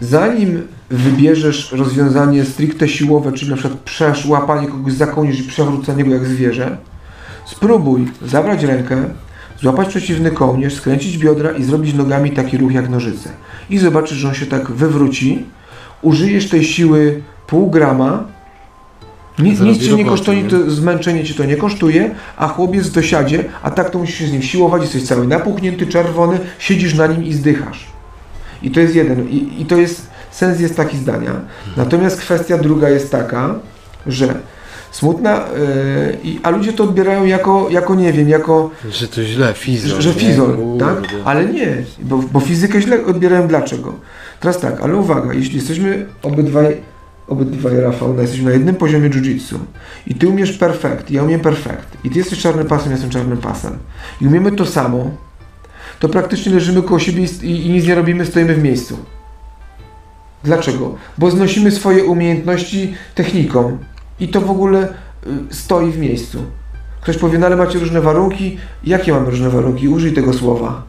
zanim 0.00 0.62
wybierzesz 0.90 1.72
rozwiązanie 1.72 2.44
stricte 2.44 2.88
siłowe, 2.88 3.32
czyli 3.32 3.50
na 3.50 3.56
przykład 3.56 3.80
przesz, 3.80 4.26
łapanie 4.26 4.68
kogoś 4.68 4.92
za 4.92 5.06
kołnierz 5.06 5.40
i 5.40 5.42
przewrócenie 5.42 6.04
go 6.04 6.10
jak 6.14 6.26
zwierzę, 6.26 6.76
spróbuj 7.46 8.08
zabrać 8.22 8.62
rękę, 8.62 9.04
złapać 9.60 9.88
przeciwny 9.88 10.30
kołnierz, 10.30 10.74
skręcić 10.74 11.18
biodra 11.18 11.50
i 11.50 11.64
zrobić 11.64 11.94
nogami 11.94 12.30
taki 12.30 12.58
ruch 12.58 12.72
jak 12.72 12.88
nożyce. 12.88 13.30
I 13.70 13.78
zobaczysz, 13.78 14.18
że 14.18 14.28
on 14.28 14.34
się 14.34 14.46
tak 14.46 14.70
wywróci, 14.70 15.44
użyjesz 16.02 16.48
tej 16.48 16.64
siły 16.64 17.22
pół 17.46 17.70
grama, 17.70 18.24
nic, 19.38 19.60
nic 19.60 19.78
cię 19.86 19.94
nie 19.94 20.04
kosztuje, 20.04 20.42
nie? 20.42 20.50
to 20.50 20.70
zmęczenie 20.70 21.24
cię 21.24 21.34
to 21.34 21.44
nie 21.44 21.56
kosztuje, 21.56 22.10
a 22.36 22.48
chłopiec 22.48 22.86
w 22.86 22.92
dosiadzie, 22.92 23.44
a 23.62 23.70
tak 23.70 23.90
to 23.90 23.98
musisz 23.98 24.18
się 24.18 24.26
z 24.26 24.32
nim 24.32 24.42
siłować, 24.42 24.82
jesteś 24.82 25.02
cały 25.02 25.26
napuchnięty, 25.26 25.86
czerwony, 25.86 26.38
siedzisz 26.58 26.94
na 26.94 27.06
nim 27.06 27.24
i 27.24 27.32
zdychasz. 27.32 27.86
I 28.62 28.70
to 28.70 28.80
jest 28.80 28.94
jeden, 28.94 29.28
i, 29.28 29.62
i 29.62 29.66
to 29.66 29.76
jest, 29.76 30.06
sens 30.30 30.60
jest 30.60 30.76
taki 30.76 30.96
zdania. 30.96 31.32
Natomiast 31.76 32.20
kwestia 32.20 32.58
druga 32.58 32.88
jest 32.88 33.10
taka, 33.12 33.54
że 34.06 34.34
smutna, 34.90 35.44
yy, 36.24 36.34
a 36.42 36.50
ludzie 36.50 36.72
to 36.72 36.84
odbierają 36.84 37.24
jako, 37.24 37.66
jako 37.70 37.94
nie 37.94 38.12
wiem, 38.12 38.28
jako, 38.28 38.70
Że 38.90 39.08
to 39.08 39.22
źle, 39.24 39.52
fizol. 39.54 40.00
że, 40.00 40.08
nie? 40.08 40.14
fizol, 40.14 40.56
Kurde. 40.56 40.84
tak? 40.84 41.04
Ale 41.24 41.44
nie, 41.44 41.76
bo, 42.02 42.18
bo 42.32 42.40
fizykę 42.40 42.80
źle 42.80 43.04
odbierają 43.04 43.48
dlaczego? 43.48 43.94
Teraz 44.40 44.60
tak, 44.60 44.80
ale 44.80 44.96
uwaga, 44.96 45.34
jeśli 45.34 45.56
jesteśmy 45.56 46.06
obydwaj, 46.22 46.76
obydwaj 47.28 47.80
Rafał, 47.80 48.14
no 48.14 48.22
jesteśmy 48.22 48.44
na 48.44 48.50
jednym 48.50 48.74
poziomie 48.74 49.10
jiu-jitsu 49.10 49.58
i 50.06 50.14
ty 50.14 50.28
umiesz 50.28 50.52
perfekt, 50.52 51.10
ja 51.10 51.22
umiem 51.22 51.40
perfekt 51.40 52.04
i 52.04 52.10
ty 52.10 52.18
jesteś 52.18 52.38
czarnym 52.38 52.66
pasem, 52.66 52.86
ja 52.86 52.92
jestem 52.92 53.10
czarnym 53.10 53.38
pasem 53.38 53.78
i 54.20 54.26
umiemy 54.26 54.52
to 54.52 54.66
samo, 54.66 55.10
to 55.98 56.08
praktycznie 56.08 56.52
leżymy 56.52 56.82
koło 56.82 56.98
siebie 57.00 57.24
i, 57.24 57.46
i, 57.46 57.66
i 57.66 57.70
nic 57.70 57.86
nie 57.86 57.94
robimy, 57.94 58.26
stoimy 58.26 58.54
w 58.54 58.62
miejscu. 58.62 58.98
Dlaczego? 60.44 60.94
Bo 61.18 61.30
znosimy 61.30 61.70
swoje 61.70 62.04
umiejętności 62.04 62.94
techniką 63.14 63.78
i 64.20 64.28
to 64.28 64.40
w 64.40 64.50
ogóle 64.50 64.88
y, 65.26 65.54
stoi 65.54 65.92
w 65.92 65.98
miejscu. 65.98 66.42
Ktoś 67.00 67.18
powie, 67.18 67.38
no 67.38 67.46
ale 67.46 67.56
macie 67.56 67.78
różne 67.78 68.00
warunki. 68.00 68.58
Jakie 68.84 69.12
mamy 69.12 69.30
różne 69.30 69.50
warunki? 69.50 69.88
Użyj 69.88 70.12
tego 70.12 70.32
słowa. 70.32 70.82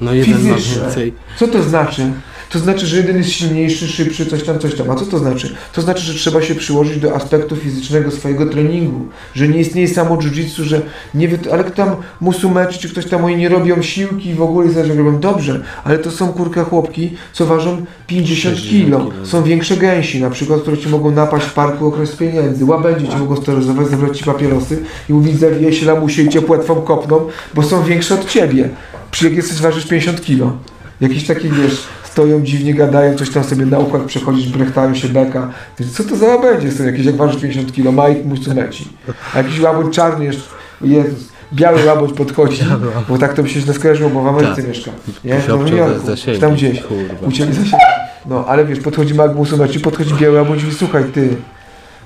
No 0.00 0.14
jeden 0.14 0.48
ma 0.48 0.54
fizyczne. 0.54 0.82
więcej. 0.82 1.14
Co 1.36 1.48
to 1.48 1.62
znaczy? 1.62 2.12
To 2.50 2.58
znaczy, 2.58 2.86
że 2.86 2.96
jeden 2.96 3.16
jest 3.16 3.30
silniejszy, 3.30 3.88
szybszy, 3.88 4.26
coś 4.26 4.42
tam, 4.42 4.58
coś 4.58 4.74
tam. 4.74 4.90
A 4.90 4.94
co 4.94 5.06
to 5.06 5.18
znaczy? 5.18 5.54
To 5.72 5.82
znaczy, 5.82 6.02
że 6.02 6.14
trzeba 6.14 6.42
się 6.42 6.54
przyłożyć 6.54 7.00
do 7.00 7.14
aspektu 7.14 7.56
fizycznego 7.56 8.10
swojego 8.10 8.46
treningu. 8.46 9.06
Że 9.34 9.48
nie 9.48 9.60
istnieje 9.60 9.88
samo 9.88 10.16
jiu-jitsu, 10.16 10.62
że 10.62 10.82
nie 11.14 11.28
wy... 11.28 11.38
ale 11.52 11.64
tam 11.64 11.96
musumeczy, 12.20 12.78
czy 12.78 12.88
ktoś 12.88 13.06
tam 13.06 13.24
oni 13.24 13.36
nie 13.36 13.48
robią 13.48 13.82
siłki 13.82 14.34
w 14.34 14.42
ogóle, 14.42 14.72
że 14.72 14.82
robią 14.82 15.20
dobrze, 15.20 15.64
ale 15.84 15.98
to 15.98 16.10
są 16.10 16.32
kurka 16.32 16.64
chłopki, 16.64 17.16
co 17.32 17.46
ważą 17.46 17.84
50 18.06 18.40
60 18.56 18.70
kilo. 18.70 19.08
Są 19.24 19.42
większe 19.42 19.76
gęsi, 19.76 20.20
na 20.20 20.30
przykład, 20.30 20.60
które 20.60 20.78
ci 20.78 20.88
mogą 20.88 21.10
napaść 21.10 21.46
w 21.46 21.54
parku 21.54 21.86
okres 21.86 22.16
pieniędzy. 22.16 22.64
Łabędzie 22.64 23.08
ci 23.08 23.16
mogą 23.16 23.36
steroryzować, 23.36 23.88
zabrać 23.88 24.18
ci 24.18 24.24
papierosy 24.24 24.82
i 25.08 25.12
mówić, 25.12 25.38
zawijaj 25.38 25.72
się 25.72 25.86
lamusie 25.86 26.22
i 26.22 26.28
cię 26.28 26.42
płetwą 26.42 26.74
kopną, 26.74 27.20
bo 27.54 27.62
są 27.62 27.84
większe 27.84 28.14
od 28.14 28.28
ciebie. 28.28 28.68
Przy 29.10 29.24
jak 29.24 29.34
jesteś 29.34 29.60
ważysz 29.60 29.86
50 29.86 30.20
kilo. 30.20 30.52
Jakieś 31.00 31.26
takie, 31.26 31.48
wiesz, 31.48 31.82
stoją 32.12 32.42
dziwnie, 32.42 32.74
gadają, 32.74 33.14
coś 33.16 33.30
tam 33.30 33.44
sobie 33.44 33.66
na 33.66 33.78
układ 33.78 34.02
przechodzisz, 34.02 34.48
brechtają 34.48 34.94
się 34.94 35.08
beka. 35.08 35.50
Co 35.92 36.04
to 36.04 36.16
za 36.16 36.26
łabędzie 36.26 36.72
są 36.72 36.84
jakieś, 36.84 37.06
jak 37.06 37.16
ważysz 37.16 37.42
50 37.42 37.72
kilo, 37.72 37.92
Mike 37.92 38.24
Musumeci. 38.24 38.88
A 39.34 39.38
jakiś 39.38 39.60
łabędź 39.60 39.94
czarny 39.94 40.24
jeszcze, 40.24 40.42
Jezus, 40.82 41.28
biały 41.52 41.84
łabędź 41.84 42.12
podchodzi, 42.12 42.62
bo 43.08 43.18
tak 43.18 43.34
to 43.34 43.42
mi 43.42 43.50
się 43.50 43.60
źle 43.60 43.74
skojarzyło, 43.74 44.10
bo 44.10 44.22
w 44.22 44.26
Ameryce 44.26 44.56
Tak. 44.56 44.68
mieszka. 44.68 44.90
Nie? 45.24 45.38
W 45.38 46.06
zasięgu, 46.06 46.16
czy 46.16 46.38
tam 46.38 46.54
gdzieś. 46.54 46.82
Kurwa. 46.82 47.14
U 47.28 47.32
Ciebie 47.32 47.52
zasięg. 47.52 47.82
No, 48.26 48.44
ale 48.48 48.64
wiesz, 48.64 48.80
podchodzi 48.80 49.14
Magnus 49.14 49.52
Meci, 49.52 49.80
podchodzi 49.80 50.14
biały 50.14 50.36
łabędź 50.36 50.62
i 50.62 50.72
słuchaj 50.74 51.04
ty, 51.04 51.36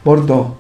mordo, 0.05 0.51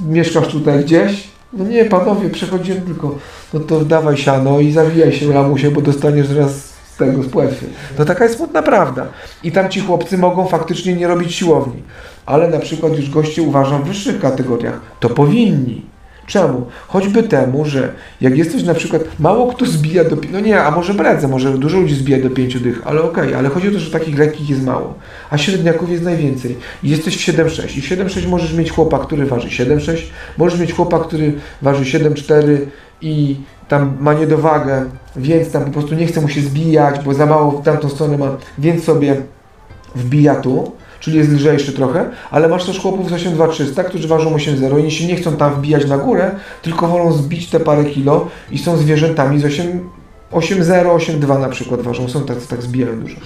mieszkasz 0.00 0.48
tutaj 0.48 0.84
gdzieś? 0.84 1.28
No 1.52 1.64
nie, 1.64 1.84
panowie, 1.84 2.30
przechodziłem 2.30 2.82
tylko, 2.82 3.18
no 3.54 3.60
to 3.60 3.84
dawaj 3.84 4.16
siano 4.16 4.60
i 4.60 4.72
zawijaj 4.72 5.12
się 5.12 5.34
lamusie, 5.34 5.70
bo 5.70 5.80
dostaniesz 5.80 6.26
zaraz 6.26 6.69
tego, 7.00 7.22
z 7.22 7.28
płetwy. 7.28 7.66
To 7.96 8.04
taka 8.04 8.24
jest 8.24 8.36
smutna 8.36 8.62
prawda. 8.62 9.06
I 9.42 9.52
tam 9.52 9.68
ci 9.68 9.80
chłopcy 9.80 10.18
mogą 10.18 10.46
faktycznie 10.46 10.94
nie 10.94 11.08
robić 11.08 11.34
siłowni. 11.34 11.82
Ale 12.26 12.48
na 12.48 12.58
przykład 12.58 12.96
już 12.96 13.10
goście 13.10 13.42
uważam 13.42 13.82
w 13.82 13.86
wyższych 13.86 14.20
kategoriach, 14.20 14.80
to 15.00 15.08
powinni. 15.08 15.90
Czemu? 16.30 16.66
Choćby 16.88 17.22
temu, 17.22 17.64
że 17.64 17.92
jak 18.20 18.36
jesteś 18.38 18.62
na 18.62 18.74
przykład, 18.74 19.02
mało 19.18 19.52
kto 19.52 19.66
zbija 19.66 20.04
do, 20.04 20.16
no 20.32 20.40
nie, 20.40 20.62
a 20.62 20.70
może 20.70 20.94
bredzę, 20.94 21.28
może 21.28 21.58
dużo 21.58 21.80
ludzi 21.80 21.94
zbija 21.94 22.18
do 22.18 22.30
pięciu 22.30 22.60
dych, 22.60 22.82
ale 22.84 23.02
okej, 23.02 23.34
ale 23.34 23.48
chodzi 23.48 23.68
o 23.68 23.70
to, 23.70 23.78
że 23.78 23.90
takich 23.90 24.18
lekkich 24.18 24.50
jest 24.50 24.62
mało, 24.62 24.94
a 25.30 25.38
średniaków 25.38 25.90
jest 25.90 26.04
najwięcej. 26.04 26.56
I 26.82 26.90
jesteś 26.90 27.16
w 27.16 27.32
7,6 27.32 27.78
i 27.78 27.80
w 27.80 27.84
7,6 27.84 28.28
możesz 28.28 28.52
mieć 28.52 28.70
chłopa, 28.70 28.98
który 28.98 29.26
waży 29.26 29.48
7,6, 29.48 29.96
możesz 30.38 30.60
mieć 30.60 30.72
chłopa, 30.72 30.98
który 30.98 31.32
waży 31.62 31.98
7,4 31.98 32.58
i 33.02 33.36
tam 33.68 33.96
ma 34.00 34.14
niedowagę, 34.14 34.84
więc 35.16 35.52
tam 35.52 35.64
po 35.64 35.70
prostu 35.70 35.94
nie 35.94 36.06
chce 36.06 36.20
mu 36.20 36.28
się 36.28 36.40
zbijać, 36.40 37.04
bo 37.04 37.14
za 37.14 37.26
mało 37.26 37.50
w 37.50 37.64
tamtą 37.64 37.88
stronę 37.88 38.18
ma, 38.18 38.36
więc 38.58 38.84
sobie 38.84 39.16
wbija 39.94 40.34
tu, 40.34 40.72
czyli 41.00 41.18
jest 41.18 41.30
lżejszy 41.30 41.72
trochę, 41.72 42.10
ale 42.30 42.48
masz 42.48 42.64
też 42.64 42.80
chłopów 42.80 43.10
z 43.10 43.12
82300, 43.12 43.84
którzy 43.84 44.08
ważą 44.08 44.36
8,0 44.36 44.70
i 44.70 44.72
oni 44.72 44.90
się 44.90 45.06
nie 45.06 45.16
chcą 45.16 45.36
tam 45.36 45.54
wbijać 45.54 45.86
na 45.86 45.98
górę, 45.98 46.30
tylko 46.62 46.88
wolą 46.88 47.12
zbić 47.12 47.50
te 47.50 47.60
parę 47.60 47.84
kilo 47.84 48.28
i 48.50 48.58
są 48.58 48.76
zwierzętami 48.76 49.40
z 49.40 49.44
8, 49.44 49.88
8,0, 50.32 50.96
8,2 50.96 51.40
na 51.40 51.48
przykład 51.48 51.80
ważą, 51.80 52.08
są 52.08 52.24
tacy, 52.24 52.48
tak 52.48 52.62
zbijają 52.62 53.00
dużo. 53.00 53.16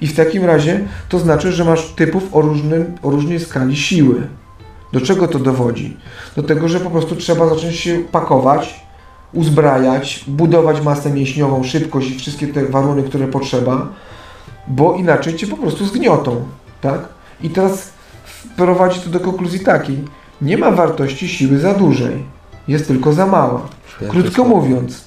I 0.00 0.06
w 0.06 0.16
takim 0.16 0.44
razie 0.44 0.80
to 1.08 1.18
znaczy, 1.18 1.52
że 1.52 1.64
masz 1.64 1.92
typów 1.92 2.22
o, 2.32 2.40
różnym, 2.40 2.94
o 3.02 3.10
różnej 3.10 3.40
skali 3.40 3.76
siły. 3.76 4.26
Do 4.92 5.00
czego 5.00 5.28
to 5.28 5.38
dowodzi? 5.38 5.96
Do 6.36 6.42
tego, 6.42 6.68
że 6.68 6.80
po 6.80 6.90
prostu 6.90 7.16
trzeba 7.16 7.48
zacząć 7.48 7.76
się 7.76 7.98
pakować, 8.12 8.83
uzbrajać, 9.34 10.24
budować 10.26 10.80
masę 10.80 11.10
mięśniową, 11.10 11.64
szybkość 11.64 12.10
i 12.10 12.18
wszystkie 12.18 12.46
te 12.46 12.66
warunki, 12.66 13.08
które 13.08 13.28
potrzeba, 13.28 13.88
bo 14.68 14.94
inaczej 14.94 15.36
cię 15.36 15.46
po 15.46 15.56
prostu 15.56 15.86
zgniotą, 15.86 16.44
tak? 16.80 17.08
I 17.42 17.50
teraz 17.50 17.92
prowadzi 18.56 19.00
to 19.00 19.10
do 19.10 19.20
konkluzji 19.20 19.60
takiej, 19.60 19.98
nie 20.42 20.58
ma 20.58 20.70
wartości 20.70 21.28
siły 21.28 21.58
za 21.58 21.74
dużej, 21.74 22.24
jest 22.68 22.86
tylko 22.88 23.12
za 23.12 23.26
mała. 23.26 23.68
Krótko 24.08 24.44
mówiąc, 24.44 25.04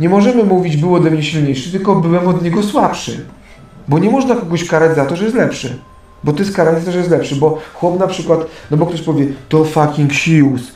nie 0.00 0.08
możemy 0.08 0.44
mówić 0.44 0.76
był 0.76 0.94
ode 0.94 1.10
mnie 1.10 1.22
silniejszy, 1.22 1.70
tylko 1.70 1.94
byłem 1.94 2.28
od 2.28 2.42
niego 2.42 2.62
słabszy. 2.62 3.26
Bo 3.88 3.98
nie 3.98 4.10
można 4.10 4.34
kogoś 4.34 4.68
karać 4.68 4.96
za 4.96 5.06
to, 5.06 5.16
że 5.16 5.24
jest 5.24 5.36
lepszy. 5.36 5.78
Bo 6.24 6.32
za 6.44 6.80
to, 6.84 6.92
że 6.92 6.98
jest 6.98 7.10
lepszy. 7.10 7.36
Bo 7.36 7.62
chłop 7.74 7.98
na 7.98 8.06
przykład, 8.06 8.46
no 8.70 8.76
bo 8.76 8.86
ktoś 8.86 9.02
powie, 9.02 9.26
to 9.48 9.64
fucking 9.64 10.12
siłus. 10.12 10.72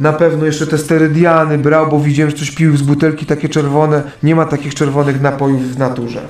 Na 0.00 0.12
pewno 0.12 0.46
jeszcze 0.46 0.66
te 0.66 0.78
sterydiany 0.78 1.58
brał, 1.58 1.88
bo 1.90 2.00
widziałem, 2.00 2.30
że 2.30 2.36
coś 2.36 2.50
pił 2.50 2.76
z 2.76 2.82
butelki 2.82 3.26
takie 3.26 3.48
czerwone. 3.48 4.02
Nie 4.22 4.34
ma 4.34 4.44
takich 4.44 4.74
czerwonych 4.74 5.20
napojów 5.20 5.74
w 5.74 5.78
naturze. 5.78 6.20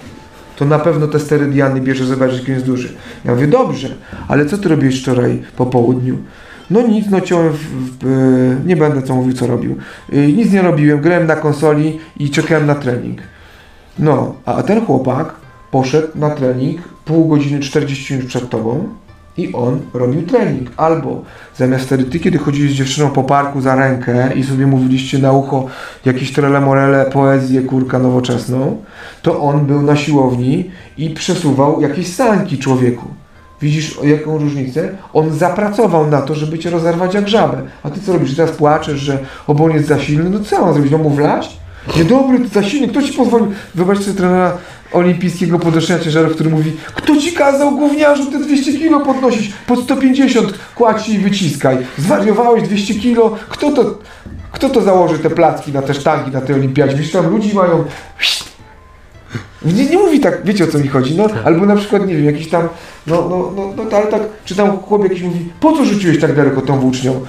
To 0.57 0.65
na 0.65 0.79
pewno 0.79 1.07
te 1.09 1.21
sterydiany 1.21 1.81
bierze, 1.81 2.05
zobaczyć, 2.05 2.39
jaki 2.39 2.51
jest 2.51 2.67
duży. 2.67 2.93
Ja 3.25 3.35
mówię, 3.35 3.47
dobrze, 3.47 3.89
ale 4.29 4.47
co 4.47 4.59
ty 4.59 4.69
robiłeś 4.69 5.03
wczoraj 5.03 5.43
po 5.57 5.67
południu? 5.67 6.19
No 6.71 6.83
nic, 6.83 7.07
no 7.11 7.21
ciąłem 7.21 7.53
w, 7.53 7.59
w, 7.59 8.07
e, 8.63 8.67
nie 8.67 8.77
będę 8.77 9.03
co 9.03 9.15
mówił, 9.15 9.33
co 9.33 9.47
robił. 9.47 9.77
Y, 10.13 10.33
Nic 10.33 10.53
nie 10.53 10.63
robiłem, 10.63 11.01
grałem 11.01 11.27
na 11.27 11.37
konsoli 11.37 11.99
i 12.17 12.31
czekałem 12.31 12.67
na 12.67 12.75
trening. 12.75 13.19
No, 13.99 14.35
a 14.45 14.63
ten 14.63 14.87
chłopak 14.87 15.35
poszedł 15.71 16.09
na 16.15 16.31
trening 16.31 16.92
pół 17.05 17.29
godziny 17.29 17.61
40 17.61 18.15
minut 18.15 18.29
przed 18.29 18.51
tobą 18.51 18.89
i 19.37 19.53
on 19.53 19.81
robił 19.95 20.23
trening. 20.23 20.71
Albo 20.77 21.23
zamiast 21.57 21.85
wtedy 21.85 22.05
ty, 22.05 22.21
kiedy 22.21 22.39
chodziłeś 22.39 22.73
z 22.73 22.75
dziewczyną 22.75 23.11
po 23.11 23.25
parku 23.25 23.61
za 23.61 23.75
rękę 23.75 24.35
i 24.35 24.45
sobie 24.45 24.67
mówiliście 24.67 25.19
na 25.19 25.33
ucho 25.33 25.67
jakieś 26.05 26.33
trele 26.33 26.61
morele, 26.61 27.11
poezję, 27.11 27.63
kurka 27.63 27.99
nowoczesną, 27.99 28.85
to 29.23 29.41
on 29.41 29.67
był 29.67 29.83
na 29.83 29.97
siłowni 29.97 30.71
i 30.99 31.11
przesuwał 31.11 31.81
jakieś 31.81 32.15
sanki 32.15 32.59
człowieku. 32.59 33.09
Widzisz 33.63 33.99
jaką 34.03 34.39
różnicę? 34.39 34.89
On 35.13 35.31
zapracował 35.31 36.07
na 36.07 36.23
to, 36.23 36.35
żeby 36.35 36.59
cię 36.59 36.71
rozerwać 36.71 37.15
jak 37.15 37.29
żabę. 37.29 37.63
A 37.83 37.91
ty 37.91 38.01
co 38.01 38.13
robisz? 38.13 38.37
Teraz 38.37 38.57
płaczesz, 38.57 39.01
że 39.01 39.19
obon 39.47 39.73
jest 39.73 39.89
za 39.89 39.99
silny? 39.99 40.31
No 40.31 40.41
co 40.41 40.61
mam 40.61 40.75
zrobić? 40.75 40.93
No 40.93 40.99
mu 40.99 41.11
wlać? 41.11 41.62
Niedobry, 41.97 42.41
ty 42.41 42.49
za 42.49 42.63
silny. 42.63 42.89
Kto 42.89 43.03
ci 43.03 43.13
pozwolił? 43.13 43.53
Wybaczcie 43.75 44.13
trenera 44.13 44.59
olimpijskiego 44.93 45.59
podnoszenia 45.59 46.01
ciężarów, 46.01 46.35
który 46.35 46.51
mówi 46.51 46.73
Kto 46.95 47.17
ci 47.17 47.33
kazał 47.33 47.77
gówniarzu 47.77 48.31
te 48.31 48.39
200 48.39 48.73
kilo 48.73 49.01
podnosić? 49.01 49.53
Pod 49.67 49.83
150 49.83 50.53
kładź 50.75 51.09
i 51.09 51.19
wyciskaj. 51.19 51.79
Zwariowałeś 51.99 52.63
200 52.63 52.95
kilo? 52.95 53.37
Kto 53.49 53.71
to, 53.71 53.99
kto 54.53 54.69
to 54.69 54.81
założy 54.81 55.19
te 55.19 55.31
placki 55.31 55.73
na 55.73 55.83
te 55.83 55.95
sztangi 55.95 56.31
na 56.31 56.41
tej 56.41 56.57
olimpiadzie? 56.57 56.97
Wiesz, 56.97 57.11
tam 57.11 57.31
ludzi 57.31 57.55
mają... 57.55 57.85
Nie, 59.65 59.87
nie 59.87 59.99
mówi 59.99 60.21
tak, 60.21 60.45
wiecie 60.45 60.65
o 60.65 60.67
co 60.67 60.79
mi 60.79 60.89
chodzi, 60.89 61.17
no, 61.17 61.27
albo 61.45 61.67
na 61.67 61.77
przykład, 61.77 62.07
nie 62.07 62.17
wiem, 62.17 62.25
jakiś 62.25 62.49
tam, 62.49 62.69
no, 63.07 63.29
no, 63.31 63.53
no, 63.57 63.75
no, 63.77 63.97
ale 63.97 64.07
tak, 64.07 64.23
czy 64.45 64.55
tam 64.55 64.79
chłop 64.79 65.03
jakiś 65.03 65.23
mówi, 65.23 65.53
po 65.61 65.73
co 65.73 65.85
rzuciłeś 65.85 66.21
tak 66.21 66.37
daleko 66.37 66.61
tą 66.61 66.81
włócznią? 66.81 67.27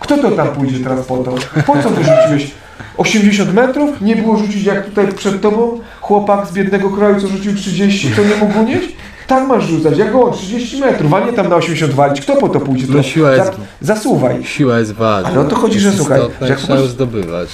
Kto 0.00 0.18
to 0.18 0.30
tam 0.30 0.48
pójdzie 0.48 0.84
teraz 0.84 1.06
po 1.06 1.16
to? 1.16 1.34
Po 1.66 1.72
co 1.82 1.90
to 1.90 2.02
rzuciłeś? 2.02 2.50
80 2.96 3.54
metrów? 3.54 4.00
Nie 4.00 4.16
było 4.16 4.36
rzucić 4.36 4.64
jak 4.64 4.84
tutaj 4.86 5.08
przed 5.08 5.40
tobą? 5.42 5.80
Chłopak 6.00 6.46
z 6.46 6.52
biednego 6.52 6.90
kraju, 6.90 7.20
co 7.20 7.28
rzucił 7.28 7.54
30, 7.54 8.10
co 8.16 8.22
nie 8.22 8.36
mógł 8.36 8.60
unieść? 8.60 8.88
Tak 9.26 9.48
masz 9.48 9.64
rzucać, 9.64 9.98
jak 9.98 10.14
on, 10.14 10.32
30 10.32 10.80
metrów, 10.80 11.14
a 11.14 11.20
nie 11.20 11.32
tam 11.32 11.48
na 11.48 11.56
80 11.56 11.92
walić. 11.92 12.20
Kto 12.20 12.36
po 12.36 12.48
to 12.48 12.60
pójdzie? 12.60 12.86
To 12.86 12.92
No 12.92 13.02
siła 13.02 13.32
jest- 13.32 13.52
za, 13.80 13.94
zasuwaj. 13.94 14.44
Siła 14.44 14.78
jest 14.78 14.92
ważna. 14.92 15.30
Ale 15.30 15.40
o 15.40 15.44
to 15.44 15.56
chodzi, 15.56 15.74
Jest 15.74 15.86
że 15.86 15.92
słuchaj, 15.96 16.20
że 16.40 16.48
jak 16.48 16.58
trzeba 16.58 16.82
zdobywać. 16.82 17.48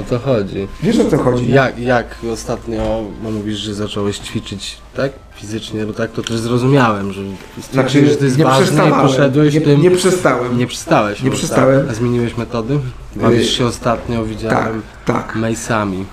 O 0.00 0.10
to 0.10 0.18
chodzi. 0.18 0.68
Wiesz 0.82 0.98
o 0.98 1.10
co 1.10 1.18
chodzi? 1.18 1.52
Jak, 1.52 1.78
jak 1.78 2.16
ostatnio 2.32 3.04
no 3.22 3.30
mówisz, 3.30 3.58
że 3.58 3.74
zacząłeś 3.74 4.18
ćwiczyć, 4.18 4.76
tak? 4.96 5.12
Fizycznie, 5.34 5.86
bo 5.86 5.92
tak 5.92 6.12
to 6.12 6.22
też 6.22 6.38
zrozumiałem, 6.38 7.12
że 7.12 7.22
stwierdziłeś, 7.60 8.08
że 8.08 8.16
to 8.16 8.24
jest 8.24 8.36
Znaczy, 8.36 8.60
nie 8.60 8.66
ważne 8.66 8.88
i 8.88 8.92
poszedłeś 9.02 9.54
nie, 9.54 9.60
tym. 9.60 9.82
nie 9.82 9.90
przestałem. 9.90 10.58
Nie 10.58 10.66
przestałeś. 10.66 11.22
Nie 11.22 11.30
może, 11.30 11.38
przestałem. 11.38 11.80
Tak? 11.80 11.90
A 11.90 11.94
zmieniłeś 11.94 12.36
metody? 12.36 12.78
Bawisz 13.16 13.50
się 13.50 13.66
ostatnio, 13.66 14.18
tak, 14.18 14.26
widziałem, 14.28 14.82
tak. 15.04 15.36
mejsami. 15.36 16.04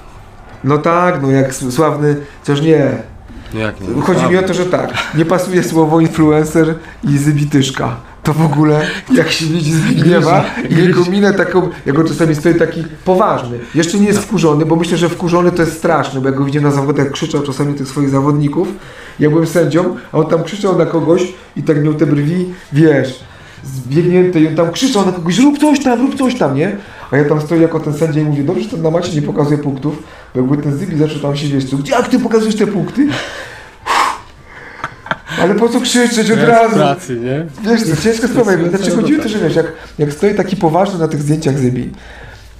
No 0.63 0.77
tak, 0.77 1.21
no 1.21 1.31
jak 1.31 1.55
sławny, 1.55 2.15
chociaż 2.39 2.61
nie. 2.61 2.91
No 3.53 3.59
jak 3.59 3.81
nie? 3.81 4.01
Chodzi 4.01 4.25
mi 4.25 4.37
o 4.37 4.43
to, 4.43 4.53
że 4.53 4.65
tak, 4.65 4.93
nie 5.15 5.25
pasuje 5.25 5.63
słowo 5.63 5.99
influencer 5.99 6.75
i 7.03 7.17
zybityszka. 7.17 7.95
To 8.25 8.33
w 8.33 8.45
ogóle, 8.45 8.81
jak 9.13 9.31
się 9.31 9.45
widzi 9.45 9.73
Zbigniewa 9.73 10.45
i 10.69 10.75
jego 10.75 11.05
minę 11.05 11.33
taką, 11.33 11.69
jak 11.85 11.99
on 11.99 12.07
czasami 12.07 12.35
stoi 12.35 12.55
taki 12.55 12.83
poważny. 13.05 13.59
Jeszcze 13.75 13.99
nie 13.99 14.07
jest 14.07 14.19
wkurzony, 14.19 14.65
bo 14.65 14.75
myślę, 14.75 14.97
że 14.97 15.09
wkurzony 15.09 15.51
to 15.51 15.61
jest 15.61 15.77
straszne, 15.77 16.21
bo 16.21 16.27
jak 16.27 16.35
go 16.35 16.45
widziałem 16.45 16.69
na 16.69 16.75
zawodach, 16.75 17.11
krzyczał 17.11 17.41
czasami 17.41 17.73
tych 17.73 17.87
swoich 17.87 18.09
zawodników, 18.09 18.67
ja 19.19 19.29
byłem 19.29 19.47
sędzią, 19.47 19.95
a 20.11 20.17
on 20.17 20.25
tam 20.25 20.43
krzyczał 20.43 20.77
na 20.77 20.85
kogoś 20.85 21.33
i 21.55 21.63
tak 21.63 21.83
miał 21.83 21.93
te 21.93 22.05
brwi, 22.05 22.53
wiesz, 22.73 23.19
zbiegnięte 23.63 24.39
i 24.39 24.47
on 24.47 24.55
tam 24.55 24.71
krzyczał 24.71 25.05
na 25.05 25.11
kogoś, 25.11 25.39
rób 25.39 25.59
coś 25.59 25.83
tam, 25.83 26.01
rób 26.01 26.17
coś 26.17 26.35
tam, 26.35 26.55
nie? 26.55 26.77
A 27.11 27.17
ja 27.17 27.25
tam 27.25 27.41
stoję 27.41 27.61
jako 27.61 27.79
ten 27.79 27.93
sędzia 27.93 28.21
i 28.21 28.23
mówię, 28.23 28.43
dobrze, 28.43 28.63
że 28.63 28.69
to 28.69 28.77
na 28.77 28.91
macie 28.91 29.15
nie 29.15 29.21
pokazuje 29.21 29.57
punktów, 29.57 30.03
bo 30.35 30.41
jakby 30.41 30.57
ten 30.57 30.77
Zybi 30.77 30.97
zaczął 30.97 31.19
tam 31.19 31.35
się 31.35 31.47
wiesz, 31.47 31.65
co, 31.65 31.77
jak 31.89 32.07
ty 32.07 32.19
pokazujesz 32.19 32.55
te 32.55 32.67
punkty? 32.67 33.07
Ale 35.41 35.55
po 35.55 35.69
co 35.69 35.81
krzyczeć 35.81 36.31
od 36.31 36.39
razu? 36.39 36.75
pracy, 36.75 37.19
nie? 37.19 37.45
Wiesz, 37.71 37.89
to 37.89 38.01
ciężka 38.01 38.27
sprawa. 38.27 38.51
Znaczy 38.69 38.91
chodziło 38.91 39.23
że 39.27 39.39
wiesz, 39.39 39.55
jak, 39.55 39.65
jak 39.99 40.13
stoi 40.13 40.35
taki 40.35 40.55
poważny 40.55 40.99
na 40.99 41.07
tych 41.07 41.21
zdjęciach 41.21 41.57
Zybi. 41.57 41.91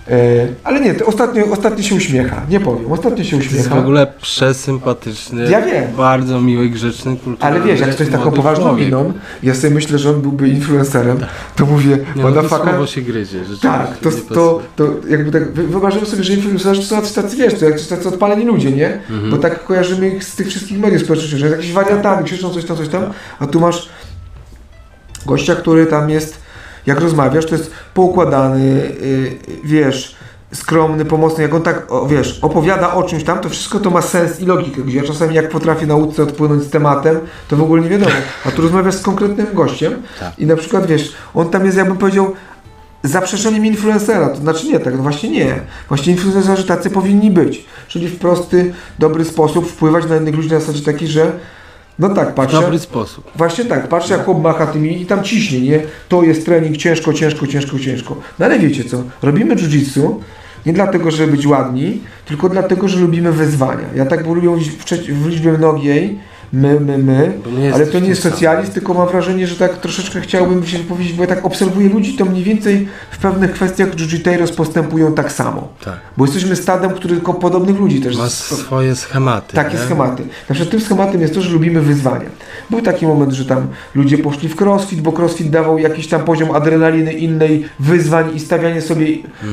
E, 0.07 0.47
ale 0.63 0.81
nie, 0.81 0.93
to 0.93 1.05
ostatnio, 1.05 1.45
ostatnio 1.51 1.83
się 1.83 1.95
uśmiecha. 1.95 2.41
Nie 2.49 2.59
powiem, 2.59 2.91
ostatnio 2.91 3.23
się 3.23 3.29
To 3.37 3.43
jest 3.43 3.47
w 3.47 3.59
uśmiecha. 3.59 3.79
ogóle 3.79 4.07
przesympatyczny, 4.21 5.49
Ja 5.51 5.61
wiem. 5.61 5.83
bardzo 5.97 6.41
miły, 6.41 6.69
grzeczny, 6.69 7.17
kulturalny. 7.23 7.59
Ale 7.59 7.67
wiesz, 7.67 7.79
jak 7.79 7.89
ktoś 7.89 8.09
taką 8.09 8.31
poważną 8.31 8.65
człowiek. 8.65 8.85
miną, 8.85 9.13
ja 9.43 9.55
sobie 9.55 9.73
myślę, 9.73 9.99
że 9.99 10.09
on 10.09 10.21
byłby 10.21 10.49
influencerem, 10.49 11.17
to 11.55 11.65
mówię, 11.65 11.97
Nie, 12.15 12.23
no 12.23 12.31
to 12.31 12.49
słowo 12.49 12.87
się 12.87 13.01
gryzie. 13.01 13.39
Tak, 13.61 13.97
to, 13.97 14.09
to, 14.33 14.61
to 14.75 14.87
jakby 15.09 15.31
tak, 15.31 15.51
wy- 15.53 15.67
wyobrażamy 15.67 16.05
sobie, 16.05 16.23
że 16.23 16.33
influencerzy 16.33 16.81
to 16.81 16.87
są 16.87 16.95
tacy, 16.95 17.15
tacy 17.15 17.37
wiesz, 17.37 17.53
to 17.53 17.65
jak 17.65 17.81
tacy 17.81 18.07
odpaleni 18.09 18.45
ludzie, 18.45 18.71
nie? 18.71 18.93
Mhm. 19.09 19.31
Bo 19.31 19.37
tak 19.37 19.63
kojarzymy 19.65 20.09
ich 20.09 20.23
z 20.23 20.35
tych 20.35 20.47
wszystkich 20.47 20.79
mediów 20.79 21.01
społecznościowych, 21.01 21.45
że 21.49 21.55
jakieś 21.55 21.71
wariatami 21.71 22.25
krzyczą 22.25 22.49
coś 22.49 22.65
tam, 22.65 22.77
coś 22.77 22.87
tam, 22.87 23.03
a 23.39 23.47
tu 23.47 23.59
masz 23.59 23.89
gościa, 25.25 25.55
który 25.55 25.85
tam 25.85 26.09
jest, 26.09 26.44
jak 26.85 26.99
rozmawiasz, 26.99 27.45
to 27.45 27.55
jest 27.55 27.71
poukładany, 27.93 28.91
yy, 29.01 29.57
wiesz, 29.63 30.15
skromny, 30.53 31.05
pomocny, 31.05 31.43
jak 31.43 31.53
on 31.53 31.61
tak, 31.61 31.91
o, 31.91 32.07
wiesz, 32.07 32.39
opowiada 32.41 32.93
o 32.93 33.03
czymś 33.03 33.23
tam, 33.23 33.39
to 33.39 33.49
wszystko 33.49 33.79
to 33.79 33.89
ma 33.89 34.01
sens 34.01 34.39
i 34.39 34.45
logikę, 34.45 34.81
gdzie 34.81 34.97
ja 34.97 35.03
czasami 35.03 35.35
jak 35.35 35.49
potrafię 35.49 35.85
nauce 35.85 36.23
odpłynąć 36.23 36.63
z 36.63 36.69
tematem, 36.69 37.19
to 37.47 37.55
w 37.55 37.61
ogóle 37.61 37.81
nie 37.81 37.89
wiadomo, 37.89 38.11
a 38.45 38.51
tu 38.51 38.61
rozmawiasz 38.61 38.95
z 38.95 39.01
konkretnym 39.01 39.47
gościem 39.53 39.93
Tak. 40.19 40.39
i 40.39 40.45
na 40.45 40.55
przykład, 40.55 40.85
wiesz, 40.85 41.13
on 41.33 41.49
tam 41.49 41.65
jest, 41.65 41.77
jakbym 41.77 41.97
powiedział, 41.97 42.33
zaprzeczeniem 43.03 43.65
influencera, 43.65 44.29
to 44.29 44.35
znaczy 44.35 44.67
nie, 44.67 44.79
tak, 44.79 44.95
no 44.95 45.03
właśnie 45.03 45.29
nie. 45.29 45.59
Właśnie 45.87 46.13
influencerzy 46.13 46.63
tacy 46.63 46.89
powinni 46.89 47.31
być, 47.31 47.65
czyli 47.87 48.07
w 48.07 48.19
prosty, 48.19 48.73
dobry 48.99 49.25
sposób 49.25 49.69
wpływać 49.69 50.05
na 50.09 50.17
innych 50.17 50.35
ludzi 50.35 50.49
na 50.49 50.59
zasadzie 50.59 50.85
taki, 50.85 51.07
że 51.07 51.31
no 51.99 52.09
tak, 52.09 52.31
W 52.31 52.33
patrzę, 52.33 52.61
dobry 52.61 52.79
sposób. 52.79 53.31
właśnie 53.35 53.65
tak, 53.65 53.87
patrzę 53.87 54.13
jak 54.13 54.25
chłop 54.25 54.41
macha 54.41 54.67
tymi 54.67 55.01
i 55.01 55.05
tam 55.05 55.23
ciśnie, 55.23 55.61
nie? 55.61 55.79
To 56.09 56.23
jest 56.23 56.45
trening 56.45 56.77
ciężko, 56.77 57.13
ciężko, 57.13 57.47
ciężko, 57.47 57.79
ciężko. 57.79 58.15
No 58.39 58.45
ale 58.45 58.59
wiecie 58.59 58.83
co, 58.83 59.03
robimy 59.21 59.55
jiu-jitsu 59.55 60.15
Nie 60.65 60.73
dlatego, 60.73 61.11
żeby 61.11 61.31
być 61.31 61.47
ładni, 61.47 62.01
tylko 62.25 62.49
dlatego, 62.49 62.87
że 62.87 62.99
lubimy 62.99 63.31
wyzwania. 63.31 63.85
Ja 63.95 64.05
tak 64.05 64.27
lubię 64.27 64.49
w, 64.49 64.85
w 65.13 65.27
liczbie 65.27 65.51
mnogiej, 65.51 66.19
my, 66.53 66.79
my, 66.79 66.97
my, 66.97 67.33
nie 67.57 67.73
ale 67.73 67.87
to 67.87 67.99
nie 67.99 68.09
jest 68.09 68.21
socjalizm, 68.21 68.71
tylko 68.71 68.93
mam 68.93 69.07
wrażenie, 69.07 69.47
że 69.47 69.55
tak 69.55 69.77
troszeczkę 69.77 70.21
chciałbym 70.21 70.65
się 70.67 70.79
powiedzieć, 70.79 71.13
bo 71.13 71.23
ja 71.23 71.29
tak 71.29 71.45
obserwuję 71.45 71.89
ludzi, 71.89 72.13
to 72.17 72.25
mniej 72.25 72.43
więcej 72.43 72.87
w 73.11 73.17
pewnych 73.17 73.51
kwestiach 73.51 73.89
jiu 73.95 74.47
postępują 74.57 75.13
tak 75.13 75.31
samo. 75.31 75.67
Tak. 75.85 75.95
Bo 76.17 76.25
jesteśmy 76.25 76.55
stadem, 76.55 76.91
który 76.91 77.15
tylko 77.15 77.33
podobnych 77.33 77.79
ludzi 77.79 78.01
też 78.01 78.17
Ma 78.17 78.29
swoje 78.29 78.95
schematy. 78.95 79.55
takie 79.55 79.77
nie? 79.77 79.83
schematy. 79.83 80.23
Na 80.49 80.55
przykład 80.55 80.71
tym 80.71 80.81
schematem 80.81 81.21
jest 81.21 81.33
to, 81.33 81.41
że 81.41 81.53
lubimy 81.53 81.81
wyzwania. 81.81 82.29
Był 82.69 82.81
taki 82.81 83.07
moment, 83.07 83.31
że 83.31 83.45
tam 83.45 83.67
ludzie 83.95 84.17
poszli 84.17 84.49
w 84.49 84.61
crossfit, 84.61 85.01
bo 85.01 85.11
crossfit 85.11 85.49
dawał 85.49 85.77
jakiś 85.77 86.07
tam 86.07 86.23
poziom 86.23 86.51
adrenaliny 86.51 87.13
innej, 87.13 87.65
wyzwań 87.79 88.35
i 88.35 88.39
stawianie 88.39 88.81
sobie, 88.81 89.07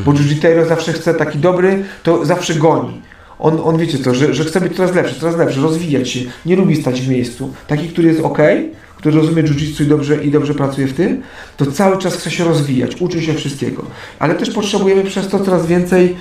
bo 0.05 0.13
jiu 0.13 0.69
zawsze 0.69 0.93
chce 0.93 1.15
taki 1.15 1.39
dobry, 1.39 1.85
to 2.03 2.27
zawsze 2.27 2.55
goni. 2.55 3.03
On, 3.43 3.61
on 3.65 3.79
wiecie 3.79 3.99
co, 3.99 4.15
że, 4.15 4.35
że 4.35 4.45
chce 4.45 4.61
być 4.61 4.77
coraz 4.77 4.95
lepszy, 4.95 5.21
coraz 5.21 5.37
lepszy, 5.37 5.61
rozwijać 5.61 6.09
się, 6.09 6.21
nie 6.47 6.57
lubi 6.57 6.77
stać 6.77 7.01
w 7.01 7.09
miejscu. 7.09 7.53
Taki, 7.67 7.89
który 7.89 8.09
jest 8.09 8.21
ok, 8.21 8.39
który 8.97 9.17
rozumie 9.17 9.43
jiu-jitsu 9.43 9.83
i 9.83 9.87
dobrze, 9.87 10.25
i 10.25 10.31
dobrze 10.31 10.55
pracuje 10.55 10.87
w 10.87 10.93
tym, 10.93 11.23
to 11.57 11.67
cały 11.67 11.99
czas 11.99 12.15
chce 12.15 12.31
się 12.31 12.45
rozwijać, 12.45 12.97
uczy 13.01 13.23
się 13.23 13.35
wszystkiego. 13.35 13.83
Ale 14.19 14.35
też 14.35 14.51
potrzebujemy 14.51 15.05
przez 15.05 15.29
to 15.29 15.41
coraz 15.41 15.67
więcej 15.67 16.17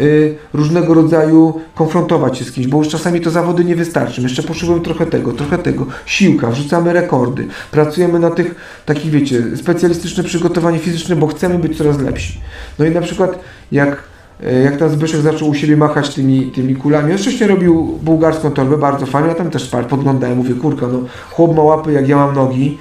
y, 0.00 0.34
różnego 0.52 0.94
rodzaju 0.94 1.60
konfrontować 1.74 2.38
się 2.38 2.44
z 2.44 2.52
kimś, 2.52 2.66
bo 2.66 2.78
już 2.78 2.88
czasami 2.88 3.20
to 3.20 3.30
zawody 3.30 3.64
nie 3.64 3.76
wystarczy. 3.76 4.20
My 4.20 4.28
Jeszcze 4.28 4.42
potrzebujemy 4.42 4.84
trochę 4.84 5.06
tego, 5.06 5.32
trochę 5.32 5.58
tego. 5.58 5.86
Siłka, 6.06 6.50
wrzucamy 6.50 6.92
rekordy, 6.92 7.46
pracujemy 7.70 8.18
na 8.18 8.30
tych 8.30 8.54
takich, 8.86 9.10
wiecie, 9.10 9.42
specjalistyczne 9.56 10.24
przygotowanie 10.24 10.78
fizyczne, 10.78 11.16
bo 11.16 11.26
chcemy 11.26 11.58
być 11.58 11.78
coraz 11.78 12.00
lepsi. 12.00 12.40
No 12.78 12.84
i 12.84 12.90
na 12.90 13.00
przykład 13.00 13.38
jak 13.72 14.15
jak 14.64 14.76
tam 14.76 14.90
Zbyszek 14.90 15.20
zaczął 15.20 15.48
u 15.48 15.54
siebie 15.54 15.76
machać 15.76 16.14
tymi, 16.14 16.50
tymi 16.50 16.76
kulami, 16.76 17.12
on 17.12 17.18
wcześniej 17.18 17.48
robił 17.48 17.98
bułgarską 18.02 18.50
torbę, 18.50 18.78
bardzo 18.78 19.06
fajnie, 19.06 19.28
ja 19.28 19.34
tam 19.34 19.50
też 19.50 19.70
podglądałem, 19.90 20.36
mówię, 20.36 20.54
kurka, 20.54 20.86
no 20.86 20.98
chłop 21.30 21.56
ma 21.56 21.62
łapy, 21.62 21.92
jak 21.92 22.08
ja 22.08 22.16
mam 22.16 22.34
nogi, 22.34 22.78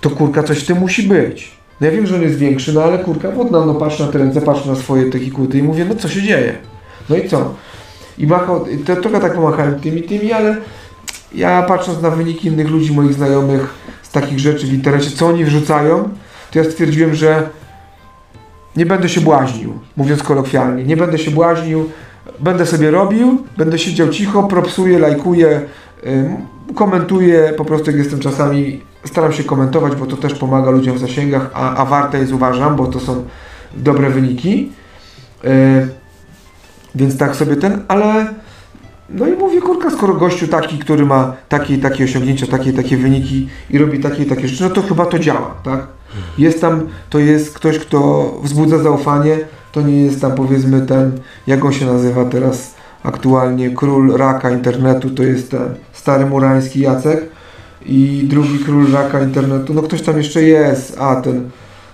to 0.00 0.10
kurka 0.10 0.42
coś 0.42 0.58
w 0.58 0.66
tym 0.66 0.78
musi 0.78 1.02
być. 1.02 1.58
No 1.80 1.86
ja 1.86 1.92
wiem, 1.92 2.06
że 2.06 2.14
on 2.14 2.22
jest 2.22 2.38
większy, 2.38 2.72
no 2.72 2.82
ale 2.82 2.98
kurka 2.98 3.30
wodna, 3.30 3.66
no 3.66 3.74
patrz 3.74 3.98
na 3.98 4.06
te 4.06 4.18
ręce, 4.18 4.40
patrz 4.40 4.66
na 4.66 4.74
swoje 4.74 5.10
te 5.10 5.18
kikuty 5.18 5.58
i 5.58 5.62
mówię, 5.62 5.84
no 5.84 5.94
co 5.94 6.08
się 6.08 6.22
dzieje? 6.22 6.54
No 7.10 7.16
i 7.16 7.28
co? 7.28 7.54
I 8.18 8.26
machał, 8.26 8.64
to, 8.86 8.96
trochę 8.96 9.20
tak 9.20 9.34
pomachałem 9.34 9.80
tymi, 9.80 10.02
tymi, 10.02 10.32
ale 10.32 10.56
ja 11.34 11.62
patrząc 11.62 12.02
na 12.02 12.10
wyniki 12.10 12.48
innych 12.48 12.70
ludzi, 12.70 12.92
moich 12.92 13.14
znajomych 13.14 13.74
z 14.02 14.10
takich 14.10 14.38
rzeczy 14.38 14.66
w 14.66 14.72
internecie, 14.72 15.10
co 15.10 15.26
oni 15.26 15.44
wrzucają, 15.44 16.08
to 16.50 16.58
ja 16.58 16.64
stwierdziłem, 16.64 17.14
że 17.14 17.48
nie 18.78 18.86
będę 18.86 19.08
się 19.08 19.20
błaźnił, 19.20 19.78
mówiąc 19.96 20.22
kolokwialnie, 20.22 20.84
nie 20.84 20.96
będę 20.96 21.18
się 21.18 21.30
błaźnił, 21.30 21.90
będę 22.40 22.66
sobie 22.66 22.90
robił, 22.90 23.42
będę 23.56 23.78
siedział 23.78 24.08
cicho, 24.08 24.42
propsuję, 24.42 24.98
lajkuję, 24.98 25.60
komentuję, 26.74 27.52
po 27.56 27.64
prostu 27.64 27.90
jak 27.90 27.98
jestem 27.98 28.20
czasami, 28.20 28.80
staram 29.04 29.32
się 29.32 29.44
komentować, 29.44 29.96
bo 29.96 30.06
to 30.06 30.16
też 30.16 30.34
pomaga 30.34 30.70
ludziom 30.70 30.96
w 30.96 30.98
zasięgach, 30.98 31.50
a, 31.54 31.76
a 31.76 31.84
warte 31.84 32.18
jest 32.18 32.32
uważam, 32.32 32.76
bo 32.76 32.86
to 32.86 33.00
są 33.00 33.24
dobre 33.76 34.10
wyniki. 34.10 34.72
Yy, 35.44 35.50
więc 36.94 37.18
tak 37.18 37.36
sobie 37.36 37.56
ten, 37.56 37.82
ale 37.88 38.34
no 39.10 39.26
i 39.26 39.32
mówię, 39.32 39.60
kurka, 39.60 39.90
skoro 39.90 40.14
gościu 40.14 40.48
taki, 40.48 40.78
który 40.78 41.06
ma 41.06 41.36
takie 41.48 41.78
takie 41.78 42.04
osiągnięcia, 42.04 42.46
takie 42.46 42.72
takie 42.72 42.96
wyniki 42.96 43.48
i 43.70 43.78
robi 43.78 44.00
takie 44.00 44.26
takie 44.26 44.48
rzeczy, 44.48 44.62
no 44.62 44.70
to 44.70 44.82
chyba 44.82 45.06
to 45.06 45.18
działa, 45.18 45.54
tak? 45.64 45.86
Jest 46.38 46.60
tam, 46.60 46.86
to 47.10 47.18
jest 47.18 47.54
ktoś, 47.54 47.78
kto 47.78 48.30
wzbudza 48.42 48.78
zaufanie, 48.78 49.38
to 49.72 49.82
nie 49.82 50.02
jest 50.02 50.20
tam 50.20 50.32
powiedzmy 50.32 50.80
ten, 50.86 51.12
jak 51.46 51.64
on 51.64 51.72
się 51.72 51.86
nazywa 51.86 52.24
teraz 52.24 52.74
aktualnie, 53.02 53.70
król 53.70 54.16
raka 54.16 54.50
internetu, 54.50 55.10
to 55.10 55.22
jest 55.22 55.50
ten 55.50 55.74
stary 55.92 56.26
murański 56.26 56.80
Jacek 56.80 57.28
i 57.86 58.26
drugi 58.30 58.58
król 58.58 58.92
raka 58.92 59.22
internetu, 59.22 59.74
no 59.74 59.82
ktoś 59.82 60.02
tam 60.02 60.18
jeszcze 60.18 60.42
jest, 60.42 60.96
a 61.00 61.16
ten, 61.16 61.50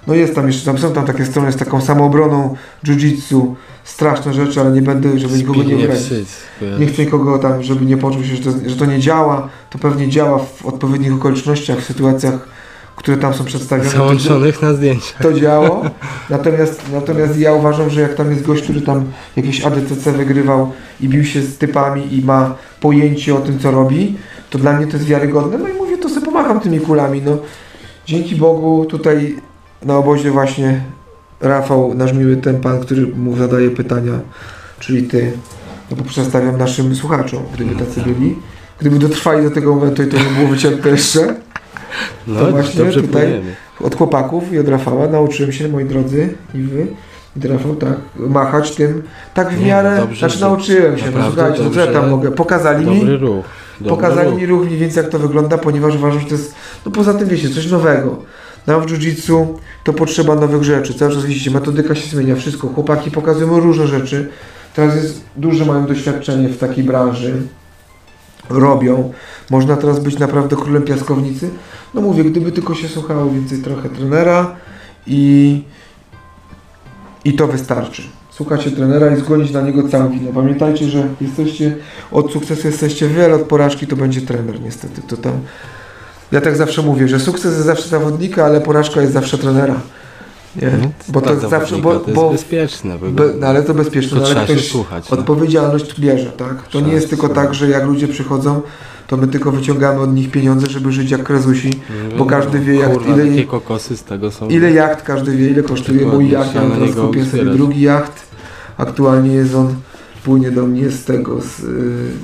no 0.07 0.15
jest 0.15 0.35
tam 0.35 0.47
jeszcze, 0.47 0.67
tam 0.67 0.79
są 0.79 0.93
tam 0.93 1.05
takie 1.05 1.25
strony 1.25 1.53
z 1.53 1.57
taką 1.57 1.81
samoobroną 1.81 2.57
jiu-jitsu, 2.85 3.55
straszne 3.85 4.35
rzeczy, 4.35 4.61
ale 4.61 4.71
nie 4.71 4.83
będę, 4.83 5.19
żeby 5.19 5.37
nikogo 5.37 5.63
nie 5.63 5.77
urazić. 5.77 6.29
Nie 6.79 6.87
chcę 6.87 7.05
nikogo 7.05 7.39
tam, 7.39 7.63
żeby 7.63 7.85
nie 7.85 7.97
poczuł 7.97 8.25
się, 8.25 8.37
że 8.37 8.43
to, 8.43 8.69
że 8.69 8.77
to 8.77 8.87
nie 8.87 8.99
działa. 8.99 9.49
To 9.71 9.79
pewnie 9.79 10.09
działa 10.09 10.39
w 10.39 10.67
odpowiednich 10.67 11.15
okolicznościach, 11.15 11.79
w 11.79 11.85
sytuacjach, 11.85 12.49
które 12.97 13.17
tam 13.17 13.35
są 13.35 13.45
przedstawione. 13.45 13.91
Załączonych 13.91 14.63
na 14.63 14.75
zdjęcia. 14.75 15.15
to 15.23 15.33
działo. 15.33 15.85
Natomiast, 16.31 16.83
natomiast 16.93 17.39
ja 17.39 17.53
uważam, 17.53 17.91
że 17.91 18.01
jak 18.01 18.15
tam 18.15 18.31
jest 18.31 18.43
gość, 18.43 18.63
który 18.63 18.81
tam 18.81 19.05
jakieś 19.37 19.65
ADCC 19.65 20.13
wygrywał 20.13 20.73
i 21.01 21.09
bił 21.09 21.25
się 21.25 21.43
z 21.43 21.59
typami 21.59 22.15
i 22.15 22.25
ma 22.25 22.55
pojęcie 22.81 23.35
o 23.35 23.39
tym, 23.39 23.59
co 23.59 23.71
robi, 23.71 24.17
to 24.51 24.59
dla 24.59 24.73
mnie 24.73 24.87
to 24.87 24.93
jest 24.93 25.09
wiarygodne. 25.09 25.59
No 25.59 25.69
i 25.69 25.73
mówię, 25.73 25.99
to 25.99 26.09
sobie 26.09 26.27
pomacham 26.27 26.61
tymi 26.61 26.81
kulami. 26.81 27.23
No, 27.25 27.39
dzięki 28.07 28.37
Bogu 28.37 28.85
tutaj 28.85 29.37
na 29.85 29.97
obozie 29.97 30.31
właśnie 30.31 30.81
Rafał, 31.41 31.95
nasz 31.95 32.13
miły 32.13 32.37
ten 32.37 32.61
pan, 32.61 32.81
który 32.81 33.07
mu 33.07 33.37
zadaje 33.37 33.71
pytania, 33.71 34.13
czyli 34.81 35.03
ty, 35.03 35.33
no 35.91 35.97
bo 35.97 36.05
przedstawiam 36.05 36.59
naszym 36.59 36.95
słuchaczom, 36.97 37.43
gdyby 37.55 37.75
tacy 37.85 38.01
byli. 38.01 38.37
Gdyby 38.81 38.99
dotrwali 38.99 39.43
do 39.45 39.51
tego 39.51 39.75
momentu 39.75 40.03
i 40.03 40.07
to 40.07 40.17
nie 40.17 40.23
było 40.39 40.49
wycięte 40.49 40.89
jeszcze, 40.89 41.35
No, 42.27 42.41
to 42.41 42.51
właśnie 42.51 42.85
dobrze 42.85 43.03
tutaj- 43.03 43.23
płyniemy. 43.23 43.55
od 43.81 43.95
chłopaków 43.97 44.53
i 44.53 44.59
od 44.59 44.69
Rafała 44.69 45.07
nauczyłem 45.09 45.53
się, 45.53 45.69
moi 45.69 45.85
drodzy, 45.85 46.35
i 46.55 46.59
wy, 46.63 46.87
i 47.45 47.49
Rafał, 47.49 47.75
tak, 47.75 47.97
machać 48.17 48.71
tym, 48.75 49.03
tak 49.35 49.51
w 49.51 49.61
Nie, 49.61 49.67
miarę, 49.67 49.97
dobrze, 50.01 50.19
znaczy 50.19 50.41
nauczyłem 50.41 50.99
się, 50.99 51.05
no 51.15 51.27
słuchajcie, 51.27 51.63
no 51.63 51.81
ja 51.81 51.87
tam 51.87 51.95
dobrze. 51.95 52.11
mogę, 52.11 52.31
pokazali 52.31 52.87
mi, 52.87 52.99
Dobry 53.01 53.17
ruch. 53.19 53.45
Dobry 53.81 53.91
pokazali 53.97 54.31
ruch. 54.31 54.39
mi 54.41 54.47
ruch 54.47 54.67
mniej 54.67 54.79
więcej 54.79 55.03
jak 55.03 55.13
to 55.13 55.19
wygląda, 55.19 55.59
ponieważ 55.59 55.95
uważam, 55.95 56.21
że 56.21 56.27
to 56.27 56.33
jest, 56.35 56.55
no 56.87 56.93
poza 56.93 57.15
tym 57.15 57.29
wiecie, 57.29 57.49
coś 57.51 57.71
nowego. 57.71 58.17
Nam 58.67 58.81
w 58.81 58.87
jiu-jitsu 58.87 59.47
to 59.85 59.93
potrzeba 59.93 60.35
nowych 60.35 60.63
rzeczy, 60.63 60.95
cały 60.95 61.13
czas 61.13 61.25
widzicie, 61.25 61.51
metodyka 61.51 61.95
się 61.95 62.17
zmienia, 62.17 62.37
wszystko, 62.37 62.69
chłopaki 62.69 63.11
pokazują 63.11 63.61
różne 63.61 63.87
rzeczy, 63.87 64.29
teraz 64.75 64.97
jest, 64.97 65.25
duże 65.37 65.65
mają 65.65 65.87
doświadczenie 65.87 66.49
w 66.49 66.59
takiej 66.59 66.85
branży, 66.85 67.43
robią, 68.51 69.13
można 69.51 69.77
teraz 69.77 70.01
być 70.01 70.19
naprawdę 70.19 70.57
królem 70.57 70.83
piaskownicy, 70.83 71.51
no 71.95 72.01
mówię, 72.01 72.25
gdyby 72.25 72.53
tylko 72.53 72.75
się 72.75 72.89
słuchało 72.89 73.31
więcej 73.31 73.59
trochę 73.59 73.89
trenera 73.89 74.57
i, 75.07 75.63
i 77.25 77.33
to 77.33 77.47
wystarczy. 77.47 78.03
Słuchacie 78.31 78.71
trenera 78.71 79.17
i 79.17 79.21
zgonić 79.21 79.51
na 79.51 79.61
niego 79.61 79.89
całą 79.89 80.11
winę. 80.11 80.33
Pamiętajcie, 80.33 80.89
że 80.89 81.09
jesteście 81.21 81.77
od 82.13 82.33
sukcesu 82.33 82.67
jesteście 82.67 83.09
wiele, 83.09 83.35
od 83.35 83.43
porażki 83.43 83.87
to 83.87 83.97
będzie 83.97 84.21
trener 84.21 84.61
niestety. 84.61 85.03
To 85.03 85.17
tam 85.17 85.33
ja 86.33 86.41
tak 86.41 86.57
zawsze 86.57 86.83
mówię, 86.83 87.09
że 87.09 87.21
sukces 87.21 87.53
jest 87.55 87.67
zawsze 87.67 87.89
zawodnika, 87.89 88.45
ale 88.45 88.61
porażka 88.61 89.01
jest 89.01 89.13
zawsze 89.13 89.39
trenera. 89.39 89.75
Nie? 90.57 90.69
Mhm. 90.69 90.91
Bo 91.09 91.21
to 91.21 91.37
Dla 91.37 91.49
zawsze, 91.49 91.79
bo, 91.79 91.93
to 91.95 92.01
jest 92.01 92.15
bo 92.15 92.31
bezpieczne. 92.31 92.99
Bo 92.99 93.07
be, 93.11 93.25
no 93.41 93.47
ale 93.47 93.63
to 93.63 93.75
bezpieczne, 93.75 94.21
to 94.21 94.29
no, 94.35 94.41
ale 94.41 94.45
ktoś 94.45 94.69
słuchać. 94.71 95.11
no. 95.11 95.19
odpowiedzialność 95.19 96.01
bierze, 96.01 96.27
tak? 96.37 96.63
To 96.63 96.69
Trzeba 96.69 96.87
nie 96.87 96.93
jest 96.93 97.11
tylko 97.11 97.29
się- 97.29 97.35
tak, 97.35 97.55
że 97.55 97.69
jak 97.69 97.85
ludzie 97.85 98.09
przychodzą, 98.09 98.61
to 99.07 99.17
my 99.17 99.27
tylko 99.29 99.53
wyciągamy 99.53 100.01
od 100.01 100.15
nich 100.15 100.31
pieniądze, 100.31 100.67
żeby 100.67 100.93
żyć 100.93 101.11
jak 101.11 101.23
krezusi. 101.23 101.71
No, 102.11 102.17
bo 102.19 102.25
każdy 102.25 102.59
wie, 102.61 102.75
jak- 102.75 102.93
kurwa, 102.93 103.23
ile- 103.23 103.45
kokosy 103.45 103.97
z 103.97 104.03
tego 104.05 104.31
są. 104.31 104.49
Ile 104.49 104.73
jacht 104.73 105.03
każdy 105.03 105.37
wie, 105.37 105.49
ile 105.51 105.63
kosztuje 105.63 106.07
mój 106.07 106.31
jacht, 106.31 106.55
ja 106.55 106.61
teraz 106.61 106.95
kupię 106.97 107.25
sobie 107.25 107.45
drugi 107.45 107.81
jacht. 107.81 108.13
Aktualnie 108.77 109.35
jest 109.35 109.55
on, 109.55 109.75
płynie 110.25 110.51
do 110.51 110.67
mnie 110.67 110.91
z 110.91 111.05
tego, 111.05 111.41
z, 111.41 111.63
yy, 111.63 111.69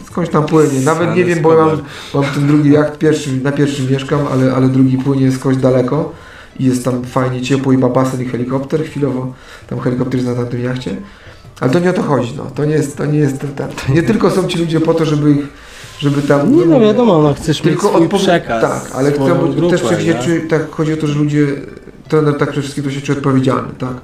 skądś 0.06 0.30
tam 0.30 0.46
płynie. 0.46 0.80
Nawet 0.80 1.16
nie 1.16 1.24
wiem, 1.24 1.42
bo 1.42 1.54
ja 1.54 1.66
mam, 1.66 1.78
mam 2.14 2.24
ten 2.24 2.46
drugi 2.46 2.70
jacht, 2.70 2.98
pierwszy, 2.98 3.30
na 3.42 3.52
pierwszym 3.52 3.90
mieszkam, 3.90 4.20
ale, 4.32 4.54
ale 4.54 4.68
drugi 4.68 4.98
płynie 4.98 5.32
skądś 5.32 5.58
daleko 5.58 6.12
i 6.60 6.64
jest 6.64 6.84
tam 6.84 7.04
fajnie 7.04 7.40
ciepło 7.40 7.72
i 7.72 7.78
ma 7.78 7.88
basen 7.88 8.22
i 8.22 8.24
helikopter 8.24 8.84
chwilowo. 8.84 9.32
Tam 9.66 9.80
helikopter 9.80 10.14
jest 10.14 10.28
na 10.28 10.34
tamtym 10.34 10.64
jachcie. 10.64 10.96
Ale 11.60 11.70
to 11.70 11.78
nie 11.78 11.90
o 11.90 11.92
to 11.92 12.02
chodzi, 12.02 12.34
no. 12.36 12.46
To 12.54 12.64
nie 12.64 12.74
jest, 12.74 12.96
to 12.96 13.06
nie 13.06 13.18
jest, 13.18 13.40
ten, 13.40 13.94
nie 13.94 14.02
tylko 14.02 14.30
są 14.30 14.48
ci 14.48 14.58
ludzie 14.58 14.80
po 14.80 14.94
to, 14.94 15.04
żeby 15.04 15.30
ich, 15.30 15.48
żeby 15.98 16.22
tam... 16.22 16.56
Nie 16.56 16.66
no 16.66 16.80
wiadomo, 16.80 17.22
no 17.22 17.34
chcesz 17.34 17.64
mieć 17.64 17.78
swój 17.78 18.08
przekaz. 18.08 18.62
Tak, 18.62 18.90
ale 18.94 19.12
chcę, 19.12 19.38
grupę, 19.56 19.78
też 19.78 19.82
czuje, 20.22 20.40
tak 20.40 20.70
chodzi 20.70 20.92
o 20.92 20.96
to, 20.96 21.06
że 21.06 21.18
ludzie, 21.18 21.46
trener 22.08 22.38
tak 22.38 22.48
przede 22.48 22.62
wszystkim 22.62 22.84
to 22.84 22.90
się 22.90 23.00
czuje 23.00 23.18
odpowiedzialny, 23.18 23.68
tak? 23.78 23.94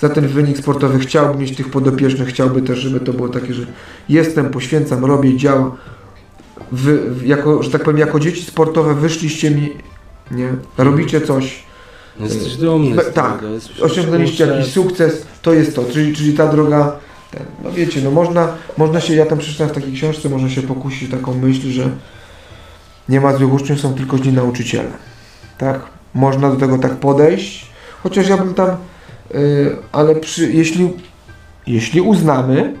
Za 0.00 0.08
ten 0.08 0.28
wynik 0.28 0.58
sportowy 0.58 0.98
chciałby 0.98 1.38
mieć 1.40 1.56
tych 1.56 1.70
podopiecznych, 1.70 2.28
chciałby 2.28 2.62
też, 2.62 2.78
żeby 2.78 3.00
to 3.00 3.12
było 3.12 3.28
takie, 3.28 3.54
że 3.54 3.66
jestem, 4.08 4.50
poświęcam, 4.50 5.04
robię, 5.04 5.36
działa. 5.36 5.76
Wy, 6.72 7.00
jako, 7.24 7.62
że 7.62 7.70
tak 7.70 7.84
powiem, 7.84 7.98
jako 7.98 8.20
dzieci 8.20 8.42
sportowe 8.42 8.94
wyszliście 8.94 9.50
mi, 9.50 9.72
nie? 10.30 10.48
Robicie 10.78 11.20
coś, 11.20 11.62
Jesteś 12.20 12.56
dumny. 12.56 12.96
Be- 12.96 13.04
tak, 13.04 13.38
osiągnęliście 13.82 14.46
jakiś 14.46 14.72
sukces, 14.72 15.26
to 15.42 15.52
jest 15.52 15.76
to, 15.76 15.84
czyli, 15.92 16.16
czyli 16.16 16.32
ta 16.32 16.46
droga, 16.46 16.96
ten, 17.30 17.42
no 17.64 17.72
wiecie, 17.72 18.00
no 18.00 18.10
można, 18.10 18.48
można 18.76 19.00
się, 19.00 19.14
ja 19.14 19.26
tam 19.26 19.38
przeczytałem 19.38 19.72
w 19.72 19.74
takiej 19.74 19.92
książce, 19.92 20.28
można 20.28 20.48
się 20.48 20.62
pokusić 20.62 21.10
taką 21.10 21.34
myśl, 21.34 21.70
że 21.70 21.90
nie 23.08 23.20
ma 23.20 23.36
złych 23.36 23.52
uczniów, 23.52 23.80
są 23.80 23.94
tylko 23.94 24.18
źli 24.18 24.32
nauczyciele, 24.32 24.90
tak? 25.58 25.80
Można 26.14 26.50
do 26.50 26.56
tego 26.56 26.78
tak 26.78 26.96
podejść, 26.96 27.66
chociaż 28.02 28.28
ja 28.28 28.36
bym 28.36 28.54
tam, 28.54 28.76
ale 29.92 30.14
przy, 30.14 30.52
jeśli, 30.52 30.90
jeśli 31.66 32.00
uznamy, 32.00 32.74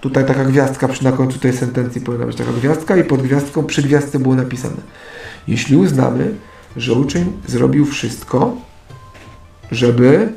tutaj 0.00 0.26
taka 0.26 0.44
gwiazdka 0.44 0.88
przy 0.88 1.04
na 1.04 1.12
końcu 1.12 1.38
tej 1.38 1.52
sentencji 1.52 2.00
powinna 2.00 2.26
być 2.26 2.36
taka 2.36 2.52
gwiazdka 2.52 2.96
i 2.96 3.04
pod 3.04 3.22
gwiazdką 3.22 3.64
przy 3.64 3.82
gwiazdce 3.82 4.18
było 4.18 4.34
napisane. 4.34 4.76
Jeśli 5.48 5.76
uznamy, 5.76 6.34
że 6.76 6.92
uczeń 6.92 7.32
zrobił 7.46 7.86
wszystko, 7.86 8.56
żeby 9.72 10.32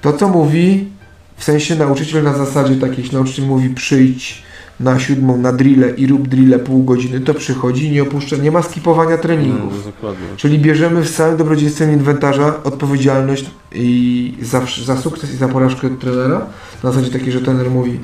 to, 0.00 0.12
co 0.12 0.28
mówi, 0.28 0.88
w 1.36 1.44
sensie 1.44 1.74
nauczyciel 1.74 2.22
na 2.22 2.32
zasadzie 2.32 2.74
takiej, 2.74 2.98
jeśli 2.98 3.14
nauczyciel 3.14 3.46
mówi 3.46 3.70
przyjdź 3.70 4.42
na 4.80 4.98
siódmą 4.98 5.36
na 5.36 5.52
drillę 5.52 5.90
i 5.90 6.06
rób 6.06 6.28
drillę 6.28 6.58
pół 6.58 6.84
godziny, 6.84 7.20
to 7.20 7.34
przychodzi 7.34 7.86
i 7.86 7.90
nie 7.90 8.02
opuszcza, 8.02 8.36
nie 8.36 8.50
ma 8.50 8.62
skipowania 8.62 9.18
treningów. 9.18 9.86
No. 10.02 10.08
Czyli 10.36 10.58
bierzemy 10.58 11.02
w 11.02 11.10
całym 11.10 11.36
dobrodziejstwem 11.36 11.92
inwentarza 11.92 12.62
odpowiedzialność 12.64 13.50
i 13.72 14.34
za, 14.42 14.62
za 14.84 14.96
sukces 14.96 15.34
i 15.34 15.36
za 15.36 15.48
porażkę 15.48 15.90
trenera. 15.90 16.46
Na 16.84 16.92
zasadzie 16.92 17.12
takiej, 17.12 17.32
że 17.32 17.40
trener 17.40 17.70
mówi 17.70 18.00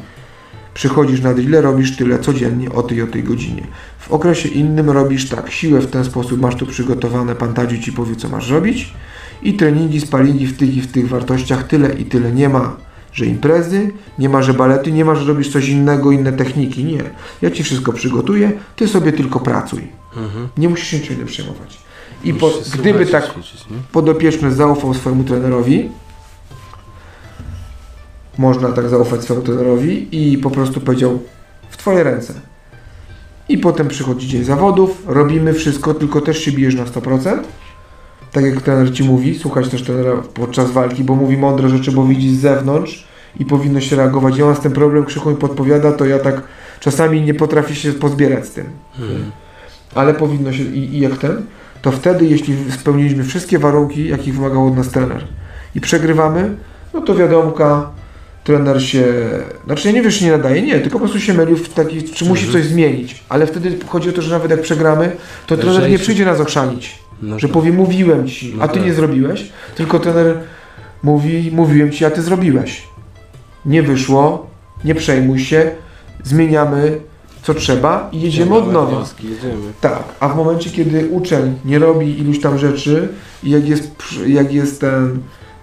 przychodzisz 0.74 1.20
na 1.20 1.34
drillę, 1.34 1.60
robisz 1.60 1.96
tyle 1.96 2.18
codziennie 2.18 2.72
o 2.72 2.82
tej 2.82 3.02
o 3.02 3.06
tej 3.06 3.22
godzinie. 3.22 3.66
W 3.98 4.12
okresie 4.12 4.48
innym 4.48 4.90
robisz 4.90 5.28
tak, 5.28 5.50
siłę 5.50 5.80
w 5.80 5.86
ten 5.86 6.04
sposób 6.04 6.40
masz 6.40 6.54
tu 6.54 6.66
przygotowane, 6.66 7.34
pan 7.34 7.54
Tadziu 7.54 7.78
ci 7.78 7.92
powie 7.92 8.16
co 8.16 8.28
masz 8.28 8.50
robić 8.50 8.94
i 9.42 9.54
treningi, 9.54 10.00
spalingi 10.00 10.46
w 10.46 10.56
tych 10.56 10.76
i 10.76 10.80
w 10.80 10.92
tych 10.92 11.08
wartościach 11.08 11.66
tyle 11.66 11.94
i 11.94 12.04
tyle. 12.04 12.32
Nie 12.32 12.48
ma, 12.48 12.76
że 13.12 13.26
imprezy, 13.26 13.90
nie 14.18 14.28
ma, 14.28 14.42
że 14.42 14.54
balety, 14.54 14.92
nie 14.92 15.04
ma, 15.04 15.14
że 15.14 15.24
robisz 15.24 15.52
coś 15.52 15.68
innego, 15.68 16.12
inne 16.12 16.32
techniki. 16.32 16.84
Nie. 16.84 17.02
Ja 17.42 17.50
ci 17.50 17.62
wszystko 17.62 17.92
przygotuję, 17.92 18.52
ty 18.76 18.88
sobie 18.88 19.12
tylko 19.12 19.40
pracuj. 19.40 19.88
Mhm. 20.16 20.48
Nie 20.56 20.68
musisz 20.68 20.88
się 20.88 20.98
niczym 20.98 21.26
przejmować. 21.26 21.78
I 22.24 22.34
po, 22.34 22.50
gdyby 22.74 23.06
tak 23.06 23.32
ćwiczyć, 23.32 23.64
podopieczny 23.92 24.52
zaufał 24.52 24.94
swojemu 24.94 25.24
trenerowi, 25.24 25.88
można 28.38 28.72
tak 28.72 28.88
zaufać 28.88 29.22
swojemu 29.22 29.46
trenerowi 29.46 30.08
i 30.12 30.38
po 30.38 30.50
prostu 30.50 30.80
powiedział 30.80 31.22
w 31.70 31.76
twoje 31.76 32.02
ręce. 32.02 32.34
I 33.48 33.58
potem 33.58 33.88
przychodzi 33.88 34.28
dzień 34.28 34.44
zawodów, 34.44 35.02
robimy 35.06 35.54
wszystko, 35.54 35.94
tylko 35.94 36.20
też 36.20 36.38
się 36.38 36.52
bijesz 36.52 36.74
na 36.74 36.84
100%. 36.84 37.38
Tak 38.32 38.44
jak 38.44 38.62
trener 38.62 38.92
ci 38.94 39.04
mówi, 39.04 39.38
słuchać 39.38 39.68
też 39.68 39.82
trenera 39.82 40.12
podczas 40.34 40.70
walki, 40.70 41.04
bo 41.04 41.14
mówi 41.14 41.36
mądre 41.36 41.68
rzeczy, 41.68 41.92
bo 41.92 42.04
widzi 42.04 42.36
z 42.36 42.40
zewnątrz 42.40 43.04
i 43.40 43.44
powinno 43.44 43.80
się 43.80 43.96
reagować. 43.96 44.36
Ja 44.36 44.44
mam 44.44 44.56
z 44.56 44.60
tym 44.60 44.72
problem, 44.72 45.04
Krzychu 45.04 45.30
mi 45.30 45.36
podpowiada, 45.36 45.92
to 45.92 46.04
ja 46.04 46.18
tak 46.18 46.42
czasami 46.80 47.22
nie 47.22 47.34
potrafię 47.34 47.74
się 47.74 47.92
pozbierać 47.92 48.46
z 48.46 48.50
tym 48.50 48.64
Mhm. 48.98 49.30
ale 49.94 50.14
powinno 50.14 50.52
się 50.52 50.62
i, 50.62 50.94
i 50.96 51.00
jak 51.00 51.18
ten, 51.18 51.42
to 51.82 51.92
wtedy, 51.92 52.26
jeśli 52.26 52.56
spełniliśmy 52.70 53.24
wszystkie 53.24 53.58
warunki, 53.58 54.08
jakich 54.08 54.34
wymagał 54.34 54.66
od 54.66 54.76
nas 54.76 54.88
trener 54.88 55.24
i 55.74 55.80
przegrywamy, 55.80 56.56
no 56.94 57.00
to 57.00 57.14
wiadomka, 57.14 57.90
trener 58.44 58.82
się, 58.82 59.04
znaczy 59.66 59.88
ja 59.88 59.94
nie 59.94 60.02
wiesz, 60.02 60.20
nie 60.20 60.30
nadaje, 60.30 60.62
nie, 60.62 60.74
tylko 60.80 60.98
po 60.98 60.98
prostu 60.98 61.20
się 61.20 61.34
mylił 61.34 61.56
w 61.56 61.68
taki, 61.68 62.02
czy 62.02 62.24
musi 62.24 62.46
Mhm. 62.46 62.62
coś 62.62 62.72
zmienić, 62.72 63.24
ale 63.28 63.46
wtedy 63.46 63.78
chodzi 63.86 64.08
o 64.08 64.12
to, 64.12 64.22
że 64.22 64.30
nawet 64.30 64.50
jak 64.50 64.60
przegramy, 64.62 65.16
to 65.46 65.56
trener 65.56 65.90
nie 65.90 65.98
przyjdzie 65.98 66.24
nas 66.24 66.40
ochrzanić, 66.40 66.98
No 67.22 67.38
że 67.38 67.48
tak. 67.48 67.54
powie, 67.54 67.72
mówiłem 67.72 68.28
ci, 68.28 68.54
No 68.56 68.64
a 68.64 68.68
ty 68.68 68.74
tak. 68.74 68.84
nie 68.84 68.94
zrobiłeś, 68.94 69.52
tylko 69.74 69.98
trener 69.98 70.38
mówi, 71.02 71.50
mówiłem 71.54 71.90
ci, 71.90 72.04
a 72.04 72.10
ty 72.10 72.22
zrobiłeś. 72.22 72.88
Nie 73.66 73.82
wyszło, 73.82 74.46
nie 74.84 74.94
przejmuj 74.94 75.38
się, 75.38 75.70
zmieniamy 76.24 77.00
co 77.42 77.54
trzeba 77.54 78.08
i 78.12 78.20
jedziemy 78.20 78.54
od 78.54 78.72
nowa. 78.72 79.04
Tak, 79.80 80.02
a 80.20 80.28
w 80.28 80.36
momencie, 80.36 80.70
kiedy 80.70 81.08
uczeń 81.08 81.58
nie 81.64 81.78
robi 81.78 82.20
iluś 82.20 82.40
tam 82.40 82.58
rzeczy 82.58 83.08
i 83.42 83.50
jak 83.50 83.68
jest, 83.68 83.90
jak 84.26 84.52
jest 84.52 84.80
ten 84.80 85.18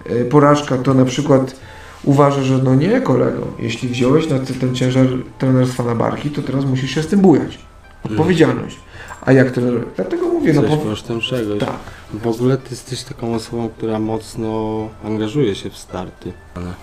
e, 0.06 0.24
porażka, 0.24 0.78
to 0.78 0.94
na 0.94 1.04
przykład 1.04 1.56
uważa, 2.04 2.42
że 2.42 2.58
no 2.58 2.74
nie 2.74 3.00
kolego, 3.00 3.46
jeśli 3.58 3.88
wziąłeś 3.88 4.28
na 4.28 4.38
ten 4.38 4.74
ciężar 4.74 5.06
trenerstwa 5.38 5.84
na 5.84 5.94
barki, 5.94 6.30
to 6.30 6.42
teraz 6.42 6.64
musisz 6.64 6.90
się 6.90 7.02
z 7.02 7.06
tym 7.06 7.20
bujać. 7.20 7.58
Odpowiedzialność. 8.04 8.76
A 9.22 9.32
jak 9.32 9.50
trener... 9.50 9.84
Dlatego 9.96 10.26
mówię, 10.28 10.52
no 10.52 10.62
Coś 10.62 10.70
po... 10.70 10.76
kosztem 10.76 11.20
czegoś. 11.20 11.60
Tak. 11.60 11.78
W 12.12 12.26
ogóle 12.26 12.56
ty 12.56 12.66
jesteś 12.70 13.02
taką 13.02 13.34
osobą, 13.34 13.68
która 13.76 13.98
mocno 13.98 14.88
angażuje 15.04 15.54
się 15.54 15.70
w 15.70 15.76
starty. 15.76 16.32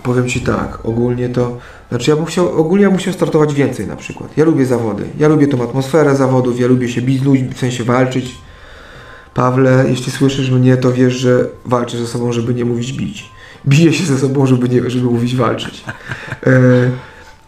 Powiem 0.02 0.28
Ci 0.28 0.40
tak, 0.40 0.78
ogólnie 0.84 1.28
to, 1.28 1.58
znaczy 1.88 2.10
ja 2.10 2.16
bym 2.16 2.24
chciał, 2.24 2.60
ogólnie 2.60 2.82
ja 2.82 2.90
bym 2.90 2.98
chciał 2.98 3.12
startować 3.12 3.54
więcej 3.54 3.86
na 3.86 3.96
przykład. 3.96 4.36
Ja 4.36 4.44
lubię 4.44 4.66
zawody, 4.66 5.04
ja 5.18 5.28
lubię 5.28 5.46
tą 5.46 5.62
atmosferę 5.62 6.16
zawodów, 6.16 6.60
ja 6.60 6.66
lubię 6.66 6.88
się 6.88 7.02
bić 7.02 7.22
ludźmi, 7.22 7.48
w 7.48 7.58
sensie 7.58 7.84
walczyć. 7.84 8.34
Pawle, 9.34 9.84
jeśli 9.88 10.12
słyszysz 10.12 10.50
mnie, 10.50 10.76
to 10.76 10.92
wiesz, 10.92 11.14
że 11.14 11.46
walczę 11.64 11.98
ze 11.98 12.06
sobą, 12.06 12.32
żeby 12.32 12.54
nie 12.54 12.64
mówić 12.64 12.92
bić. 12.92 13.30
Biję 13.66 13.92
się 13.92 14.04
ze 14.04 14.18
sobą, 14.18 14.46
żeby, 14.46 14.68
nie, 14.68 14.90
żeby 14.90 15.06
mówić 15.06 15.36
walczyć. 15.36 15.84
E, 16.46 16.50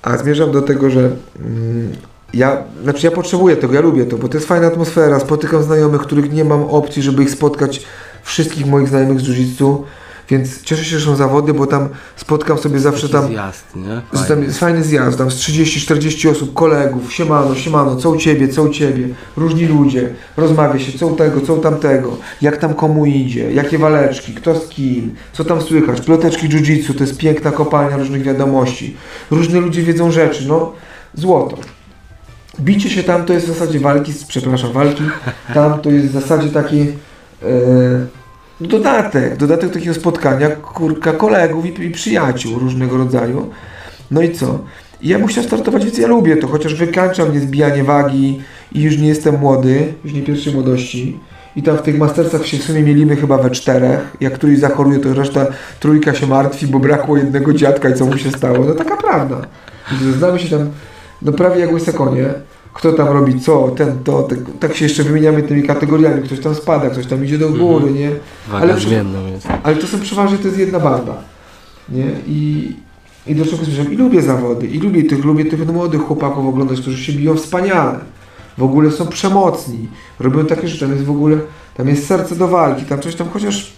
a 0.02 0.16
zmierzam 0.16 0.52
do 0.52 0.62
tego, 0.62 0.90
że 0.90 1.00
mm, 1.38 1.92
ja, 2.34 2.62
znaczy 2.82 3.06
ja 3.06 3.10
potrzebuję 3.10 3.56
tego, 3.56 3.74
ja 3.74 3.80
lubię 3.80 4.04
to, 4.04 4.18
bo 4.18 4.28
to 4.28 4.36
jest 4.36 4.48
fajna 4.48 4.66
atmosfera, 4.66 5.20
spotykam 5.20 5.62
znajomych, 5.62 6.00
których 6.00 6.32
nie 6.32 6.44
mam 6.44 6.62
opcji, 6.62 7.02
żeby 7.02 7.22
ich 7.22 7.30
spotkać, 7.30 7.86
wszystkich 8.22 8.66
moich 8.66 8.88
znajomych 8.88 9.20
z 9.20 9.24
jiu 9.24 9.84
więc 10.30 10.62
cieszę 10.62 10.84
się, 10.84 10.98
że 10.98 11.06
są 11.06 11.16
zawody, 11.16 11.54
bo 11.54 11.66
tam 11.66 11.88
spotkam 12.16 12.58
sobie 12.58 12.78
zawsze 12.78 13.08
tam, 13.08 13.26
zjazd, 13.26 13.76
nie? 13.76 14.00
z, 14.12 14.18
tam 14.18 14.26
Fajny. 14.26 14.44
jest 14.44 14.58
fajny 14.58 14.82
zjazd, 14.82 15.18
tam 15.18 15.30
z 15.30 15.34
30-40 15.34 16.30
osób, 16.30 16.54
kolegów, 16.54 17.12
siemano, 17.12 17.54
siemano, 17.54 17.96
co 17.96 18.10
u 18.10 18.16
Ciebie, 18.16 18.48
co 18.48 18.62
u 18.62 18.68
Ciebie, 18.68 19.08
różni 19.36 19.66
ludzie, 19.66 20.10
rozmawia 20.36 20.78
się, 20.78 20.98
co 20.98 21.06
u 21.06 21.16
tego, 21.16 21.40
co 21.40 21.54
u 21.54 21.58
tamtego, 21.58 22.16
jak 22.42 22.56
tam 22.56 22.74
komu 22.74 23.06
idzie, 23.06 23.52
jakie 23.52 23.78
waleczki, 23.78 24.34
kto 24.34 24.60
z 24.60 24.68
kim, 24.68 25.14
co 25.32 25.44
tam 25.44 25.62
słychać, 25.62 26.00
ploteczki 26.00 26.48
jiu-jitsu, 26.48 26.94
to 26.94 27.04
jest 27.04 27.16
piękna 27.16 27.50
kopalnia 27.50 27.96
różnych 27.96 28.22
wiadomości, 28.22 28.96
różne 29.30 29.60
ludzie 29.60 29.82
wiedzą 29.82 30.10
rzeczy, 30.10 30.48
no, 30.48 30.72
złoto. 31.14 31.79
Bicie 32.60 32.90
się 32.90 33.02
tam 33.02 33.24
to 33.24 33.32
jest 33.32 33.46
w 33.46 33.48
zasadzie 33.48 33.80
walki, 33.80 34.12
przepraszam, 34.28 34.72
walki, 34.72 35.02
tam 35.54 35.80
to 35.80 35.90
jest 35.90 36.06
w 36.06 36.12
zasadzie 36.12 36.48
taki 36.48 36.80
e, 36.80 36.86
dodatek, 38.60 39.36
dodatek 39.36 39.72
takiego 39.72 39.94
spotkania, 39.94 40.50
kurka, 40.50 41.12
kolegów 41.12 41.66
i, 41.66 41.82
i 41.84 41.90
przyjaciół 41.90 42.58
różnego 42.58 42.96
rodzaju. 42.96 43.50
No 44.10 44.22
i 44.22 44.32
co? 44.32 44.58
I 45.02 45.08
ja 45.08 45.18
bym 45.18 45.26
chciał 45.26 45.44
startować, 45.44 45.84
więc 45.84 45.98
ja 45.98 46.06
lubię 46.06 46.36
to, 46.36 46.48
chociaż 46.48 46.74
wykańcza 46.74 47.24
mnie 47.24 47.40
zbijanie 47.40 47.84
wagi 47.84 48.40
i 48.72 48.82
już 48.82 48.98
nie 48.98 49.08
jestem 49.08 49.38
młody, 49.38 49.94
już 50.04 50.12
nie 50.12 50.22
pierwszej 50.22 50.54
młodości. 50.54 51.18
I 51.56 51.62
tam 51.62 51.76
w 51.76 51.82
tych 51.82 51.98
mastercach 51.98 52.46
się 52.46 52.58
w 52.58 52.62
sumie 52.62 52.82
mielimy 52.82 53.16
chyba 53.16 53.38
we 53.38 53.50
czterech. 53.50 54.16
Jak 54.20 54.34
któryś 54.34 54.58
zachoruje, 54.58 54.98
to 54.98 55.14
reszta 55.14 55.46
trójka 55.80 56.14
się 56.14 56.26
martwi, 56.26 56.66
bo 56.66 56.78
brakło 56.78 57.16
jednego 57.16 57.52
dziadka 57.52 57.88
i 57.88 57.94
co 57.94 58.06
mu 58.06 58.18
się 58.18 58.30
stało. 58.30 58.64
No 58.64 58.74
taka 58.74 58.96
prawda. 58.96 59.36
Znamy 60.18 60.38
się 60.38 60.58
tam 60.58 60.70
no 61.22 61.32
prawie 61.32 61.60
jak 61.60 61.72
łyse 61.72 61.92
konie. 61.92 62.34
Kto 62.74 62.92
tam 62.92 63.08
robi 63.08 63.40
co, 63.40 63.68
ten, 63.68 64.04
to, 64.04 64.22
tak, 64.22 64.38
tak 64.60 64.74
się 64.76 64.84
jeszcze 64.84 65.02
wymieniamy 65.02 65.42
tymi 65.42 65.62
kategoriami. 65.62 66.22
Ktoś 66.22 66.40
tam 66.40 66.54
spada, 66.54 66.90
ktoś 66.90 67.06
tam 67.06 67.24
idzie 67.24 67.38
do 67.38 67.50
góry, 67.50 67.92
nie? 67.92 68.10
Waga 68.48 68.62
ale. 68.62 68.74
Ale 69.62 69.76
to 69.76 69.86
są 69.86 70.00
przeważnie 70.00 70.38
to 70.38 70.46
jest 70.46 70.58
jedna 70.58 70.80
banda. 70.80 71.14
Nie? 71.88 72.06
I, 72.26 72.72
I 73.26 73.34
do 73.34 73.44
czego 73.44 73.64
zmierzam? 73.64 73.92
I 73.92 73.96
lubię 73.96 74.22
zawody, 74.22 74.66
i 74.66 74.78
lubię 74.78 75.02
tych, 75.02 75.24
lubię 75.24 75.44
tych 75.44 75.66
młodych 75.66 76.00
chłopaków 76.00 76.46
oglądać, 76.46 76.80
którzy 76.80 77.04
się 77.04 77.12
biją 77.12 77.36
wspaniale. 77.36 77.98
W 78.58 78.62
ogóle 78.62 78.90
są 78.90 79.06
przemocni. 79.06 79.88
Robią 80.20 80.46
takie 80.46 80.68
rzeczy, 80.68 80.80
tam 80.80 80.92
jest 80.92 81.04
w 81.04 81.10
ogóle, 81.10 81.38
tam 81.76 81.88
jest 81.88 82.06
serce 82.06 82.36
do 82.36 82.48
walki, 82.48 82.84
tam 82.84 83.00
coś 83.00 83.14
tam, 83.14 83.28
chociaż 83.28 83.72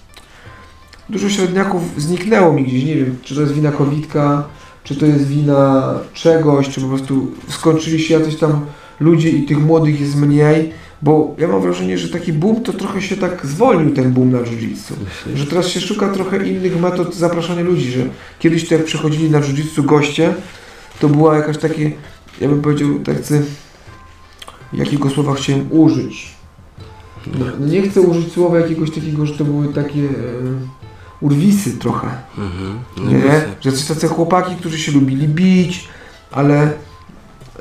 dużo 1.08 1.28
średniaków 1.28 1.82
zniknęło 1.96 2.52
mi 2.52 2.64
gdzieś, 2.64 2.84
nie 2.84 2.96
wiem, 2.96 3.16
czy 3.22 3.34
to 3.34 3.40
jest 3.40 3.52
wina 3.52 3.72
Covidka, 3.72 4.44
czy 4.84 4.96
to 4.96 5.06
jest 5.06 5.26
wina 5.26 5.94
czegoś, 6.14 6.68
czy 6.68 6.80
po 6.80 6.86
prostu 6.86 7.30
skończyli 7.48 8.00
się 8.00 8.14
jacyś 8.14 8.36
tam 8.36 8.66
ludzie 9.00 9.30
i 9.30 9.42
tych 9.42 9.58
młodych 9.58 10.00
jest 10.00 10.16
mniej, 10.16 10.72
bo 11.02 11.34
ja 11.38 11.48
mam 11.48 11.62
wrażenie, 11.62 11.98
że 11.98 12.08
taki 12.08 12.32
boom 12.32 12.62
to 12.62 12.72
trochę 12.72 13.02
się 13.02 13.16
tak 13.16 13.46
zwolnił 13.46 13.94
ten 13.94 14.12
boom 14.12 14.32
na 14.32 14.38
jiu-jitsu. 14.38 14.92
Myślisz? 15.04 15.38
Że 15.38 15.46
teraz 15.46 15.68
się 15.68 15.80
szuka 15.80 16.08
trochę 16.08 16.48
innych 16.48 16.80
metod 16.80 17.14
zapraszania 17.14 17.62
ludzi, 17.62 17.90
że 17.90 18.02
kiedyś 18.38 18.68
to 18.68 18.74
jak 18.74 18.84
przychodzili 18.84 19.30
na 19.30 19.40
jiu-jitsu 19.40 19.84
goście, 19.84 20.34
to 21.00 21.08
była 21.08 21.36
jakaś 21.36 21.58
takie, 21.58 21.92
ja 22.40 22.48
bym 22.48 22.62
powiedział 22.62 22.88
tacy, 22.98 23.42
jakiego 24.72 25.10
słowa 25.10 25.34
chciałem 25.34 25.66
użyć. 25.70 26.34
No, 27.26 27.66
nie 27.66 27.82
chcę 27.82 28.00
użyć 28.00 28.32
słowa 28.32 28.58
jakiegoś 28.58 28.90
takiego, 28.90 29.26
że 29.26 29.34
to 29.34 29.44
były 29.44 29.68
takie 29.68 30.00
e, 30.00 30.81
urwisy 31.22 31.78
trochę. 31.78 32.08
Mhm. 32.38 32.78
No 32.96 33.10
Nie? 33.10 33.42
Że 33.60 33.72
coś 33.72 33.84
tacy 33.84 34.08
chłopaki, 34.08 34.56
którzy 34.56 34.78
się 34.78 34.92
lubili 34.92 35.28
bić, 35.28 35.88
ale 36.30 36.72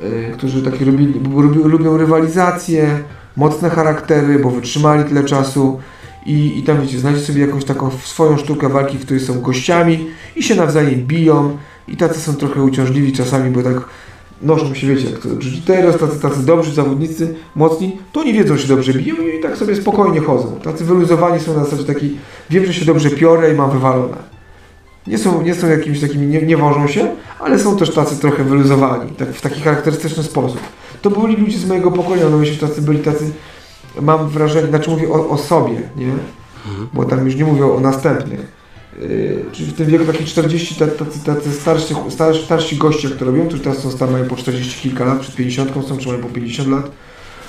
y, 0.02 0.32
którzy 0.32 0.62
takie 0.62 0.84
robili, 0.84 1.20
lubią, 1.20 1.68
lubią 1.68 1.96
rywalizację, 1.96 3.02
mocne 3.36 3.70
charaktery, 3.70 4.38
bo 4.38 4.50
wytrzymali 4.50 5.04
tyle 5.04 5.24
czasu 5.24 5.80
i, 6.26 6.58
i 6.58 6.62
tam 6.62 6.80
wiecie, 6.80 6.98
znajdzie 6.98 7.20
sobie 7.20 7.40
jakąś 7.40 7.64
taką 7.64 7.90
swoją 7.90 8.36
sztukę 8.36 8.68
walki, 8.68 8.98
w 8.98 9.04
której 9.04 9.22
są 9.22 9.40
gościami 9.40 10.06
i 10.36 10.42
się 10.42 10.54
nawzajem 10.54 11.06
biją 11.06 11.56
i 11.88 11.96
tacy 11.96 12.20
są 12.20 12.34
trochę 12.34 12.62
uciążliwi 12.62 13.12
czasami, 13.12 13.50
bo 13.50 13.62
tak 13.62 13.88
noszą 14.42 14.74
się, 14.74 14.86
wiecie, 14.86 15.08
jiu-jiteros, 15.08 15.98
tacy, 15.98 16.20
tacy 16.20 16.46
dobrzy 16.46 16.72
zawodnicy, 16.72 17.34
mocni, 17.54 17.98
to 18.12 18.20
oni 18.20 18.32
wiedzą, 18.32 18.56
że 18.56 18.62
się 18.62 18.68
dobrze 18.68 18.92
biją 18.92 19.14
i 19.14 19.40
tak 19.42 19.56
sobie 19.56 19.76
spokojnie 19.76 20.20
chodzą. 20.20 20.60
Tacy 20.62 20.84
wyluzowani 20.84 21.40
są 21.40 21.54
na 21.54 21.64
zasadzie 21.64 21.84
takiej, 21.84 22.16
wiem, 22.50 22.66
że 22.66 22.74
się 22.74 22.84
dobrze 22.84 23.10
piorę 23.10 23.52
i 23.52 23.54
mam 23.54 23.70
wywalone 23.70 24.32
nie 25.06 25.18
są, 25.18 25.42
nie 25.42 25.54
są 25.54 25.68
jakimiś 25.68 26.00
takimi, 26.00 26.26
nie, 26.26 26.42
nie 26.42 26.56
wożą 26.56 26.86
się, 26.86 27.08
ale 27.40 27.58
są 27.58 27.76
też 27.76 27.94
tacy 27.94 28.16
trochę 28.16 28.44
wyluzowani, 28.44 29.10
tak, 29.10 29.28
w 29.28 29.40
taki 29.40 29.60
charakterystyczny 29.60 30.22
sposób. 30.22 30.60
To 31.02 31.10
byli 31.10 31.36
ludzie 31.36 31.58
z 31.58 31.68
mojego 31.68 31.90
pokolenia, 31.90 32.28
no 32.28 32.38
myślę, 32.38 32.68
tacy 32.68 32.82
byli 32.82 32.98
tacy, 32.98 33.32
mam 34.00 34.28
wrażenie, 34.28 34.68
znaczy 34.68 34.90
mówię 34.90 35.08
o, 35.08 35.28
o 35.28 35.38
sobie, 35.38 35.82
nie? 35.96 36.12
Bo 36.92 37.04
tam 37.04 37.26
już 37.26 37.36
nie 37.36 37.44
mówię 37.44 37.66
o 37.66 37.80
następnych. 37.80 38.61
Yy, 39.00 39.44
czyli 39.52 39.68
w 39.68 39.74
tym 39.74 39.86
wieku 39.86 40.04
takie 40.04 40.24
40, 40.24 40.74
tacy, 40.74 41.24
tacy, 41.24 41.52
starsi, 41.52 41.94
starsi, 42.08 42.44
starsi 42.44 42.76
goście, 42.76 43.10
to 43.10 43.24
robią, 43.24 43.46
którzy 43.46 43.62
teraz 43.62 43.78
są 43.78 43.90
stary, 43.90 44.12
mają 44.12 44.24
po 44.24 44.36
40 44.36 44.80
kilka 44.80 45.04
lat, 45.04 45.20
przed 45.20 45.34
50 45.34 45.86
są, 45.88 45.98
czy 45.98 46.08
mają 46.08 46.20
po 46.20 46.28
50 46.28 46.68
lat, 46.68 46.90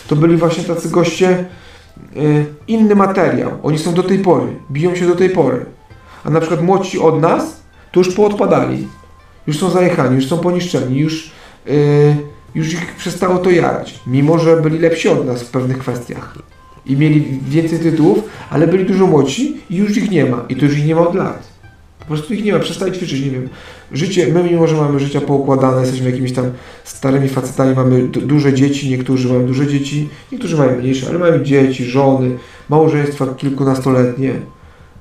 to 0.07 0.15
byli 0.15 0.38
właśnie 0.38 0.64
tacy 0.64 0.90
goście, 0.90 1.45
yy, 2.15 2.45
inny 2.68 2.95
materiał. 2.95 3.52
Oni 3.64 3.80
są 3.80 3.94
do 3.94 4.03
tej 4.03 4.20
pory, 4.20 4.48
biją 4.72 4.95
się 4.95 5.07
do 5.07 5.15
tej 5.15 5.30
pory. 5.30 5.65
A 6.24 6.30
na 6.30 6.40
przykład 6.40 6.61
młodsi 6.61 6.99
od 6.99 7.22
nas, 7.22 7.61
to 7.91 7.99
już 7.99 8.15
poodpadali. 8.15 8.88
Już 9.48 9.60
są 9.60 9.70
zajechani, 9.70 10.15
już 10.15 10.28
są 10.28 10.38
poniszczeni, 10.38 10.99
już, 10.99 11.32
yy, 11.65 11.74
już 12.56 12.74
ich 12.74 12.95
przestało 12.95 13.38
to 13.38 13.49
jarać. 13.49 13.99
Mimo, 14.07 14.40
że 14.40 14.61
byli 14.61 14.80
lepsi 14.80 15.10
od 15.10 15.26
nas 15.26 15.44
w 15.44 15.52
pewnych 15.52 15.78
kwestiach. 15.78 16.36
I 16.85 16.97
mieli 16.97 17.39
więcej 17.49 17.80
tytułów, 17.80 18.19
ale 18.49 18.68
byli 18.68 18.85
dużo 18.85 19.07
młodsi 19.07 19.57
i 19.69 19.76
już 19.76 19.97
ich 19.97 20.11
nie 20.11 20.26
ma. 20.26 20.45
I 20.49 20.55
to 20.55 20.65
już 20.65 20.77
ich 20.77 20.85
nie 20.85 20.95
ma 20.95 21.01
od 21.01 21.15
lat. 21.15 21.53
Po 21.99 22.05
prostu 22.05 22.34
ich 22.34 22.43
nie 22.43 22.53
ma, 22.53 22.60
przestali 22.60 22.91
ćwiczyć, 22.91 23.26
nie 23.26 23.31
wiem. 23.31 23.49
Życie, 23.91 24.27
my 24.34 24.43
mimo, 24.43 24.68
że 24.68 24.76
mamy 24.76 24.99
życia 24.99 25.22
poukładane, 25.22 25.81
jesteśmy 25.81 26.10
jakimiś 26.10 26.34
tam 26.34 26.45
starymi 26.84 27.30
facetami, 27.30 27.76
mamy 27.76 28.07
du- 28.07 28.22
duże 28.22 28.53
dzieci, 28.53 28.89
niektórzy 28.89 29.27
mają 29.27 29.45
duże 29.45 29.68
dzieci, 29.68 30.10
niektórzy 30.31 30.57
mają 30.57 30.80
mniejsze, 30.80 31.10
ale 31.10 31.19
mają 31.19 31.43
dzieci, 31.43 31.85
żony, 31.85 32.38
małżeństwa 32.69 33.26
kilkunastoletnie, 33.38 34.34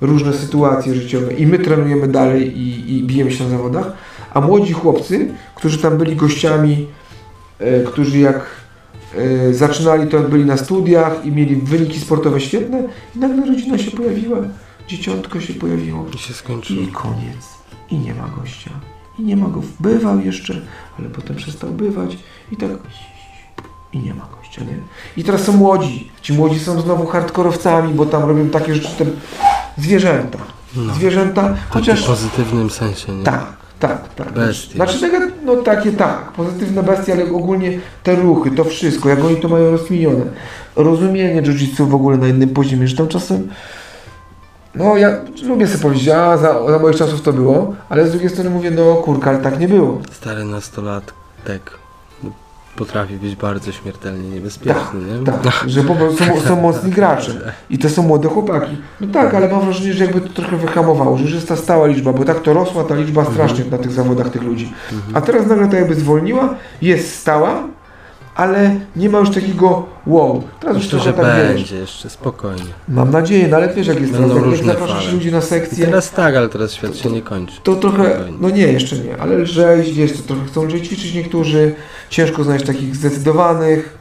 różne 0.00 0.32
sytuacje 0.32 0.94
życiowe 0.94 1.32
i 1.32 1.46
my 1.46 1.58
trenujemy 1.58 2.08
dalej 2.08 2.58
i, 2.58 2.96
i 2.96 3.02
bijemy 3.04 3.32
się 3.32 3.44
na 3.44 3.50
zawodach, 3.50 3.92
a 4.34 4.40
młodzi 4.40 4.72
chłopcy, 4.72 5.28
którzy 5.54 5.78
tam 5.78 5.98
byli 5.98 6.16
gościami, 6.16 6.86
e, 7.58 7.80
którzy 7.80 8.18
jak 8.18 8.61
zaczynali, 9.52 10.08
to 10.10 10.16
jak 10.16 10.28
byli 10.30 10.44
na 10.44 10.56
studiach 10.56 11.26
i 11.26 11.32
mieli 11.32 11.56
wyniki 11.56 12.00
sportowe 12.00 12.40
świetne 12.40 12.82
i 13.16 13.18
nagle 13.18 13.46
rodzina 13.46 13.78
się 13.78 13.90
pojawiła, 13.90 14.38
dzieciątko 14.88 15.40
się 15.40 15.54
pojawiło 15.54 16.06
I 16.14 16.18
się 16.18 16.30
i 16.32 16.34
skończyło. 16.34 16.86
koniec. 16.92 17.48
I 17.90 17.98
nie 17.98 18.14
ma 18.14 18.28
gościa. 18.40 18.70
I 19.18 19.22
nie 19.22 19.36
ma 19.36 19.48
go. 19.48 19.60
Bywał 19.80 20.20
jeszcze, 20.20 20.60
ale 20.98 21.08
potem 21.08 21.36
przestał 21.36 21.70
bywać 21.70 22.18
i 22.52 22.56
tak 22.56 22.70
i 23.92 23.98
nie 23.98 24.14
ma 24.14 24.26
gościa, 24.38 24.64
nie? 24.64 24.76
I 25.16 25.24
teraz 25.24 25.42
są 25.44 25.52
młodzi. 25.52 26.10
Ci 26.22 26.32
młodzi 26.32 26.58
są 26.60 26.80
znowu 26.80 27.06
hardkorowcami, 27.06 27.94
bo 27.94 28.06
tam 28.06 28.22
robią 28.24 28.48
takie 28.48 28.74
rzeczy, 28.74 28.88
te 28.98 29.04
zwierzęta. 29.78 30.38
No. 30.76 30.94
Zwierzęta, 30.94 31.54
W 31.54 31.72
chociaż 31.72 32.00
takim 32.00 32.14
pozytywnym 32.14 32.70
sensie, 32.70 33.12
nie? 33.12 33.24
tak, 33.24 33.46
tak, 33.82 34.14
tak. 34.14 34.32
Bestie. 34.32 34.74
Znaczy 34.74 35.10
no 35.44 35.56
takie 35.56 35.92
tak, 35.92 36.32
pozytywne 36.32 36.82
bestie, 36.82 37.12
ale 37.12 37.24
ogólnie 37.24 37.78
te 38.02 38.14
ruchy, 38.16 38.50
to 38.50 38.64
wszystko, 38.64 39.08
jak 39.08 39.24
oni 39.24 39.36
to 39.36 39.48
mają 39.48 39.70
rozkminione. 39.70 40.24
Rozumienie 40.76 41.42
jiu-jitsu 41.42 41.88
w 41.88 41.94
ogóle 41.94 42.16
na 42.16 42.28
innym 42.28 42.48
poziomie, 42.48 42.88
że 42.88 42.96
tam 42.96 43.08
czasem 43.08 43.48
no 44.74 44.96
ja 44.96 45.08
lubię 45.42 45.66
sobie 45.66 45.82
powiedzieć, 45.82 46.08
a 46.08 46.36
za, 46.36 46.70
za 46.70 46.78
moich 46.78 46.96
czasów 46.96 47.22
to 47.22 47.32
było, 47.32 47.74
ale 47.88 48.06
z 48.06 48.10
drugiej 48.10 48.30
strony 48.30 48.50
mówię, 48.50 48.70
no 48.70 48.94
kurka, 48.94 49.30
ale 49.30 49.38
tak 49.38 49.60
nie 49.60 49.68
było. 49.68 50.00
Stary 50.12 50.44
nastolatek 50.44 51.81
potrafi 52.76 53.14
być 53.14 53.36
bardzo 53.36 53.72
śmiertelnie 53.72 54.28
niebezpieczny, 54.30 55.00
nie? 55.00 55.32
Tak, 55.32 55.64
że 55.66 55.82
po 55.82 55.94
prostu 55.94 56.24
są, 56.24 56.40
są 56.40 56.60
mocni 56.60 56.90
gracze 56.90 57.52
i 57.70 57.78
to 57.78 57.90
są 57.90 58.02
młode 58.02 58.28
chłopaki. 58.28 58.76
No 59.00 59.06
tak, 59.12 59.34
ale 59.34 59.48
mam 59.48 59.60
wrażenie, 59.60 59.92
że 59.92 60.04
jakby 60.04 60.20
to 60.20 60.28
trochę 60.28 60.56
wyhamowało, 60.56 61.16
że 61.18 61.24
już 61.24 61.34
jest 61.34 61.48
ta 61.48 61.56
stała 61.56 61.86
liczba, 61.86 62.12
bo 62.12 62.24
tak 62.24 62.42
to 62.42 62.52
rosła 62.52 62.84
ta 62.84 62.94
liczba 62.94 63.24
strasznie 63.24 63.64
na 63.64 63.78
tych 63.78 63.92
zawodach 63.92 64.30
tych 64.30 64.42
ludzi. 64.42 64.72
A 65.14 65.20
teraz 65.20 65.46
nagle 65.46 65.68
to 65.68 65.76
jakby 65.76 65.94
zwolniła, 65.94 66.54
jest 66.82 67.14
stała, 67.20 67.62
ale 68.34 68.76
nie 68.96 69.10
ma 69.10 69.18
już 69.18 69.30
takiego 69.30 69.86
wow. 70.06 70.42
Teraz 70.60 70.76
już 70.76 70.84
że 70.84 70.90
trochę 70.90 71.12
tak 71.12 71.36
wiesz. 71.36 71.54
będzie 71.54 71.76
jeszcze, 71.76 72.10
spokojnie. 72.10 72.62
Mam 72.88 73.10
nadzieję, 73.10 73.48
no 73.48 73.56
ale 73.56 73.74
wiesz 73.74 73.86
jak 73.86 74.00
jest 74.00 74.12
Będą 74.12 74.34
teraz, 74.34 74.56
jak, 74.56 74.66
zapraszasz 74.66 75.12
ludzi 75.12 75.32
na 75.32 75.38
I 75.38 75.42
sekcję, 75.42 75.86
teraz 75.86 76.10
tak, 76.10 76.36
ale 76.36 76.48
teraz 76.48 76.72
świat 76.72 76.96
się 76.96 77.10
nie 77.10 77.22
kończy. 77.22 77.60
to 77.62 77.76
trochę, 77.76 78.10
Spokojnie. 78.10 78.38
no 78.40 78.50
nie, 78.50 78.62
jeszcze 78.62 78.98
nie, 78.98 79.16
ale 79.16 79.36
lżej, 79.36 79.92
wiesz, 79.92 80.12
to 80.12 80.22
trochę 80.22 80.44
chcą 80.46 80.64
lżej 80.64 80.82
ćwiczyć 80.82 81.14
niektórzy, 81.14 81.74
ciężko 82.10 82.44
znaleźć 82.44 82.66
takich 82.66 82.96
zdecydowanych, 82.96 83.98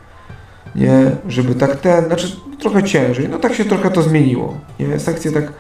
nie, 0.75 1.11
żeby 1.27 1.55
tak 1.55 1.75
ten, 1.75 2.05
znaczy 2.05 2.27
trochę 2.59 2.83
ciężej, 2.83 3.29
no 3.29 3.39
tak 3.39 3.53
się 3.53 3.65
trochę 3.65 3.91
to 3.91 4.01
zmieniło, 4.01 4.57
nie, 4.79 4.99
sekcje 4.99 5.31
tak 5.31 5.53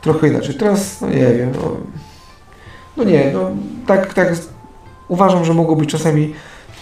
trochę 0.00 0.28
inaczej, 0.28 0.54
teraz, 0.54 1.00
no 1.00 1.08
nie 1.08 1.34
wiem, 1.34 1.52
no, 1.62 1.76
no 2.96 3.04
nie, 3.04 3.30
no 3.34 3.50
tak, 3.86 4.14
tak, 4.14 4.32
uważam, 5.08 5.44
że 5.44 5.54
mogło 5.54 5.76
być 5.76 5.90
czasami 5.90 6.34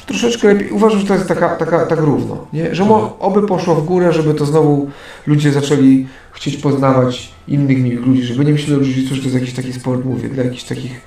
troszeczkę 0.07 0.49
lepiej, 0.55 0.71
uważam, 0.71 1.01
że 1.01 1.07
to 1.07 1.15
jest 1.15 1.29
taka, 1.29 1.49
taka, 1.57 1.87
tak 1.87 1.99
równo, 2.01 2.47
nie, 2.53 2.75
że 2.75 2.85
mo, 2.85 3.17
oby 3.21 3.47
poszło 3.47 3.75
w 3.75 3.85
górę, 3.85 4.13
żeby 4.13 4.35
to 4.35 4.47
znowu 4.47 4.91
ludzie 5.27 5.53
zaczęli 5.53 6.07
chcieć 6.33 6.57
poznawać 6.57 7.33
innych 7.49 7.83
miłych 7.83 8.07
ludzi, 8.07 8.23
żeby 8.23 8.45
nie 8.45 8.53
myśleli, 8.53 8.93
że 9.05 9.09
to 9.11 9.15
jest 9.23 9.35
jakiś 9.35 9.53
taki 9.55 9.73
sport, 9.73 10.05
mówię, 10.05 10.29
dla 10.29 10.45
jakichś 10.45 10.65
takich 10.65 11.01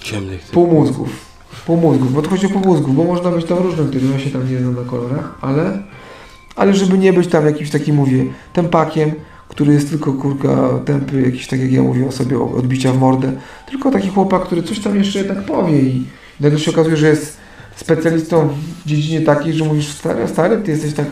Ciemnych 0.00 0.40
półmózgów. 0.40 1.08
Półmózgów, 1.66 2.12
bo 2.12 2.22
to 2.22 2.30
chodzi 2.30 2.46
o 2.46 2.50
półmózgów, 2.50 2.96
bo 2.96 3.04
można 3.04 3.30
być 3.30 3.44
tam 3.46 3.58
różnym 3.58 3.90
typem, 3.90 4.12
ja 4.12 4.18
się 4.18 4.30
tam 4.30 4.50
nie 4.52 4.58
znam 4.58 4.74
na 4.74 4.90
kolorach, 4.90 5.38
ale, 5.40 5.82
ale 6.56 6.74
żeby 6.74 6.98
nie 6.98 7.12
być 7.12 7.28
tam 7.28 7.46
jakimś 7.46 7.70
takim, 7.70 7.96
mówię, 7.96 8.24
tempakiem, 8.52 9.12
który 9.48 9.72
jest 9.72 9.90
tylko 9.90 10.12
kurka 10.12 10.68
tępy, 10.84 11.22
jakiś 11.22 11.46
tak 11.46 11.60
jak 11.60 11.72
ja 11.72 11.82
mówię 11.82 12.06
o 12.08 12.12
sobie, 12.12 12.38
o- 12.38 12.52
odbicia 12.56 12.92
w 12.92 12.98
mordę, 12.98 13.32
tylko 13.70 13.90
taki 13.90 14.08
chłopak, 14.08 14.42
który 14.42 14.62
coś 14.62 14.78
tam 14.80 14.96
jeszcze 14.96 15.18
jednak 15.18 15.44
powie 15.44 15.78
i 15.80 16.06
nagle 16.40 16.58
się 16.58 16.70
okazuje, 16.70 16.96
że 16.96 17.08
jest 17.08 17.36
specjalistą 17.80 18.48
w 18.84 18.88
dziedzinie 18.88 19.20
takiej, 19.20 19.52
że 19.52 19.64
mówisz, 19.64 19.88
stary, 19.88 20.28
stary, 20.28 20.58
ty 20.58 20.70
jesteś 20.70 20.94
tak 20.94 21.06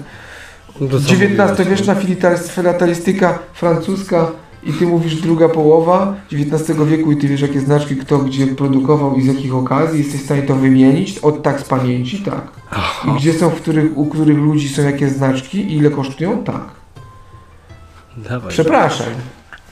No 0.80 0.86
XIX-wieczna 0.86 1.94
filitar- 1.94 2.48
filatelistyka 2.48 3.38
francuska 3.54 4.30
i 4.64 4.72
ty 4.72 4.86
mówisz 4.86 5.14
druga 5.14 5.48
połowa 5.48 6.14
XIX 6.32 6.78
wieku 6.86 7.12
i 7.12 7.16
ty 7.16 7.28
wiesz 7.28 7.40
jakie 7.40 7.60
znaczki 7.60 7.96
kto 7.96 8.18
gdzie 8.18 8.46
produkował 8.46 9.14
i 9.16 9.22
z 9.22 9.26
jakich 9.26 9.54
okazji, 9.54 9.98
jesteś 9.98 10.20
w 10.20 10.24
stanie 10.24 10.42
to 10.42 10.54
wymienić 10.54 11.18
od 11.18 11.42
tak 11.42 11.60
z 11.60 11.64
pamięci, 11.64 12.18
tak. 12.22 12.52
I 13.08 13.18
gdzie 13.18 13.32
są, 13.32 13.50
w 13.50 13.54
których, 13.54 13.98
u 13.98 14.06
których 14.06 14.38
ludzi 14.38 14.68
są 14.68 14.82
jakie 14.82 15.08
znaczki 15.08 15.58
i 15.58 15.76
ile 15.76 15.90
kosztują, 15.90 16.44
tak. 16.44 16.64
Dawaj. 18.16 18.50
Przepraszam. 18.50 19.06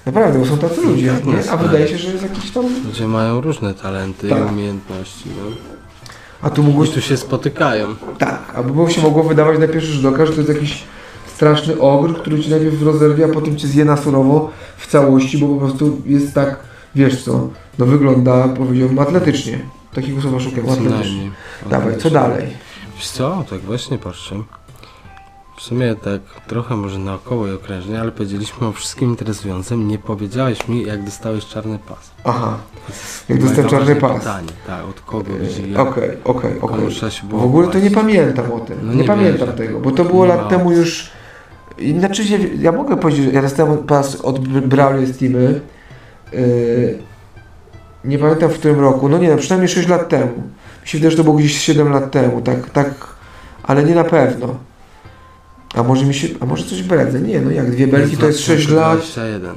Naprawdę, 0.06 0.38
bo 0.38 0.46
są 0.46 0.58
tacy 0.58 0.80
ludzie, 0.80 1.14
nie? 1.24 1.50
a 1.50 1.56
wydaje 1.56 1.88
się, 1.88 1.98
że 1.98 2.08
jest 2.10 2.22
jakiś 2.22 2.50
tam... 2.50 2.64
Ludzie 2.86 3.08
mają 3.08 3.40
różne 3.40 3.74
talenty 3.74 4.28
Tak. 4.28 4.38
i 4.38 4.42
umiejętności, 4.42 5.24
no. 5.28 5.75
A 6.46 6.50
tu 6.50 6.62
mógłbyś... 6.62 6.90
I 6.90 6.92
tu 6.92 7.00
się 7.00 7.16
spotykają. 7.16 7.94
Tak, 8.18 8.52
albo 8.54 8.90
się 8.90 9.02
mogło 9.02 9.22
wydawać 9.22 9.58
na 9.58 9.68
pierwszy 9.68 9.92
rzut 9.92 10.14
oka, 10.14 10.26
że 10.26 10.32
to 10.32 10.38
jest 10.38 10.54
jakiś 10.54 10.84
straszny 11.26 11.80
ogr, 11.80 12.14
który 12.14 12.40
ci 12.40 12.50
najpierw 12.50 12.82
rozerwie, 12.82 13.24
a 13.24 13.28
potem 13.28 13.56
cię 13.56 13.68
zje 13.68 13.84
na 13.84 13.96
surowo 13.96 14.50
w 14.76 14.86
całości, 14.86 15.38
bo 15.38 15.48
po 15.48 15.56
prostu 15.56 16.00
jest 16.06 16.34
tak, 16.34 16.60
wiesz 16.94 17.24
co, 17.24 17.48
no 17.78 17.86
wygląda, 17.86 18.48
powiedziałbym, 18.48 18.98
atletycznie. 18.98 19.58
Takiego 19.94 20.22
słowa 20.22 20.40
szukam, 20.40 20.70
atletycznie. 20.70 21.30
Dawaj, 21.70 21.98
co 21.98 22.10
dalej? 22.10 22.46
Wiesz 22.96 23.08
co, 23.08 23.44
tak 23.50 23.60
właśnie 23.60 23.98
patrzę. 23.98 24.42
W 25.56 25.62
sumie 25.62 25.94
tak 25.94 26.20
trochę 26.46 26.76
może 26.76 26.98
naokoło 26.98 27.46
i 27.46 27.52
okrężnie, 27.52 28.00
ale 28.00 28.12
powiedzieliśmy 28.12 28.66
o 28.66 28.72
wszystkim 28.72 29.08
interesującym. 29.10 29.88
Nie 29.88 29.98
powiedziałeś 29.98 30.68
mi, 30.68 30.82
jak 30.86 31.04
dostałeś 31.04 31.46
czarny 31.46 31.78
pas. 31.88 32.10
Aha, 32.24 32.58
jak 33.28 33.42
dostałem 33.42 33.70
czarny 33.70 33.96
pas. 33.96 34.18
Pytanie, 34.18 34.48
tak, 34.66 34.84
od 34.84 35.00
kogo, 35.00 35.32
Okej, 35.34 35.48
gdzie, 35.48 35.80
okej, 35.80 36.10
okej. 36.24 36.60
W 37.30 37.42
ogóle 37.44 37.68
to 37.68 37.78
nie 37.78 37.90
pamiętam 37.90 38.52
o 38.52 38.60
tym, 38.60 38.78
No 38.82 38.92
nie, 38.92 38.98
nie 38.98 39.04
pamiętam 39.04 39.48
wierzę. 39.48 39.52
tego, 39.52 39.80
bo 39.80 39.90
to 39.90 40.04
było 40.04 40.24
lat 40.24 40.48
temu 40.48 40.72
już... 40.72 41.10
Znaczy, 41.98 42.24
się, 42.24 42.38
ja 42.38 42.72
mogę 42.72 42.96
powiedzieć, 42.96 43.24
że 43.24 43.30
ja 43.32 43.42
dostałem 43.42 43.78
pas 43.78 44.16
od 44.20 44.48
Brawley 44.48 45.14
Steamy. 45.14 45.60
Yy, 46.32 46.98
nie 48.04 48.18
pamiętam 48.18 48.50
w 48.50 48.58
którym 48.58 48.80
roku, 48.80 49.08
no 49.08 49.18
nie 49.18 49.28
wiem, 49.28 49.38
przynajmniej 49.38 49.68
6 49.68 49.88
lat 49.88 50.08
temu. 50.08 50.32
Mi 50.82 50.88
się 50.88 50.98
wydaje, 50.98 51.10
że 51.10 51.16
to 51.16 51.24
było 51.24 51.36
gdzieś 51.36 51.58
7 51.58 51.92
lat 51.92 52.10
temu, 52.10 52.40
tak, 52.40 52.70
tak, 52.70 52.94
ale 53.62 53.84
nie 53.84 53.94
na 53.94 54.04
pewno. 54.04 54.54
A 55.76 55.82
może 55.82 56.04
mi 56.04 56.14
się, 56.14 56.28
a 56.40 56.46
może 56.46 56.64
coś 56.64 56.82
bredzę? 56.82 57.20
Nie, 57.20 57.40
no 57.40 57.50
jak, 57.50 57.70
dwie 57.70 57.86
belki 57.86 58.16
to 58.16 58.26
jest 58.26 58.40
6 58.40 58.68
lat, 58.68 58.98
21. 58.98 59.54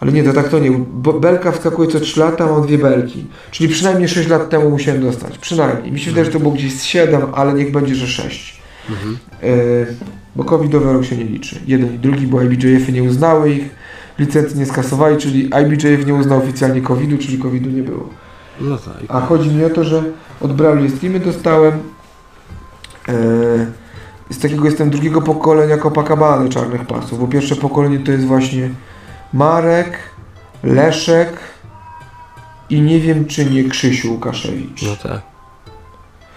ale 0.00 0.12
nie, 0.12 0.24
to 0.24 0.32
tak 0.32 0.48
to 0.48 0.58
nie, 0.58 0.70
bo 0.70 1.12
belka 1.12 1.52
wskakuje 1.52 1.88
co 1.88 2.00
3 2.00 2.20
lata, 2.20 2.46
mam 2.46 2.62
dwie 2.62 2.78
belki. 2.78 3.26
Czyli 3.50 3.68
przynajmniej 3.68 4.08
6 4.08 4.28
lat 4.28 4.50
temu 4.50 4.70
musiałem 4.70 5.02
dostać, 5.02 5.38
przynajmniej. 5.38 5.92
Mi 5.92 6.00
się 6.00 6.10
wydaje, 6.10 6.24
że 6.24 6.32
to 6.32 6.40
było 6.40 6.52
gdzieś 6.52 6.74
z 6.74 6.84
7, 6.84 7.22
ale 7.34 7.54
niech 7.54 7.72
będzie, 7.72 7.94
że 7.94 8.06
6. 8.06 8.60
Mhm. 8.90 9.18
Yy, 9.42 9.86
bo 10.36 10.44
covidowy 10.44 10.92
rok 10.92 11.04
się 11.04 11.16
nie 11.16 11.24
liczy. 11.24 11.60
Jeden 11.66 11.94
i 11.94 11.98
drugi, 11.98 12.26
bo 12.26 12.42
IBJF-y 12.42 12.92
nie 12.92 13.02
uznały 13.02 13.50
ich, 13.50 13.64
licencji 14.18 14.58
nie 14.58 14.66
skasowali, 14.66 15.16
czyli 15.16 15.50
IBJF 15.62 16.06
nie 16.06 16.14
uznał 16.14 16.38
oficjalnie 16.38 16.82
covidu, 16.82 17.18
czyli 17.18 17.38
covidu 17.38 17.70
nie 17.70 17.82
było. 17.82 18.08
No 18.60 18.76
tak. 18.76 18.94
A 19.08 19.20
chodzi 19.20 19.50
mi 19.50 19.64
o 19.64 19.70
to, 19.70 19.84
że 19.84 20.02
od 20.40 20.52
Brawley 20.52 20.90
Steamy 20.90 21.20
dostałem 21.20 21.72
yy, 23.08 23.14
z 24.30 24.38
takiego 24.38 24.64
jestem 24.64 24.90
drugiego 24.90 25.22
pokolenia 25.22 25.78
Copacabany 25.78 26.48
czarnych 26.48 26.86
pasów, 26.86 27.20
bo 27.20 27.26
pierwsze 27.28 27.56
pokolenie 27.56 27.98
to 27.98 28.12
jest 28.12 28.24
właśnie 28.24 28.70
Marek, 29.32 29.98
Leszek, 30.62 31.32
i 32.70 32.80
nie 32.80 33.00
wiem, 33.00 33.24
czy 33.24 33.44
nie 33.44 33.64
Krzysiu 33.64 34.12
Łukaszewicz. 34.12 34.82
No 34.82 34.96
tak. 35.02 35.20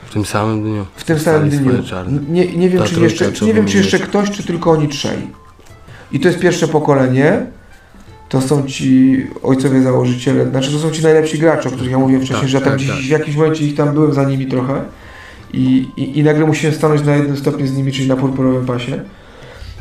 W 0.06 0.14
tym 0.14 0.26
samym 0.26 0.64
dniu. 0.64 0.86
W 0.96 1.04
tym 1.04 1.20
samym 1.20 1.50
dniu. 1.50 1.72
Nie, 2.30 2.48
nie 2.48 2.70
wiem, 2.70 2.80
Ta 2.80 2.88
czy 2.88 2.96
trójka, 2.96 3.26
jeszcze, 3.26 3.46
nie 3.46 3.54
wiem, 3.54 3.66
czy 3.66 3.78
jeszcze 3.78 4.00
ktoś, 4.00 4.32
czy 4.32 4.44
tylko 4.44 4.72
oni 4.72 4.88
trzej. 4.88 5.18
I 6.12 6.20
to 6.20 6.28
jest 6.28 6.40
pierwsze 6.40 6.68
pokolenie. 6.68 7.46
To 8.30 8.42
są 8.42 8.68
ci 8.68 9.18
ojcowie 9.44 9.82
założyciele, 9.82 10.50
znaczy 10.50 10.72
to 10.72 10.80
są 10.80 10.92
ci 10.92 11.04
najlepsi 11.04 11.40
gracze, 11.40 11.70
o 11.70 11.72
których 11.72 11.92
ja 11.92 11.98
mówiłem 11.98 12.22
wcześniej, 12.22 12.42
Tak, 12.42 12.50
że 12.50 12.58
ja 12.58 12.64
tam 12.64 12.74
tak, 12.74 12.78
gdzieś 12.82 12.90
tak. 12.90 13.00
w 13.00 13.10
jakimś 13.10 13.38
momencie 13.38 13.66
ich 13.66 13.76
tam 13.76 13.94
byłem 13.94 14.14
za 14.14 14.24
nimi 14.24 14.48
trochę. 14.48 14.84
I, 15.54 15.88
i, 15.98 16.20
I 16.20 16.24
nagle 16.24 16.46
musiałem 16.46 16.78
stanąć 16.78 17.04
na 17.04 17.16
jednym 17.16 17.38
stopniu 17.38 17.68
z 17.68 17.78
nimi, 17.78 17.92
czyli 17.92 18.08
na 18.08 18.16
purpurowym 18.16 18.66
pasie. 18.66 19.04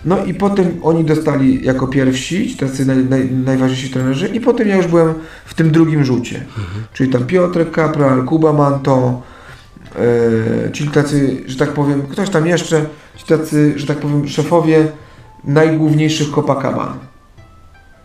No 0.04 0.24
i 0.24 0.34
potem 0.34 0.78
oni 0.82 1.04
dostali 1.04 1.64
jako 1.64 1.86
pierwsi, 1.86 2.48
ci 2.48 2.56
tacy 2.56 2.86
naj, 2.86 3.04
naj, 3.04 3.30
najważniejsi 3.30 3.90
trenerzy 3.90 4.28
i 4.28 4.40
potem 4.40 4.68
ja 4.68 4.76
już 4.76 4.86
byłem 4.86 5.14
w 5.44 5.54
tym 5.54 5.70
drugim 5.70 6.04
rzucie. 6.04 6.36
Mhm. 6.36 6.84
Czyli 6.92 7.12
tam 7.12 7.26
Piotrek 7.26 7.70
Kapral, 7.70 8.24
Kuba 8.24 8.52
Manto, 8.52 9.22
e, 9.96 10.70
czyli 10.70 10.90
tacy, 10.90 11.42
że 11.46 11.56
tak 11.56 11.72
powiem, 11.72 12.02
ktoś 12.02 12.30
tam 12.30 12.46
jeszcze, 12.46 12.86
ci 13.16 13.26
tacy, 13.26 13.72
że 13.76 13.86
tak 13.86 13.98
powiem, 13.98 14.28
szefowie 14.28 14.86
najgłówniejszych 15.44 16.30
Copacabana. 16.30 16.96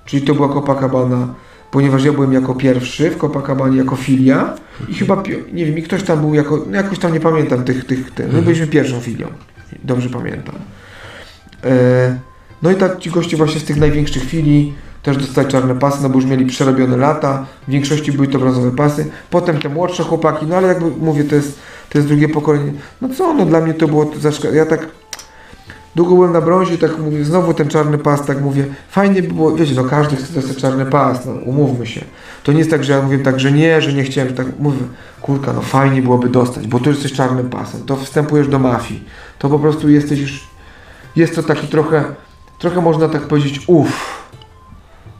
Czyli 0.06 0.22
to 0.22 0.36
była 0.36 0.54
Copacabana, 0.54 1.34
ponieważ 1.72 2.04
ja 2.04 2.14
byłem 2.14 2.34
jako 2.34 2.56
pierwszy 2.56 3.10
w 3.10 3.18
Copacabanie 3.18 3.78
jako 3.78 3.96
filia 3.96 4.56
i 4.90 4.94
chyba, 4.94 5.24
nie 5.54 5.66
wiem, 5.66 5.78
i 5.78 5.84
ktoś 5.84 6.04
tam 6.04 6.20
był 6.20 6.34
jako, 6.34 6.66
no 6.70 6.78
jakoś 6.78 7.00
tam 7.00 7.14
nie 7.14 7.20
pamiętam 7.20 7.64
tych, 7.64 7.86
tych, 7.86 8.12
tych 8.12 8.34
my 8.34 8.42
byliśmy 8.42 8.68
pierwszą 8.68 9.00
filią, 9.00 9.28
dobrze 9.84 10.10
pamiętam. 10.10 10.56
E, 11.64 12.20
no 12.62 12.72
i 12.72 12.76
tak 12.76 13.00
ci 13.00 13.10
goście 13.10 13.38
właśnie 13.38 13.60
z 13.60 13.64
tych 13.64 13.78
największych 13.78 14.24
filii 14.24 14.74
też 15.04 15.18
dostali 15.18 15.48
czarne 15.48 15.76
pasy, 15.76 15.98
no 16.04 16.10
bo 16.10 16.16
już 16.16 16.26
mieli 16.26 16.46
przerobione 16.46 16.98
lata, 16.98 17.46
w 17.68 17.72
większości 17.72 18.12
były 18.12 18.28
to 18.28 18.40
brązowe 18.40 18.72
pasy, 18.72 19.06
potem 19.30 19.60
te 19.60 19.70
młodsze 19.70 20.04
chłopaki, 20.04 20.46
no 20.46 20.56
ale 20.56 20.68
jakby 20.68 20.92
mówię, 20.92 21.24
to 21.24 21.36
jest, 21.36 21.60
to 21.90 21.98
jest 21.98 22.08
drugie 22.08 22.30
pokolenie. 22.30 22.74
No 23.02 23.10
co, 23.10 23.34
no 23.34 23.46
dla 23.46 23.62
mnie 23.62 23.74
to 23.74 23.88
było 23.88 24.06
to 24.06 24.52
ja 24.54 24.66
tak 24.66 24.88
długo 25.98 26.16
byłem 26.16 26.34
na 26.34 26.42
brązie 26.42 26.78
tak 26.78 27.00
mówię, 27.00 27.26
znowu 27.26 27.54
ten 27.54 27.68
czarny 27.68 27.98
pas, 27.98 28.26
tak 28.26 28.42
mówię, 28.42 28.66
fajnie 28.90 29.22
by 29.22 29.28
było, 29.34 29.56
wiecie, 29.56 29.74
no 29.76 29.84
każdy 29.84 30.16
chce 30.16 30.34
dostać 30.34 30.58
czarny 30.58 30.86
pas, 30.86 31.26
no 31.26 31.32
umówmy 31.32 31.86
się. 31.86 32.02
To 32.44 32.52
nie 32.52 32.58
jest 32.58 32.70
tak, 32.70 32.84
że 32.84 32.94
ja 32.94 33.02
mówię 33.02 33.20
tak, 33.20 33.40
że 33.40 33.52
nie, 33.52 33.82
że 33.82 33.94
nie 33.94 34.04
chciałem, 34.04 34.34
tak 34.34 34.48
mówię, 34.60 34.78
kurka, 35.22 35.54
no 35.54 35.62
fajnie 35.62 36.02
byłoby 36.02 36.30
dostać, 36.30 36.68
bo 36.68 36.80
tu 36.80 36.90
jesteś 36.90 37.14
czarnym 37.14 37.50
pasem, 37.50 37.82
to 37.86 37.96
wstępujesz 37.96 38.48
do 38.48 38.60
mafii, 38.60 39.04
to 39.40 39.50
po 39.50 39.60
prostu 39.60 39.90
jesteś 39.90 40.20
już, 40.20 40.48
jest 41.16 41.36
to 41.36 41.44
taki 41.44 41.68
trochę, 41.68 42.04
trochę 42.60 42.82
można 42.82 43.10
tak 43.10 43.22
powiedzieć, 43.22 43.62
uff, 43.68 44.24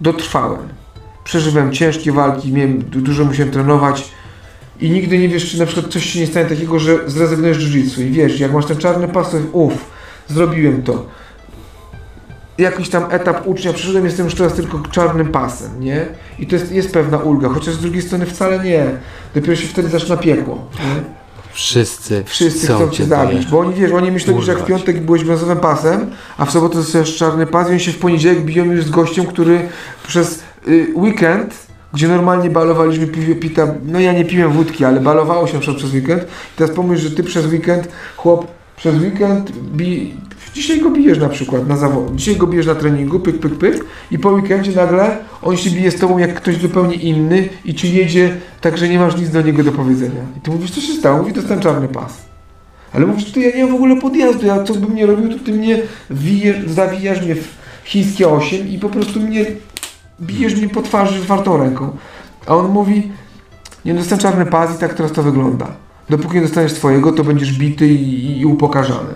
dotrwałem. 0.02 0.68
Przeżywałem 1.24 1.72
ciężkie 1.72 2.12
walki, 2.12 2.54
miałem, 2.54 2.80
du- 2.80 3.02
dużo 3.02 3.26
musiałem 3.26 3.52
trenować 3.52 4.12
i 4.80 4.90
nigdy 4.90 5.18
nie 5.18 5.30
wiesz, 5.30 5.52
czy 5.52 5.60
na 5.60 5.66
przykład 5.66 5.88
coś 5.94 6.06
się 6.06 6.20
nie 6.20 6.28
stanie 6.28 6.46
takiego, 6.46 6.80
że 6.80 6.98
zrezygnujesz 7.08 7.64
z 7.64 7.70
jiu-jitsu 7.70 8.02
i 8.02 8.12
wiesz, 8.12 8.40
jak 8.40 8.54
masz 8.54 8.66
ten 8.66 8.78
czarny 8.78 9.08
pas, 9.08 9.32
to 9.32 9.38
uff, 9.52 9.97
zrobiłem 10.28 10.84
to. 10.84 11.06
Jakiś 12.58 12.90
tam 12.90 13.04
etap 13.10 13.48
ucznia 13.48 13.74
przeszedłem, 13.74 14.06
jestem 14.06 14.26
już 14.26 14.36
teraz 14.36 14.54
tylko 14.54 14.80
czarnym 14.92 15.28
pasem, 15.28 15.80
nie? 15.80 16.06
I 16.40 16.48
to 16.48 16.56
jest, 16.56 16.72
jest 16.72 16.94
pewna 16.94 17.18
ulga, 17.18 17.50
chociaż 17.50 17.74
z 17.74 17.80
drugiej 17.80 18.02
strony 18.02 18.26
wcale 18.26 18.64
nie. 18.64 18.86
Dopiero 19.36 19.56
się 19.56 19.68
wtedy 19.68 19.90
zaczyna 19.90 20.18
piekło. 20.18 20.68
Nie? 20.80 21.18
Wszyscy, 21.58 22.24
Wszyscy 22.26 22.68
chcą 22.68 22.90
cię 22.90 23.06
zabić, 23.06 23.46
bo 23.46 23.60
oni 23.60 23.74
wiesz, 23.74 23.92
oni 23.92 24.12
myśleli, 24.12 24.42
że 24.42 24.52
jak 24.52 24.62
w 24.62 24.66
piątek 24.66 25.02
byłeś 25.02 25.24
brązowym 25.24 25.58
pasem, 25.58 26.12
a 26.38 26.46
w 26.46 26.52
sobotę 26.52 26.76
dostajesz 26.76 27.16
czarny 27.16 27.48
pas 27.48 27.68
i 27.68 27.72
oni 27.72 27.80
się 27.80 27.92
w 27.92 28.00
poniedziałek 28.00 28.46
biją 28.46 28.66
już 28.66 28.86
z 28.86 28.90
gościem, 28.90 29.26
który 29.26 29.70
przez 30.08 30.44
y, 30.68 30.88
weekend, 30.96 31.68
gdzie 31.94 32.08
normalnie 32.08 32.50
balowaliśmy 32.50 33.08
piwie, 33.08 33.36
pita, 33.36 33.68
no 33.86 34.00
ja 34.00 34.14
nie 34.14 34.26
piłem 34.26 34.52
wódki, 34.52 34.86
ale 34.86 35.00
balowało 35.00 35.48
się 35.48 35.60
przykład 35.60 35.78
przez 35.78 35.94
weekend. 35.94 36.24
I 36.24 36.58
teraz 36.58 36.76
pomyśl, 36.76 37.10
że 37.10 37.16
ty 37.16 37.24
przez 37.24 37.46
weekend, 37.46 37.88
chłop, 38.18 38.48
przez 38.78 39.02
weekend 39.02 39.52
bi, 39.52 40.14
dzisiaj 40.54 40.82
go 40.82 40.92
bijesz 40.92 41.20
na 41.20 41.30
przykład 41.30 41.68
na 41.68 41.78
zawód, 41.78 42.16
dzisiaj 42.16 42.36
go 42.36 42.48
bijesz 42.48 42.66
na 42.66 42.76
treningu, 42.76 43.20
pyk, 43.20 43.40
pyk, 43.40 43.56
pyk 43.56 43.86
i 44.12 44.20
po 44.20 44.30
weekendzie 44.30 44.72
nagle 44.72 45.18
on 45.42 45.58
się 45.58 45.70
bije 45.70 45.92
z 45.92 46.00
tobą 46.00 46.18
jak 46.18 46.34
ktoś 46.34 46.58
zupełnie 46.58 46.96
inny 46.96 47.50
i 47.66 47.76
ci 47.76 47.94
jedzie 47.94 48.38
tak, 48.62 48.78
że 48.78 48.90
nie 48.90 49.00
masz 49.00 49.18
nic 49.18 49.30
do 49.30 49.42
niego 49.42 49.64
do 49.64 49.72
powiedzenia. 49.72 50.22
I 50.38 50.42
ty 50.42 50.52
mówisz, 50.52 50.72
co 50.72 50.82
się 50.82 50.94
stało? 50.94 51.18
Mówi, 51.18 51.34
dostałem 51.34 51.64
czarny 51.64 51.88
pas. 51.88 52.26
Ale 52.94 53.06
mówisz, 53.06 53.32
ty 53.32 53.40
ja 53.40 53.58
nie 53.58 53.64
mam 53.64 53.72
w 53.72 53.76
ogóle 53.76 54.02
podjazdu, 54.02 54.46
ja 54.46 54.64
co 54.64 54.74
bym 54.74 54.96
nie 54.96 55.06
robił, 55.06 55.30
to 55.30 55.46
ty 55.46 55.52
mnie 55.52 55.80
wijesz, 56.10 56.70
zawijasz 56.70 57.22
mnie 57.22 57.36
w 57.36 57.58
chińskie 57.84 58.30
8 58.30 58.68
i 58.68 58.80
po 58.80 58.90
prostu 58.90 59.20
mnie 59.20 59.46
bijesz 60.22 60.56
mnie 60.56 60.70
po 60.70 60.82
twarzy 60.82 61.24
czwartą 61.24 61.58
ręką. 61.58 61.98
A 62.48 62.56
on 62.56 62.72
mówi, 62.72 63.12
nie 63.86 63.94
dostałem 63.94 64.22
czarny 64.22 64.46
pas 64.46 64.76
i 64.76 64.80
tak 64.80 64.94
teraz 64.94 65.12
to 65.12 65.24
wygląda. 65.24 65.87
Dopóki 66.10 66.36
nie 66.36 66.42
dostaniesz 66.42 66.72
swojego, 66.72 67.12
to 67.12 67.24
będziesz 67.24 67.58
bity 67.58 67.88
i, 67.88 68.40
i 68.40 68.46
upokarzany. 68.46 69.14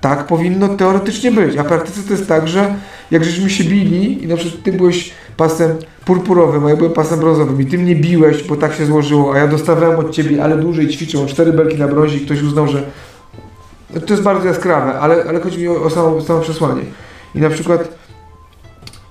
Tak 0.00 0.26
powinno 0.26 0.68
teoretycznie 0.68 1.32
być, 1.32 1.56
a 1.56 1.62
w 1.62 1.66
praktyce 1.66 2.02
to 2.02 2.12
jest 2.12 2.28
tak, 2.28 2.48
że 2.48 2.74
jak 3.10 3.24
żeśmy 3.24 3.50
się 3.50 3.64
bili 3.64 4.24
i 4.24 4.26
na 4.26 4.36
przykład 4.36 4.62
ty 4.62 4.72
byłeś 4.72 5.10
pasem 5.36 5.76
purpurowym, 6.04 6.66
a 6.66 6.70
ja 6.70 6.76
byłem 6.76 6.92
pasem 6.92 7.20
brązowym 7.20 7.60
i 7.60 7.66
ty 7.66 7.78
mnie 7.78 7.96
biłeś, 7.96 8.42
bo 8.42 8.56
tak 8.56 8.74
się 8.74 8.86
złożyło, 8.86 9.34
a 9.34 9.38
ja 9.38 9.46
dostawałem 9.46 9.98
od 9.98 10.10
ciebie, 10.10 10.44
ale 10.44 10.56
dłużej 10.56 10.88
ćwiczył, 10.88 11.26
cztery 11.26 11.52
belki 11.52 11.78
na 11.78 11.88
brązie 11.88 12.16
i 12.16 12.20
ktoś 12.20 12.42
uznał, 12.42 12.68
że 12.68 12.82
to 14.06 14.12
jest 14.14 14.22
bardzo 14.22 14.48
jaskrawe, 14.48 15.00
ale, 15.00 15.24
ale 15.28 15.40
chodzi 15.40 15.58
mi 15.58 15.68
o, 15.68 15.82
o 15.82 15.90
samo, 15.90 16.20
samo 16.20 16.40
przesłanie. 16.40 16.82
I 17.34 17.38
na 17.38 17.50
przykład 17.50 17.88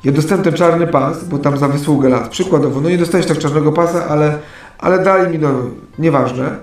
ja 0.03 0.11
dostałem 0.11 0.43
ten 0.43 0.53
czarny 0.53 0.88
pas, 0.88 1.23
bo 1.23 1.38
tam 1.38 1.57
za 1.57 1.68
wysługę 1.68 2.10
lat, 2.10 2.30
przykładowo, 2.30 2.81
no 2.81 2.89
nie 2.89 2.97
dostałeś 2.97 3.26
tak 3.26 3.38
czarnego 3.38 3.72
pasa, 3.72 4.06
ale, 4.07 4.38
ale 4.80 5.03
dali 5.03 5.31
mi, 5.31 5.39
no 5.39 5.49
nieważne, 5.99 6.57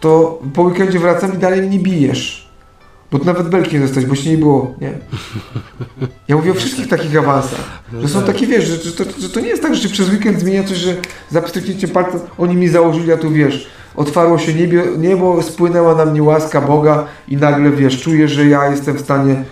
to 0.00 0.38
po 0.54 0.62
weekendzie 0.62 0.98
wracam 0.98 1.34
i 1.34 1.38
dalej 1.38 1.62
mnie 1.62 1.78
bijesz. 1.78 2.44
Bo 3.12 3.18
tu 3.18 3.24
nawet 3.24 3.48
belki 3.48 3.74
nie 3.76 3.86
dostać, 3.86 4.06
bo 4.06 4.14
się 4.14 4.30
nie 4.30 4.38
było, 4.38 4.74
nie? 4.80 4.92
Ja 6.28 6.36
mówię 6.36 6.50
o 6.50 6.54
wszystkich 6.54 6.88
takich 6.88 7.18
awansach. 7.18 7.82
Że 8.00 8.08
są 8.08 8.22
takie, 8.22 8.46
wiesz, 8.46 8.64
że, 8.64 8.76
że, 8.76 8.92
to, 8.92 9.20
że 9.20 9.28
to 9.28 9.40
nie 9.40 9.48
jest 9.48 9.62
tak, 9.62 9.74
że 9.74 9.82
się 9.82 9.88
przez 9.88 10.10
weekend 10.10 10.40
zmienia 10.40 10.64
coś, 10.64 10.76
że 10.76 10.96
za 11.30 11.42
pstryknięciem 11.42 11.90
palca 11.90 12.18
oni 12.38 12.56
mi 12.56 12.68
założyli, 12.68 13.12
a 13.12 13.16
tu 13.16 13.30
wiesz, 13.30 13.70
otwarło 13.96 14.38
się 14.38 14.54
niebie, 14.54 14.82
niebo, 14.98 15.42
spłynęła 15.42 15.94
na 15.94 16.04
mnie 16.04 16.22
łaska 16.22 16.60
Boga 16.60 17.06
i 17.28 17.36
nagle, 17.36 17.70
wiesz, 17.70 18.02
czuję, 18.02 18.28
że 18.28 18.46
ja 18.46 18.70
jestem 18.70 18.96
w 18.96 19.00
stanie 19.00 19.44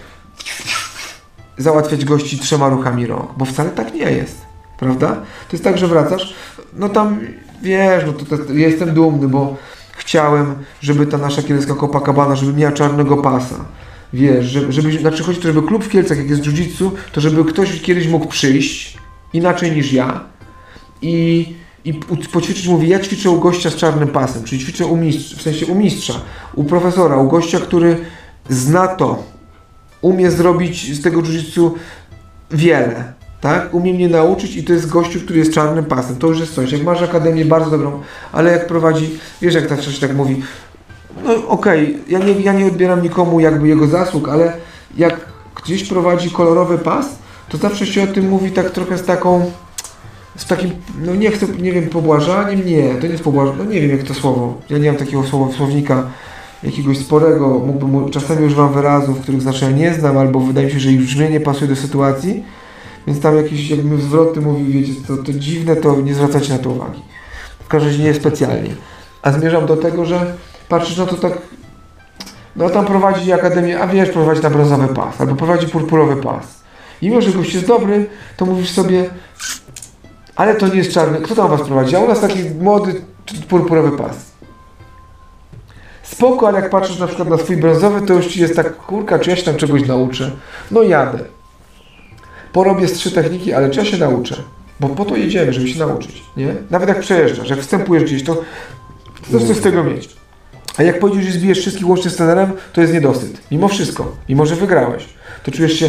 załatwiać 1.59 2.05
gości 2.05 2.39
trzema 2.39 2.68
ruchami 2.68 3.06
rąk, 3.06 3.30
bo 3.36 3.44
wcale 3.44 3.70
tak 3.70 3.94
nie 3.94 4.10
jest, 4.10 4.39
prawda? 4.78 5.09
To 5.09 5.52
jest 5.52 5.64
tak, 5.64 5.78
że 5.78 5.86
wracasz, 5.86 6.34
no 6.72 6.89
tam, 6.89 7.20
wiesz, 7.62 8.05
no 8.06 8.12
to, 8.12 8.52
jestem 8.52 8.94
dumny, 8.94 9.28
bo 9.28 9.56
chciałem, 9.97 10.55
żeby 10.80 11.06
ta 11.06 11.18
nasza 11.18 11.43
kielska 11.43 11.74
Copacabana, 11.74 12.36
żeby 12.36 12.52
miała 12.52 12.72
czarnego 12.72 13.16
pasa. 13.16 13.64
Wiesz, 14.12 14.47
żeby, 14.47 14.72
żeby 14.72 15.09
o 15.09 15.10
to, 15.10 15.43
żeby 15.43 15.62
klub 15.62 15.84
w 15.84 15.89
Kielcach, 15.89 16.18
jak 16.18 16.30
jest 16.30 16.43
jiu-jitsu, 16.43 16.90
to 17.12 17.20
żeby 17.20 17.44
ktoś 17.44 17.80
kiedyś 17.80 18.09
mógł 18.09 18.26
przyjść, 18.26 18.98
inaczej 19.32 19.72
niż 19.72 19.93
ja, 19.93 20.24
i, 21.02 21.47
i 21.84 21.94
poćwiczyć, 22.32 22.68
mówi, 22.68 22.89
ja 22.89 23.01
ćwiczę 23.01 23.30
u 23.30 23.40
gościa 23.40 23.70
z 23.70 23.76
czarnym 23.76 24.09
pasem, 24.09 24.44
czyli 24.44 24.62
ćwiczę 24.62 24.86
u 24.86 24.97
mistrza, 24.97 25.36
w 25.36 25.43
sensie 25.43 25.66
u 25.66 25.74
mistrza, 25.74 26.14
u 26.55 26.64
profesora, 26.64 27.16
u 27.16 27.28
gościa, 27.28 27.60
który 27.60 27.98
zna 28.48 28.89
to, 28.89 29.24
umie 30.01 30.30
zrobić 30.30 30.94
z 30.94 31.02
tego 31.02 31.20
jiu-jitsu 31.22 31.70
wiele, 32.51 33.12
tak? 33.43 33.74
Umie 33.74 33.94
mnie 33.94 34.09
nauczyć 34.09 34.56
i 34.56 34.64
to 34.64 34.73
jest 34.73 34.89
gościu, 34.89 35.20
który 35.20 35.39
jest 35.39 35.55
czarnym 35.55 35.85
pasem. 35.85 36.16
To 36.16 36.27
już 36.27 36.40
jest 36.40 36.55
coś. 36.55 36.73
Jak 36.73 36.82
masz 36.82 37.02
akademię 37.02 37.44
bardzo 37.44 37.70
dobrą, 37.70 38.01
ale 38.32 38.52
jak 38.52 38.66
prowadzi, 38.66 39.19
wiesz 39.43 39.55
jak 39.55 39.69
zawsze 39.69 39.93
się 39.93 40.01
tak 40.01 40.16
mówi, 40.16 40.43
no 41.24 41.48
okej, 41.48 41.98
ja, 42.09 42.19
nie, 42.19 42.32
ja 42.32 42.52
nie 42.52 42.66
odbieram 42.66 43.02
nikomu 43.02 43.40
jakby 43.40 43.69
jego 43.69 43.86
zasług, 43.86 44.28
ale 44.28 44.52
jak 44.97 45.20
gdzieś 45.62 45.85
prowadzi 45.85 46.31
kolorowy 46.31 46.78
pas, 46.78 47.06
to 47.48 47.59
zawsze 47.59 47.86
się 47.86 48.02
o 48.02 48.06
tym 48.06 48.28
mówi 48.28 48.51
tak 48.51 48.70
trochę 48.70 48.98
z 48.98 49.05
taką, 49.05 49.51
z 50.36 50.47
takim, 50.47 50.70
no 51.05 51.14
nie 51.14 51.31
chcę, 51.31 51.47
nie 51.48 51.73
wiem, 51.73 51.89
pobłażaniem, 51.89 52.66
nie, 52.66 52.94
to 52.94 53.02
nie 53.02 53.12
jest 53.12 53.24
pobłażanie, 53.24 53.59
no 53.59 53.64
nie 53.64 53.81
wiem 53.81 53.90
jak 53.90 54.02
to 54.02 54.14
słowo, 54.14 54.55
ja 54.70 54.78
nie 54.78 54.89
mam 54.89 54.97
takiego 54.97 55.24
słowa, 55.24 55.52
słownika 55.52 56.06
jakiegoś 56.62 56.98
sporego, 56.98 57.48
mógłbym, 57.48 58.10
czasami 58.10 58.47
używam 58.47 58.73
wyrazów, 58.73 59.20
których 59.20 59.43
znaczenia 59.43 59.77
nie 59.77 59.94
znam, 59.94 60.19
albo 60.19 60.40
wydaje 60.40 60.66
mi 60.66 60.73
się, 60.73 60.81
że 60.81 60.93
ich 60.93 61.01
brzmienie 61.01 61.40
pasuje 61.40 61.69
do 61.69 61.77
sytuacji, 61.77 62.44
więc 63.07 63.20
tam 63.20 63.37
jakieś 63.37 63.70
jakbym 63.70 64.01
zwroty 64.01 64.41
mówił, 64.41 64.66
wiecie, 64.66 64.93
to, 65.09 65.16
to 65.16 65.33
dziwne, 65.33 65.77
to 65.77 66.01
nie 66.01 66.15
zwracajcie 66.15 66.53
na 66.53 66.59
to 66.59 66.70
uwagi. 66.70 67.03
W 67.65 67.69
każdym 67.69 67.91
razie 67.91 68.05
nie 68.05 68.15
specjalnie. 68.15 68.70
A 69.23 69.33
zmierzam 69.33 69.66
do 69.66 69.77
tego, 69.77 70.05
że 70.05 70.35
patrzysz, 70.69 70.97
no 70.97 71.07
to 71.07 71.16
tak, 71.16 71.39
no 72.57 72.70
tam 72.70 72.85
prowadzi 72.87 73.33
akademię, 73.33 73.81
a 73.81 73.87
wiesz, 73.87 74.11
prowadzi 74.11 74.43
na 74.43 74.51
brązowy 74.51 74.89
pas, 74.89 75.20
albo 75.20 75.35
prowadzi 75.35 75.69
purpurowy 75.69 76.16
pas. 76.16 76.62
I 77.03 77.09
mimo, 77.09 77.20
że 77.20 77.31
gość 77.31 77.55
jest 77.55 77.66
dobry, 77.66 78.07
to 78.37 78.47
mówisz 78.47 78.70
sobie, 78.70 79.11
ale 80.37 80.55
to 80.55 80.69
nie 80.69 80.77
jest 80.77 80.93
czarny, 80.93 81.20
kto 81.20 81.35
tam 81.35 81.49
was 81.49 81.62
prowadzi? 81.62 81.97
A 81.97 82.01
u 82.01 82.09
nas 82.09 82.20
taki 82.20 82.39
młody, 82.61 83.05
purpurowy 83.49 83.97
pas. 83.97 84.33
Spoko, 86.03 86.49
ale 86.49 86.61
jak 86.61 86.70
patrzysz 86.70 86.99
na 86.99 87.07
przykład 87.07 87.29
na 87.29 87.39
swój 87.39 87.57
brązowy, 87.57 88.07
to 88.07 88.15
już 88.15 88.27
ci 88.27 88.41
jest 88.41 88.57
tak, 88.57 88.77
kurka, 88.77 89.19
czy 89.19 89.31
ja 89.31 89.37
się 89.37 89.43
tam 89.43 89.57
czegoś 89.57 89.87
nauczę? 89.87 90.31
No 90.70 90.83
jadę. 90.83 91.19
Porobię 92.53 92.89
z 92.89 92.93
trzy 92.93 93.11
techniki, 93.11 93.53
ale 93.53 93.70
czy 93.70 93.79
ja 93.79 93.85
się 93.85 93.97
nauczę? 93.97 94.37
Bo 94.81 94.89
po 94.89 95.05
to 95.05 95.16
jedziemy, 95.16 95.53
żeby 95.53 95.69
się 95.69 95.79
nauczyć, 95.79 96.23
nie? 96.37 96.55
Nawet 96.70 96.89
jak 96.89 97.01
przejeżdżasz, 97.01 97.51
jak 97.51 97.61
wstępujesz 97.61 98.05
gdzieś, 98.05 98.24
to 98.24 98.43
chcesz 99.23 99.45
coś 99.45 99.57
z 99.57 99.61
tego 99.61 99.85
mieć. 99.85 100.09
A 100.77 100.83
jak 100.83 100.99
pojedziesz 100.99 101.27
i 101.27 101.33
zbijesz 101.33 101.59
wszystkich 101.59 101.89
łącznie 101.89 102.11
z 102.11 102.16
trenerem, 102.16 102.53
to 102.73 102.81
jest 102.81 102.93
niedosyt. 102.93 103.41
Mimo 103.51 103.69
wszystko, 103.69 104.16
mimo 104.29 104.47
że 104.47 104.57
wygrałeś, 104.57 105.05
to 105.45 105.51
czujesz 105.51 105.73
się, 105.73 105.89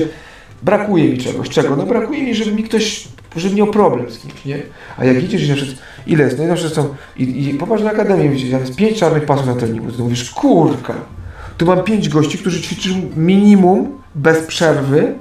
brakuje 0.63 1.09
mi 1.09 1.17
czegoś. 1.17 1.49
Czego? 1.49 1.75
No 1.75 1.85
brakuje 1.85 2.23
mi, 2.23 2.35
żeby 2.35 2.51
mi 2.51 2.63
ktoś, 2.63 3.07
żeby 3.35 3.55
miał 3.55 3.67
problem 3.67 4.11
z 4.11 4.19
kimś, 4.19 4.45
nie? 4.45 4.59
A 4.97 5.05
jak 5.05 5.23
idziesz 5.23 5.43
i 5.43 5.49
na 5.49 5.55
przykład, 5.55 5.77
ile 6.07 6.23
jest? 6.23 6.37
No 6.37 6.43
i 6.43 6.47
na 6.47 6.55
przykład 6.55 6.75
są, 6.75 6.95
i, 7.17 7.47
i 7.47 7.53
popatrz 7.53 7.83
na 7.83 7.91
akademię, 7.91 8.29
widzisz, 8.29 8.51
tam 8.51 8.59
jest 8.59 8.75
pięć 8.75 8.99
czarnych 8.99 9.25
pasów 9.25 9.45
na 9.45 9.55
treningu, 9.55 9.91
to 9.91 10.03
mówisz, 10.03 10.31
kurka, 10.31 10.93
tu 11.57 11.65
mam 11.65 11.83
pięć 11.83 12.09
gości, 12.09 12.37
którzy 12.37 12.61
ćwiczą 12.61 12.89
minimum, 13.15 14.01
bez 14.15 14.43
przerwy, 14.47 15.15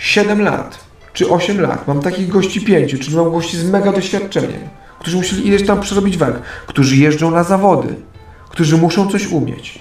7 0.00 0.42
lat, 0.42 0.78
czy 1.12 1.30
8 1.30 1.60
lat. 1.60 1.88
Mam 1.88 2.00
takich 2.00 2.28
gości 2.28 2.60
pięciu, 2.60 2.98
czyli 2.98 3.16
mam 3.16 3.30
gości 3.30 3.56
z 3.56 3.70
mega 3.70 3.92
doświadczeniem, 3.92 4.60
którzy 5.00 5.16
musieli 5.16 5.46
ileś 5.46 5.66
tam 5.66 5.80
przerobić 5.80 6.16
walk, 6.16 6.40
którzy 6.66 6.96
jeżdżą 6.96 7.30
na 7.30 7.44
zawody, 7.44 7.94
którzy 8.50 8.76
muszą 8.76 9.10
coś 9.10 9.26
umieć. 9.26 9.78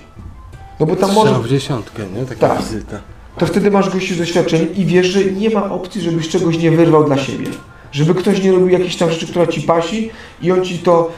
No 0.80 0.86
bo 0.86 0.96
tam 0.96 1.14
może, 1.14 1.34
w 1.40 1.48
dziesiątkę, 1.48 2.04
nie? 2.16 2.26
Taka 2.26 2.48
Tak. 2.48 2.62
wizyta. 2.62 3.00
to 3.38 3.46
wtedy 3.46 3.72
masz 3.72 3.90
gości 3.90 4.16
z 4.16 4.18
doświadczeniem 4.18 4.76
i 4.76 4.86
wiesz, 4.86 5.08
że 5.08 5.26
nie 5.26 5.50
ma 5.50 5.72
opcji, 5.72 6.02
żebyś 6.02 6.30
czegoś 6.30 6.58
nie 6.58 6.72
wyrwał 6.72 7.04
dla 7.04 7.18
siebie. 7.18 7.48
Żeby 7.92 8.16
ktoś 8.16 8.44
nie 8.44 8.52
robił 8.52 8.70
jakiejś 8.70 8.96
tam 8.96 9.12
rzeczy, 9.12 9.28
która 9.28 9.48
ci 9.48 9.62
pasi 9.62 10.10
i 10.42 10.52
on 10.52 10.66
ci 10.66 10.80
to 10.80 11.12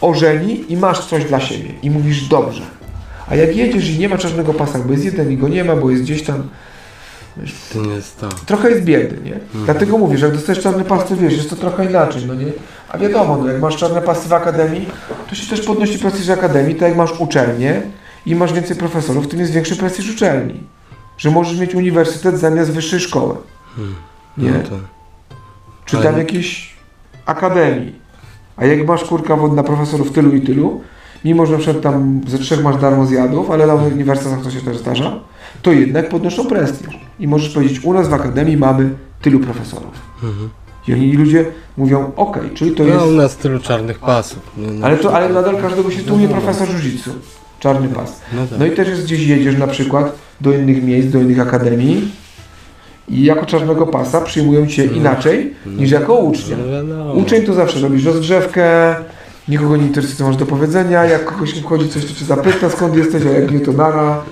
ożeni 0.00 0.64
i 0.72 0.76
masz 0.76 1.06
coś 1.06 1.24
dla 1.24 1.40
siebie. 1.40 1.70
I 1.82 1.90
mówisz 1.90 2.22
dobrze. 2.28 2.62
A 3.30 3.34
jak 3.36 3.56
jedziesz 3.56 3.90
i 3.90 3.98
nie 3.98 4.08
ma 4.08 4.18
czarnego 4.18 4.54
pasa, 4.54 4.78
bo 4.78 4.92
jest 4.92 5.04
jeden 5.04 5.32
i 5.32 5.36
go 5.36 5.48
nie 5.48 5.64
ma, 5.64 5.76
bo 5.76 5.90
jest 5.90 6.02
gdzieś 6.02 6.22
tam 6.22 6.48
To 7.72 7.82
nie 7.82 7.94
jest 7.94 8.20
to. 8.20 8.28
trochę 8.46 8.70
jest 8.70 8.84
biedy, 8.84 9.20
nie? 9.24 9.38
Dlatego 9.64 9.98
mówię, 9.98 10.18
że 10.18 10.26
jak 10.26 10.34
dostajesz 10.34 10.62
czarny 10.62 10.84
pas, 10.84 11.08
to 11.08 11.16
wiesz, 11.16 11.36
jest 11.36 11.50
to 11.50 11.56
trochę 11.56 11.84
inaczej, 11.84 12.26
no 12.26 12.34
nie? 12.34 12.52
A 12.88 12.98
wiadomo, 12.98 13.36
no 13.36 13.48
jak 13.52 13.60
masz 13.60 13.76
czarne 13.76 14.02
pasy 14.02 14.28
w 14.28 14.32
akademii, 14.32 14.88
to 15.28 15.34
się 15.34 15.56
też 15.56 15.66
podnosi 15.66 15.98
prestiż 15.98 16.28
akademii, 16.28 16.74
tak 16.74 16.88
jak 16.88 16.98
masz 16.98 17.20
uczelnię 17.20 17.82
i 18.26 18.34
masz 18.34 18.52
więcej 18.52 18.76
profesorów, 18.76 19.28
tym 19.28 19.40
jest 19.40 19.52
większy 19.52 19.76
prestiż 19.76 20.10
uczelni. 20.14 20.60
Że 21.18 21.30
możesz 21.30 21.58
mieć 21.58 21.74
uniwersytet 21.74 22.38
zamiast 22.38 22.70
wyższej 22.70 23.00
szkoły. 23.00 23.36
Nie? 24.38 24.50
No 24.50 24.58
to... 24.62 24.78
Czy 25.84 25.96
tam 25.96 26.18
jakiejś 26.18 26.76
akademii. 27.26 27.94
A 28.56 28.64
jak 28.64 28.86
masz 28.86 29.04
kurka 29.04 29.36
wodna 29.36 29.62
profesorów 29.62 30.12
tylu 30.12 30.34
i 30.34 30.40
tylu, 30.40 30.80
mimo 31.24 31.46
że 31.46 31.52
na 31.52 31.58
przykład 31.58 31.82
tam 31.82 32.20
ze 32.26 32.38
trzech 32.38 32.62
masz 32.62 32.76
darmo 32.80 33.06
zjadów, 33.06 33.50
ale 33.50 33.66
na 33.66 33.74
uniwersytetach 33.74 34.42
to 34.42 34.50
się 34.50 34.60
też 34.60 34.78
zdarza, 34.78 35.20
to 35.62 35.72
jednak 35.72 36.08
podnoszą 36.08 36.46
prestiż. 36.46 36.98
I 37.20 37.28
możesz 37.28 37.48
powiedzieć, 37.54 37.84
u 37.84 37.92
nas 37.92 38.08
w 38.08 38.14
akademii 38.14 38.56
mamy 38.56 38.90
tylu 39.22 39.40
profesorów. 39.40 39.92
Mhm. 40.22 40.48
I 40.88 40.92
oni 40.94 41.12
ludzie 41.12 41.44
mówią, 41.76 42.12
okej, 42.16 42.50
czyli 42.54 42.70
to 42.70 42.84
No 42.84 42.94
jest... 42.94 43.06
u 43.06 43.10
nas 43.10 43.36
tylu 43.36 43.58
czarnych 43.60 43.98
pasów. 43.98 44.38
Nie, 44.56 44.66
no, 44.66 44.86
Ale, 44.86 44.96
to, 44.96 45.14
ale 45.14 45.28
nadal 45.28 45.56
każdego 45.56 45.90
się 45.90 46.02
tłumie 46.02 46.28
profesor 46.28 46.68
jiu-jitsu. 46.68 47.10
Czarny 47.60 47.88
pas. 47.88 48.20
No 48.32 48.46
tak. 48.46 48.58
No 48.58 48.66
i 48.66 48.70
też 48.70 48.88
jest 48.88 49.04
gdzieś 49.04 49.26
jedziesz 49.26 49.58
na 49.58 49.66
przykład 49.66 50.12
do 50.40 50.52
innych 50.52 50.84
miejsc, 50.84 51.08
do 51.08 51.20
innych 51.20 51.40
akademii 51.40 52.12
i 53.08 53.24
jako 53.24 53.46
czarnego 53.46 53.86
pasa 53.86 54.20
przyjmują 54.20 54.66
cię 54.66 54.84
inaczej 54.84 55.54
niż 55.66 55.90
jako 55.90 56.14
ucznia. 56.14 56.56
No. 56.88 57.12
Uczeń 57.12 57.42
to 57.46 57.54
zawsze 57.54 57.80
robisz 57.80 58.04
rozgrzewkę, 58.04 58.94
nikogo 59.48 59.76
nie 59.76 59.86
interesuje 59.86 60.16
co 60.16 60.26
masz 60.26 60.36
do 60.36 60.46
powiedzenia, 60.46 61.04
jak 61.04 61.24
kogoś 61.24 61.54
wchodzi 61.54 61.88
coś 61.88 62.04
to 62.04 62.14
cię 62.14 62.24
zapyta 62.24 62.70
skąd 62.70 62.96
jesteś, 62.96 63.26
a 63.26 63.28
jak 63.28 63.50
nie 63.50 63.60
to 63.60 63.72
nara. 63.72 64.22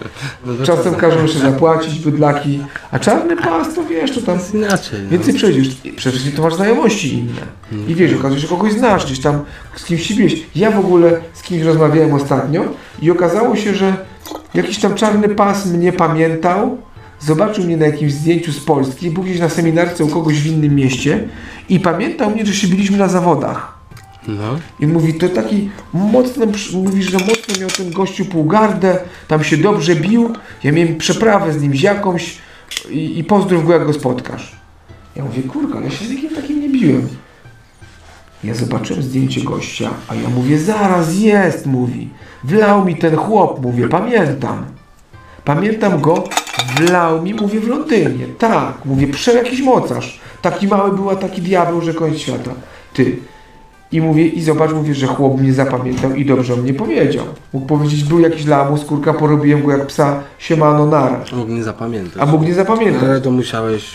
No 0.47 0.67
Czasem 0.67 0.95
każą 0.95 1.23
jeszcze 1.23 1.39
zapłacić 1.39 1.99
bydlaki, 1.99 2.61
a 2.91 2.99
czarny 2.99 3.37
pas 3.37 3.75
to 3.75 3.85
wiesz, 3.85 4.11
to 4.15 4.21
tam. 4.21 4.39
No. 4.55 4.67
Więcej 5.11 5.35
przejdziesz. 5.35 5.69
Przede 5.97 6.13
wszystkim 6.13 6.37
to 6.37 6.43
masz 6.43 6.55
znajomości 6.55 7.19
inne. 7.19 7.43
I 7.89 7.95
wiesz, 7.95 8.13
okazuje 8.15 8.41
się, 8.41 8.49
że 8.49 8.57
kogoś 8.57 8.73
znasz, 8.73 9.07
gdzieś 9.07 9.21
tam 9.21 9.45
z 9.77 9.85
kimś 9.85 10.03
się. 10.03 10.37
Ja 10.55 10.71
w 10.71 10.79
ogóle 10.79 11.21
z 11.35 11.43
kimś 11.43 11.63
rozmawiałem 11.63 12.15
ostatnio 12.15 12.65
i 13.03 13.11
okazało 13.11 13.57
się, 13.57 13.75
że 13.75 13.97
jakiś 14.55 14.79
tam 14.79 14.95
czarny 14.95 15.29
pas 15.29 15.67
mnie 15.67 15.93
pamiętał, 15.93 16.79
zobaczył 17.21 17.65
mnie 17.65 17.77
na 17.77 17.87
jakimś 17.87 18.13
zdjęciu 18.13 18.53
z 18.53 18.61
Polski, 18.61 19.11
był 19.11 19.23
gdzieś 19.23 19.41
na 19.41 19.49
seminarce 19.49 20.05
u 20.05 20.09
kogoś 20.09 20.41
w 20.41 20.47
innym 20.47 20.75
mieście 20.75 21.29
i 21.69 21.81
pamiętał 21.81 22.31
mnie, 22.31 22.47
że 22.47 22.55
się 22.55 22.69
biliśmy 22.69 22.99
na 22.99 23.09
zawodach. 23.09 23.76
No. 24.29 24.59
I 24.81 24.87
mówi, 24.87 25.15
to 25.15 25.29
taki 25.29 25.71
mocno, 25.93 26.47
mówisz, 26.73 27.11
że 27.11 27.19
mocno 27.19 27.61
miał 27.61 27.71
ten 27.71 27.91
gościu 27.91 28.25
półgardę, 28.25 28.99
tam 29.29 29.45
się 29.45 29.57
dobrze 29.57 29.97
bił, 29.97 30.33
ja 30.65 30.73
miałem 30.73 30.97
przeprawę 30.97 31.53
z 31.53 31.63
nim 31.63 31.77
z 31.77 31.83
jakąś 31.83 32.39
i, 32.91 33.19
i 33.19 33.25
pozdrów 33.25 33.67
go, 33.67 33.73
jak 33.73 33.87
go 33.87 33.93
spotkasz. 33.93 34.57
Ja 35.17 35.25
mówię, 35.25 35.43
kurka, 35.43 35.81
ja 35.81 35.91
się 35.91 36.05
z 36.05 36.11
nikim 36.11 36.35
takim 36.35 36.61
nie 36.61 36.69
biłem. 36.69 37.09
Ja 38.45 38.55
zobaczyłem 38.55 39.03
zdjęcie 39.03 39.41
gościa, 39.41 39.91
a 40.09 40.15
ja 40.15 40.29
mówię, 40.29 40.59
zaraz 40.59 41.15
jest, 41.19 41.67
mówi. 41.67 42.09
Wlał 42.45 42.85
mi 42.85 42.97
ten 42.97 43.17
chłop, 43.17 43.63
mówię, 43.63 43.89
pamiętam. 43.89 44.65
Pamiętam 45.45 46.01
go, 46.01 46.25
wlał 46.77 47.23
mi, 47.23 47.35
mówię, 47.35 47.61
w 47.61 47.69
Londynie. 47.69 48.27
Tak, 48.39 48.85
mówię, 48.85 49.07
prze 49.07 49.33
jakiś 49.33 49.61
mocarz. 49.61 50.21
Taki 50.43 50.69
mały 50.69 50.97
był, 50.97 51.11
a 51.11 51.17
taki 51.17 51.43
diabeł, 51.43 51.81
że 51.81 51.95
koniec 51.95 52.19
świata. 52.19 52.51
Ty, 52.93 53.17
i 53.93 54.01
mówię, 54.01 54.27
i 54.27 54.43
zobacz, 54.43 54.73
mówię, 54.73 54.95
że 54.95 55.07
chłop 55.07 55.41
mnie 55.41 55.53
zapamiętał 55.53 56.15
i 56.15 56.25
dobrze 56.25 56.55
o 56.55 56.57
mnie 56.57 56.75
powiedział. 56.75 57.25
Mógł 57.53 57.67
powiedzieć, 57.67 58.05
był 58.05 58.21
jakiś 58.21 58.47
lamus, 58.47 58.85
kurka, 58.85 59.15
porobiłem 59.15 59.63
go 59.63 59.73
jak 59.73 59.87
psa, 59.87 60.23
siemano, 60.39 60.87
nara. 60.87 61.25
Mógł 61.33 61.53
nie 61.53 61.63
zapamiętać. 61.65 62.23
A 62.23 62.27
mógł 62.27 62.45
nie 62.45 62.55
zapamiętać. 62.55 63.03
Ale 63.03 63.21
to 63.21 63.31
musiałeś, 63.31 63.91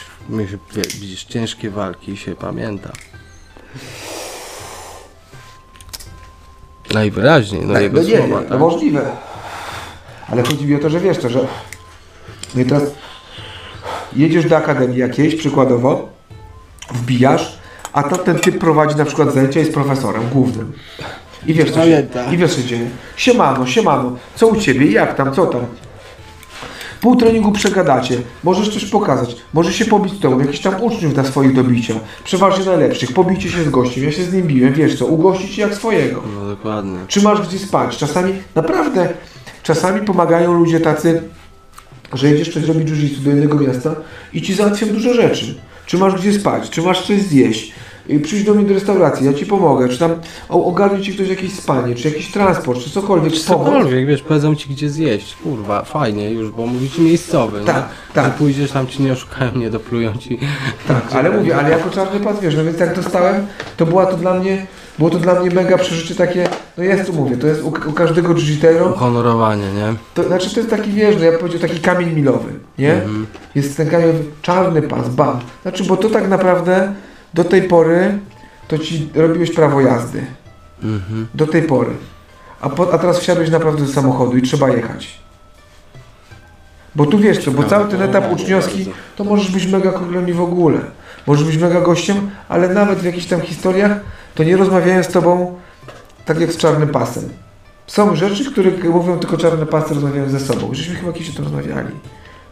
widzisz, 1.00 1.24
ciężkie 1.24 1.70
walki 1.70 2.18
się 2.18 2.36
pamięta. 2.36 2.92
Najwyraźniej, 6.94 7.62
no 7.66 7.74
Tak, 7.74 7.84
jego 7.84 8.02
no 8.02 8.08
nie, 8.08 8.18
słowa, 8.18 8.28
nie, 8.28 8.42
tak? 8.42 8.50
no 8.50 8.58
możliwe. 8.58 9.02
Ale 10.28 10.44
chodzi 10.44 10.66
mi 10.66 10.76
o 10.76 10.80
to, 10.80 10.90
że 10.90 11.00
wiesz 11.00 11.18
to, 11.18 11.30
że... 11.30 11.40
No 12.56 12.62
i 12.62 12.66
teraz 12.66 12.84
jedziesz 14.16 14.50
do 14.50 14.58
akademii 14.58 14.98
jakiejś, 14.98 15.36
przykładowo, 15.36 16.10
wbijasz, 16.94 17.61
a 17.94 18.04
ten 18.04 18.40
typ 18.40 18.58
prowadzi 18.58 18.96
na 18.96 19.06
przykład 19.06 19.34
zajęcia, 19.34 19.60
jest 19.60 19.74
profesorem 19.74 20.24
głównym. 20.34 20.72
I 21.48 21.54
wiesz, 21.54 21.70
co 21.72 21.76
się, 21.76 21.80
Pamięta. 21.82 22.32
i 22.32 22.38
wiesz, 22.38 22.56
co 22.56 22.62
się 22.62 22.68
dzieje. 22.68 22.90
Siemano, 23.16 23.66
siemano, 23.66 24.16
co 24.36 24.48
u 24.48 24.56
Ciebie, 24.56 24.92
jak 24.92 25.16
tam, 25.16 25.34
co 25.34 25.46
tam? 25.46 25.62
Pół 27.02 27.16
treningu 27.16 27.52
przegadacie, 27.52 28.18
możesz 28.44 28.70
coś 28.74 28.86
pokazać, 28.86 29.36
może 29.54 29.74
się 29.74 29.86
pobić 29.86 30.14
z 30.14 30.20
tobą, 30.20 30.40
jakiś 30.40 30.60
tam 30.60 30.84
uczniów 30.84 31.14
da 31.14 31.24
swoich 31.24 31.54
do 31.56 31.64
bicia, 31.64 31.94
przeważnie 32.24 32.66
najlepszych, 32.66 33.14
pobijcie 33.14 33.50
się 33.50 33.64
z 33.64 33.70
gościem, 33.70 34.04
ja 34.04 34.12
się 34.12 34.24
z 34.24 34.34
nim 34.34 34.48
biłem, 34.48 34.74
wiesz 34.74 35.00
co, 35.00 35.06
ugościć 35.06 35.58
jak 35.58 35.74
swojego. 35.76 36.24
No 36.36 36.48
dokładnie. 36.48 36.98
Czy 37.08 37.22
masz 37.22 37.48
gdzie 37.48 37.60
spać? 37.60 37.98
Czasami, 37.98 38.34
naprawdę, 38.56 39.10
czasami 39.64 40.06
pomagają 40.06 40.54
ludzie 40.54 40.80
tacy, 40.80 41.24
że 42.14 42.30
jedziesz 42.30 42.54
coś 42.54 42.64
zrobić 42.64 42.90
jiu 42.90 43.24
do 43.24 43.32
innego 43.32 43.60
miasta 43.60 43.96
i 44.34 44.42
ci 44.42 44.54
załatwią 44.54 44.88
dużo 44.88 45.14
rzeczy. 45.14 45.56
Czy 45.86 45.98
masz 45.98 46.16
gdzie 46.16 46.34
spać? 46.34 46.70
Czy 46.70 46.82
masz 46.82 47.08
coś 47.08 47.22
zjeść? 47.22 47.74
Y, 48.10 48.20
Przyjdź 48.20 48.44
do 48.44 48.54
mnie 48.54 48.66
do 48.66 48.74
restauracji, 48.74 49.26
ja 49.26 49.34
ci 49.34 49.46
pomogę. 49.46 49.90
Czy 49.90 50.00
tam 50.00 50.16
ogarnie 50.50 51.02
ci 51.04 51.14
ktoś 51.14 51.28
jakieś 51.30 51.54
spanie, 51.54 51.96
czy 51.96 52.08
jakiś 52.10 52.32
transport, 52.32 52.80
czy 52.84 52.90
cokolwiek, 52.90 53.34
czy. 53.34 53.40
Cokolwiek, 53.44 54.06
wiesz, 54.08 54.22
powiedzą 54.22 54.56
ci 54.56 54.70
gdzie 54.70 54.90
zjeść. 54.90 55.36
Kurwa, 55.44 55.84
fajnie 55.84 56.32
już, 56.32 56.52
bo 56.52 56.66
mówi 56.66 56.90
ci 56.90 57.02
miejscowy, 57.02 57.62
Tak, 57.66 57.76
nie? 57.76 57.84
tak. 58.14 58.26
Że 58.26 58.32
pójdziesz 58.32 58.72
tam 58.72 58.88
ci 58.88 59.02
nie 59.04 59.12
oszukają, 59.14 59.52
nie 59.56 59.70
doplują 59.70 60.18
ci. 60.18 60.40
Tak, 60.88 61.04
ale 61.14 61.30
mówię, 61.30 61.56
ale 61.58 61.70
jako 61.70 61.90
czarny 61.90 62.20
pas, 62.20 62.40
wiesz, 62.40 62.56
no 62.56 62.64
więc 62.64 62.80
jak 62.80 62.96
dostałem, 62.96 63.48
to 63.78 63.86
była 63.86 64.06
to 64.06 64.18
dla 64.18 64.34
mnie, 64.34 64.66
było 64.98 65.10
to 65.10 65.20
dla 65.20 65.40
mnie 65.40 65.50
mega 65.52 65.78
przeżycie 65.78 66.16
takie, 66.16 66.48
no 66.78 66.84
jest 66.84 67.06
tu 67.06 67.14
mówię, 67.14 67.38
to 67.38 67.48
jest 67.48 67.64
u, 67.64 67.68
u 67.68 67.94
każdego 67.94 68.36
jiu 68.36 68.90
Uhonorowanie, 68.90 69.74
nie? 69.74 69.94
To 70.14 70.24
znaczy 70.24 70.54
to 70.54 70.60
jest 70.60 70.70
taki, 70.70 70.92
wiesz, 70.92 71.16
no 71.20 71.26
ja 71.26 71.38
powiedział 71.38 71.60
taki 71.60 71.80
kamień 71.80 72.14
milowy, 72.14 72.54
nie? 72.78 72.94
Mhm. 72.94 73.28
Jest 73.56 73.78
ten 73.78 73.90
kamień 73.90 74.14
czarny 74.42 74.82
pas, 74.82 75.10
bam. 75.10 75.40
Znaczy, 75.62 75.84
bo 75.84 75.98
to 75.98 76.10
tak 76.10 76.28
naprawdę 76.28 76.94
do 77.34 77.44
tej 77.44 77.64
pory 77.64 78.20
to 78.68 78.78
ci 78.78 79.10
robiłeś 79.16 79.52
prawo 79.52 79.82
jazdy. 79.82 80.26
Mhm. 80.84 81.28
Do 81.36 81.48
tej 81.48 81.64
pory. 81.64 81.92
A, 82.62 82.70
po, 82.70 82.94
a 82.94 82.98
teraz 82.98 83.20
wsiadłeś 83.20 83.50
naprawdę 83.50 83.86
do 83.86 83.92
samochodu 83.92 84.38
i 84.38 84.42
trzeba 84.42 84.70
jechać. 84.70 85.20
Bo 86.96 87.06
tu 87.06 87.20
wiesz 87.20 87.44
co, 87.46 87.52
bo 87.52 87.64
cały 87.64 87.90
ten 87.90 88.02
etap 88.02 88.32
uczniowski 88.32 88.86
to 89.16 89.24
możesz 89.24 89.52
być 89.52 89.68
mega 89.68 89.92
królem 89.92 90.30
i 90.30 90.34
w 90.34 90.42
ogóle. 90.42 90.80
Możesz 91.28 91.46
być 91.46 91.58
mega 91.58 91.82
gościem, 91.82 92.30
ale 92.50 92.70
nawet 92.70 93.00
w 93.00 93.06
jakichś 93.06 93.26
tam 93.26 93.42
historiach 93.42 93.92
to 94.36 94.44
nie 94.44 94.58
rozmawiają 94.58 95.04
z 95.04 95.08
tobą 95.08 95.60
tak 96.26 96.40
jak 96.40 96.54
z 96.54 96.58
czarnym 96.58 96.90
pasem. 96.90 97.30
Są 97.88 98.16
rzeczy, 98.16 98.52
które 98.52 98.72
mówią 98.90 99.20
tylko 99.20 99.38
czarne 99.38 99.66
pasy 99.66 99.94
rozmawiają 99.94 100.30
ze 100.30 100.40
sobą. 100.40 100.70
Żeśmy 100.74 100.96
chyba 100.96 101.14
kiedyś 101.14 101.30
o 101.30 101.34
tym 101.34 101.44
rozmawiali. 101.44 101.96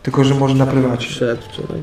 Tylko, 0.04 0.24
że 0.24 0.36
może 0.36 0.56
na 0.56 0.66
prywacie. 0.66 1.08
Przedwczoraj. 1.08 1.82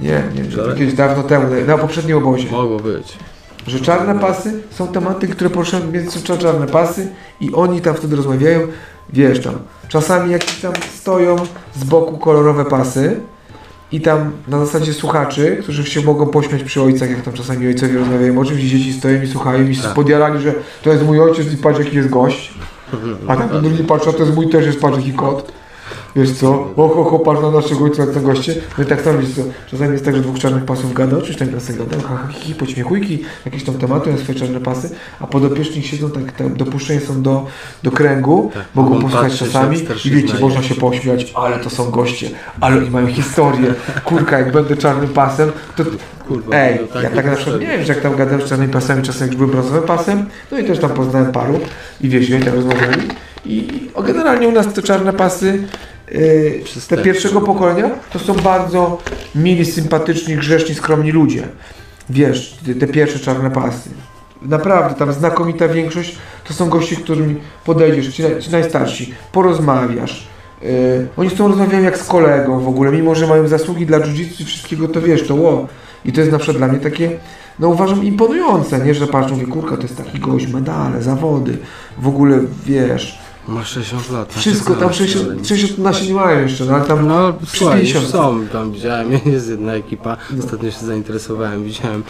Nie, 0.00 0.22
nie, 0.34 0.44
że 0.44 0.50
Wczoraj? 0.50 0.70
jakieś 0.70 0.94
dawno 0.94 1.22
temu, 1.22 1.46
na 1.66 1.78
poprzednim 1.78 2.16
obozie. 2.16 2.50
Mogło 2.50 2.80
być. 2.80 3.18
Że 3.66 3.80
czarne 3.80 4.20
pasy 4.20 4.62
są 4.70 4.88
tematy, 4.88 5.28
które 5.28 5.50
poruszają 5.50 5.86
między 5.86 6.22
czarne 6.22 6.66
pasy 6.66 7.08
i 7.40 7.52
oni 7.54 7.80
tam 7.80 7.94
wtedy 7.94 8.16
rozmawiają, 8.16 8.60
wiesz 9.12 9.40
tam. 9.40 9.54
Czasami 9.88 10.32
jakieś 10.32 10.60
tam 10.60 10.72
stoją 10.94 11.36
z 11.74 11.84
boku 11.84 12.18
kolorowe 12.18 12.64
pasy 12.64 13.20
i 13.92 14.00
tam 14.00 14.30
na 14.48 14.58
zasadzie 14.66 14.92
słuchaczy, 14.92 15.58
którzy 15.62 15.84
się 15.84 16.02
mogą 16.02 16.26
pośmiać 16.26 16.62
przy 16.62 16.82
ojcach, 16.82 17.10
jak 17.10 17.22
tam 17.22 17.34
czasami 17.34 17.66
ojcowie 17.66 17.98
rozmawiają, 17.98 18.38
oczywiście 18.38 18.78
dzieci 18.78 18.92
stoją 18.92 19.22
i 19.22 19.26
słuchają 19.26 19.68
i 19.68 19.74
się 19.74 19.82
Tak. 19.82 19.94
podjarali, 19.94 20.42
że 20.42 20.54
to 20.82 20.90
jest 20.92 21.04
mój 21.06 21.20
ojciec 21.20 21.52
i 21.52 21.56
patrz 21.56 21.78
jaki 21.78 21.96
jest 21.96 22.08
gość. 22.08 22.54
A 23.28 23.36
tak 23.36 23.60
drugi 23.60 23.84
patrzy, 23.84 24.10
a 24.10 24.12
to 24.12 24.18
jest 24.22 24.34
mój 24.34 24.48
też 24.48 24.66
jest 24.66 24.80
patrz 24.80 24.96
jaki 24.96 25.12
kot. 25.12 25.52
Wiesz 26.16 26.32
co, 26.32 26.68
o 26.76 27.04
ho, 27.04 27.18
patrz 27.18 27.42
na 27.42 27.50
naszego 27.50 27.84
ojca, 27.84 28.04
jak 28.04 28.14
na 28.14 28.20
goście. 28.20 28.54
No 28.78 28.84
i 28.84 28.86
tak 28.86 29.00
samo, 29.00 29.18
wiesz 29.18 29.30
co, 29.30 29.42
czasami 29.70 29.92
jest 29.92 30.04
tak, 30.04 30.16
że 30.16 30.22
dwóch 30.22 30.38
czarnych 30.38 30.64
pasów 30.64 30.94
gada, 30.94 31.16
oczywiście 31.16 31.44
tam 31.44 31.48
klasy 31.48 31.72
gada, 31.72 31.96
ha, 32.08 32.16
ha, 32.16 32.28
hi, 32.32 32.54
podśmiechujki, 32.54 33.22
jakieś 33.44 33.64
tam 33.64 33.74
tematy, 33.74 34.10
mają 34.10 34.22
swoje 34.22 34.38
czarne 34.38 34.60
pasy, 34.60 34.90
a 35.20 35.26
podopieczni 35.26 35.82
siedzą 35.82 36.10
tak, 36.10 36.32
tak 36.32 36.54
dopuszczeni 36.54 37.00
są 37.00 37.22
do, 37.22 37.46
do 37.82 37.90
kręgu, 37.90 38.50
Tak, 38.54 38.64
mogą 38.74 39.02
posłuchać 39.02 39.38
czasami 39.38 39.78
i 40.04 40.10
wiecie, 40.10 40.38
można 40.40 40.62
się 40.62 40.74
pośmiać, 40.74 41.32
ale 41.34 41.58
to 41.58 41.70
są 41.70 41.90
goście, 41.90 42.30
ale 42.60 42.76
oni 42.76 42.90
mają 42.90 43.06
historię, 43.06 43.74
kurka, 44.04 44.38
jak 44.38 44.52
będę 44.52 44.76
czarnym 44.76 45.08
pasem, 45.08 45.52
to 45.76 45.84
Kurwa, 46.30 46.56
Ej, 46.56 46.78
no 46.80 46.86
tak 46.86 47.02
ja 47.02 47.10
tak 47.10 47.26
na 47.26 47.36
przykład 47.36 47.60
nie 47.60 47.66
wiem, 47.66 47.84
że 47.84 47.92
jak 47.92 48.02
tam 48.02 48.16
gadałem 48.16 48.42
z 48.42 48.48
czarnymi 48.48 48.72
pasami, 48.72 49.02
czasem 49.02 49.28
jak 49.28 49.36
byłem 49.36 49.50
brązowym 49.50 49.82
pasem, 49.82 50.26
no 50.52 50.58
i 50.58 50.64
też 50.64 50.78
tam 50.78 50.90
poznałem 50.90 51.32
paru 51.32 51.60
i 52.00 52.08
wiesz, 52.08 52.28
i 52.28 52.34
oni 52.34 52.44
tam 52.44 52.54
rozmawiali. 52.54 53.08
I 53.46 53.68
o, 53.94 54.02
generalnie 54.02 54.48
u 54.48 54.52
nas 54.52 54.72
te 54.72 54.82
czarne 54.82 55.12
pasy, 55.12 55.62
te 56.12 56.64
Przystępne. 56.64 57.04
pierwszego 57.04 57.40
pokolenia, 57.40 57.90
to 58.12 58.18
są 58.18 58.34
bardzo 58.34 58.98
mili, 59.34 59.66
sympatyczni, 59.66 60.36
grzeczni, 60.36 60.74
skromni 60.74 61.12
ludzie. 61.12 61.48
Wiesz, 62.10 62.58
te, 62.66 62.74
te 62.74 62.86
pierwsze 62.86 63.18
czarne 63.18 63.50
pasy. 63.50 63.90
Naprawdę, 64.42 64.94
tam 64.94 65.12
znakomita 65.12 65.68
większość 65.68 66.18
to 66.48 66.54
są 66.54 66.68
goście, 66.68 66.96
którymi 66.96 67.36
podejdziesz, 67.64 68.14
ci, 68.14 68.22
ci 68.40 68.50
najstarsi, 68.50 69.14
porozmawiasz. 69.32 70.26
Yy, 70.62 70.68
oni 71.16 71.30
z 71.30 71.34
tobą 71.34 71.48
rozmawiają 71.48 71.84
jak 71.84 71.98
z 71.98 72.04
kolegą 72.04 72.60
w 72.60 72.68
ogóle, 72.68 72.92
mimo 72.92 73.14
że 73.14 73.26
mają 73.26 73.48
zasługi 73.48 73.86
dla 73.86 73.98
jiu-jitsu 73.98 74.42
i 74.42 74.44
wszystkiego, 74.44 74.88
to 74.88 75.00
wiesz, 75.00 75.26
to 75.26 75.34
ło. 75.34 75.66
I 76.04 76.12
to 76.12 76.20
jest 76.20 76.32
na 76.32 76.38
przykład 76.38 76.56
dla 76.56 76.68
mnie 76.68 76.78
takie, 76.78 77.10
no 77.58 77.68
uważam, 77.68 78.04
imponujące, 78.04 78.78
nie, 78.78 78.94
że 78.94 79.06
patrzą, 79.06 79.34
mówię, 79.34 79.46
kurka, 79.46 79.76
to 79.76 79.82
jest 79.82 79.96
taki 79.96 80.18
gość, 80.18 80.46
medale, 80.46 81.02
zawody, 81.02 81.58
w 81.98 82.08
ogóle, 82.08 82.40
wiesz, 82.66 83.18
Masz 83.48 83.68
60 83.70 84.10
lat. 84.10 84.32
znaczy 84.32 84.50
wszystko 84.50 84.74
tam, 84.74 84.92
60, 84.92 85.48
60 85.48 85.78
nasi 85.78 86.08
nie 86.08 86.14
mają 86.14 86.40
jeszcze, 86.40 86.64
no 86.64 86.74
ale 86.74 86.84
tam 86.84 87.06
No, 87.06 87.32
przy 87.32 87.56
słuchaj, 87.58 87.80
już 87.80 87.92
50. 87.92 88.12
są, 88.12 88.46
tam 88.52 88.72
widziałem, 88.72 89.12
jest 89.32 89.48
jedna 89.48 89.72
ekipa, 89.72 90.16
ostatnio 90.38 90.70
się 90.70 90.86
zainteresowałem, 90.86 91.64
widziałem 91.64 92.02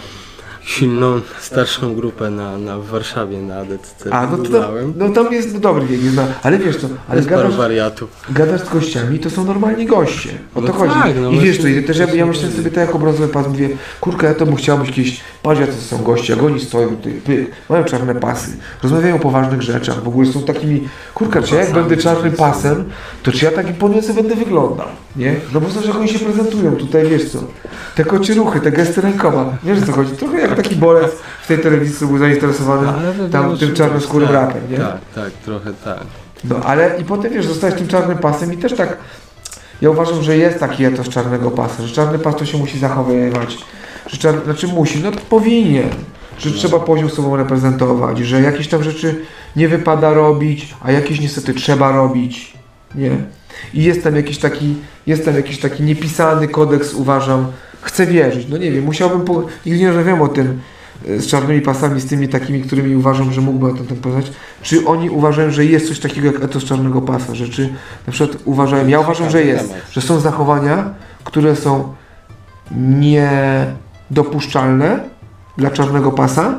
silną, 0.64 1.20
starszą 1.40 1.94
grupę 1.94 2.30
na, 2.30 2.58
na 2.58 2.78
w 2.78 2.86
Warszawie 2.86 3.38
na 3.42 3.56
ADCC. 3.56 4.10
A, 4.14 4.26
no 4.26 4.36
to 4.38 4.60
tam, 4.60 4.70
no 4.96 5.08
tam 5.08 5.32
jest 5.32 5.58
dobry 5.58 5.86
wiek, 5.86 6.02
jest 6.02 6.16
na, 6.16 6.26
ale 6.42 6.58
wiesz 6.58 6.76
co, 6.76 6.88
ale 7.08 7.16
jest 7.16 7.28
gadasz, 7.28 7.56
wariatów. 7.56 8.10
gadasz 8.30 8.60
z 8.60 8.68
gościami, 8.68 9.18
to 9.18 9.30
są 9.30 9.44
normalni 9.44 9.86
goście. 9.86 10.30
O 10.54 10.60
to 10.62 10.66
No 10.66 10.72
chodzi. 10.72 10.94
tak, 10.94 11.12
no 11.22 11.30
I 11.30 11.40
wiesz 11.40 11.56
co, 11.56 11.62
właśnie, 11.62 11.82
też 11.82 11.98
ja, 11.98 12.06
to 12.06 12.14
ja 12.14 12.26
myślę 12.26 12.50
sobie 12.50 12.70
tak 12.70 12.86
jako 12.86 12.98
brązowy 12.98 13.28
pas, 13.28 13.48
mówię, 13.48 13.68
kurka, 14.00 14.26
ja 14.26 14.34
to 14.34 14.46
bym 14.46 14.56
chciał 14.56 14.78
być 14.78 14.90
kiedyś, 14.90 15.20
patrz 15.42 15.60
jacy 15.60 15.80
są 15.80 16.02
goście, 16.02 16.32
jak 16.34 16.42
oni 16.42 16.60
stoją, 16.60 16.96
ty, 16.96 17.10
pyk, 17.12 17.50
mają 17.70 17.84
czarne 17.84 18.14
pasy, 18.14 18.50
rozmawiają 18.82 19.16
o 19.16 19.18
poważnych 19.18 19.62
rzeczach, 19.62 20.02
w 20.02 20.08
ogóle 20.08 20.32
są 20.32 20.42
takimi, 20.42 20.88
kurka, 21.14 21.42
czy 21.42 21.54
ja 21.54 21.60
jak 21.60 21.72
będę 21.72 21.96
czarnym 21.96 22.32
pasem, 22.32 22.84
to 23.22 23.32
czy 23.32 23.44
ja 23.44 23.50
tak 23.50 23.68
imponująco 23.68 24.14
będę 24.14 24.34
wyglądał, 24.34 24.86
nie? 25.16 25.36
No 25.54 25.60
bo 25.60 25.68
zobacz, 25.68 25.86
jak 25.88 25.96
oni 25.96 26.08
się 26.08 26.18
prezentują 26.18 26.76
tutaj, 26.76 27.06
wiesz 27.08 27.30
co, 27.30 27.38
te 27.94 28.04
kocie 28.04 28.34
ruchy, 28.34 28.60
te 28.60 28.70
gesty 28.72 29.00
rękoma, 29.00 29.44
wiesz 29.64 29.82
o 29.82 29.86
co 29.86 29.92
chodzi, 29.92 30.12
trochę 30.12 30.40
jak 30.40 30.56
taki 30.62 30.76
bolec 30.76 31.10
w 31.42 31.46
tej 31.46 31.58
telewizji, 31.58 32.06
był 32.06 32.18
zainteresowany 32.18 32.92
tam 33.32 33.58
tym 33.58 33.74
czarnoskórym 33.74 34.30
rapem, 34.30 34.62
nie? 34.70 34.76
Tak, 34.76 34.98
tak, 35.14 35.32
trochę 35.32 35.72
tak. 35.84 36.00
No 36.44 36.56
ale 36.64 37.00
i 37.00 37.04
potem 37.04 37.32
wiesz, 37.32 37.46
zostałeś 37.46 37.74
tym 37.74 37.88
czarnym 37.88 38.18
pasem 38.18 38.52
i 38.52 38.56
też 38.56 38.74
tak. 38.74 38.96
Ja 39.80 39.90
uważam, 39.90 40.22
że 40.22 40.36
jest 40.36 40.58
taki 40.58 40.84
etos 40.84 41.08
czarnego 41.08 41.50
pasa, 41.50 41.82
że 41.82 41.94
czarny 41.94 42.18
pas 42.18 42.36
to 42.36 42.44
się 42.44 42.58
musi 42.58 42.78
zachowywać. 42.78 43.58
Że 44.06 44.16
czar... 44.16 44.44
Znaczy 44.44 44.68
musi, 44.68 44.98
no 45.02 45.10
to 45.10 45.18
powinien. 45.30 45.88
Że 46.38 46.50
trzeba 46.50 46.80
poziom 46.80 47.10
sobą 47.10 47.36
reprezentować, 47.36 48.18
że 48.18 48.42
jakieś 48.42 48.68
tam 48.68 48.82
rzeczy 48.82 49.24
nie 49.56 49.68
wypada 49.68 50.14
robić, 50.14 50.74
a 50.82 50.92
jakieś 50.92 51.20
niestety 51.20 51.54
trzeba 51.54 51.92
robić. 51.92 52.52
Nie. 52.94 53.10
I 53.74 53.84
jest 53.84 54.02
tam 54.04 54.16
jakiś 54.16 54.38
taki, 54.38 54.74
jest 55.06 55.24
tam 55.24 55.34
jakiś 55.34 55.60
taki 55.60 55.82
niepisany 55.82 56.48
kodeks, 56.48 56.94
uważam, 56.94 57.46
chcę 57.82 58.06
wierzyć. 58.06 58.48
No 58.48 58.56
nie 58.56 58.70
wiem, 58.70 58.84
musiałbym, 58.84 59.20
po... 59.20 59.46
nigdy 59.66 59.80
nie 59.80 59.88
rozmawiałem 59.88 60.22
o 60.22 60.28
tym 60.28 60.60
e, 61.08 61.20
z 61.20 61.26
czarnymi 61.26 61.60
pasami, 61.60 62.00
z 62.00 62.06
tymi 62.06 62.28
takimi, 62.28 62.62
którymi 62.62 62.96
uważam, 62.96 63.32
że 63.32 63.40
mógłbym 63.40 63.70
o 63.70 63.84
tym, 63.84 63.96
poznać. 63.96 64.32
Czy 64.62 64.86
oni 64.86 65.10
uważają, 65.10 65.50
że 65.50 65.64
jest 65.64 65.88
coś 65.88 66.00
takiego 66.00 66.26
jak 66.26 66.44
etos 66.44 66.64
czarnego 66.64 67.02
pasa? 67.02 67.32
Czy 67.52 67.68
na 68.06 68.12
przykład 68.12 68.38
uważają, 68.44 68.88
ja 68.88 69.00
uważam, 69.00 69.30
że 69.30 69.42
jest, 69.44 69.74
że 69.90 70.00
są 70.00 70.20
zachowania, 70.20 70.94
które 71.24 71.56
są 71.56 71.94
niedopuszczalne 74.10 75.00
dla 75.56 75.70
czarnego 75.70 76.12
pasa. 76.12 76.54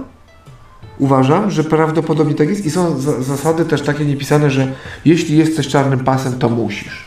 Uważam, 1.00 1.52
że 1.52 1.64
prawdopodobnie 1.64 2.36
tak 2.36 2.50
jest 2.50 2.66
i 2.66 2.72
są 2.72 3.00
za- 3.00 3.22
zasady 3.22 3.66
też 3.66 3.82
takie 3.82 4.06
niepisane, 4.06 4.52
że 4.52 4.68
jeśli 5.06 5.38
jesteś 5.38 5.68
czarnym 5.68 6.00
pasem, 6.00 6.40
to 6.40 6.50
musisz. 6.50 7.06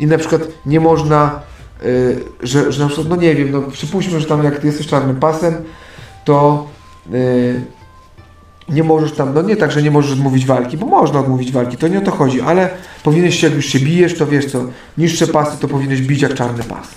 I 0.00 0.06
na 0.06 0.18
przykład 0.18 0.42
nie 0.66 0.80
można, 0.80 1.40
że, 2.42 2.72
że 2.72 2.82
na 2.82 2.86
przykład, 2.88 3.08
no 3.08 3.16
nie 3.16 3.34
wiem, 3.34 3.50
no 3.52 3.62
przypuśćmy, 3.62 4.20
że 4.20 4.26
tam 4.26 4.44
jak 4.44 4.58
ty 4.58 4.66
jesteś 4.66 4.86
czarnym 4.86 5.16
pasem, 5.16 5.54
to 6.24 6.66
y, 7.14 7.60
nie 8.68 8.84
możesz 8.84 9.12
tam, 9.12 9.34
no 9.34 9.42
nie 9.42 9.56
tak, 9.56 9.72
że 9.72 9.82
nie 9.82 9.90
możesz 9.90 10.12
odmówić 10.12 10.46
walki, 10.46 10.76
bo 10.76 10.86
można 10.86 11.20
odmówić 11.20 11.52
walki, 11.52 11.76
to 11.76 11.88
nie 11.88 11.98
o 11.98 12.00
to 12.00 12.10
chodzi, 12.10 12.40
ale 12.40 12.68
powinieneś 13.02 13.40
się, 13.40 13.46
jak 13.46 13.56
już 13.56 13.66
się 13.66 13.78
bijesz, 13.78 14.18
to 14.18 14.26
wiesz 14.26 14.46
co, 14.46 14.64
niższe 14.98 15.26
pasy 15.26 15.56
to 15.60 15.68
powinieneś 15.68 16.00
bić 16.02 16.22
jak 16.22 16.34
czarny 16.34 16.64
pas. 16.64 16.88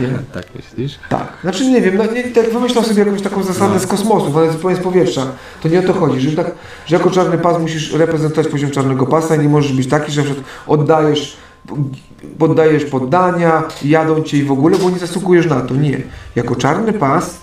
Nie? 0.00 0.08
Tak 0.34 0.46
myślisz? 0.54 0.98
Tak. 1.08 1.32
Znaczy 1.42 1.66
nie 1.70 1.80
wiem, 1.80 1.96
no, 1.96 2.06
nie, 2.06 2.24
tak 2.24 2.52
wymyślał 2.52 2.84
sobie 2.84 3.04
jakąś 3.04 3.22
taką 3.22 3.42
zasadę 3.42 3.74
No. 3.74 3.80
z 3.80 3.86
kosmosu, 3.86 4.38
ale 4.38 4.52
zupełnie 4.52 4.76
z 4.76 4.80
powietrza. 4.80 5.26
To 5.62 5.68
nie 5.68 5.78
o 5.78 5.82
to 5.82 5.92
chodzi, 5.92 6.30
że, 6.30 6.36
tak, 6.36 6.50
że 6.86 6.96
jako 6.96 7.10
czarny 7.10 7.38
pas 7.38 7.60
musisz 7.60 7.92
reprezentować 7.92 8.48
poziom 8.48 8.70
czarnego 8.70 9.06
pasa 9.06 9.36
i 9.36 9.38
nie 9.38 9.48
możesz 9.48 9.72
być 9.72 9.88
taki, 9.88 10.12
że 10.12 10.20
na 10.20 10.24
przykład 10.24 10.46
oddajesz, 10.66 11.36
poddajesz 12.38 12.84
poddania, 12.84 13.62
jadą 13.84 14.22
cię 14.22 14.38
i 14.38 14.42
w 14.42 14.52
ogóle, 14.52 14.78
bo 14.78 14.90
nie 14.90 14.98
zasługujesz 14.98 15.46
na 15.46 15.60
to. 15.60 15.74
Nie. 15.74 16.00
Jako 16.36 16.56
czarny 16.56 16.92
pas 16.92 17.38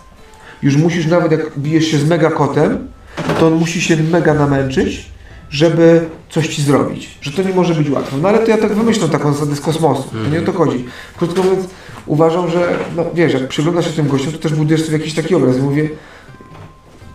już 0.63 0.77
musisz 0.77 1.07
nawet 1.07 1.31
jak 1.31 1.59
bijesz 1.59 1.85
się 1.85 1.97
z 1.97 2.09
mega 2.09 2.31
kotem, 2.31 2.87
to 3.39 3.47
on 3.47 3.53
musi 3.53 3.81
się 3.81 3.97
mega 3.97 4.33
namęczyć, 4.33 5.11
żeby 5.49 6.05
coś 6.29 6.47
ci 6.47 6.61
zrobić. 6.61 7.17
Że 7.21 7.31
to 7.31 7.43
nie 7.43 7.55
może 7.55 7.75
być 7.75 7.89
łatwe. 7.89 8.17
No 8.21 8.29
ale 8.29 8.39
to 8.39 8.51
ja 8.51 8.57
tak 8.57 8.73
wymyślam 8.73 9.09
taką 9.09 9.33
zasadę 9.33 9.55
z 9.55 9.61
kosmosu. 9.61 10.09
To 10.09 10.29
nie 10.29 10.39
o 10.39 10.41
to 10.41 10.53
chodzi. 10.53 10.85
Krótko 11.17 11.43
mówiąc, 11.43 11.67
uważam, 12.05 12.51
że 12.51 12.77
no 12.95 13.05
wiesz, 13.13 13.33
jak 13.33 13.47
przyglądasz 13.47 13.85
się 13.85 13.91
tym 13.91 14.07
gościom, 14.07 14.33
to 14.33 14.39
też 14.39 14.53
budujesz 14.53 14.85
sobie 14.85 14.97
jakiś 14.97 15.13
taki 15.13 15.35
obraz. 15.35 15.57
Mówię, 15.57 15.89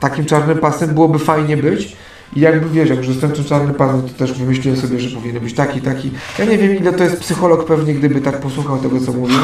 takim 0.00 0.24
czarnym 0.24 0.58
pasem 0.58 0.94
byłoby 0.94 1.18
fajnie 1.18 1.56
być. 1.56 1.96
I 2.36 2.40
jakby 2.40 2.68
wiesz, 2.70 2.88
jak 2.88 2.98
już 2.98 3.08
jestem 3.08 3.30
tym 3.30 3.44
czarnym 3.44 3.74
pasem, 3.74 4.02
to 4.02 4.08
też 4.08 4.32
wymyśliłem 4.32 4.80
sobie, 4.80 5.00
że 5.00 5.16
powinien 5.16 5.42
być 5.42 5.54
taki, 5.54 5.80
taki. 5.80 6.10
Ja 6.38 6.44
nie 6.44 6.58
wiem, 6.58 6.76
ile 6.76 6.92
to 6.92 7.04
jest 7.04 7.20
psycholog 7.20 7.64
pewnie, 7.64 7.94
gdyby 7.94 8.20
tak 8.20 8.40
posłuchał 8.40 8.78
tego, 8.78 9.00
co 9.00 9.12
mówię, 9.12 9.34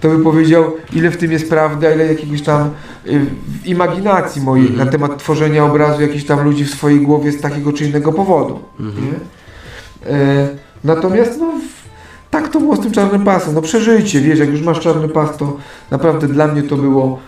to 0.00 0.08
by 0.08 0.24
powiedział, 0.24 0.72
ile 0.92 1.10
w 1.10 1.16
tym 1.16 1.32
jest 1.32 1.50
prawdy, 1.50 1.88
a 1.88 1.94
ile 1.94 2.06
jakiegoś 2.06 2.42
tam 2.42 2.70
y, 3.06 3.26
imaginacji 3.64 4.42
mojej 4.42 4.70
na 4.70 4.86
temat 4.86 5.18
tworzenia 5.18 5.64
obrazu 5.64 6.02
jakichś 6.02 6.24
tam 6.24 6.44
ludzi 6.44 6.64
w 6.64 6.70
swojej 6.70 7.00
głowie 7.00 7.32
z 7.32 7.40
takiego 7.40 7.72
czy 7.72 7.84
innego 7.84 8.12
powodu. 8.12 8.60
Nie? 8.78 10.12
E, 10.12 10.48
natomiast 10.84 11.40
no, 11.40 11.52
tak 12.30 12.48
to 12.48 12.60
było 12.60 12.76
z 12.76 12.80
tym 12.80 12.92
czarnym 12.92 13.24
pasem. 13.24 13.54
No 13.54 13.62
przeżyjcie, 13.62 14.20
wiesz, 14.20 14.38
jak 14.38 14.50
już 14.50 14.62
masz 14.62 14.80
czarny 14.80 15.08
pas, 15.08 15.36
to 15.36 15.56
naprawdę 15.90 16.28
dla 16.28 16.48
mnie 16.48 16.62
to 16.62 16.76
było. 16.76 17.18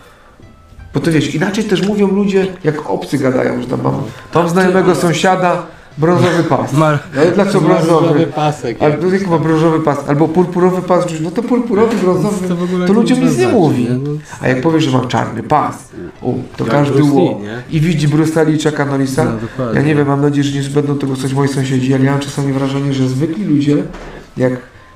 Bo 0.94 1.00
to 1.00 1.10
wiesz, 1.10 1.34
inaczej 1.34 1.64
też 1.64 1.86
mówią 1.86 2.08
ludzie, 2.08 2.46
jak 2.64 2.90
obcy 2.90 3.18
gadają, 3.18 3.60
że 3.62 3.68
tam 3.68 3.82
mam, 3.82 3.94
mam 4.34 4.48
znajomego 4.48 4.94
sąsiada, 4.94 5.66
brązowy 5.98 6.44
pas. 6.44 6.72
Mar- 6.82 6.98
No 7.14 7.20
ale 7.20 7.32
dlaczego 7.32 7.60
brązowy? 7.60 8.26
pasek. 8.26 8.82
Albo 8.82 9.06
jak 9.12 9.26
ma 9.26 9.38
brązowy 9.38 9.80
pas, 9.80 10.08
albo 10.08 10.28
purpurowy 10.28 10.82
pas, 10.82 11.06
no 11.20 11.30
to 11.30 11.42
purpurowy, 11.42 11.96
brązowy, 11.96 12.48
ogóle 12.62 12.86
to 12.86 12.92
ludziom 12.92 13.20
nic 13.24 13.38
nie 13.38 13.48
mówi. 13.48 13.86
No, 13.90 14.10
A 14.40 14.48
jak 14.48 14.60
powiesz, 14.60 14.84
że 14.84 14.90
mam 14.98 15.08
czarny 15.08 15.42
pas, 15.42 15.88
o, 16.22 16.34
to 16.56 16.64
Jak 16.64 16.72
każdy 16.72 17.02
ło. 17.02 17.40
I 17.70 17.80
widzi 17.80 18.08
Lee 18.46 18.54
i 18.54 18.58
no. 19.58 19.72
Ja 19.74 19.82
nie 19.82 19.94
wiem, 19.94 20.08
mam 20.08 20.20
nadzieję, 20.20 20.44
że 20.44 20.58
nie 20.62 20.68
będą 20.68 20.98
tego 20.98 21.14
słuchać 21.14 21.32
moi 21.34 21.48
sąsiedzi, 21.48 21.94
ale 21.94 22.04
ja 22.04 22.10
mam 22.10 22.20
czasami 22.20 22.52
wrażenie, 22.52 22.92
że 22.92 23.08
zwykli 23.08 23.44
ludzie, 23.44 23.76
jak 24.36 24.52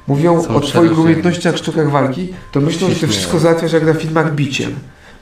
mówią 0.07 0.43
Są 0.43 0.49
o 0.49 0.61
przerażeni. 0.61 1.01
umiejętnościach, 1.01 1.57
sztukach 1.57 1.91
walki, 1.91 2.29
to 2.53 2.61
myślą, 2.61 2.89
że 2.89 2.95
ty 2.95 3.07
wszystko 3.07 3.39
załatwiasz 3.39 3.73
jak 3.73 3.87
na 3.87 3.95
filmach 3.95 4.35
biciem. 4.35 4.71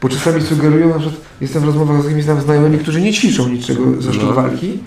Bo 0.02 0.08
czasami 0.08 0.42
sugerują, 0.42 0.88
na 0.88 0.98
przykład 0.98 1.20
jestem 1.40 1.62
w 1.62 1.64
rozmowach 1.64 2.00
z 2.02 2.04
jakimiś 2.04 2.26
tam 2.26 2.40
znajomymi, 2.40 2.78
którzy 2.78 3.00
nie 3.00 3.12
ćwiczą 3.12 3.48
niczego 3.48 4.02
ze 4.02 4.12
sztuk 4.12 4.28
No. 4.28 4.32
walki 4.34 4.78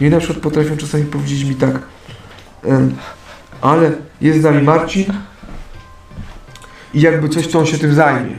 i 0.00 0.04
na 0.10 0.18
przykład 0.18 0.38
potrafią 0.38 0.76
czasami 0.76 1.04
powiedzieć 1.04 1.44
mi 1.44 1.54
tak, 1.54 1.82
ale 3.60 3.92
jest 4.20 4.40
z 4.40 4.42
nami 4.42 4.62
Marcin 4.62 5.04
i 6.94 7.00
jakby 7.00 7.28
coś, 7.28 7.48
to 7.48 7.58
on 7.58 7.66
się 7.66 7.78
tym 7.78 7.94
zajmie. 7.94 8.36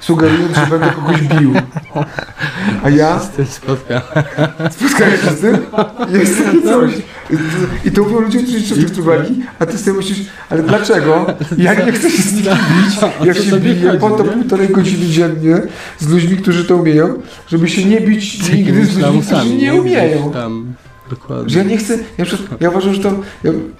Sugerując, 0.00 0.56
że 0.56 0.66
będę 0.66 0.90
kogoś 0.90 1.20
bił. 1.22 1.52
A 2.84 2.90
ja 2.90 3.18
Z 3.18 3.30
tym 3.30 3.46
spotkałem. 3.46 4.02
spotkałeś 4.70 5.20
się 5.20 5.30
z 5.30 5.40
tym? 5.40 5.58
Jest 6.12 6.44
takie 6.44 6.62
coś. 6.62 6.92
I 7.84 7.90
to 7.90 8.02
mówią 8.02 8.20
ludzie, 8.20 8.38
którzy 8.42 9.02
walki, 9.02 9.42
a 9.58 9.66
ty 9.66 9.78
sobie 9.78 9.96
myślisz, 9.96 10.18
ale 10.50 10.62
dlaczego? 10.62 11.26
Ja 11.58 11.74
nie 11.74 11.92
chcę 11.92 12.10
się 12.10 12.22
z 12.22 12.32
nimi 12.32 12.42
bić. 12.48 13.00
Ja 13.24 13.32
O 13.32 13.34
co 13.34 13.42
się 13.42 13.60
biję 13.60 13.92
po 14.00 14.10
to 14.10 14.24
półtorej 14.24 14.68
godziny 14.68 15.06
dziennie 15.06 15.62
z 15.98 16.08
ludźmi, 16.08 16.36
którzy 16.36 16.64
to 16.64 16.76
umieją, 16.76 17.22
żeby 17.48 17.68
się 17.68 17.84
nie 17.84 18.00
bić 18.00 18.52
nigdy 18.52 18.84
z 18.86 18.98
ludźmi, 18.98 19.22
którzy 19.22 19.54
nie 19.56 19.74
umieją. 19.74 20.32
Dokładnie. 21.10 21.48
Że 21.50 21.58
ja 21.58 21.64
nie 21.64 21.76
chcę, 21.76 21.98
ja, 22.18 22.24
ja 22.60 22.70
uważam, 22.70 22.94
że, 22.94 23.00
to, 23.02 23.12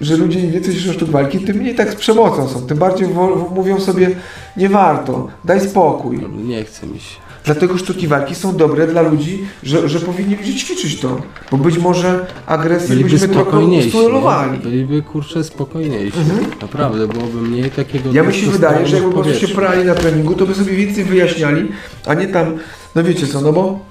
że 0.01 0.17
ludzie 0.17 0.41
im 0.41 0.51
więcej 0.51 0.75
się 0.75 0.93
sztuk 0.93 1.11
walki, 1.11 1.39
tym 1.39 1.57
mniej 1.57 1.75
tak 1.75 1.93
z 1.93 1.95
przemocą 1.95 2.49
są. 2.49 2.61
Tym 2.67 2.79
bardziej 2.79 3.07
wo- 3.09 3.51
mówią 3.55 3.81
sobie, 3.81 4.11
nie 4.57 4.69
warto, 4.69 5.29
daj 5.45 5.61
spokój. 5.61 6.21
Nie 6.45 6.65
chce 6.65 6.87
mi 6.87 6.99
się. 7.01 7.17
Dlatego 7.45 7.79
sztuki 7.79 8.09
walki 8.09 8.35
są 8.35 8.57
dobre 8.57 8.87
dla 8.87 9.03
ludzi, 9.03 9.45
że, 9.63 9.89
że 9.89 10.01
powinni 10.01 10.37
ludzie 10.37 10.55
ćwiczyć 10.55 11.01
to. 11.01 11.21
Bo 11.51 11.57
być 11.57 11.79
może 11.79 12.27
agresję 12.47 12.89
Byliby 12.89 13.11
byśmy 13.11 13.29
spokojniejsi. 13.29 13.91
nie? 14.53 14.59
Byliby 14.59 15.03
kurczę 15.03 15.45
spokojniejsi. 15.45 16.19
Mhm. 16.19 16.51
Naprawdę, 16.63 17.07
byłoby 17.09 17.43
mniej 17.43 17.71
takiego. 17.71 18.13
Ja 18.13 18.23
mi 18.23 18.35
się 18.35 18.51
wydaje, 18.51 18.87
że 18.87 18.97
jakby 18.97 19.13
po 19.13 19.23
prostu 19.23 19.47
się 19.47 19.55
prali 19.55 19.85
na 19.85 19.95
treningu, 19.95 20.35
to 20.35 20.47
by 20.47 20.55
sobie 20.55 20.73
więcej 20.73 21.05
wyjaśniali, 21.05 21.69
a 22.07 22.15
nie 22.15 22.27
tam, 22.29 22.47
no 22.95 23.05
wiecie 23.05 23.27
co, 23.27 23.41
no 23.41 23.53
bo 23.53 23.90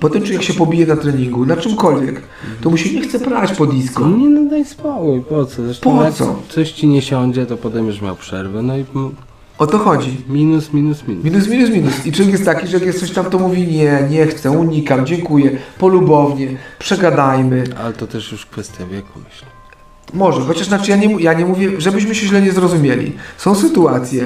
potem 0.00 0.22
człowiek 0.22 0.42
się 0.42 0.54
pobije 0.54 0.86
na 0.86 0.96
treningu, 0.96 1.46
na 1.46 1.56
czymkolwiek, 1.56 2.22
to 2.60 2.70
mu 2.70 2.76
się 2.76 2.94
nie 2.94 3.00
chce 3.08 3.18
prać 3.20 3.52
po 3.52 3.66
disco. 3.66 4.08
Nie 4.08 4.28
no 4.28 4.50
daj 4.50 4.64
spokój, 4.64 5.20
po 5.20 5.44
co? 5.46 5.62
Zresztą 5.64 5.96
Po 5.98 6.04
jak 6.04 6.14
co? 6.14 6.36
coś 6.48 6.72
ci 6.72 6.86
nie 6.88 7.02
siądzie, 7.02 7.46
to 7.46 7.56
potem 7.56 7.86
już 7.86 8.02
miał 8.02 8.16
przerwę. 8.16 8.62
No 8.62 8.76
i 8.76 8.80
m- 8.96 9.14
O 9.58 9.66
to 9.66 9.78
chodzi. 9.78 10.16
minus, 10.28 10.72
minus, 10.72 11.08
minus. 11.08 11.24
Minus, 11.24 11.48
minus, 11.48 11.70
minus. 11.70 12.06
I 12.06 12.12
człowiek 12.12 12.32
jest 12.32 12.44
taki, 12.44 12.66
że 12.66 12.76
jak 12.76 12.86
jest 12.86 13.00
coś 13.00 13.10
tam, 13.10 13.24
to 13.24 13.38
mówi 13.38 13.66
nie, 13.66 13.98
nie 14.10 14.26
chcę, 14.26 14.50
unikam, 14.50 15.06
dziękuję, 15.06 15.58
polubownie, 15.78 16.48
przegadajmy. 16.78 17.64
Ale 17.84 17.92
to 17.92 18.06
też 18.06 18.32
już 18.32 18.46
kwestia 18.46 18.86
wieku, 18.86 19.18
myślę. 19.24 19.46
Może, 20.14 20.40
chociaż 20.40 20.66
znaczy 20.66 20.90
ja 20.90 20.96
nie, 20.96 21.08
mu- 21.08 21.18
ja 21.18 21.32
nie 21.32 21.44
mówię, 21.46 21.70
żebyśmy 21.78 22.14
się 22.14 22.26
źle 22.26 22.42
nie 22.42 22.52
zrozumieli. 22.52 23.12
Są 23.38 23.54
sytuacje, 23.54 24.24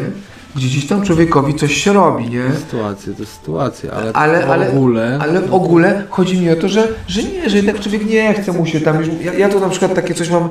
gdzie 0.59 0.67
gdzieś 0.69 0.87
tam 0.87 1.03
człowiekowi 1.03 1.55
coś 1.55 1.73
się 1.75 1.93
robi, 1.93 2.31
nie? 2.31 2.45
Sytuacje 2.55 3.15
to 3.15 3.27
sytuacje, 3.27 3.93
ale, 3.93 4.13
Ale- 4.13 4.47
w 4.47 4.51
ale- 4.51 4.71
ogóle... 4.71 5.19
Ale 5.23 5.41
w 5.43 5.55
ogóle 5.55 6.05
chodzi 6.11 6.41
mi 6.41 6.51
o 6.51 6.57
to, 6.57 6.69
że, 6.69 6.89
że 7.07 7.23
nie, 7.23 7.51
że 7.51 7.57
jednak 7.57 7.81
człowiek 7.81 8.07
nie 8.11 8.35
chce 8.35 8.53
mu 8.53 8.67
się 8.67 8.81
tam 8.81 8.99
już... 8.99 9.09
Ja, 9.25 9.35
ja 9.35 9.49
to 9.49 9.61
na 9.61 9.69
przykład 9.69 9.95
takie 9.95 10.15
coś 10.15 10.31
mam, 10.31 10.49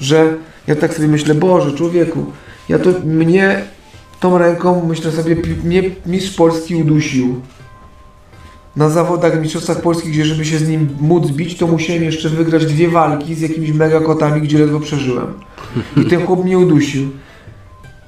że 0.00 0.34
ja 0.66 0.76
tak 0.76 0.94
sobie 0.94 1.08
myślę, 1.08 1.34
Boże, 1.34 1.72
człowieku, 1.72 2.26
ja 2.68 2.78
to 2.78 2.90
mnie 3.04 3.60
tą 4.20 4.38
ręką, 4.38 4.86
myślę 4.88 5.12
sobie, 5.12 5.36
mnie 5.64 5.82
mistrz 6.06 6.36
Polski 6.36 6.74
udusił. 6.74 7.40
Na 8.76 8.88
zawodach 8.88 9.40
mistrzostwach 9.40 9.80
polskich, 9.80 10.12
gdzie 10.12 10.24
żeby 10.24 10.44
się 10.44 10.58
z 10.58 10.68
nim 10.68 10.88
móc 11.00 11.26
bić, 11.30 11.56
to 11.58 11.66
musiałem 11.66 12.02
jeszcze 12.04 12.28
wygrać 12.28 12.66
dwie 12.66 12.88
walki 12.88 13.34
z 13.34 13.40
jakimiś 13.40 13.72
mega 13.72 14.00
kotami, 14.00 14.40
gdzie 14.40 14.58
ledwo 14.58 14.80
przeżyłem. 14.80 15.26
I 15.96 16.04
ten 16.04 16.26
chłop 16.26 16.44
mnie 16.44 16.58
udusił. 16.58 17.08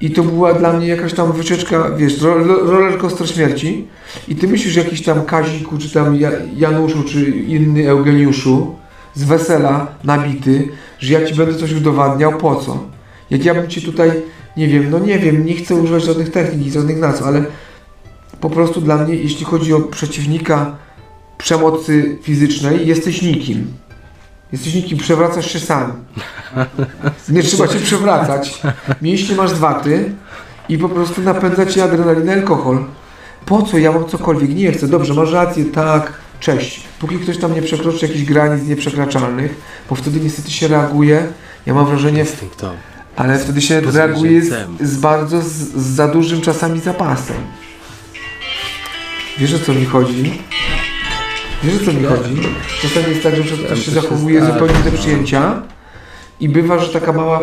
I 0.03 0.11
to 0.11 0.23
była 0.23 0.55
dla 0.55 0.73
mnie 0.73 0.87
jakaś 0.87 1.15
tam 1.15 1.33
wycieczka, 1.33 1.91
wiesz, 1.97 2.23
ro- 2.23 2.45
ro- 2.45 2.71
roller 2.71 2.99
coaster 2.99 3.29
śmierci. 3.31 3.87
I 4.29 4.37
ty 4.37 4.49
myślisz, 4.49 4.77
jakiś 4.77 5.03
tam 5.03 5.25
Kaziku, 5.25 5.79
czy 5.79 5.91
tam 5.91 6.17
Ja- 6.17 6.31
Januszu, 6.57 7.03
czy 7.05 7.31
inny 7.31 7.91
Eugeniuszu 7.91 8.75
z 9.15 9.25
wesela 9.25 9.95
nabity, 10.05 10.69
że 10.99 11.13
ja 11.13 11.27
ci 11.27 11.35
będę 11.35 11.55
coś 11.55 11.73
udowadniał, 11.73 12.39
po 12.39 12.57
co? 12.57 12.85
Jak 13.31 13.45
ja 13.45 13.55
bym 13.55 13.69
ci 13.69 13.83
tutaj, 13.83 14.11
nie 14.57 14.69
wiem, 14.69 14.91
no 14.91 14.99
nie 14.99 15.19
wiem, 15.19 15.47
nie 15.47 15.55
chcę 15.55 15.75
używać 15.75 16.05
żadnych 16.05 16.31
technik, 16.31 16.73
żadnych 16.73 16.99
nazw, 16.99 17.23
ale 17.23 17.45
po 18.41 18.51
prostu 18.51 18.81
dla 18.81 18.97
mnie, 18.97 19.15
jeśli 19.15 19.45
chodzi 19.45 19.75
o 19.75 19.81
przeciwnika 19.81 20.77
przemocy 21.39 22.19
fizycznej, 22.23 22.87
jesteś 22.87 23.23
nikim. 23.23 23.67
Jesteś 24.53 24.75
nikim, 24.75 24.99
przewracasz 24.99 25.53
się 25.53 25.61
sam. 25.61 25.93
Nie 27.29 27.43
trzeba 27.43 27.69
cię 27.69 27.79
przewracać. 27.79 28.63
Mięśnie 29.03 29.37
masz 29.37 29.51
zwaty 29.51 30.13
i 30.69 30.79
po 30.79 30.89
prostu 30.89 31.23
napędza 31.23 31.67
cię 31.67 31.85
adrenalinę, 31.85 32.33
alkohol. 32.33 32.85
Po 33.47 33.63
co 33.63 33.79
ja 33.79 33.93
mam 33.93 34.09
cokolwiek? 34.09 34.55
Nie 34.55 34.73
chcę. 34.73 34.89
Dobrze, 34.89 35.15
masz 35.15 35.33
rację, 35.33 35.65
tak, 35.65 36.13
cześć. 36.41 36.81
Póki 37.01 37.19
ktoś 37.19 37.39
tam 37.39 37.55
nie 37.55 37.63
przekroczy 37.63 38.07
jakichś 38.07 38.25
granic 38.25 38.69
nieprzekraczalnych, 38.69 39.55
bo 39.91 39.95
wtedy 39.95 40.21
niestety 40.21 40.51
się 40.51 40.69
reaguje, 40.69 41.27
ja 41.67 41.75
mam 41.75 41.87
wrażenie, 41.87 42.25
ale 43.17 43.39
wtedy 43.39 43.61
się 43.61 43.81
reaguje 43.81 44.43
z, 44.43 44.69
z 44.81 44.97
bardzo, 44.97 45.43
z, 45.43 45.47
z 45.47 45.87
za 45.87 46.09
dużym 46.09 46.41
czasami 46.41 46.81
zapasem. 46.81 47.37
Wiesz 49.39 49.55
o 49.55 49.59
co 49.59 49.75
mi 49.75 49.85
chodzi? 49.85 50.43
Wiesz 51.63 51.83
o 51.83 51.85
co 51.85 51.93
mi 51.93 52.05
chodzi? 52.05 52.49
Czasami 52.83 53.09
jest 53.09 53.23
tak, 53.23 53.37
że 53.37 53.57
ktoś 53.57 53.85
się 53.85 53.91
zachowuje 53.91 54.45
zupełnie 54.47 54.75
do 54.75 54.91
no. 54.93 54.99
przyjęcia 54.99 55.63
i 56.41 56.49
bywa, 56.49 56.79
że 56.79 56.89
taka 56.89 57.13
mała... 57.13 57.41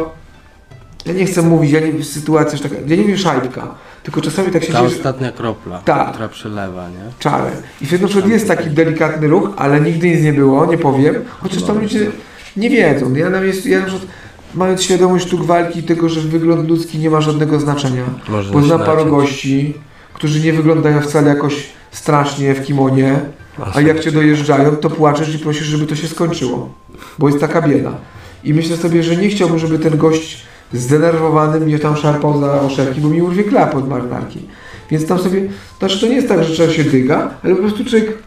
Ja 1.05 1.13
nie 1.13 1.25
chcę 1.25 1.41
mówić, 1.41 1.71
ja 1.71 1.79
nie 1.79 2.03
sytuacja, 2.03 2.57
że 2.57 2.63
taka, 2.63 2.75
ja 2.87 2.95
nie 2.95 3.03
wiem 3.03 3.17
szajbka, 3.17 3.75
tylko 4.03 4.21
czasami 4.21 4.51
tak 4.51 4.63
się 4.63 4.73
Ta 4.73 4.79
dzieje, 4.79 4.97
ostatnia 4.97 5.31
kropla, 5.31 5.81
Tak. 5.85 6.11
która 6.11 6.29
przelewa, 6.29 6.89
nie? 6.89 7.11
czarę. 7.19 7.51
I 7.81 7.85
wtedy 7.85 8.01
na 8.03 8.09
przykład 8.09 8.31
jest 8.31 8.47
taki 8.47 8.69
delikatny 8.69 9.27
ruch, 9.27 9.49
ale 9.57 9.81
nigdy 9.81 10.09
nic 10.09 10.21
nie 10.21 10.33
było, 10.33 10.65
nie 10.65 10.77
powiem, 10.77 11.15
chociaż 11.41 11.63
tam 11.63 11.81
ludzie 11.81 12.11
nie 12.57 12.69
wiedzą. 12.69 13.13
Ja 13.13 13.29
na 13.29 13.41
miejscu, 13.41 13.69
ja 13.69 13.79
na 13.79 13.85
przykład 13.85 14.07
mając 14.55 14.83
świadomość 14.83 15.27
sztuk 15.27 15.43
walki 15.43 15.83
tego, 15.83 16.09
że 16.09 16.21
wygląd 16.21 16.69
ludzki 16.69 16.97
nie 16.97 17.09
ma 17.09 17.21
żadnego 17.21 17.59
znaczenia, 17.59 18.03
Można 18.29 18.53
bo 18.53 18.61
znam 18.61 18.79
paru 18.79 19.05
gości, 19.05 19.73
którzy 20.13 20.39
nie 20.39 20.53
wyglądają 20.53 21.01
wcale 21.01 21.29
jakoś 21.29 21.67
strasznie 21.91 22.53
w 22.53 22.65
kimonie, 22.65 23.19
a 23.73 23.81
jak 23.81 23.99
cię 23.99 24.11
dojeżdżają, 24.11 24.75
to 24.75 24.89
płaczesz 24.89 25.35
i 25.35 25.39
prosisz, 25.39 25.67
żeby 25.67 25.85
to 25.85 25.95
się 25.95 26.07
skończyło, 26.07 26.69
bo 27.19 27.27
jest 27.27 27.39
taka 27.39 27.61
bieda. 27.61 27.91
I 28.43 28.53
myślę 28.53 28.77
sobie, 28.77 29.03
że 29.03 29.15
nie 29.15 29.29
chciałbym, 29.29 29.59
żeby 29.59 29.79
ten 29.79 29.97
gość 29.97 30.41
zdenerwowany 30.73 31.59
mnie 31.59 31.79
tam 31.79 31.97
szarpał 31.97 32.39
za 32.39 32.61
oszeki, 32.61 33.01
bo 33.01 33.09
mi 33.09 33.21
urwie 33.21 33.43
klap 33.43 33.75
od 33.75 33.89
marynarki. 33.89 34.39
Więc 34.91 35.07
tam 35.07 35.19
sobie, 35.19 35.49
znaczy 35.79 35.99
to 35.99 36.07
nie 36.07 36.15
jest 36.15 36.27
tak, 36.27 36.43
że 36.43 36.53
trzeba 36.53 36.73
się 36.73 36.83
dyga, 36.83 37.33
ale 37.43 37.55
po 37.55 37.61
prostu 37.61 37.85
człowiek 37.85 38.17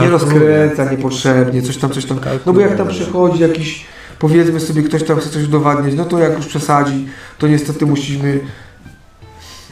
nie 0.00 0.10
rozkręca 0.10 0.90
niepotrzebnie, 0.90 1.62
coś 1.62 1.76
tam, 1.76 1.90
coś 1.90 2.04
tam. 2.04 2.20
No 2.46 2.52
bo 2.52 2.60
jak 2.60 2.76
tam 2.76 2.88
przychodzi 2.88 3.42
jakiś, 3.42 3.86
powiedzmy 4.18 4.60
sobie, 4.60 4.82
ktoś 4.82 5.02
tam 5.02 5.18
chce 5.18 5.30
coś 5.30 5.44
udowadniać, 5.44 5.94
no 5.94 6.04
to 6.04 6.18
jak 6.18 6.36
już 6.36 6.46
przesadzi, 6.46 7.06
to 7.38 7.48
niestety 7.48 7.86
musimy, 7.86 8.40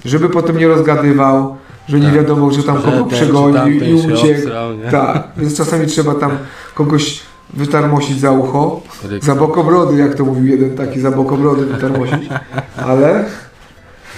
żeby 0.04 0.28
potem 0.28 0.58
nie 0.58 0.68
rozgadywał, 0.68 1.56
że 1.88 2.00
nie 2.00 2.06
Tak. 2.06 2.14
wiadomo, 2.14 2.50
że 2.52 2.62
tam 2.62 2.76
kogo 2.82 3.04
tamten 3.52 3.88
i 3.88 3.94
uciekł. 3.94 4.48
nie? 4.84 4.90
Tak, 4.90 5.28
więc 5.36 5.56
czasami 5.56 5.86
trzeba 5.86 6.14
tam 6.14 6.30
kogoś 6.74 7.20
wytarmosić 7.54 8.20
za 8.20 8.30
ucho, 8.30 8.80
Ryk. 9.08 9.24
za 9.24 9.34
bokobrody, 9.34 9.96
jak 9.98 10.14
to 10.14 10.24
mówił 10.24 10.46
jeden 10.46 10.76
taki, 10.76 11.00
za 11.00 11.10
bokobrody 11.10 11.66
wytarmosić, 11.66 12.28
ale, 12.76 13.24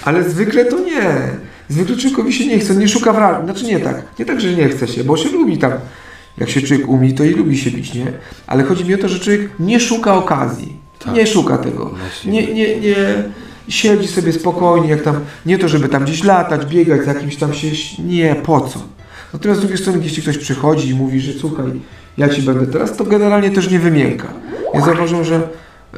ale 0.05 0.29
zwykle 0.29 0.65
to 0.65 0.79
nie. 0.79 1.17
Zwykle 1.69 1.97
człowiekowi 1.97 2.33
się 2.33 2.47
nie 2.47 2.59
chce, 2.59 2.75
nie 2.75 2.87
szuka 2.87 3.13
wrażeń, 3.13 3.45
znaczy 3.45 3.65
nie 3.65 3.79
tak, 3.79 4.03
nie 4.19 4.25
tak, 4.25 4.41
że 4.41 4.53
nie 4.53 4.69
chce 4.69 4.87
się, 4.87 5.03
bo 5.03 5.17
się 5.17 5.29
lubi 5.29 5.57
tam, 5.57 5.71
jak 6.37 6.49
się 6.49 6.61
człowiek 6.61 6.87
umie, 6.89 7.13
to 7.13 7.23
i 7.23 7.29
lubi 7.29 7.57
się 7.57 7.71
bić, 7.71 7.93
nie? 7.93 8.05
Ale 8.47 8.63
chodzi 8.63 8.85
mi 8.85 8.93
o 8.95 8.97
to, 8.97 9.07
że 9.07 9.19
człowiek 9.19 9.41
nie 9.59 9.79
szuka 9.79 10.13
okazji, 10.15 10.77
Tak. 10.99 11.13
nie 11.13 11.27
szuka 11.27 11.57
tego, 11.57 11.91
nie, 12.25 12.53
nie, 12.53 12.79
nie, 12.79 12.95
siedzi 13.67 14.07
sobie 14.07 14.33
spokojnie, 14.33 14.89
jak 14.89 15.01
tam, 15.01 15.19
nie 15.45 15.57
to, 15.57 15.67
żeby 15.67 15.89
tam 15.89 16.03
gdzieś 16.03 16.23
latać, 16.23 16.65
biegać, 16.65 17.03
z 17.03 17.07
jakimś 17.07 17.35
tam 17.35 17.53
się, 17.53 17.67
nie, 18.03 18.35
po 18.35 18.61
co? 18.61 18.79
Natomiast 19.33 19.59
z 19.59 19.61
drugiej 19.61 19.77
strony, 19.77 19.99
jeśli 20.03 20.23
ktoś 20.23 20.37
przychodzi 20.37 20.89
i 20.89 20.95
mówi, 20.95 21.21
że 21.21 21.33
słuchaj, 21.33 21.65
ja 22.17 22.29
ci 22.29 22.41
będę 22.41 22.67
teraz, 22.67 22.97
to 22.97 23.03
generalnie 23.03 23.51
też 23.51 23.71
nie 23.71 23.79
wymięka. 23.79 24.27
Ja 24.73 24.81
zauważyłem, 24.81 25.25
że 25.25 25.35
e, 25.35 25.97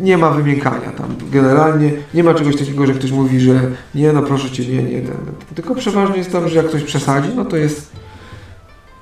nie 0.00 0.18
ma 0.18 0.30
wymiękania 0.30 0.90
tam. 0.90 1.14
Generalnie 1.30 1.92
nie 2.14 2.24
ma 2.24 2.34
czegoś 2.34 2.56
takiego, 2.56 2.86
że 2.86 2.94
ktoś 2.94 3.10
mówi, 3.10 3.40
że 3.40 3.60
nie, 3.94 4.12
no 4.12 4.22
proszę 4.22 4.50
cię, 4.50 4.66
nie, 4.66 4.82
nie. 4.82 5.00
Ten, 5.00 5.16
tylko 5.54 5.74
przeważnie 5.74 6.16
jest 6.16 6.32
tam, 6.32 6.48
że 6.48 6.56
jak 6.56 6.66
ktoś 6.66 6.82
przesadzi, 6.82 7.28
no 7.36 7.44
to 7.44 7.56
jest 7.56 7.92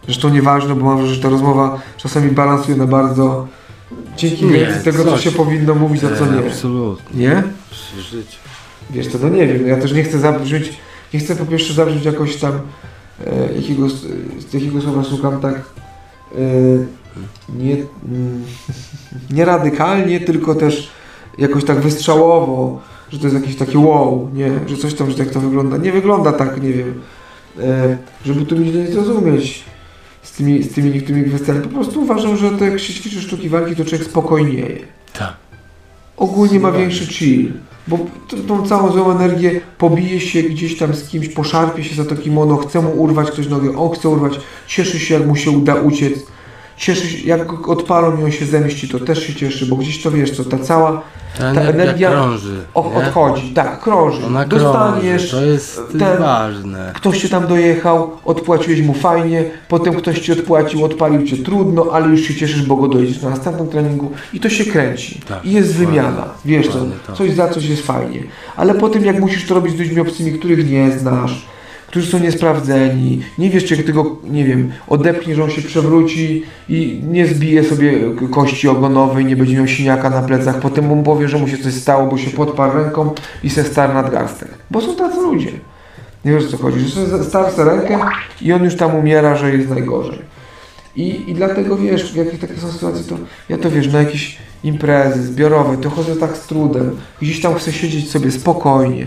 zresztą 0.05 0.29
nieważne, 0.29 0.75
bo 0.75 0.85
mam 0.85 0.97
wrażenie, 0.97 1.17
że 1.17 1.23
ta 1.23 1.29
rozmowa 1.29 1.81
czasami 1.97 2.31
balansuje 2.31 2.77
na 2.77 2.87
bardzo 2.87 3.49
dzięki 4.17 4.47
Nie, 4.47 4.67
tego, 4.67 5.05
co 5.05 5.11
coś. 5.11 5.25
się 5.25 5.33
powinno 5.33 5.75
mówić, 5.75 6.05
a 6.05 6.17
co 6.17 6.27
nie. 6.27 6.39
Absolutnie. 6.49 7.21
Nie? 7.21 7.43
Przy 7.71 8.03
życiu. 8.03 8.39
Wiesz, 8.91 9.09
to 9.09 9.19
no 9.23 9.29
nie 9.29 9.47
wiem, 9.47 9.67
ja 9.67 9.77
też 9.77 9.93
nie 9.93 10.03
chcę 10.03 10.19
zabrzmieć, 10.19 10.73
nie 11.15 11.21
chcę 11.21 11.37
po 11.37 11.47
pierwsze 11.47 11.75
zabrzmieć 11.75 12.05
jakoś 12.05 12.37
tam 12.37 12.53
e, 13.27 13.55
jakiego, 13.57 13.89
z 13.89 14.55
jakiego 14.55 14.81
słowa 14.81 15.05
szukam 15.05 15.41
tak 15.41 15.55
e, 15.55 16.39
nie, 17.49 17.77
mm, 18.09 18.45
nie 19.31 19.45
radykalnie, 19.45 20.21
tylko 20.21 20.55
też 20.55 20.91
jakoś 21.39 21.65
tak 21.65 21.81
wystrzałowo, 21.81 22.81
że 23.11 23.19
to 23.19 23.27
jest 23.27 23.37
jakieś 23.37 23.57
takie 23.57 23.79
wow, 23.79 24.31
nie, 24.35 24.51
że 24.67 24.77
coś 24.77 24.95
tam, 24.95 25.11
że 25.11 25.17
tak 25.17 25.31
to 25.31 25.41
wygląda. 25.41 25.77
Nie 25.77 25.93
wygląda 25.93 26.33
tak, 26.33 26.63
nie 26.63 26.73
wiem, 26.73 27.01
e, 27.61 27.97
żeby 28.25 28.47
tu 28.47 28.57
mnie 28.57 28.73
nie 28.73 28.87
zrozumieć 28.87 29.65
z 30.23 30.33
tymi, 30.33 30.63
z 30.63 30.73
tymi 30.75 30.91
niektórymi 30.91 31.25
kwestiami. 31.29 31.61
Po 31.61 31.69
prostu 31.69 32.03
uważam, 32.03 32.37
że 32.37 32.51
to 32.51 32.65
jak 32.65 32.81
się 32.81 32.95
ćwiczy 32.95 33.21
sztuki 33.23 33.49
walki, 33.49 33.77
to 33.77 33.85
człowiek 33.85 34.09
spokojnieje. 34.09 34.79
Tak. 35.13 35.35
ogólnie 36.17 36.61
ma 36.61 36.73
większy 36.73 37.07
chill. 37.07 37.53
Bo 37.89 37.99
t- 38.29 38.37
tą 38.37 38.67
całą 38.67 38.93
złą 38.93 39.11
energię 39.11 39.61
pobije 39.79 40.21
się 40.21 40.43
gdzieś 40.43 40.79
tam 40.79 40.95
z 40.95 41.09
kimś, 41.09 41.29
poszarpie 41.29 41.85
się 41.85 41.95
za 41.95 42.05
to 42.05 42.17
kimono, 42.17 42.57
chce 42.57 42.83
mu 42.83 42.91
urwać 42.91 43.31
ktoś 43.31 43.49
nogę, 43.49 43.77
on 43.79 43.91
chce 43.91 44.09
urwać, 44.09 44.41
cieszy 44.67 44.99
się 45.01 45.15
jak 45.15 45.27
mu 45.27 45.37
się 45.37 45.51
uda 45.51 45.75
uciec, 45.75 46.13
cieszy 46.81 47.09
się, 47.09 47.29
jak 47.29 47.69
odpalą 47.69 48.21
i 48.21 48.25
on 48.25 48.31
się 48.33 48.47
zemści, 48.47 48.89
to 48.89 48.99
też 49.01 49.27
się 49.27 49.35
cieszy, 49.35 49.67
bo 49.67 49.77
gdzieś 49.77 50.03
to 50.03 50.11
wiesz 50.11 50.31
co, 50.31 50.45
ta 50.45 50.59
cała 50.59 51.03
Ta 51.39 51.55
Ta 51.55 51.61
energia, 51.61 51.71
energia 51.85 52.11
krąży. 52.11 52.61
o, 52.75 52.93
odchodzi, 52.95 53.51
tak, 53.55 53.81
krąży, 53.81 54.27
Ona 54.27 54.45
dostaniesz, 54.45 55.31
krąży, 55.31 55.47
to 55.47 55.53
jest 55.53 55.81
ten- 55.99 56.19
ważne. 56.19 56.93
Ktoś 56.95 57.21
cię 57.23 57.29
tam 57.29 57.47
dojechał, 57.47 58.11
odpłaciłeś 58.25 58.83
mu 58.83 58.95
fajnie, 58.95 59.45
potem 59.69 59.95
ktoś 59.95 60.19
ci 60.19 60.33
odpłacił, 60.33 60.85
odpalił 60.85 61.27
cię 61.27 61.37
trudno, 61.37 61.87
ale 61.93 62.09
już 62.09 62.21
się 62.21 62.35
cieszysz, 62.35 62.63
bo 62.67 62.77
go 62.77 62.89
dojedziesz 62.89 63.23
na 63.23 63.31
następnym 63.31 63.69
treningu 63.69 64.11
i 64.33 64.41
to 64.41 64.49
się 64.49 64.65
kręci. 64.65 65.21
Tak, 65.29 65.45
I 65.45 65.53
jest 65.53 65.75
wymiana, 65.75 66.25
wiesz, 66.45 66.69
tak. 67.07 67.17
coś 67.17 67.31
za 67.33 67.49
coś 67.49 67.65
jest 67.65 67.87
fajnie. 67.87 68.23
Ale 68.57 68.75
potem 68.75 69.05
jak 69.05 69.21
musisz 69.21 69.47
to 69.47 69.55
robić 69.55 69.77
z 69.77 69.79
ludźmi 69.79 70.01
obcymi, 70.01 70.33
których 70.33 70.71
nie 70.71 70.99
znasz, 70.99 71.47
którzy 71.91 72.11
są 72.11 72.19
niesprawdzeni, 72.19 73.23
nie 73.39 73.51
wiesz, 73.51 73.65
czy 73.65 73.77
tego, 73.77 74.17
nie 74.25 74.45
wiem, 74.45 74.73
odepchniesz, 74.89 75.37
że 75.37 75.45
on 75.45 75.51
się 75.51 75.63
przewróci 75.63 76.43
i 76.69 77.01
nie 77.09 77.27
zbije 77.27 77.65
sobie 77.65 77.93
kości 78.31 78.69
ogonowej, 78.69 79.25
nie 79.25 79.37
będzie 79.37 79.57
miał 79.57 79.67
siniaka 79.67 80.11
na 80.11 80.23
plecach, 80.23 80.61
potem 80.61 80.85
mu 80.87 81.03
powie, 81.03 81.29
że 81.29 81.39
mu 81.39 81.49
się 81.49 81.59
coś 81.59 81.75
stało, 81.75 82.07
bo 82.07 82.19
się 82.19 82.31
podparł 82.31 82.79
ręką 82.79 83.11
i 83.45 83.51
se 83.51 83.65
star 83.65 83.95
nadgarstek. 83.95 84.49
Bo 84.71 84.81
są 84.81 84.97
tacy 84.97 85.21
ludzie. 85.21 85.51
Nie 86.25 86.33
wiesz 86.33 86.45
o 86.45 86.49
co 86.49 86.57
chodzi, 86.57 86.81
że 86.81 87.25
starł 87.25 87.51
sobie 87.51 87.71
rękę 87.71 87.99
i 88.43 88.53
on 88.53 88.65
już 88.65 88.77
tam 88.77 88.95
umiera, 88.95 89.37
że 89.37 89.57
jest 89.57 89.69
najgorzej. 89.69 90.19
I, 90.97 91.31
I 91.31 91.35
dlatego 91.35 91.77
wiesz, 91.77 92.13
w 92.13 92.17
jakich 92.17 92.41
takie 92.41 92.57
są 92.57 92.73
sytuacje, 92.73 93.05
to 93.05 93.17
ja 93.49 93.59
to 93.59 93.71
wiesz, 93.71 93.93
na 93.93 93.99
jakieś 93.99 94.39
imprezy 94.65 95.23
zbiorowe, 95.23 95.77
to 95.77 95.91
chodzę 95.91 96.17
tak 96.17 96.37
z 96.37 96.47
trudem, 96.47 96.97
gdzieś 97.23 97.41
tam 97.41 97.55
chcę 97.55 97.73
siedzieć 97.73 98.11
sobie 98.11 98.31
spokojnie, 98.31 99.07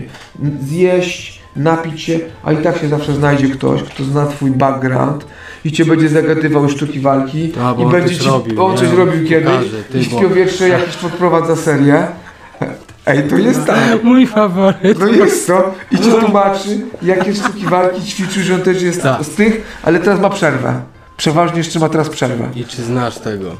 zjeść, 0.62 1.43
napić 1.56 2.02
się, 2.02 2.18
a 2.44 2.52
i 2.52 2.56
tak 2.56 2.78
się 2.78 2.88
zawsze 2.88 3.14
znajdzie 3.14 3.48
ktoś, 3.48 3.82
kto 3.82 4.04
zna 4.04 4.26
twój 4.26 4.50
background 4.50 5.26
i 5.64 5.72
cię 5.72 5.84
będzie 5.84 6.08
zagadywał 6.08 6.68
sztuki 6.68 7.00
walki 7.00 7.52
A, 7.62 7.74
bo 7.74 7.88
i 7.88 7.92
będzie 7.92 8.18
ci, 8.18 8.28
robił, 8.28 8.64
on 8.64 8.72
nie? 8.72 8.78
coś 8.78 8.88
On 8.88 8.96
robił 8.96 9.28
kiedyś 9.28 9.70
ty, 9.92 9.98
i 9.98 10.02
w 10.02 10.10
powietrze 10.14 10.68
jakiś 10.68 10.96
podprowadza 10.96 11.56
serię. 11.56 12.06
Ej, 13.06 13.28
to 13.28 13.36
jest 13.36 13.64
tak. 13.66 14.02
Mój 14.04 14.26
faworyt. 14.26 14.98
No 14.98 15.06
jest 15.06 15.46
to. 15.46 15.74
I 15.90 15.96
ci 15.98 16.10
tłumaczy, 16.10 16.80
jakie 17.02 17.34
sztuki 17.34 17.66
walki 17.66 18.02
ćwiczył, 18.02 18.42
że 18.42 18.54
on 18.54 18.60
też 18.62 18.82
jest 18.82 19.02
Tak. 19.02 19.24
z 19.24 19.28
tych, 19.28 19.78
ale 19.82 20.00
teraz 20.00 20.20
ma 20.20 20.30
przerwę. 20.30 20.80
Przeważnie 21.16 21.58
jeszcze 21.58 21.78
ma 21.78 21.88
teraz 21.88 22.08
przerwę. 22.08 22.48
I 22.54 22.64
czy 22.64 22.82
znasz 22.82 23.18
tego? 23.18 23.50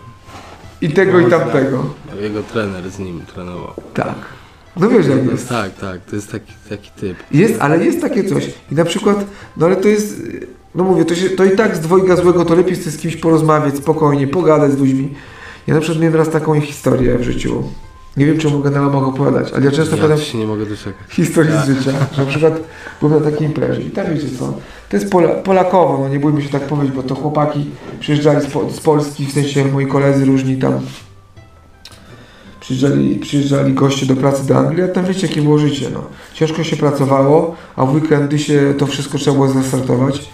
I 0.80 0.90
tego 0.90 1.20
i 1.20 1.30
tamtego. 1.30 1.84
Jego 2.20 2.42
trener 2.42 2.90
z 2.90 2.98
nim 2.98 3.22
trenował. 3.34 3.72
Tak. 3.94 4.14
No 4.76 4.88
wiesz 4.88 5.06
jak 5.06 5.24
jest. 5.30 5.48
Tak, 5.48 5.74
tak, 5.74 6.00
to 6.04 6.16
jest 6.16 6.32
taki, 6.32 6.52
taki 6.68 6.90
typ. 7.00 7.16
Jest, 7.32 7.60
ale 7.60 7.84
jest 7.84 8.00
takie 8.00 8.24
coś. 8.24 8.50
I 8.72 8.74
na 8.74 8.84
przykład, 8.84 9.24
no 9.56 9.66
ale 9.66 9.76
to 9.76 9.88
jest, 9.88 10.22
no 10.74 10.84
mówię, 10.84 11.04
to, 11.04 11.14
się, 11.14 11.30
to 11.30 11.44
i 11.44 11.56
tak 11.56 11.76
z 11.76 11.80
dwojga 11.80 12.16
złego, 12.16 12.44
to 12.44 12.54
lepiej 12.54 12.76
z 12.76 12.96
kimś 12.96 13.16
porozmawiać, 13.16 13.76
spokojnie, 13.76 14.26
pogadać 14.26 14.72
z 14.72 14.78
ludźmi. 14.78 15.14
Ja 15.66 15.74
na 15.74 15.80
przykład 15.80 16.02
miałem 16.02 16.16
raz 16.16 16.30
taką 16.30 16.60
historię 16.60 17.18
w 17.18 17.22
życiu. 17.22 17.62
Nie 18.16 18.26
wiem, 18.26 18.38
czy 18.38 18.50
mogę 18.50 18.70
na 18.70 18.80
łamach 18.80 19.02
opowiadać, 19.08 19.52
ale 19.52 19.64
ja 19.64 19.70
często 19.70 20.08
Ja 20.08 20.16
się 20.16 20.38
nie 20.38 20.46
mogę 20.46 20.66
doczekać. 20.66 21.10
historii 21.10 21.52
z 21.52 21.66
życia. 21.66 21.92
Że 22.12 22.24
na 22.24 22.30
przykład 22.30 22.60
byłem 23.00 23.24
na 23.24 23.30
takiej 23.30 23.46
imprezie 23.46 23.82
i 23.82 23.90
tam 23.90 24.06
wiecie 24.14 24.26
co, 24.38 24.54
to 24.88 24.96
jest 24.96 25.10
Pola, 25.10 25.28
Polakowo, 25.28 25.98
no 25.98 26.08
nie 26.08 26.20
bójmy 26.20 26.42
się 26.42 26.48
tak 26.48 26.62
powiedzieć, 26.62 26.96
bo 26.96 27.02
to 27.02 27.14
chłopaki 27.14 27.70
przyjeżdżali 28.00 28.40
z, 28.40 28.46
po, 28.46 28.70
z 28.70 28.80
Polski, 28.80 29.26
w 29.26 29.32
sensie 29.32 29.64
moi 29.64 29.86
koledzy 29.86 30.24
różni 30.24 30.56
tam 30.56 30.80
przyjeżdżali, 32.64 33.16
przyjeżdżali 33.16 33.72
goście 33.72 34.06
do 34.06 34.16
pracy 34.16 34.46
do 34.46 34.58
Anglii, 34.58 34.82
a 34.82 34.88
tam 34.88 35.04
wiecie 35.04 35.26
jakie 35.26 35.42
było 35.42 35.58
życie, 35.58 35.86
no. 35.94 36.04
Ciężko 36.34 36.64
się 36.64 36.76
pracowało, 36.76 37.56
a 37.76 37.86
w 37.86 37.94
weekendy 37.94 38.38
się 38.38 38.74
to 38.78 38.86
wszystko 38.86 39.18
trzeba 39.18 39.34
było 39.34 39.48
zastartować 39.48 40.28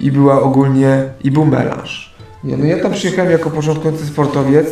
i 0.00 0.12
była 0.12 0.42
ogólnie, 0.42 1.04
i 1.24 1.30
był 1.30 1.44
melanż. 1.44 2.14
Nie, 2.44 2.56
no 2.56 2.64
ja 2.64 2.82
tam 2.82 2.92
przyjechałem 2.92 3.32
jako 3.32 3.50
początkujący 3.50 4.06
sportowiec, 4.06 4.66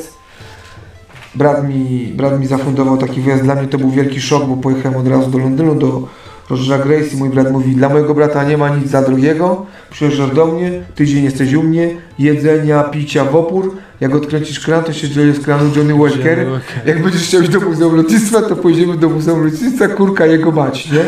brat 1.34 1.68
mi, 1.68 2.12
brat 2.16 2.40
mi 2.40 2.46
zafundował 2.46 2.96
taki 2.96 3.20
wyjazd, 3.20 3.42
dla 3.42 3.54
mnie 3.54 3.68
to 3.68 3.78
był 3.78 3.90
wielki 3.90 4.20
szok, 4.20 4.46
bo 4.46 4.56
pojechałem 4.56 4.98
od 4.98 5.08
razu 5.08 5.30
do 5.30 5.38
Londynu, 5.38 5.74
do 5.74 6.08
Rogera 6.50 6.78
Grace 6.78 7.06
i 7.06 7.16
mój 7.16 7.28
brat 7.28 7.52
mówi, 7.52 7.74
dla 7.74 7.88
mojego 7.88 8.14
brata 8.14 8.44
nie 8.44 8.58
ma 8.58 8.68
nic 8.68 8.90
za 8.90 9.02
drogiego, 9.02 9.66
przyjeżdżasz 9.90 10.30
do 10.30 10.46
mnie, 10.46 10.82
tydzień 10.94 11.24
jesteś 11.24 11.54
u 11.54 11.62
mnie, 11.62 11.96
jedzenia, 12.18 12.82
picia 12.82 13.24
w 13.24 13.36
opór, 13.36 13.76
jak 14.04 14.14
odkręcisz 14.14 14.60
kran, 14.60 14.84
to 14.84 14.92
się 14.92 15.08
dzieje 15.08 15.32
z 15.32 15.40
kranu 15.40 15.70
Johnny 15.76 15.94
Walker, 15.94 16.46
jak 16.86 17.02
będziesz 17.02 17.22
chciał 17.22 17.42
iść 17.42 17.50
do 17.50 17.60
Muzeum 17.60 17.96
Lotnictwa, 17.96 18.42
to 18.42 18.56
pojedziemy 18.56 18.96
do 18.96 19.08
Muzeum 19.08 19.44
Lotnictwa, 19.44 19.88
kurka 19.88 20.26
jego 20.26 20.50
mać, 20.52 20.88
nie? 20.90 21.04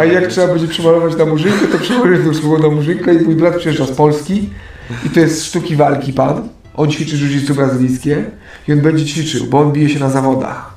A 0.00 0.04
jak 0.04 0.26
trzeba 0.26 0.46
będzie 0.46 0.68
przemalować 0.68 1.16
na 1.16 1.26
murzynkę, 1.26 1.66
to 1.72 1.78
przemalujesz 1.78 2.24
tą 2.24 2.34
szkołę 2.34 2.58
na 2.58 2.68
murzynkę 2.68 3.14
i 3.14 3.24
mój 3.24 3.34
brat 3.34 3.56
przyjeżdża 3.56 3.86
z 3.86 3.90
Polski 3.90 4.50
i 5.06 5.10
to 5.10 5.20
jest 5.20 5.44
sztuki 5.44 5.76
walki 5.76 6.12
pan. 6.12 6.48
On 6.74 6.90
ćwiczy 6.90 7.16
jiu 7.16 7.54
brazylijskie 7.54 8.24
i 8.68 8.72
on 8.72 8.80
będzie 8.80 9.06
ćwiczył, 9.06 9.46
bo 9.46 9.60
on 9.60 9.72
bije 9.72 9.88
się 9.88 10.00
na 10.00 10.10
zawodach. 10.10 10.74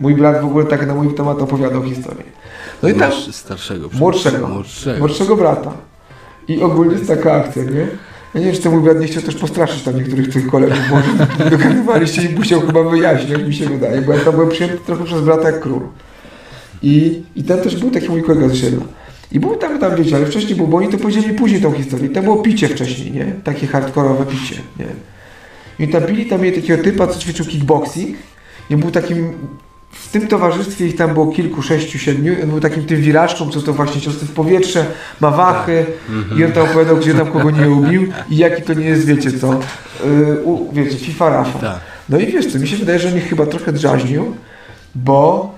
Mój 0.00 0.14
brat 0.14 0.42
w 0.42 0.44
ogóle 0.44 0.64
tak 0.64 0.86
na 0.86 0.94
mój 0.94 1.14
temat 1.14 1.42
opowiadał 1.42 1.82
historię. 1.82 2.24
No 2.82 2.88
i 2.88 2.94
tam 2.94 3.12
starszego. 3.30 3.88
Młodszego. 3.92 4.48
Młodszego. 4.48 4.98
młodszego 4.98 5.36
brata. 5.36 5.72
I 6.48 6.62
ogólnie 6.62 6.92
jest 6.92 7.08
taka 7.08 7.32
akcja, 7.32 7.62
nie? 7.62 7.86
Ja 8.34 8.40
nie 8.40 8.46
wiem, 8.46 8.54
czy 8.54 8.62
ten 8.62 8.72
mój 8.72 8.82
brat 8.82 9.00
nie 9.00 9.06
chciał 9.06 9.22
też 9.22 9.34
postraszyć 9.34 9.82
tam 9.82 9.96
niektórych 9.96 10.32
tych 10.32 10.46
kolegów, 10.46 10.78
bo 10.90 10.96
dogadywaliście 11.50 12.22
i 12.22 12.34
musiał 12.34 12.60
chyba 12.60 12.82
wyjaśnić, 12.82 13.38
mi 13.46 13.54
się 13.54 13.66
wydaje, 13.66 14.02
bo 14.02 14.12
ja 14.12 14.20
tam 14.24 14.34
byłem 14.34 14.48
przyjęty 14.48 14.78
trochę 14.86 15.04
przez 15.04 15.20
brata 15.20 15.50
jak 15.50 15.60
król. 15.60 15.80
I, 16.82 17.22
I 17.36 17.44
ten 17.44 17.58
też 17.58 17.76
był 17.76 17.90
taki 17.90 18.08
mój 18.08 18.22
kolega 18.22 18.48
z 18.48 18.52
osiedla. 18.52 18.84
I 19.32 19.40
był 19.40 19.56
tam, 19.56 19.78
tam 19.78 19.96
wiecie, 19.96 20.16
ale 20.16 20.26
wcześniej 20.26 20.56
był, 20.56 20.66
bo 20.66 20.76
oni 20.76 20.88
to 20.88 20.98
powiedzieli 20.98 21.34
później 21.34 21.60
tą 21.60 21.72
historię. 21.72 22.06
I 22.06 22.10
tam 22.10 22.24
było 22.24 22.36
picie 22.36 22.68
wcześniej, 22.68 23.12
nie? 23.12 23.24
Takie 23.44 23.66
hardkorowe 23.66 24.26
picie, 24.26 24.56
nie? 24.78 24.86
I 25.86 25.88
tam 25.88 26.02
pili, 26.02 26.26
tam 26.26 26.40
mieli 26.40 26.62
takiego 26.62 26.84
typa, 26.84 27.06
co 27.06 27.20
ćwiczył 27.20 27.46
kickboxing. 27.46 28.16
I 28.70 28.76
był 28.76 28.90
takim, 28.90 29.32
w 29.90 30.08
tym 30.08 30.28
towarzystwie 30.28 30.86
ich 30.86 30.96
tam 30.96 31.14
było 31.14 31.26
kilku, 31.26 31.62
sześciu, 31.62 31.98
siedmiu. 31.98 32.34
On 32.42 32.48
był 32.50 32.60
takim 32.60 32.84
tym 32.84 33.00
wiraczką, 33.00 33.50
co 33.50 33.62
to 33.62 33.72
właśnie 33.72 34.00
ciosy 34.00 34.26
w 34.26 34.32
powietrze, 34.32 34.86
ma 35.20 35.30
wachy. 35.30 35.86
I 36.38 36.44
on 36.44 36.52
tam 36.52 36.64
opowiadał, 36.64 36.96
gdzie 36.96 37.14
tam 37.14 37.26
kogo 37.26 37.50
nie 37.50 37.70
ubił 37.70 38.06
i 38.30 38.36
jaki 38.36 38.62
to 38.62 38.74
nie 38.74 38.86
jest, 38.86 39.06
wiecie 39.06 39.32
co, 39.32 39.52
yy, 39.52 40.38
wiecie, 40.72 40.96
FIFA 40.96 41.30
Rafa. 41.30 41.58
Tak. 41.58 41.80
No 42.08 42.18
i 42.18 42.26
wiesz 42.26 42.52
co, 42.52 42.58
mi 42.58 42.68
się 42.68 42.76
wydaje, 42.76 42.98
że 42.98 43.08
on 43.08 43.16
ich 43.16 43.28
chyba 43.28 43.46
trochę 43.46 43.72
drażnił, 43.72 44.34
bo 44.94 45.54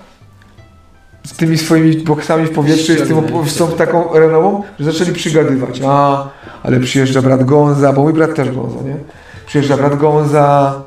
z 1.23 1.33
tymi 1.33 1.57
swoimi 1.57 1.97
boksami 1.97 2.45
w 2.45 2.51
powietrzu 2.51 2.93
i 2.93 2.97
z, 2.97 3.07
tym, 3.07 3.47
z 3.47 3.55
tą 3.55 3.67
taką 3.71 4.13
renomą, 4.13 4.63
że 4.79 4.91
zaczęli 4.91 5.13
przygadywać. 5.13 5.81
A, 5.87 6.27
ale 6.63 6.79
przyjeżdża 6.79 7.21
brat 7.21 7.43
Gonza, 7.43 7.93
bo 7.93 8.01
mój 8.01 8.13
brat 8.13 8.35
też 8.35 8.51
Gonza, 8.51 8.81
nie? 8.85 8.95
Przyjeżdża 9.45 9.77
brat 9.77 9.97
Gonza, 9.97 10.81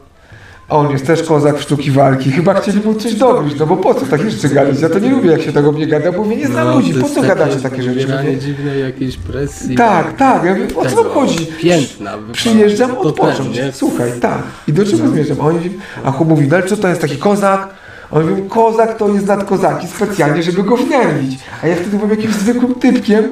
a 0.68 0.76
on 0.76 0.90
jest 0.90 1.06
też 1.06 1.22
kozak 1.22 1.59
w 1.59 1.62
sztuki 1.62 1.90
walki. 1.90 2.30
Chyba 2.32 2.55
chcieli 2.55 2.80
mu 2.84 2.94
coś 2.94 3.14
dogryźć, 3.14 3.56
no 3.59 3.66
bo 3.66 3.76
po 3.76 3.94
co 3.94 4.06
tak 4.06 4.24
jeszcze 4.24 4.48
gadać? 4.48 4.80
Ja 4.80 4.89
to 4.89 4.98
nie 4.98 5.10
lubię, 5.10 5.30
jak 5.30 5.43
się 5.43 5.52
tego 5.52 5.72
mnie 5.72 5.86
gada, 5.86 6.12
bo 6.12 6.24
mnie 6.24 6.36
nie 6.36 6.47
znam 6.47 6.68
No, 6.68 6.74
ludzi. 6.74 6.94
Po 6.94 7.09
co 7.09 7.22
gadacie 7.22 7.56
takie 7.56 7.82
rzeczy? 7.82 8.09
Mówię, 8.09 8.36
dziwnej 8.39 8.80
jakiejś 8.80 9.16
presji. 9.16 9.76
Tak, 9.76 10.16
tak, 10.16 10.44
ja 10.44 10.51
mówię, 10.55 10.66
o 10.76 10.86
co 10.86 11.05
chodzi? 11.05 11.47
Piętna. 11.47 12.12
Przyjeżdżam 12.32 12.98
odpocząć. 12.98 13.56
nie? 13.56 13.72
Słuchaj, 13.72 14.12
tak. 14.20 14.43
I 14.68 14.72
do 14.72 14.84
czego 14.84 15.09
zmierzam? 15.09 15.36
A, 15.40 15.44
oni, 15.44 15.70
a 16.05 16.10
chłop 16.10 16.28
mówi, 16.28 16.48
no 16.48 16.56
ale 16.56 16.66
co 16.66 16.76
to 16.76 16.89
jest 16.89 17.01
taki 17.01 17.16
kozak? 17.16 17.68
On 18.10 18.30
mówi, 18.30 18.43
kozak 18.48 18.97
to 18.98 19.09
jest 19.09 19.26
nad 19.26 19.44
kozaki 19.44 19.86
specjalnie, 19.86 20.43
żeby 20.43 20.62
go 20.62 20.76
wnerwić. 20.76 21.39
A 21.62 21.66
ja 21.66 21.74
wtedy 21.76 21.97
byłem 21.97 22.10
jakimś 22.10 22.34
zwykłym 22.34 22.74
typkiem. 22.74 23.24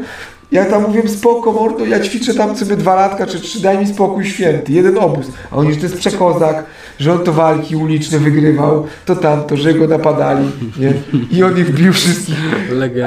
Ja 0.53 0.65
tam 0.65 0.83
mówię, 0.83 1.09
spoko 1.09 1.53
mordo, 1.53 1.85
ja 1.85 2.01
ćwiczę 2.01 2.35
tam 2.35 2.57
sobie 2.57 2.77
dwa 2.77 2.95
latka 2.95 3.27
czy 3.27 3.41
trzy, 3.41 3.63
daj 3.63 3.79
mi 3.79 3.87
spokój 3.87 4.25
święty, 4.25 4.73
jeden 4.73 4.99
obóz. 4.99 5.27
A 5.51 5.57
oni, 5.57 5.73
że 5.73 5.77
to 5.77 5.87
jest 5.87 5.99
przekozak, 5.99 6.65
że 6.99 7.13
on 7.13 7.19
to 7.19 7.33
walki 7.33 7.77
uliczne 7.77 8.19
wygrywał, 8.19 8.87
to 9.05 9.17
tamto, 9.17 9.57
że 9.57 9.75
go 9.75 9.87
napadali, 9.87 10.51
nie? 10.79 10.93
I 11.31 11.43
on 11.43 11.59
ich 11.59 11.75
bił 11.75 11.93
wszystkich. 11.93 12.37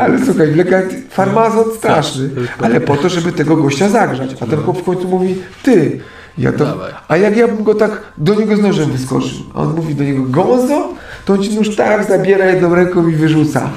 Ale 0.01 0.25
słuchaj, 0.25 0.55
legend, 0.55 0.93
farmazon 1.09 1.65
straszny, 1.77 2.29
ale 2.59 2.81
po 2.81 2.97
to, 2.97 3.09
żeby 3.09 3.31
tego 3.31 3.57
gościa 3.57 3.89
zagrzać. 3.89 4.35
A 4.41 4.45
ten 4.45 4.59
chłop 4.63 4.77
w 4.77 4.83
końcu 4.83 5.07
mówi, 5.07 5.35
ty, 5.63 5.99
ja 6.37 6.51
to... 6.51 6.77
A 7.07 7.17
jak 7.17 7.37
ja 7.37 7.47
bym 7.47 7.63
go 7.63 7.75
tak 7.75 8.01
do 8.17 8.35
niego 8.35 8.55
z 8.55 8.59
nożem 8.59 8.91
wyskoczył, 8.91 9.39
a 9.53 9.61
on 9.61 9.75
mówi 9.75 9.95
do 9.95 10.03
niego, 10.03 10.23
Gonzo, 10.23 10.93
to 11.25 11.33
on 11.33 11.43
ci 11.43 11.55
nóż 11.55 11.75
tak 11.75 12.07
zabiera 12.07 12.45
jedną 12.45 12.75
ręką 12.75 13.07
i 13.07 13.15
wyrzuca. 13.15 13.69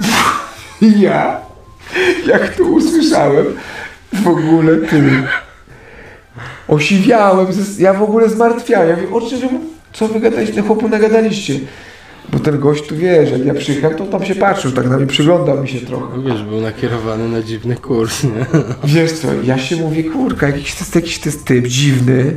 Ja, 0.98 1.40
jak 2.26 2.56
to 2.56 2.64
usłyszałem, 2.64 3.46
w 4.12 4.28
ogóle 4.28 4.76
ty, 4.76 5.02
osiwiałem, 6.68 7.46
ja 7.78 7.94
w 7.94 8.02
ogóle 8.02 8.28
zmartwiałem. 8.28 8.88
Ja 8.88 8.96
mówię, 8.96 9.14
oczy, 9.14 9.36
że 9.36 9.48
co 9.92 10.08
wy 10.08 10.20
gadaliście, 10.20 10.62
chłopu 10.62 10.88
nagadaliście. 10.88 11.54
Bo 12.32 12.38
ten 12.38 12.58
gość 12.58 12.86
tu 12.86 12.96
wiesz, 12.96 13.30
jak 13.30 13.44
ja 13.44 13.54
przyjechałem, 13.54 13.98
to 13.98 14.06
tam 14.06 14.24
się 14.24 14.34
patrzył, 14.34 14.72
tak 14.72 14.88
na 14.88 14.96
mnie 14.96 15.06
przyglądał 15.06 15.62
mi 15.62 15.68
się 15.68 15.80
trochę. 15.80 16.16
No 16.16 16.22
wiesz, 16.22 16.42
był 16.42 16.60
nakierowany 16.60 17.28
na 17.28 17.42
dziwny 17.42 17.76
kurs, 17.76 18.24
nie? 18.24 18.46
Wiesz 18.84 19.12
co, 19.12 19.28
ja 19.44 19.58
się 19.58 19.76
mówię, 19.76 20.04
kurka, 20.04 20.46
jakiś 20.46 20.74
to 20.74 20.80
jest 20.80 20.94
jakiś 20.94 21.18
to 21.18 21.28
jest 21.28 21.44
typ 21.44 21.66
dziwny, 21.66 22.36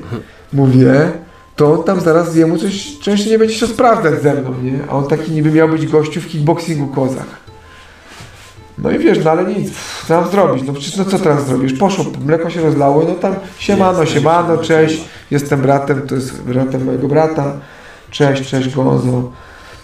mówię, 0.53 1.11
to 1.55 1.73
on 1.73 1.83
tam 1.83 2.01
zaraz 2.01 2.35
jemu 2.35 2.57
coś 2.57 2.99
częściej 3.01 3.31
nie 3.31 3.39
będzie 3.39 3.55
chciał 3.55 3.69
sprawdzać 3.69 4.21
ze 4.21 4.33
mną, 4.33 4.53
nie? 4.63 4.79
A 4.89 4.91
on 4.91 5.07
taki 5.07 5.31
niby 5.31 5.51
miał 5.51 5.69
być 5.69 5.87
gościu 5.87 6.21
w 6.21 6.27
kickboxingu 6.27 6.87
kozak. 6.87 7.44
No 8.77 8.91
i 8.91 8.99
wiesz, 8.99 9.19
no 9.25 9.31
ale 9.31 9.45
nic, 9.45 9.71
co 10.07 10.21
mam 10.21 10.31
zrobić? 10.31 10.63
No 10.67 10.73
przecież 10.73 10.95
no 10.95 11.05
co 11.05 11.19
teraz 11.19 11.47
zrobisz? 11.47 11.73
Poszło, 11.73 12.05
mleko 12.25 12.49
się 12.49 12.61
rozlało, 12.61 13.03
no 13.07 13.13
tam 13.13 13.35
siemano, 13.59 14.05
siemano, 14.05 14.57
cześć, 14.57 14.95
jest. 14.95 15.07
jestem 15.31 15.61
bratem, 15.61 16.01
to 16.01 16.15
jest 16.15 16.41
bratem 16.41 16.85
mojego 16.85 17.07
brata, 17.07 17.53
cześć, 18.11 18.49
cześć 18.49 18.75
Gonzo, 18.75 19.31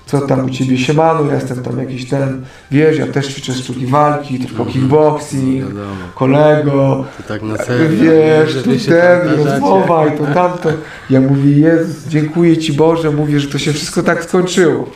co 0.05 0.21
tam 0.21 0.45
u 0.45 0.49
Ciebie, 0.49 0.77
siemano, 0.77 1.25
ja 1.25 1.33
jestem 1.33 1.63
tam 1.63 1.79
jakiś 1.79 2.09
ten, 2.09 2.45
wiesz, 2.71 2.97
ja 2.97 3.07
też 3.07 3.27
ćwiczę 3.27 3.53
sztuki 3.53 3.85
walki, 3.85 4.39
tylko 4.39 4.65
kickboxing, 4.65 5.67
Wiadomo. 5.67 5.95
kolego, 6.15 7.05
tak 7.27 7.41
wiesz, 7.89 8.63
tu 8.63 8.89
ten, 8.89 9.45
rozmowa 9.45 10.07
i 10.07 10.17
to 10.17 10.25
tamto. 10.25 10.69
Ja 11.09 11.21
mówię, 11.21 11.51
Jezus, 11.51 12.07
dziękuję 12.07 12.57
Ci 12.57 12.73
Boże, 12.73 13.11
mówię, 13.11 13.39
że 13.39 13.47
to 13.47 13.57
się 13.57 13.73
wszystko 13.73 14.03
tak 14.03 14.23
skończyło. 14.23 14.87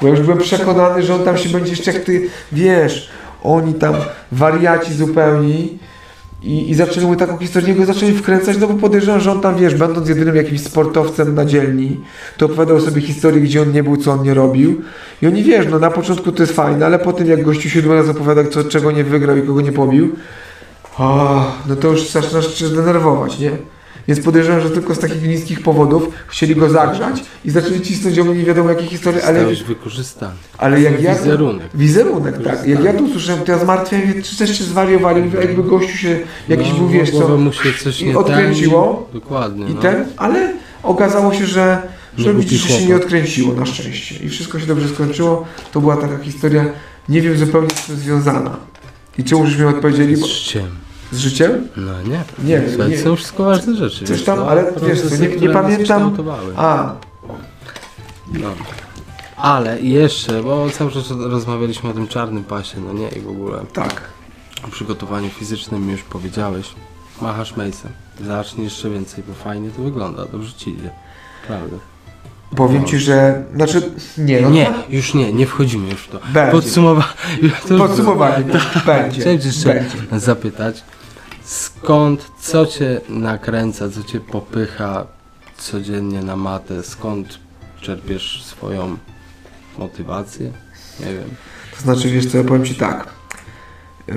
Bo 0.00 0.06
ja 0.06 0.14
już 0.14 0.22
byłem 0.22 0.38
przekonany, 0.38 1.02
że 1.02 1.14
on 1.14 1.24
tam 1.24 1.38
się 1.38 1.48
będzie 1.48 1.70
jeszcze 1.70 1.92
jak 1.92 2.04
Ty, 2.04 2.28
wiesz, 2.52 3.10
oni 3.44 3.74
tam 3.74 3.94
wariaci 4.32 4.94
zupełni 4.94 5.78
i, 6.42 6.70
i 6.70 6.74
zaczęli 6.74 7.06
mu 7.06 7.16
taką 7.16 7.38
historię, 7.38 7.74
go 7.74 7.86
zaczęli 7.86 8.12
wkręcać, 8.12 8.56
no 8.58 8.66
bo 8.66 8.74
podejrzewam, 8.74 9.20
że 9.20 9.32
on 9.32 9.40
tam, 9.40 9.56
wiesz, 9.56 9.74
będąc 9.74 10.08
jedynym 10.08 10.36
jakimś 10.36 10.60
sportowcem 10.60 11.34
na 11.34 11.44
dzielni, 11.44 12.00
to 12.36 12.46
opowiadał 12.46 12.80
sobie 12.80 13.02
historię, 13.02 13.40
gdzie 13.40 13.62
on 13.62 13.72
nie 13.72 13.82
był, 13.82 13.96
co 13.96 14.12
on 14.12 14.22
nie 14.22 14.34
robił. 14.34 14.82
I 15.22 15.26
oni, 15.26 15.42
wiesz, 15.42 15.66
no 15.70 15.78
na 15.78 15.90
początku 15.90 16.32
to 16.32 16.42
jest 16.42 16.52
fajne, 16.52 16.86
ale 16.86 16.98
potem 16.98 17.26
jak 17.26 17.42
gościu 17.42 17.68
siódmy 17.68 17.94
raz 17.94 18.08
opowiada, 18.08 18.44
co, 18.44 18.64
czego 18.64 18.92
nie 18.92 19.04
wygrał 19.04 19.36
i 19.36 19.42
kogo 19.42 19.60
nie 19.60 19.72
pobił, 19.72 20.16
o, 20.98 21.44
no 21.68 21.76
to 21.76 21.88
już 21.88 22.10
zaczynasz 22.10 22.54
się 22.54 22.68
denerwować, 22.68 23.38
nie? 23.38 23.50
Więc 24.08 24.20
podejrzewam, 24.20 24.60
że 24.60 24.70
tylko 24.70 24.94
z 24.94 24.98
takich 24.98 25.22
niskich 25.22 25.62
powodów 25.62 26.08
chcieli 26.26 26.56
go 26.56 26.70
zagrzać 26.70 27.24
i 27.44 27.50
zaczęli 27.50 27.80
cisnąć 27.80 28.18
o 28.18 28.24
mnie 28.24 28.34
nie 28.34 28.44
wiadomo 28.44 28.70
jakie 28.70 28.86
historie, 28.86 29.24
ale, 29.24 29.34
Zostałeś 29.34 29.62
wykorzystany. 29.62 30.34
ale 30.58 30.80
jak 30.80 31.02
ja... 31.02 31.14
Wizerunek. 31.14 31.68
Wizerunek, 31.74 32.42
tak. 32.42 32.66
Jak 32.66 32.84
ja 32.84 32.92
to 32.92 33.04
usłyszałem, 33.04 33.44
to 33.44 33.52
ja 33.52 33.58
zmartwiałem, 33.58 34.22
czy 34.22 34.36
też 34.38 34.58
się 34.58 34.64
zwariowali, 34.64 35.30
jakby 35.40 35.62
gościu 35.62 35.96
się 35.96 36.18
jakiś 36.48 36.68
no, 36.68 36.74
był, 36.74 36.88
wiesz 36.88 37.10
co, 37.10 37.38
mu 37.38 37.52
się 37.52 37.72
coś 37.84 38.00
i 38.00 38.06
nie 38.06 38.18
odkręciło. 38.18 39.08
ten, 39.12 39.20
Dokładnie. 39.20 39.66
i 39.66 39.74
no. 39.74 39.80
ten, 39.80 40.04
ale 40.16 40.52
okazało 40.82 41.34
się, 41.34 41.46
że, 41.46 41.82
widzisz, 42.16 42.24
że 42.24 42.34
głupi 42.34 42.58
się 42.58 42.86
nie 42.86 42.96
odkręciło 42.96 43.54
na 43.54 43.66
szczęście 43.66 44.14
i 44.24 44.28
wszystko 44.28 44.60
się 44.60 44.66
dobrze 44.66 44.88
skończyło. 44.88 45.44
To 45.72 45.80
była 45.80 45.96
taka 45.96 46.18
historia, 46.18 46.64
nie 47.08 47.20
wiem 47.22 47.38
zupełnie 47.38 47.70
z 47.70 47.86
czym 47.86 47.96
związana. 47.96 48.56
I 49.18 49.24
czemu 49.24 49.46
żeśmy 49.46 49.68
odpowiedzieli? 49.68 50.16
Z 50.16 50.24
życiem. 50.24 50.83
Z 51.14 51.18
życiem? 51.18 51.68
No 51.76 51.92
nie. 52.02 52.24
Nie, 52.44 52.60
To 52.76 52.88
nie. 52.88 52.98
są 52.98 53.16
wszystko 53.16 53.44
ważne 53.44 53.74
rzeczy. 53.76 54.04
Coś 54.04 54.10
wiesz, 54.16 54.24
tam, 54.24 54.38
no, 54.38 54.46
ale 54.48 54.72
wiesz 54.86 55.02
co, 55.02 55.16
nie- 55.16 55.36
nie 55.36 55.48
pamiętam. 55.50 56.16
A, 56.56 56.92
No. 58.32 58.48
Ale 59.36 59.80
jeszcze, 59.80 60.42
bo 60.42 60.70
cały 60.70 60.90
czas 60.92 61.10
rozmawialiśmy 61.10 61.90
o 61.90 61.92
tym 61.92 62.08
czarnym 62.08 62.44
pasie, 62.44 62.80
no 62.86 62.92
nie, 62.92 63.08
i 63.08 63.20
w 63.20 63.28
ogóle 63.28 63.58
tak. 63.72 64.02
o 64.64 64.68
przygotowaniu 64.68 65.28
fizycznym 65.28 65.90
już 65.90 66.02
powiedziałeś. 66.02 66.66
Machasz 67.22 67.56
mejsem. 67.56 67.92
Zacznij 68.26 68.64
jeszcze 68.64 68.90
więcej, 68.90 69.24
bo 69.28 69.34
fajnie 69.34 69.70
to 69.70 69.82
wygląda, 69.82 70.24
dobrze 70.24 70.52
ci 70.52 70.70
idzie. 70.70 70.90
Prawda. 71.46 71.76
Powiem 72.56 72.84
ci, 72.84 72.98
że. 72.98 73.44
Znaczy, 73.54 73.82
nie, 74.18 74.40
no. 74.40 74.50
Nie, 74.50 74.72
już 74.88 75.14
nie, 75.14 75.32
nie 75.32 75.46
wchodzimy 75.46 75.90
już 75.90 76.00
w 76.00 76.08
to. 76.08 76.18
Będzie. 76.32 76.52
Podsumowa... 76.52 77.02
to 77.68 77.74
już 77.74 77.82
Podsumowanie. 77.82 78.44
Będzie. 78.86 79.20
Chciałem 79.20 79.40
cię 79.40 79.46
jeszcze 79.46 79.74
Będzie. 79.74 80.20
zapytać, 80.20 80.82
skąd, 81.44 82.30
co 82.40 82.66
cię 82.66 83.00
nakręca, 83.08 83.90
co 83.90 84.02
cię 84.02 84.20
popycha 84.20 85.06
codziennie 85.56 86.22
na 86.22 86.36
matę, 86.36 86.82
skąd 86.82 87.38
czerpiesz 87.80 88.42
swoją 88.44 88.96
motywację? 89.78 90.52
Nie 91.00 91.06
wiem. 91.06 91.30
To 91.76 91.82
znaczy, 91.82 92.08
wiesz 92.10 92.26
co, 92.26 92.38
ja 92.38 92.44
powiem 92.44 92.64
ci 92.64 92.74
tak. 92.74 93.08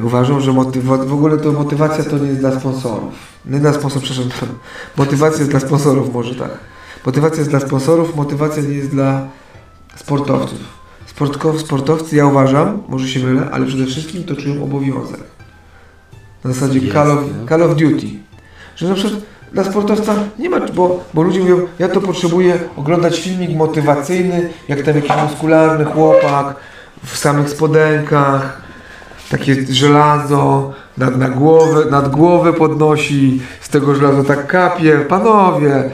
Uważam, 0.04 0.42
że 0.42 0.52
motywa- 0.54 1.06
w 1.06 1.14
ogóle 1.14 1.38
to 1.38 1.52
motywacja 1.52 2.04
to 2.04 2.18
nie 2.18 2.28
jest 2.28 2.40
dla 2.40 2.60
sponsorów. 2.60 3.14
Nie 3.46 3.60
dla 3.60 3.74
sponsorów, 3.74 4.04
przepraszam. 4.04 4.50
Motywacja 4.98 5.40
jest 5.40 5.52
dla 5.52 5.60
sponsorów, 5.60 6.14
może 6.14 6.36
tak. 6.36 6.52
Motywacja 7.06 7.38
jest 7.38 7.50
dla 7.50 7.60
sponsorów, 7.60 8.16
motywacja 8.16 8.64
nie 8.64 8.74
jest 8.76 8.90
dla 8.90 9.28
sportowców. 9.96 10.60
Sportko- 11.16 11.60
sportowcy, 11.60 12.16
ja 12.16 12.26
uważam, 12.26 12.84
może 12.88 13.08
się 13.08 13.20
mylę, 13.20 13.50
ale 13.52 13.66
przede 13.66 13.86
wszystkim 13.86 14.24
to 14.24 14.36
czują 14.36 14.64
obowiązek. 14.64 15.20
Na 16.48 16.54
zasadzie 16.54 16.80
Jest, 16.80 16.94
Call 16.94 17.12
of? 17.12 17.20
Call 17.50 17.64
of 17.64 17.76
Duty. 17.76 18.08
Że 18.76 18.90
na 18.90 18.96
przykład 18.96 19.24
dla 19.54 19.64
sportowca 19.64 20.16
nie 20.40 20.50
ma, 20.50 20.60
bo, 20.60 21.04
bo 21.14 21.22
ludzie 21.22 21.40
mówią, 21.40 21.68
ja 21.80 21.90
to 21.90 22.02
potrzebuję 22.02 22.60
oglądać 22.76 23.20
filmik 23.20 23.56
motywacyjny, 23.56 24.50
jak 24.68 24.82
tam 24.82 24.96
jakiś 24.96 25.12
muskularny 25.24 25.86
chłopak 25.86 26.56
w 27.06 27.18
samych 27.18 27.50
spodenkach, 27.50 28.62
takie 29.30 29.56
żelazo 29.70 30.74
nad, 30.98 31.18
na 31.18 31.30
głowę, 31.30 31.86
nad 31.92 32.10
głowę 32.10 32.54
podnosi, 32.54 33.42
z 33.62 33.70
tego 33.70 33.96
żelaza 33.96 34.24
tak 34.24 34.48
kapie, 34.48 35.00
panowie 35.10 35.90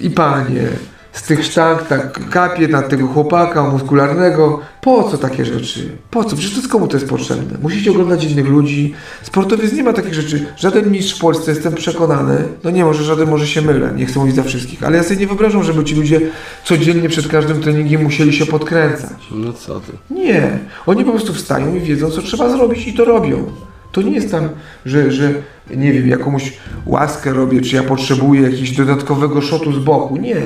i 0.00 0.10
panie, 0.10 0.68
z 1.12 1.22
tych 1.22 1.44
sztank 1.44 1.82
tak 1.82 2.30
kapie 2.30 2.68
na 2.68 2.82
tego 2.82 3.06
chłopaka 3.06 3.70
muskularnego. 3.70 4.60
Po 4.80 5.10
co 5.10 5.18
takie 5.18 5.44
rzeczy? 5.44 5.96
Po 6.10 6.24
co? 6.24 6.36
Przecież 6.36 6.68
komu 6.68 6.88
to 6.88 6.96
jest 6.96 7.08
potrzebne? 7.08 7.58
Musicie 7.62 7.90
oglądać 7.90 8.24
innych 8.24 8.48
ludzi. 8.48 8.94
Sportowiec 9.22 9.72
nie 9.72 9.82
ma 9.82 9.92
takich 9.92 10.14
rzeczy. 10.14 10.46
Żaden 10.56 10.90
mistrz 10.90 11.16
w 11.16 11.20
Polsce, 11.20 11.50
jestem 11.50 11.74
przekonany, 11.74 12.44
no 12.64 12.70
nie 12.70 12.84
może 12.84 13.04
żaden, 13.04 13.30
może 13.30 13.46
się 13.46 13.62
mylę, 13.62 13.92
nie 13.96 14.06
chcę 14.06 14.20
mówić 14.20 14.34
za 14.34 14.42
wszystkich, 14.42 14.84
ale 14.84 14.96
ja 14.96 15.02
sobie 15.02 15.16
nie 15.16 15.26
wyobrażam, 15.26 15.62
żeby 15.62 15.84
ci 15.84 15.94
ludzie 15.94 16.20
codziennie 16.64 17.08
przed 17.08 17.28
każdym 17.28 17.60
treningiem 17.60 18.02
musieli 18.02 18.32
się 18.32 18.46
podkręcać. 18.46 19.18
No 19.30 19.52
co 19.52 19.80
ty? 19.80 19.92
Nie. 20.10 20.58
Oni 20.86 21.04
po 21.04 21.10
prostu 21.10 21.34
wstają 21.34 21.76
i 21.76 21.80
wiedzą, 21.80 22.10
co 22.10 22.22
trzeba 22.22 22.48
zrobić 22.48 22.86
i 22.86 22.94
to 22.94 23.04
robią. 23.04 23.52
To 23.92 24.02
nie 24.02 24.12
jest 24.12 24.30
tam, 24.30 24.48
że, 24.86 25.12
że 25.12 25.34
nie 25.76 25.92
wiem, 25.92 26.08
jakąś 26.08 26.52
łaskę 26.86 27.32
robię, 27.32 27.60
czy 27.60 27.76
ja 27.76 27.82
potrzebuję 27.82 28.42
jakiegoś 28.42 28.70
dodatkowego 28.70 29.40
szotu 29.40 29.72
z 29.72 29.78
boku. 29.78 30.16
Nie. 30.16 30.42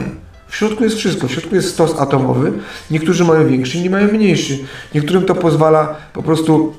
W 0.49 0.57
środku 0.57 0.85
jest 0.85 0.97
wszystko. 0.97 1.29
W 1.29 1.31
środku 1.31 1.55
jest 1.55 1.71
stos 1.71 2.01
atomowy. 2.01 2.53
Niektórzy 2.91 3.25
mają 3.25 3.49
większy, 3.49 3.79
inni 3.79 3.91
mają 3.91 4.13
mniejszy. 4.13 4.59
Niektórym 4.95 5.25
to 5.25 5.35
pozwala 5.35 5.95
po 6.13 6.23
prostu 6.23 6.75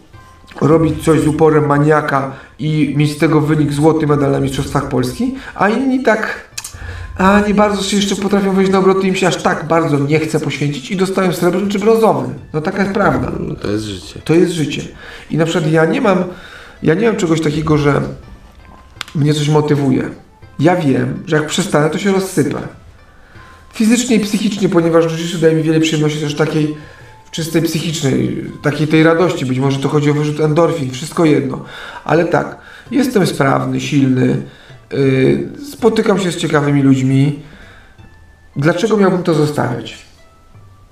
robić 0.62 1.06
coś 1.06 1.20
z 1.20 1.28
uporem 1.28 1.66
maniaka 1.66 2.32
i 2.60 2.94
mieć 2.98 3.12
z 3.12 3.18
tego 3.18 3.42
wynik 3.42 3.74
złoty 3.74 4.08
medal 4.08 4.32
na 4.32 4.40
Mistrzostwach 4.40 4.90
Polski, 4.90 5.36
a 5.56 5.70
inni 5.70 6.04
tak 6.04 6.48
a 7.18 7.40
nie 7.48 7.54
bardzo 7.54 7.84
się 7.84 7.98
jeszcze 7.98 8.16
potrafią 8.16 8.54
wejść 8.54 8.72
na 8.72 8.80
obroty 8.80 9.02
i 9.02 9.10
im 9.10 9.16
się 9.16 9.28
aż 9.28 9.36
tak 9.44 9.68
bardzo 9.68 10.00
nie 10.00 10.20
chce 10.20 10.40
poświęcić 10.40 10.92
i 10.92 10.96
dostają 10.96 11.34
srebrny 11.34 11.70
czy 11.70 11.80
brązowy. 11.80 12.28
No 12.54 12.62
taka 12.62 12.82
jest 12.82 12.94
prawda. 12.94 13.32
No 13.40 13.56
to 13.56 13.72
jest 13.72 13.84
życie. 13.84 14.22
To 14.24 14.34
jest 14.34 14.52
życie. 14.52 14.82
I 15.32 15.38
na 15.38 15.46
przykład 15.46 15.72
ja 15.72 15.86
nie 15.86 16.02
mam, 16.02 16.24
ja 16.84 16.94
nie 16.94 17.08
mam 17.08 17.16
czegoś 17.16 17.42
takiego, 17.42 17.78
że 17.78 18.02
mnie 19.16 19.34
coś 19.34 19.50
motywuje. 19.50 20.10
Ja 20.60 20.76
wiem, 20.76 21.24
że 21.26 21.36
jak 21.36 21.48
przestanę, 21.48 21.90
to 21.90 21.98
się 21.98 22.12
rozsypę. 22.12 22.60
Fizycznie 23.78 24.16
i 24.16 24.20
psychicznie, 24.20 24.70
ponieważ 24.70 25.12
życie 25.12 25.38
daje 25.38 25.56
mi 25.56 25.64
wiele 25.64 25.80
przyjemności 25.80 26.20
też 26.20 26.36
takiej 26.36 26.76
czystej 27.32 27.62
psychicznej, 27.62 28.44
takiej 28.62 28.88
tej 28.88 29.04
radości. 29.04 29.46
Być 29.46 29.60
może 29.60 29.80
to 29.80 29.90
chodzi 29.90 30.10
o 30.10 30.14
wyrzut 30.14 30.40
endorfin, 30.40 30.92
wszystko 30.92 31.26
jedno. 31.26 31.66
Ale 32.04 32.26
tak, 32.26 32.58
jestem 32.92 33.28
sprawny, 33.28 33.80
silny, 33.82 34.42
yy, 34.92 35.50
spotykam 35.72 36.20
się 36.20 36.32
z 36.32 36.38
ciekawymi 36.38 36.84
ludźmi. 36.84 37.40
Dlaczego 38.56 38.98
miałbym 38.98 39.24
to 39.24 39.34
zostawiać? 39.34 39.98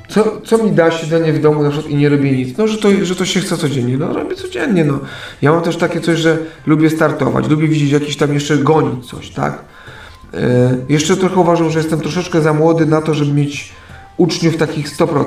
Co, 0.09 0.41
co 0.45 0.63
mi 0.63 0.71
da 0.71 0.91
siedzenie 0.91 1.33
w 1.33 1.41
domu 1.41 1.63
na 1.63 1.69
przykład 1.69 1.91
i 1.91 1.95
nie 1.95 2.09
robię 2.09 2.31
nic? 2.31 2.57
No, 2.57 2.67
że 2.67 2.77
to, 2.77 2.89
że 3.05 3.15
to 3.15 3.25
się 3.25 3.39
chce 3.39 3.57
codziennie. 3.57 3.97
No, 3.97 4.13
robię 4.13 4.35
codziennie, 4.35 4.85
no. 4.85 4.99
Ja 5.41 5.51
mam 5.51 5.61
też 5.61 5.77
takie 5.77 6.01
coś, 6.01 6.19
że 6.19 6.37
lubię 6.65 6.89
startować, 6.89 7.47
lubię 7.47 7.67
widzieć 7.67 7.91
jakiś 7.91 8.17
tam 8.17 8.33
jeszcze 8.33 8.57
gonić 8.57 9.05
coś, 9.05 9.29
tak? 9.29 9.74
Yy, 10.35 10.85
jeszcze 10.89 11.17
trochę 11.17 11.35
uważam, 11.35 11.69
że 11.69 11.79
jestem 11.79 11.99
troszeczkę 11.99 12.41
za 12.41 12.53
młody 12.53 12.85
na 12.85 13.01
to, 13.01 13.13
żeby 13.13 13.33
mieć 13.33 13.73
uczniów 14.17 14.57
takich 14.57 14.97
100%. 14.97 15.25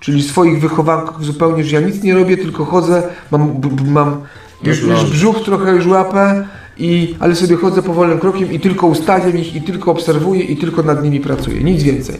Czyli 0.00 0.22
swoich 0.22 0.60
wychowanków 0.60 1.24
zupełnie, 1.24 1.64
że 1.64 1.80
ja 1.80 1.86
nic 1.86 2.02
nie 2.02 2.14
robię, 2.14 2.36
tylko 2.36 2.64
chodzę, 2.64 3.02
mam, 3.30 3.60
mam 3.86 4.20
już, 4.62 4.82
już 4.82 5.04
brzuch 5.04 5.44
trochę 5.44 5.72
już 5.72 5.86
łapę, 5.86 6.44
i, 6.78 7.14
ale 7.20 7.36
sobie 7.36 7.56
chodzę 7.56 7.82
powolnym 7.82 8.18
krokiem 8.18 8.52
i 8.52 8.60
tylko 8.60 8.86
ustawiam 8.86 9.38
ich, 9.38 9.56
i 9.56 9.62
tylko 9.62 9.90
obserwuję, 9.90 10.42
i 10.42 10.56
tylko 10.56 10.82
nad 10.82 11.04
nimi 11.04 11.20
pracuję. 11.20 11.64
Nic 11.64 11.82
więcej. 11.82 12.16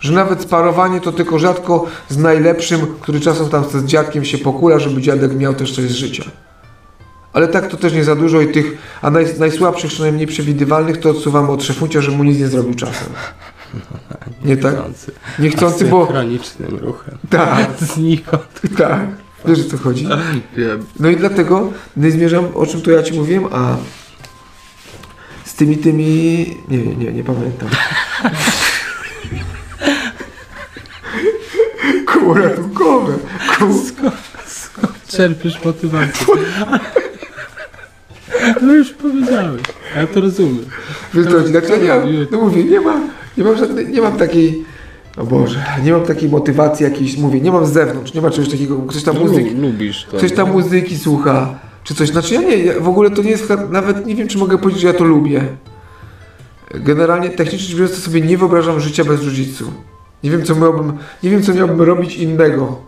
Że 0.00 0.12
nawet 0.12 0.42
sparowanie 0.42 1.00
to 1.00 1.12
tylko 1.12 1.38
rzadko 1.38 1.86
z 2.08 2.18
najlepszym, 2.18 2.80
który 3.00 3.20
czasem 3.20 3.48
tam 3.48 3.64
z 3.64 3.84
dziadkiem 3.84 4.24
się 4.24 4.38
pokula, 4.38 4.78
żeby 4.78 5.02
dziadek 5.02 5.36
miał 5.36 5.54
też 5.54 5.74
coś 5.74 5.84
z 5.84 5.94
życia. 5.94 6.24
Ale 7.34 7.48
tak 7.48 7.68
to 7.68 7.76
też 7.76 7.92
nie 7.92 8.04
za 8.04 8.16
dużo 8.16 8.40
i 8.40 8.52
tych, 8.52 8.78
a 9.02 9.10
naj, 9.10 9.26
najsłabszych, 9.38 9.92
czy 9.92 10.02
najmniej 10.02 10.26
przewidywalnych 10.26 11.00
to 11.00 11.10
odsuwamy 11.10 11.50
od 11.50 11.64
szefuncia, 11.64 12.00
że 12.00 12.10
mu 12.10 12.24
nic 12.24 12.38
nie 12.38 12.48
zrobił 12.48 12.74
czasem. 12.74 13.08
Nie 14.44 14.56
tak? 14.56 14.74
Niechcący. 15.38 15.84
Bo... 15.84 16.06
Chronicznym 16.06 16.76
ruchem. 16.76 17.18
Tak, 17.30 17.70
Znikąd. 17.94 18.60
tak. 18.78 19.06
Wiesz 19.46 19.60
o 19.66 19.70
co 19.70 19.78
chodzi? 19.78 20.08
Wiem. 20.56 20.86
No 21.00 21.08
i 21.08 21.16
dlatego 21.16 21.72
nie 21.96 22.10
zmierzam, 22.10 22.44
o 22.54 22.66
czym 22.66 22.82
to 22.82 22.90
ja 22.90 23.02
Ci 23.02 23.14
mówiłem, 23.14 23.44
a 23.52 23.76
z 25.44 25.54
tymi, 25.54 25.76
tymi, 25.76 26.04
nie, 26.68 26.78
nie, 26.78 26.96
nie, 26.96 27.12
nie 27.12 27.24
pamiętam. 27.24 27.68
Koło 32.06 32.34
ratunkowe. 32.34 33.12
Koło... 33.58 33.74
Czerpiesz 35.08 35.64
motywację. 35.64 36.26
No 38.62 38.74
już 38.74 38.92
powiedziałeś, 38.92 39.62
ja 39.96 40.06
to 40.06 40.20
rozumiem. 40.20 40.64
Wiesz 41.14 41.26
co, 41.26 41.52
tak, 41.52 41.68
ja 41.68 41.76
nie 41.76 41.88
mam, 41.88 42.26
no 42.30 42.40
mówię, 42.40 42.64
nie 42.64 42.80
mam, 42.80 43.10
nie 43.38 43.44
mam 43.44 43.56
żadnej, 43.56 43.88
nie 43.88 44.00
mam 44.02 44.16
takiej, 44.16 44.64
o 45.16 45.24
Boże, 45.24 45.64
nie 45.84 45.92
mam 45.92 46.02
takiej 46.02 46.28
motywacji 46.28 46.84
jakiejś, 46.84 47.16
mówię, 47.16 47.40
nie 47.40 47.52
mam 47.52 47.66
z 47.66 47.72
zewnątrz, 47.72 48.14
nie 48.14 48.20
ma 48.20 48.30
czegoś 48.30 48.50
takiego, 48.50 48.76
ktoś 48.78 49.02
tam 49.02 49.18
muzyki, 49.18 49.54
lubisz 49.54 50.06
to. 50.10 50.16
ktoś 50.16 50.32
tam 50.32 50.52
muzyki 50.52 50.98
słucha, 50.98 51.58
czy 51.84 51.94
coś, 51.94 52.08
znaczy 52.08 52.34
ja 52.34 52.40
nie, 52.40 52.56
ja 52.56 52.80
w 52.80 52.88
ogóle 52.88 53.10
to 53.10 53.22
nie 53.22 53.30
jest, 53.30 53.52
nawet 53.70 54.06
nie 54.06 54.14
wiem, 54.14 54.28
czy 54.28 54.38
mogę 54.38 54.58
powiedzieć, 54.58 54.82
że 54.82 54.88
ja 54.88 54.94
to 54.94 55.04
lubię. 55.04 55.44
Generalnie, 56.74 57.30
technicznie 57.30 57.68
rzecz 57.68 57.76
biorąc, 57.76 57.94
to 57.94 58.00
sobie 58.00 58.20
nie 58.20 58.38
wyobrażam 58.38 58.80
życia 58.80 59.04
bez 59.04 59.20
jiu 59.20 59.72
Nie 60.24 60.30
wiem, 60.30 60.44
co 60.44 60.54
miałbym, 60.54 60.92
nie 61.22 61.30
wiem, 61.30 61.42
co 61.42 61.54
miałbym 61.54 61.82
robić 61.82 62.16
innego. 62.16 62.78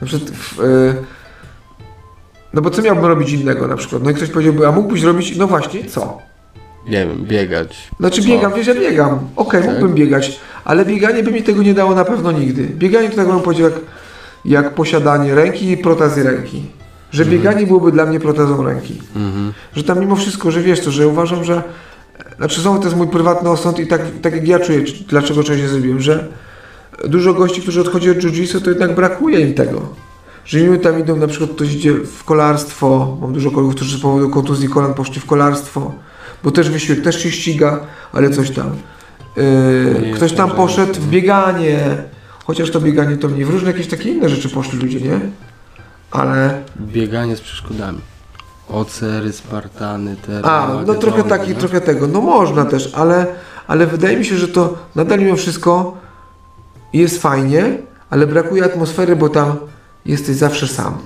Na 0.00 0.06
przykład, 0.06 0.30
w, 0.30 0.60
e, 0.60 0.94
no 2.54 2.62
bo 2.62 2.70
co 2.70 2.82
miałbym 2.82 3.04
robić 3.04 3.30
innego 3.32 3.66
na 3.68 3.76
przykład? 3.76 4.02
No 4.02 4.10
i 4.10 4.14
ktoś 4.14 4.28
powiedziałby, 4.28 4.66
a 4.66 4.72
mógłbyś 4.72 5.02
robić, 5.02 5.36
no 5.36 5.46
właśnie, 5.46 5.84
co? 5.84 6.18
Nie 6.88 7.06
wiem, 7.06 7.24
biegać. 7.24 7.90
Znaczy 8.00 8.22
Co? 8.22 8.28
biegam, 8.28 8.52
wiesz, 8.54 8.66
ja 8.66 8.74
biegam. 8.74 9.18
Okej, 9.36 9.62
Tak? 9.62 9.70
mógłbym 9.70 9.94
biegać, 9.94 10.40
ale 10.64 10.84
bieganie 10.84 11.22
by 11.22 11.32
mi 11.32 11.42
tego 11.42 11.62
nie 11.62 11.74
dało 11.74 11.94
na 11.94 12.04
pewno 12.04 12.32
nigdy. 12.32 12.62
Bieganie 12.62 13.10
to 13.10 13.16
tak 13.16 13.26
bym 13.26 13.40
powiedział 13.40 13.70
jak, 13.70 13.80
jak 14.44 14.74
posiadanie 14.74 15.34
ręki 15.34 15.70
i 15.70 15.76
protezy 15.76 16.22
ręki. 16.22 16.62
Że 17.12 17.24
bieganie 17.24 17.66
byłoby 17.66 17.92
dla 17.92 18.06
mnie 18.06 18.20
protezą 18.20 18.62
ręki. 18.62 19.02
Mhm. 19.16 19.52
Że 19.76 19.84
tam 19.84 20.00
mimo 20.00 20.16
wszystko, 20.16 20.50
że 20.50 20.60
wiesz 20.62 20.80
to, 20.80 20.90
że 20.90 21.08
uważam, 21.08 21.44
że 21.44 21.62
znaczy 22.36 22.60
znowu 22.60 22.78
to 22.78 22.84
jest 22.84 22.96
mój 22.96 23.08
prywatny 23.08 23.50
osąd 23.50 23.78
i 23.78 23.86
tak, 23.86 24.00
tak 24.22 24.34
jak 24.34 24.48
ja 24.48 24.58
czuję, 24.58 24.84
dlaczego 25.08 25.42
czegoś 25.42 25.62
nie 25.62 25.68
zrobiłem, 25.68 26.00
że 26.00 26.28
dużo 27.04 27.34
gości, 27.34 27.62
którzy 27.62 27.80
odchodzi 27.80 28.10
od 28.10 28.16
jiu-jitsu, 28.18 28.60
to 28.60 28.70
jednak 28.70 28.94
brakuje 28.94 29.40
im 29.40 29.54
tego. 29.54 29.88
Że 30.44 30.60
im 30.60 30.78
tam 30.78 31.00
idą, 31.00 31.16
na 31.16 31.26
przykład 31.26 31.50
ktoś 31.50 31.72
idzie 31.74 31.92
w 31.92 32.24
kolarstwo, 32.24 33.16
mam 33.20 33.32
dużo 33.32 33.50
kolegów, 33.50 33.74
którzy 33.74 33.98
z 33.98 34.00
powodu 34.00 34.30
kontuzji 34.30 34.68
kolan 34.68 34.94
poszli 34.94 35.20
w 35.20 35.26
kolarstwo, 35.26 35.92
bo 36.44 36.50
też 36.50 36.70
wysiłek, 36.70 37.02
też 37.02 37.22
się 37.22 37.30
ściga, 37.30 37.80
ale 38.12 38.30
coś 38.30 38.50
tam. 38.50 38.70
Yy, 39.36 40.12
ktoś 40.14 40.32
tam 40.32 40.48
tak, 40.48 40.56
poszedł 40.56 40.94
w 40.94 41.08
bieganie, 41.08 41.78
chociaż 42.44 42.70
to 42.70 42.80
bieganie 42.80 43.16
to 43.16 43.28
mniej, 43.28 43.44
w 43.44 43.50
różne 43.50 43.70
jakieś 43.70 43.86
takie 43.86 44.10
inne 44.10 44.28
rzeczy 44.28 44.48
poszli 44.48 44.78
ludzie, 44.78 45.00
nie? 45.00 45.20
Ale 46.10 46.62
Bieganie 46.80 47.36
z 47.36 47.40
przeszkodami. 47.40 47.98
Ocery, 48.68 49.32
Spartany, 49.32 50.16
te. 50.16 50.44
A, 50.44 50.82
no 50.86 50.94
trochę 50.94 51.24
taki, 51.24 51.54
trochę 51.54 51.80
tego. 51.80 52.06
No 52.06 52.20
można 52.20 52.64
też, 52.64 52.94
ale, 52.94 53.26
ale 53.66 53.86
wydaje 53.86 54.16
mi 54.16 54.24
się, 54.24 54.36
że 54.36 54.48
to 54.48 54.78
nadal 54.94 55.18
mimo 55.18 55.36
wszystko 55.36 55.96
jest 56.92 57.22
fajnie, 57.22 57.78
ale 58.10 58.26
brakuje 58.26 58.64
atmosfery, 58.64 59.16
bo 59.16 59.28
tam 59.28 59.56
jesteś 60.06 60.36
zawsze 60.36 60.68
sam. 60.68 60.98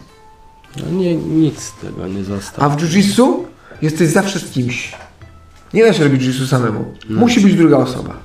No 0.77 0.99
nie, 0.99 1.17
nic 1.17 1.61
z 1.63 1.73
tego 1.73 2.09
nie 2.09 2.25
zostało. 2.25 2.73
A 2.73 2.77
w 2.77 2.83
jiu-jitsu 2.83 3.35
jesteś 3.83 4.09
zawsze 4.09 4.39
z 4.39 4.51
kimś. 4.51 4.93
Nie 5.75 5.85
da 5.85 5.93
się 5.93 6.05
robić 6.05 6.23
jiu-jitsu 6.23 6.47
samemu. 6.47 6.85
Musi 7.11 7.41
być 7.41 7.55
druga 7.55 7.77
osoba. 7.77 8.17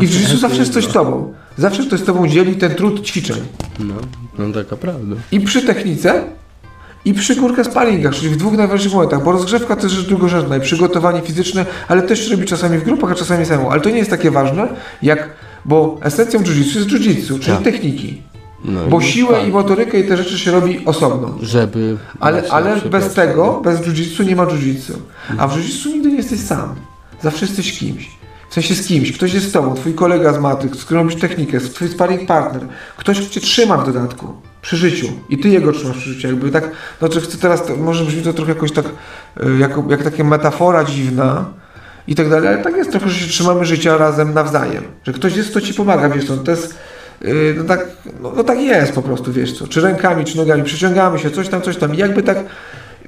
I 0.00 0.06
w 0.06 0.10
jiu-jitsu 0.10 0.36
zawsze 0.46 0.58
jest 0.58 0.70
ktoś 0.70 0.84
z 0.84 0.92
tobą. 0.92 1.34
Zawsze 1.58 1.86
ktoś 1.86 2.00
z 2.00 2.04
tobą 2.04 2.28
dzieli 2.28 2.56
ten 2.56 2.74
trud 2.74 3.06
ćwiczeń. 3.06 3.36
No, 3.78 3.94
no 4.38 4.54
taka 4.54 4.76
prawda. 4.76 5.16
I 5.32 5.40
przy 5.40 5.62
technice, 5.62 6.24
i 7.04 7.14
przy 7.14 7.36
kurka 7.36 7.64
sparingach, 7.64 8.14
czyli 8.14 8.28
w 8.28 8.36
dwóch 8.36 8.52
najważniejszych 8.52 8.92
momentach, 8.94 9.24
bo 9.24 9.32
rozgrzewka 9.32 9.76
to 9.76 9.82
jest 9.82 9.94
rzecz 9.94 10.06
drugorzędna 10.06 10.56
i 10.56 10.60
przygotowanie 10.60 11.20
fizyczne, 11.20 11.66
ale 11.88 12.02
też 12.02 12.24
się 12.24 12.30
robi 12.30 12.44
czasami 12.46 12.78
w 12.78 12.84
grupach, 12.84 13.10
a 13.10 13.14
czasami 13.14 13.46
samemu. 13.46 13.70
Ale 13.70 13.80
to 13.80 13.90
nie 13.90 13.98
jest 13.98 14.10
takie 14.10 14.30
ważne, 14.30 14.68
jak, 15.02 15.30
bo 15.64 15.98
esencją 16.02 16.40
jiu-jitsu 16.40 16.76
jest 16.76 16.88
jiu-jitsu, 16.88 17.40
czyli 17.40 17.56
Tak. 17.56 17.62
techniki. 17.62 18.22
No, 18.64 18.86
Bo 18.86 19.00
siłę 19.00 19.34
tak, 19.34 19.48
i 19.48 19.50
motorykę 19.50 20.00
i 20.00 20.08
te 20.08 20.16
rzeczy 20.16 20.38
się 20.38 20.50
robi 20.50 20.84
osobno. 20.84 21.38
Żeby. 21.40 21.96
Ale, 22.20 22.42
ale 22.50 22.80
bez 22.80 23.14
tego, 23.14 23.60
bez 23.64 23.80
jiu-jitsu 23.80 24.26
nie 24.26 24.36
ma 24.36 24.46
jiu-jitsu. 24.46 24.92
A 25.38 25.48
w 25.48 25.56
jiu-jitsu 25.56 25.86
nigdy 25.86 26.08
nie 26.08 26.16
jesteś 26.16 26.40
sam. 26.40 26.74
Zawsze 27.22 27.46
jesteś 27.46 27.78
kimś. 27.78 28.10
W 28.50 28.54
sensie 28.54 28.74
z 28.74 28.86
kimś. 28.86 29.12
Ktoś 29.12 29.34
jest 29.34 29.48
z 29.48 29.52
tobą, 29.52 29.74
twój 29.74 29.94
kolega 29.94 30.32
z 30.32 30.38
maty, 30.38 30.68
z 30.68 30.84
którym 30.84 31.02
robisz 31.02 31.20
technikę, 31.20 31.60
twój 31.60 31.88
sparring 31.88 32.26
partner. 32.26 32.62
Ktoś 32.96 33.20
kto 33.20 33.30
cię 33.30 33.40
trzyma 33.40 33.76
w 33.76 33.92
dodatku. 33.92 34.34
Przy 34.62 34.76
życiu. 34.76 35.06
I 35.28 35.38
ty 35.38 35.48
jego 35.48 35.72
trzymasz 35.72 35.96
przy 35.96 36.12
życiu. 36.12 36.28
Jakby 36.28 36.50
tak, 36.50 36.70
znaczy 36.98 37.20
chcę 37.20 37.38
teraz, 37.38 37.66
to, 37.66 37.76
może 37.76 38.04
brzmi 38.04 38.22
to 38.22 38.32
trochę 38.32 38.52
jakoś 38.52 38.72
tak, 38.72 38.84
y, 38.86 39.58
jako, 39.58 39.84
jak 39.88 40.02
taka 40.02 40.24
metafora 40.24 40.84
dziwna 40.84 41.44
i 42.08 42.14
tak 42.14 42.30
dalej, 42.30 42.48
ale 42.48 42.58
tak 42.58 42.76
jest 42.76 42.90
trochę, 42.90 43.08
że 43.08 43.20
się 43.20 43.30
trzymamy 43.30 43.64
życia 43.64 43.96
razem 43.96 44.34
nawzajem. 44.34 44.84
Że 45.06 45.12
ktoś 45.12 45.36
jest, 45.36 45.50
kto 45.50 45.60
ci 45.60 45.74
pomaga, 45.74 46.08
wiesz 46.08 46.26
co, 46.26 46.36
to 46.36 46.50
jest, 46.50 46.74
no, 47.56 47.64
tak, 47.64 47.88
no, 48.22 48.32
no 48.36 48.44
tak 48.44 48.60
jest 48.60 48.92
po 48.92 49.02
prostu, 49.02 49.32
wiesz 49.32 49.58
co, 49.58 49.68
czy 49.68 49.80
rękami, 49.80 50.24
czy 50.24 50.36
nogami, 50.36 50.62
przyciągamy 50.62 51.18
się, 51.18 51.30
coś 51.30 51.48
tam, 51.48 51.62
coś 51.62 51.76
tam 51.76 51.94
i 51.94 51.98
jakby 51.98 52.22
tak, 52.22 52.44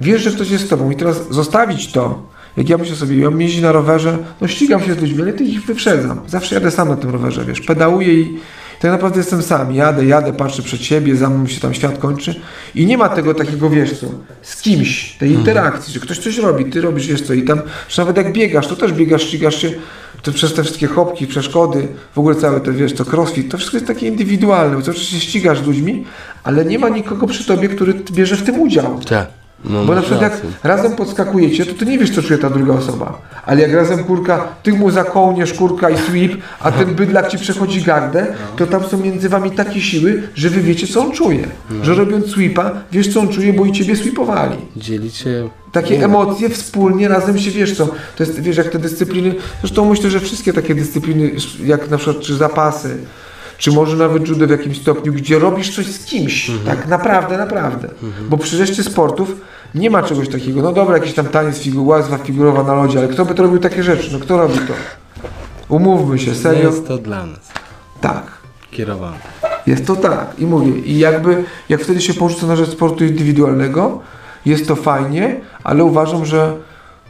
wiesz, 0.01 0.23
że 0.23 0.31
ktoś 0.31 0.51
jest 0.51 0.67
z 0.67 0.69
tobą 0.69 0.91
i 0.91 0.97
teraz 0.97 1.29
zostawić 1.31 1.93
to, 1.93 2.35
jak 2.57 2.69
ja 2.69 2.79
myślę 2.79 2.97
sobie, 2.97 3.17
ja 3.17 3.31
mam 3.31 3.41
jeździć 3.41 3.63
na 3.63 3.73
rowerze, 3.73 4.19
no 4.41 4.49
ścigam 4.49 4.83
się 4.83 4.95
z 4.95 5.01
ludźmi, 5.01 5.23
ale 5.23 5.33
ty 5.33 5.45
ich 5.45 5.65
wyprzedzam. 5.65 6.21
Zawsze 6.27 6.55
jadę 6.55 6.71
sam 6.71 6.89
na 6.89 6.97
tym 6.97 7.11
rowerze, 7.11 7.45
wiesz, 7.45 7.61
pedałuję 7.61 8.15
i 8.15 8.39
tak 8.81 8.91
naprawdę 8.91 9.19
jestem 9.19 9.43
sam. 9.43 9.75
Jadę, 9.75 10.07
jadę, 10.07 10.33
patrzę 10.33 10.63
przed 10.63 10.83
siebie, 10.83 11.17
za 11.17 11.31
mną 11.31 11.47
się 11.47 11.61
tam 11.61 11.75
świat 11.75 11.99
kończy 11.99 12.35
i 12.75 12.87
nie 12.87 12.99
ma 12.99 13.09
tego 13.09 13.35
takiego, 13.35 13.71
wiesz 13.71 14.01
co, 14.01 14.07
z 14.43 14.63
kimś, 14.63 15.17
tej 15.19 15.31
interakcji, 15.31 15.95
że 15.95 16.01
ktoś 16.01 16.19
coś 16.19 16.39
robi, 16.39 16.65
ty 16.65 16.81
robisz, 16.81 17.07
wiesz 17.07 17.23
co, 17.23 17.35
i 17.35 17.43
tam, 17.43 17.63
że 17.89 18.03
nawet 18.03 18.17
jak 18.17 18.33
biegasz, 18.33 18.67
to 18.67 18.77
też 18.77 18.93
biegasz, 18.93 19.23
ścigasz 19.23 19.63
się, 19.63 19.73
to 20.25 20.33
przez 20.33 20.55
te 20.55 20.63
wszystkie 20.63 20.87
chopki, 20.87 21.27
przeszkody, 21.27 21.89
w 22.15 22.19
ogóle 22.19 22.35
całe 22.35 22.61
te, 22.61 22.73
wiesz, 22.73 22.93
to 22.93 23.05
crossfit, 23.05 23.51
to 23.51 23.59
wszystko 23.59 23.77
jest 23.77 23.87
takie 23.87 24.09
indywidualne, 24.09 24.77
bo 24.77 24.83
to 24.83 24.91
oczywiście 24.91 25.21
ścigasz 25.21 25.59
z 25.59 25.67
ludźmi, 25.67 26.05
ale 26.43 26.65
nie 26.65 26.79
ma 26.79 26.89
nikogo 26.89 27.27
przy 27.27 27.47
tobie, 27.47 27.69
który 27.69 27.95
bierze 27.95 28.37
w 28.37 28.43
tym 28.43 28.61
udział. 28.61 29.01
Tak. 29.01 29.44
No, 29.65 29.85
Bo 29.85 29.95
na 29.95 30.01
przykład 30.03 30.23
jak 30.23 30.41
razem 30.63 30.93
podskakujecie, 30.93 31.67
to 31.67 31.75
ty 31.75 31.87
nie 31.87 31.99
wiesz, 31.99 32.11
co 32.11 32.23
czuje 32.23 32.39
ta 32.39 32.51
druga 32.51 32.73
osoba. 32.75 33.19
Ale 33.47 33.61
jak 33.61 33.73
razem 33.73 34.05
kurka, 34.05 34.49
ty 34.63 34.73
mu 34.73 34.91
zakołniesz 34.91 35.53
kurka 35.53 35.91
i 35.91 35.99
sweep, 35.99 36.33
a 36.61 36.73
ten 36.73 36.95
bydlak 36.95 37.29
ci 37.29 37.39
przechodzi 37.39 37.83
gardę, 37.83 38.27
to 38.57 38.67
tam 38.67 38.85
są 38.85 38.99
między 38.99 39.29
wami 39.29 39.51
takie 39.51 39.81
siły, 39.81 40.23
że 40.35 40.51
wy 40.51 40.61
wiecie, 40.61 40.87
co 40.87 41.01
on 41.01 41.13
czuje. 41.13 41.47
Że 41.83 41.95
robiąc 41.95 42.27
sweepa, 42.27 42.71
wiesz, 42.93 43.13
co 43.13 43.21
on 43.21 43.29
czuje, 43.29 43.53
bo 43.53 43.65
i 43.65 43.73
ciebie 43.73 43.97
sweepowali. 43.97 44.57
Dzielicie. 44.77 45.49
Takie 45.73 46.05
emocje 46.05 46.49
wspólnie 46.49 47.09
razem 47.09 47.39
się, 47.39 47.51
wiesz 47.51 47.77
co, 47.77 47.87
to 47.87 48.25
jest, 48.25 48.41
wiesz, 48.41 48.57
jak 48.57 48.69
te 48.71 48.79
dyscypliny, 48.79 49.35
zresztą 49.61 49.91
myślę, 49.91 50.11
że 50.11 50.21
wszystkie 50.21 50.53
takie 50.53 50.75
dyscypliny, 50.75 51.31
jak 51.65 51.91
na 51.91 51.97
przykład, 51.97 52.25
czy 52.25 52.35
zapasy, 52.35 52.97
czy 53.59 53.73
może 53.73 53.97
nawet 53.97 54.29
judo 54.29 54.47
w 54.47 54.51
jakimś 54.51 54.81
stopniu, 54.81 55.13
gdzie 55.13 55.39
robisz 55.39 55.75
coś 55.77 55.87
z 55.87 56.05
kimś, 56.05 56.51
tak 56.67 56.87
naprawdę, 56.89 57.39
naprawdę. 57.39 57.89
Bo 58.29 58.37
przy 58.39 58.59
reszcie 58.59 58.83
sportów 58.83 59.33
nie 59.75 59.91
ma 59.91 60.03
czegoś 60.03 60.29
takiego, 60.29 60.63
no 60.63 60.73
dobra, 60.73 60.97
jakiś 60.97 61.15
tam 61.15 61.27
taniec, 61.27 61.59
figu, 61.59 61.87
łazwa 61.87 62.19
figurowa 62.19 62.63
na 62.63 62.75
lodzie, 62.75 62.99
ale 62.99 63.09
kto 63.09 63.25
by 63.25 63.35
to 63.35 63.43
robił 63.43 63.59
takie 63.59 63.83
rzeczy, 63.83 64.13
no 64.13 64.19
kto 64.19 64.37
robi 64.39 64.55
to? 64.59 64.75
Umówmy 65.69 66.19
się, 66.19 66.31
Nie 66.31 66.37
serio? 66.37 66.69
jest 66.71 66.89
to 66.89 66.99
dla 66.99 67.27
nas. 67.27 67.53
Tak. 68.01 68.27
Kierowane. 68.71 69.17
Jest 69.67 69.87
to 69.87 69.97
tak 69.97 70.35
i 70.39 70.47
mówię, 70.47 70.79
i 70.79 70.99
jakby 70.99 71.45
jak 71.69 71.81
wtedy 71.81 72.01
się 72.01 72.15
porzuca 72.15 72.47
na 72.47 72.57
rzecz 72.57 72.69
sportu 72.71 73.05
indywidualnego, 73.05 74.01
jest 74.47 74.69
to 74.69 74.77
fajnie, 74.77 75.41
ale 75.65 75.85
uważam, 75.85 76.25
że 76.25 76.57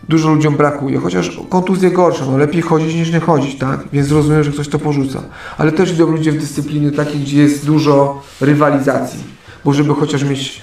dużo 0.08 0.34
ludziom 0.34 0.56
brakuje, 0.56 0.98
chociaż 0.98 1.38
kontuzje 1.48 1.90
gorsze, 1.90 2.26
no 2.30 2.38
lepiej 2.38 2.62
chodzić 2.62 2.94
niż 2.94 3.12
nie 3.12 3.20
chodzić, 3.20 3.58
tak? 3.58 3.80
Więc 3.92 4.10
rozumiem, 4.10 4.44
że 4.44 4.50
ktoś 4.52 4.68
to 4.68 4.78
porzuca. 4.78 5.22
Ale 5.58 5.72
też 5.72 5.92
idą 5.92 6.10
ludzie 6.10 6.32
w 6.32 6.38
dyscypliny 6.38 6.92
takiej, 6.92 7.20
gdzie 7.20 7.42
jest 7.42 7.66
dużo 7.66 8.22
rywalizacji, 8.40 9.20
bo 9.64 9.72
żeby 9.72 9.94
chociaż 9.94 10.24
mieć 10.24 10.60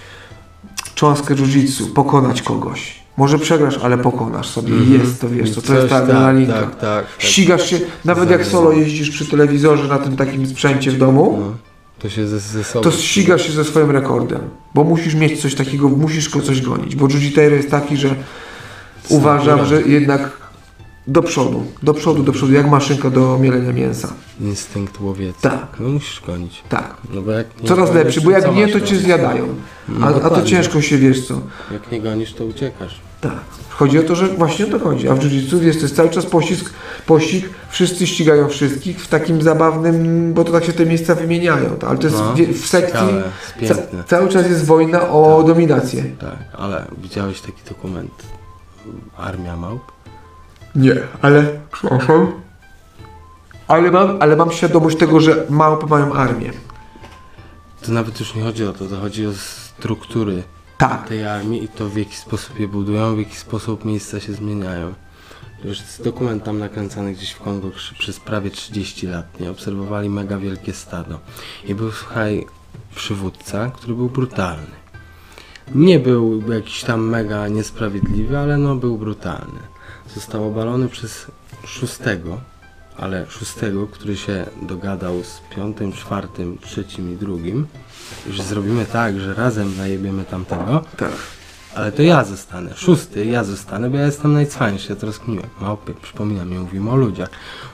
cząstkę 0.96 1.36
jiu-jitsu, 1.36 1.94
pokonać 1.94 2.42
kogoś. 2.42 3.02
Może 3.18 3.40
przegrasz, 3.40 3.78
ale 3.78 3.98
pokonasz 3.98 4.48
sobie. 4.48 4.74
Jest 4.98 5.22
to, 5.22 5.30
wiesz, 5.30 5.52
to, 5.56 5.62
to 5.62 5.74
jest 5.74 5.90
ta 5.90 6.00
Coś, 6.00 6.10
adrenalinka. 6.10 6.54
Tak, 6.54 6.64
tak, 6.64 6.80
tak. 6.80 7.06
Ścigasz 7.18 7.70
się, 7.70 7.80
nawet 8.06 8.30
jak 8.30 8.46
solo 8.46 8.72
jeździsz 8.72 9.10
przy 9.10 9.26
telewizorze 9.26 9.88
na 9.88 9.98
tym 9.98 10.16
takim 10.16 10.48
sprzęcie 10.48 10.92
w 10.92 10.98
domu, 10.98 11.38
No, 11.40 11.56
to 12.00 12.10
się 12.10 12.28
ze, 12.28 12.40
ze 12.40 12.64
sobą. 12.64 12.84
to 12.84 12.92
ścigasz 12.92 13.48
się 13.48 13.54
ze 13.54 13.64
swoim 13.64 13.92
rekordem, 13.92 14.40
bo 14.74 14.84
musisz 14.84 15.16
mieć 15.16 15.42
coś 15.42 15.56
takiego, 15.56 15.90
musisz 15.90 16.30
go 16.30 16.42
coś 16.42 16.62
gonić, 16.62 16.96
bo 16.96 17.08
jiu 17.08 17.42
jest 17.52 17.72
taki, 17.72 17.98
że 17.98 18.16
uważam, 19.10 19.66
że 19.66 19.82
jednak 19.82 20.42
do 21.08 21.24
przodu, 21.24 21.64
do 21.84 21.94
przodu, 21.94 22.24
do 22.24 22.32
przodu, 22.32 22.54
jak 22.54 22.70
maszynka 22.70 23.10
do 23.10 23.38
mielenia 23.42 23.74
mięsa. 23.74 24.14
Instynkt 24.42 25.02
łowiecki. 25.02 25.42
Tak. 25.42 25.68
No 25.80 25.90
musisz 25.90 26.22
gonić. 26.28 26.64
Tak. 26.70 26.98
No 27.14 27.22
bo 27.22 27.32
jak 27.32 27.48
Coraz 27.66 27.94
lepszy, 27.94 28.22
bo 28.22 28.32
jak 28.32 28.56
nie, 28.56 28.68
to 28.68 28.82
cię 28.82 28.96
zjadają. 28.96 29.48
No 29.90 30.08
A, 30.08 30.10
a 30.10 30.30
to 30.30 30.42
ciężko 30.44 30.82
się, 30.82 30.98
wiesz 30.98 31.28
co. 31.28 31.42
Jak 31.72 31.92
nie 31.92 32.02
gonisz, 32.02 32.34
to 32.34 32.46
uciekasz. 32.46 33.00
Tak. 33.22 33.40
Chodzi 33.70 34.00
o 34.00 34.04
to, 34.04 34.16
że 34.16 34.28
właśnie 34.28 34.66
o 34.66 34.70
to 34.70 34.80
chodzi. 34.80 35.10
A 35.10 35.16
w 35.16 35.20
jiu-jitsu 35.20 35.62
jest 35.64 35.80
to 35.80 35.86
jest 35.86 35.96
cały 35.96 36.10
czas 36.10 36.26
pościg, 36.26 36.60
pościg, 37.06 37.50
wszyscy 37.70 38.08
ścigają 38.08 38.48
wszystkich 38.50 39.02
w 39.04 39.08
takim 39.08 39.42
zabawnym, 39.42 40.34
bo 40.34 40.44
to 40.44 40.52
tak 40.52 40.64
się 40.66 40.74
te 40.74 40.86
miejsca 40.86 41.16
wymieniają. 41.16 41.70
tak? 41.70 41.90
Ale 41.90 42.00
to 42.00 42.08
jest 42.08 42.18
No, 42.20 42.34
wie- 42.34 42.54
w 42.54 42.68
sekcji, 42.68 43.08
ciekawe, 43.60 43.82
ca, 43.98 44.04
cały 44.08 44.30
czas 44.30 44.50
jest 44.50 44.66
wojna 44.66 45.10
o 45.10 45.44
dominację. 45.48 46.04
Tak, 46.20 46.36
ale 46.58 46.86
widziałeś 47.04 47.42
taki 47.42 47.64
dokument 47.70 48.12
Armia 49.18 49.56
Małp? 49.58 49.92
Nie, 50.76 50.96
ale 51.22 51.60
przepraszam. 51.72 52.32
Ale 53.68 53.92
mam, 53.92 54.18
ale 54.22 54.36
mam 54.36 54.52
świadomość 54.52 54.98
tego, 54.98 55.20
że 55.20 55.46
małpy 55.50 55.86
mają 55.88 56.14
armię. 56.14 56.52
To 57.82 57.92
nawet 57.92 58.20
już 58.20 58.36
nie 58.36 58.44
chodzi 58.44 58.66
o 58.66 58.74
to, 58.74 58.86
to 58.88 58.98
chodzi 58.98 59.28
o 59.28 59.34
struktury 59.34 60.44
Tak. 60.78 61.08
tej 61.08 61.26
armii 61.28 61.64
i 61.64 61.68
to 61.68 61.90
w 61.90 61.98
jaki 61.98 62.16
sposób 62.16 62.60
je 62.60 62.68
budują, 62.68 63.16
w 63.16 63.20
jaki 63.20 63.36
sposób 63.36 63.86
miejsca 63.86 64.20
się 64.20 64.34
zmieniają. 64.34 64.94
Już 65.64 65.80
jest 65.80 66.04
dokument 66.04 66.44
tam 66.44 66.60
nakręcany 66.60 67.14
gdzieś 67.14 67.32
w 67.32 67.40
Kongo 67.40 67.70
przy- 67.70 67.96
przez 67.96 68.20
prawie 68.20 68.50
30 68.52 69.08
lat, 69.08 69.40
nie? 69.40 69.52
Obserwowali 69.52 70.10
mega 70.10 70.38
wielkie 70.38 70.74
stado. 70.74 71.20
I 71.66 71.76
był, 71.76 71.92
słuchaj, 71.92 72.46
przywódca, 72.96 73.70
który 73.76 73.94
był 73.94 74.10
brutalny. 74.10 74.81
Nie 75.76 76.00
był 76.00 76.52
jakiś 76.52 76.84
tam 76.84 77.02
mega 77.10 77.48
niesprawiedliwy, 77.48 78.38
ale 78.38 78.58
no 78.58 78.76
był 78.76 78.98
brutalny. 78.98 79.60
Został 80.16 80.48
obalony 80.48 80.90
przez 80.90 81.28
szóstego, 81.66 82.42
ale 82.98 83.26
szóstego, 83.30 83.88
który 83.88 84.18
się 84.18 84.46
dogadał 84.62 85.24
z 85.24 85.42
piątym, 85.56 85.92
czwartym, 85.92 86.58
trzecim 86.62 87.14
i 87.14 87.18
drugim, 87.18 87.68
że 88.30 88.44
zrobimy 88.44 88.86
tak, 88.86 89.20
że 89.20 89.34
razem 89.34 89.78
najebiemy 89.78 90.24
tamtego, 90.24 90.84
Tak. 90.98 91.12
ale 91.76 91.92
to 91.92 92.02
ja 92.02 92.24
zostanę. 92.24 92.70
Szósty, 92.76 93.26
ja 93.26 93.44
zostanę, 93.44 93.90
bo 93.90 93.98
ja 93.98 94.06
jestem 94.06 94.34
najcwańszy, 94.34 94.90
ja 94.90 94.96
to 94.96 95.06
rozkminiłem. 95.06 95.50
Małpy, 95.62 95.94
przypominam, 96.02 96.50
nie 96.50 96.60
mówimy 96.60 96.92
o 96.92 96.96
ludziach, 96.96 97.30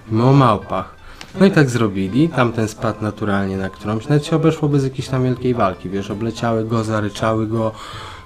mówimy 0.07 0.29
o 0.29 0.33
małpach. 0.33 0.96
No 1.39 1.45
i 1.45 1.51
tak 1.51 1.69
zrobili, 1.69 2.29
tamten 2.29 2.67
spadł 2.67 3.03
naturalnie 3.03 3.57
na 3.57 3.69
którąś, 3.69 4.07
nawet 4.07 4.25
się 4.25 4.35
obeszło 4.35 4.69
bez 4.69 4.83
jakiejś 4.83 5.07
tam 5.07 5.23
wielkiej 5.23 5.53
walki, 5.53 5.89
wiesz, 5.89 6.11
obleciały 6.11 6.65
go, 6.65 6.83
zaryczały 6.83 7.47
go, 7.47 7.71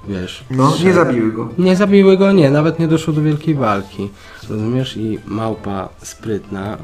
wiesz. 0.07 0.43
No, 0.51 0.73
nie 0.83 0.93
zabiły 0.93 1.31
go. 1.31 1.49
nie 1.57 1.75
zabiły 1.75 2.17
go, 2.17 2.31
nie, 2.31 2.51
nawet 2.51 2.79
nie 2.79 2.87
doszło 2.87 3.13
do 3.13 3.21
wielkiej 3.21 3.55
walki. 3.55 4.09
Rozumiesz? 4.49 4.97
I 4.97 5.19
małpa 5.25 5.89
sprytna, 6.03 6.77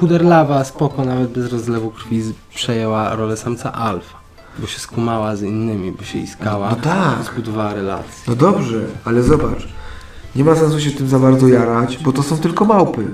chuderlawa, 0.00 0.64
spoko, 0.64 1.04
nawet 1.04 1.30
bez 1.30 1.52
rozlewu 1.52 1.90
krwi 1.90 2.22
przejęła 2.54 3.16
rolę 3.16 3.36
samca 3.36 3.72
alfa. 3.72 4.18
Bo 4.58 4.66
się 4.66 4.78
skumała 4.78 5.36
z 5.36 5.42
innymi, 5.42 5.92
bo 5.92 6.04
się 6.04 6.18
iskała. 6.18 6.70
No 6.70 6.76
tak. 6.76 7.24
Zbudowała 7.32 7.74
relacje. 7.74 8.24
No 8.28 8.34
dobrze, 8.34 8.80
ale 9.04 9.22
zobacz. 9.22 9.68
Nie 10.36 10.44
ma 10.44 10.54
sensu 10.56 10.80
się 10.80 10.90
tym 10.90 11.08
za 11.08 11.18
bardzo 11.18 11.48
jarać, 11.48 11.98
bo 11.98 12.12
to 12.12 12.22
są 12.22 12.38
tylko 12.38 12.64
małpy. 12.64 13.06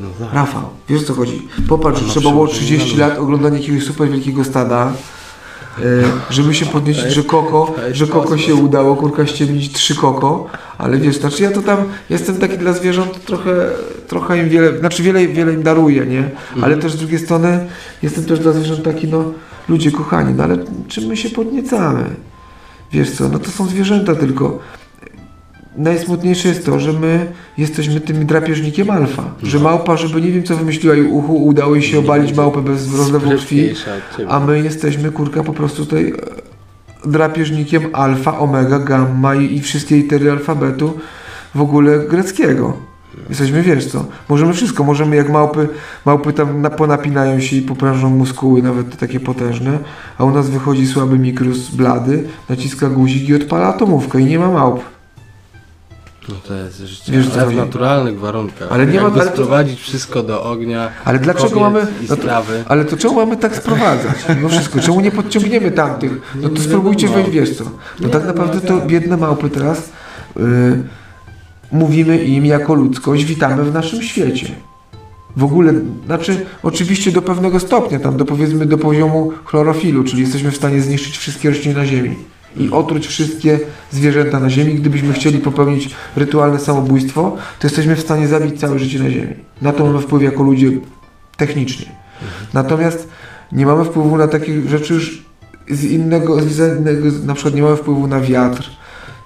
No. 0.00 0.08
Rafał, 0.32 0.62
wiesz 0.88 1.02
o 1.02 1.04
co 1.04 1.14
chodzi? 1.14 1.48
Popatrz, 1.68 2.02
No, 2.02 2.08
trzeba 2.08 2.30
było 2.30 2.46
przy- 2.46 2.56
30 2.56 2.96
lat 2.96 3.18
oglądania 3.18 3.58
jakiegoś 3.58 3.84
super 3.84 4.08
wielkiego 4.10 4.44
stada, 4.44 4.92
e, 5.78 5.82
żeby 6.30 6.54
się 6.54 6.66
podnieść, 6.66 7.00
że 7.00 7.22
koko, 7.22 7.74
że 7.92 8.06
koko 8.06 8.38
się 8.38 8.54
udało, 8.54 8.96
kurka 8.96 9.26
ściemnić 9.26 9.72
trzy 9.72 9.96
koko, 9.96 10.46
ale 10.78 10.98
wiesz, 10.98 11.16
znaczy 11.16 11.42
ja 11.42 11.50
to 11.50 11.62
tam, 11.62 11.78
jestem 12.10 12.36
taki 12.36 12.58
dla 12.58 12.72
zwierząt 12.72 13.24
trochę, 13.24 13.70
trochę 14.08 14.38
im 14.42 14.48
wiele, 14.48 14.78
znaczy 14.78 15.02
wiele, 15.02 15.26
wiele 15.28 15.52
im 15.52 15.62
daruję, 15.62 16.06
nie? 16.06 16.30
Ale 16.62 16.76
też 16.76 16.92
z 16.92 16.96
drugiej 16.96 17.18
strony 17.18 17.66
jestem 18.02 18.24
też 18.24 18.38
dla 18.40 18.52
zwierząt 18.52 18.82
taki, 18.84 19.08
no, 19.08 19.24
ludzie 19.68 19.90
kochani, 19.90 20.34
no 20.34 20.44
ale 20.44 20.56
czym 20.88 21.04
my 21.04 21.16
się 21.16 21.30
podniecamy? 21.30 22.04
Wiesz 22.92 23.10
co, 23.10 23.28
no 23.28 23.38
to 23.38 23.50
są 23.50 23.66
zwierzęta 23.66 24.14
tylko. 24.14 24.58
Najsmutniejsze 25.78 26.48
jest 26.48 26.66
to, 26.66 26.80
że 26.80 26.92
my 26.92 27.32
jesteśmy 27.58 28.00
tym 28.00 28.26
drapieżnikiem 28.26 28.90
alfa. 28.90 29.24
Że 29.42 29.58
małpa, 29.58 29.96
żeby 29.96 30.22
nie 30.22 30.32
wiem 30.32 30.42
co 30.42 30.56
wymyśliła 30.56 30.94
i 30.94 31.02
uchu, 31.02 31.44
udało 31.44 31.74
jej 31.74 31.84
się 31.84 31.98
obalić 31.98 32.36
małpę 32.36 32.62
bez 32.62 32.96
rozlewu 32.96 33.30
krwi, 33.30 33.70
a 34.28 34.40
my 34.40 34.60
jesteśmy 34.60 35.10
kurka 35.10 35.42
po 35.42 35.52
prostu 35.52 35.84
tutaj 35.84 36.12
e, 37.06 37.08
drapieżnikiem 37.10 37.82
alfa, 37.92 38.38
omega, 38.38 38.78
gamma 38.78 39.34
i, 39.34 39.56
i 39.56 39.60
wszystkie 39.60 39.96
litery 39.96 40.30
alfabetu 40.30 40.98
w 41.54 41.60
ogóle 41.60 41.98
greckiego. 41.98 42.76
Jesteśmy, 43.28 43.62
wiesz 43.62 43.86
co, 43.86 44.04
możemy 44.28 44.52
wszystko, 44.52 44.84
możemy 44.84 45.16
jak 45.16 45.28
małpy, 45.28 45.68
małpy 46.04 46.32
tam 46.32 46.62
na, 46.62 46.70
ponapinają 46.70 47.40
się 47.40 47.56
i 47.56 47.62
poprężą 47.62 48.10
muskuły, 48.10 48.62
nawet 48.62 48.96
takie 48.96 49.20
potężne, 49.20 49.78
a 50.18 50.24
u 50.24 50.30
nas 50.30 50.50
wychodzi 50.50 50.86
słaby 50.86 51.18
mikrus 51.18 51.70
blady, 51.70 52.28
naciska 52.48 52.88
guzik 52.88 53.28
i 53.28 53.34
odpala 53.34 53.66
atomówkę 53.66 54.20
i 54.20 54.24
nie 54.24 54.38
ma 54.38 54.50
małp. 54.50 54.97
No 56.28 56.34
to 56.48 56.54
jest 56.54 56.78
życie. 56.78 57.12
Wiesz, 57.12 57.26
ale 57.36 57.46
w 57.46 57.54
naturalnych 57.56 58.18
warunkach. 58.20 58.68
Ale 58.72 58.86
nie 58.86 58.94
ma- 59.00 59.02
Jakby 59.04 59.20
ale 59.20 59.30
to- 59.30 59.36
sprowadzić 59.36 59.80
wszystko 59.80 60.22
do 60.22 60.42
ognia. 60.42 60.90
Ale 61.04 61.18
dlaczego 61.18 61.48
kobiet 61.48 61.62
mamy. 61.62 61.86
I 62.02 62.06
No 62.10 62.16
to, 62.16 62.22
ale 62.68 62.84
to 62.84 62.96
czemu 62.96 63.14
mamy 63.14 63.36
tak 63.36 63.56
sprowadzać? 63.56 64.16
No 64.42 64.48
wszystko, 64.48 64.80
czemu 64.80 65.00
nie 65.00 65.10
podciągniemy 65.10 65.70
tamtych? 65.70 66.12
No 66.42 66.48
to 66.48 66.62
spróbujcie 66.62 67.08
wejść, 67.08 67.30
wiesz 67.30 67.56
co. 67.56 67.64
No 68.00 68.08
tak 68.08 68.26
naprawdę 68.26 68.60
to 68.60 68.80
biedne 68.86 69.16
małpy 69.16 69.50
teraz 69.50 69.78
y, 70.36 70.40
mówimy 71.72 72.18
im 72.24 72.46
jako 72.46 72.74
ludzkość, 72.74 73.24
witamy 73.24 73.64
w 73.64 73.74
naszym 73.74 74.02
świecie. 74.02 74.46
W 75.36 75.44
ogóle, 75.44 75.72
znaczy, 76.06 76.46
oczywiście 76.62 77.12
do 77.12 77.22
pewnego 77.22 77.60
stopnia, 77.60 77.98
tam 78.00 78.16
do 78.16 78.24
powiedzmy 78.24 78.66
do 78.66 78.78
poziomu 78.78 79.32
chlorofilu, 79.44 80.04
czyli 80.04 80.22
jesteśmy 80.22 80.50
w 80.50 80.56
stanie 80.56 80.80
zniszczyć 80.80 81.18
wszystkie 81.18 81.48
rośliny 81.50 81.74
na 81.74 81.86
Ziemi 81.86 82.16
i 82.56 82.70
otruć 82.70 83.06
wszystkie 83.06 83.60
zwierzęta 83.90 84.40
na 84.40 84.50
Ziemi. 84.50 84.74
Gdybyśmy 84.74 85.12
chcieli 85.12 85.38
popełnić 85.38 85.94
rytualne 86.16 86.58
samobójstwo, 86.58 87.36
to 87.58 87.66
jesteśmy 87.66 87.96
w 87.96 88.00
stanie 88.00 88.28
zabić 88.28 88.60
całe 88.60 88.78
życie 88.78 88.98
na 88.98 89.10
Ziemi. 89.10 89.34
Na 89.62 89.72
to 89.72 89.86
mamy 89.86 90.00
wpływ 90.00 90.22
jako 90.22 90.42
ludzie 90.42 90.70
technicznie. 91.36 91.86
Natomiast 92.54 93.08
nie 93.52 93.66
mamy 93.66 93.84
wpływu 93.84 94.16
na 94.16 94.28
takie 94.28 94.68
rzeczy 94.68 94.94
już 94.94 95.22
z 95.70 95.84
innego, 95.84 96.40
z 96.40 96.78
innego, 96.78 97.06
na 97.26 97.34
przykład 97.34 97.54
nie 97.54 97.62
mamy 97.62 97.76
wpływu 97.76 98.06
na 98.06 98.20
wiatr, 98.20 98.70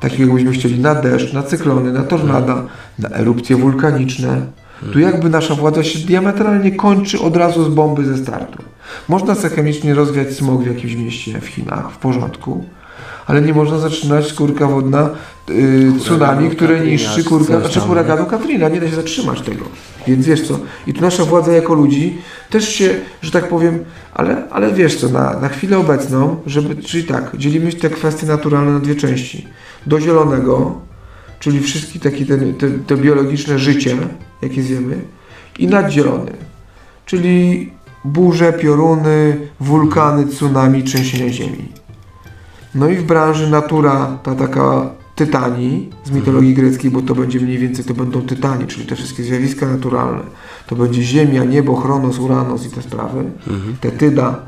takiego 0.01 0.25
jakbyśmy 0.25 0.53
chcieli, 0.53 0.81
na 0.81 0.95
deszcz, 0.95 1.33
na 1.33 1.43
cyklony, 1.43 1.93
na 1.93 2.03
tornada, 2.03 2.67
na 2.99 3.09
erupcje 3.09 3.57
wulkaniczne. 3.57 4.47
Tu 4.93 4.99
jakby 4.99 5.31
nasza 5.31 5.55
władza 5.55 5.85
się 5.85 5.99
diametralnie 5.99 6.71
kończy 6.71 7.21
od 7.21 7.37
razu 7.37 7.65
z 7.65 7.75
bomby 7.75 8.05
ze 8.05 8.19
startu. 8.19 8.63
Można 9.09 9.35
sobie 9.35 9.57
chemicznie 9.57 9.95
rozwiać 9.95 10.33
smog 10.33 10.63
w 10.63 10.67
jakimś 10.67 10.95
mieście 10.95 11.41
w 11.41 11.47
Chinach, 11.47 11.91
w 11.93 11.97
porządku, 11.97 12.65
ale 13.27 13.43
nie 13.43 13.55
można 13.55 13.79
zatrzymać 13.79 14.33
kurka 14.33 14.67
wodna 14.67 15.11
yy, 15.49 15.93
tsunami, 16.01 16.51
które 16.51 16.75
Katrina, 16.75 16.93
niszczy 16.93 17.23
czy 17.23 17.29
kurka, 17.29 17.61
znaczy 17.61 17.81
huraganu 17.81 18.27
Katrina, 18.27 18.69
nie 18.69 18.81
da 18.81 18.89
się 18.89 18.97
zatrzymać 18.97 19.41
tego. 19.41 19.65
Więc 20.07 20.27
wiesz 20.27 20.49
co, 20.49 20.59
i 20.87 20.95
tu 20.95 21.01
nasza 21.01 21.25
władza 21.25 21.53
jako 21.53 21.75
ludzi 21.75 22.19
też 22.51 22.69
się, 22.69 22.95
że 23.23 23.31
tak 23.31 23.49
powiem, 23.49 23.85
ale, 24.15 24.49
ale 24.51 24.73
wiesz 24.73 24.97
co, 24.97 25.09
na, 25.09 25.41
na 25.41 25.49
chwilę 25.49 25.79
obecną, 25.79 26.37
żeby, 26.47 26.83
czyli 26.83 27.05
tak, 27.05 27.37
dzielimy 27.37 27.73
te 27.73 27.91
kwestie 27.91 28.27
naturalne 28.27 28.73
na 28.73 28.81
dwie 28.81 28.95
części. 28.95 29.47
Do 29.87 30.01
zielonego, 30.01 30.81
czyli 31.41 31.61
wszystkie 31.61 32.01
takie 32.01 32.27
te, 32.27 32.39
te, 32.39 32.71
te 32.71 32.97
biologiczne 32.97 33.59
życie, 33.59 33.97
jakie 34.43 34.63
zjemy, 34.63 34.99
i 35.59 35.67
nadzielony, 35.67 36.33
czyli 37.07 37.71
burze, 38.05 38.53
pioruny, 38.53 39.37
wulkany, 39.61 40.27
tsunami, 40.27 40.83
trzęsienia 40.83 41.33
ziemi. 41.33 41.69
No 42.75 42.89
i 42.89 42.97
w 42.97 43.03
branży 43.05 43.51
natura, 43.51 44.19
ta 44.23 44.35
taka 44.35 44.91
tytani 45.15 45.91
z 46.05 46.11
mitologii 46.11 46.55
greckiej, 46.55 46.91
bo 46.91 47.03
to 47.03 47.15
będzie 47.15 47.41
mniej 47.41 47.59
więcej, 47.59 47.85
to 47.85 47.95
będą 47.95 48.23
tytani, 48.23 48.67
czyli 48.67 48.87
te 48.87 48.97
wszystkie 48.97 49.23
zjawiska 49.23 49.67
naturalne. 49.67 50.23
To 50.67 50.77
będzie 50.77 51.03
Ziemia, 51.03 51.45
niebo, 51.45 51.77
Chronos, 51.77 52.19
Uranos 52.19 52.67
i 52.67 52.71
te 52.71 52.83
sprawy. 52.83 53.25
Mhm. 53.47 53.77
Te 53.81 53.91
tyda. 53.91 54.39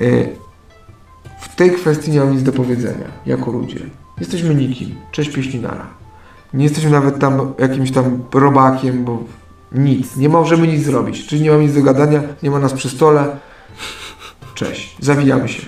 Y, 0.00 0.36
W 1.40 1.56
tej 1.56 1.70
kwestii 1.70 2.10
nie 2.10 2.20
mam 2.20 2.32
nic 2.32 2.42
do 2.42 2.52
powiedzenia, 2.52 3.06
jako 3.26 3.50
ludzie. 3.52 3.80
Jesteśmy 4.20 4.54
nikim. 4.54 4.94
Cześć 5.12 5.30
pieśninara. 5.30 5.86
Nie 6.54 6.64
jesteśmy 6.64 6.90
nawet 6.90 7.18
tam 7.18 7.52
jakimś 7.58 7.90
tam 7.90 8.18
robakiem, 8.34 9.04
bo 9.04 9.22
nic. 9.72 10.16
Nie 10.16 10.28
możemy 10.28 10.66
nic 10.66 10.84
zrobić. 10.84 11.26
Czyli 11.26 11.42
nie 11.42 11.50
mamy 11.50 11.64
nic 11.64 11.74
do 11.74 11.82
gadania, 11.82 12.22
nie 12.42 12.50
ma 12.50 12.58
nas 12.58 12.72
przy 12.72 12.88
stole. 12.88 13.36
Cześć. 14.54 14.96
Zawijamy 15.00 15.48
się. 15.48 15.62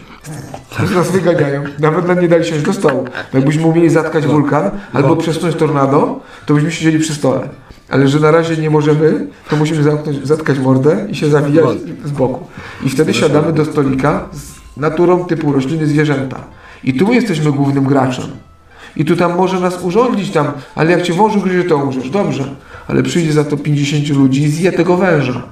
Już 0.83 0.91
nas 0.91 1.11
wyganiają. 1.11 1.65
Nawet 1.79 2.09
nam 2.09 2.21
nie 2.21 2.29
dali 2.29 2.45
siąść 2.45 2.63
do 2.63 2.73
stołu. 2.73 3.05
Jakbyśmy 3.35 3.67
umieli 3.67 3.91
zatkać 3.91 4.27
wulkan 4.27 4.71
albo 4.93 5.17
przesunąć 5.17 5.57
tornado, 5.57 6.21
to 6.47 6.55
byśmy 6.55 6.71
siedzieli 6.71 6.99
przy 6.99 7.15
stole. 7.15 7.49
Ale 7.91 8.09
że 8.09 8.21
na 8.21 8.31
razie 8.31 8.57
nie 8.57 8.71
możemy, 8.71 9.27
to 9.49 9.57
musimy 9.57 9.83
zamknąć, 9.83 10.27
zatkać 10.27 10.59
mordę 10.59 11.07
i 11.11 11.15
się 11.15 11.29
zawijać 11.29 11.69
z 12.05 12.11
boku. 12.11 12.47
I 12.85 12.91
wtedy 12.91 13.15
siadamy 13.15 13.53
do 13.53 13.65
stolika 13.65 14.29
z 14.33 14.77
naturą 14.77 15.25
typu 15.25 15.53
rośliny, 15.53 15.87
zwierzęta. 15.87 16.41
I 16.85 16.95
tu 16.95 17.07
my 17.07 17.15
jesteśmy 17.15 17.53
głównym 17.53 17.85
graczem. 17.85 18.25
I 18.97 19.05
tu 19.05 19.17
tam 19.17 19.37
może 19.37 19.61
nas 19.61 19.83
urządzić 19.83 20.31
tam, 20.31 20.53
ale 20.75 20.91
jak 20.91 21.03
cię 21.03 21.13
wąż 21.13 21.37
ugryzie, 21.37 21.65
to 21.65 21.77
umrzesz. 21.77 22.11
Dobrze. 22.11 22.45
Ale 22.89 23.03
przyjdzie 23.03 23.33
za 23.33 23.45
to 23.45 23.57
50 23.57 24.09
ludzi 24.09 24.43
i 24.43 24.49
zje 24.49 24.73
tego 24.73 24.97
węża. 24.97 25.43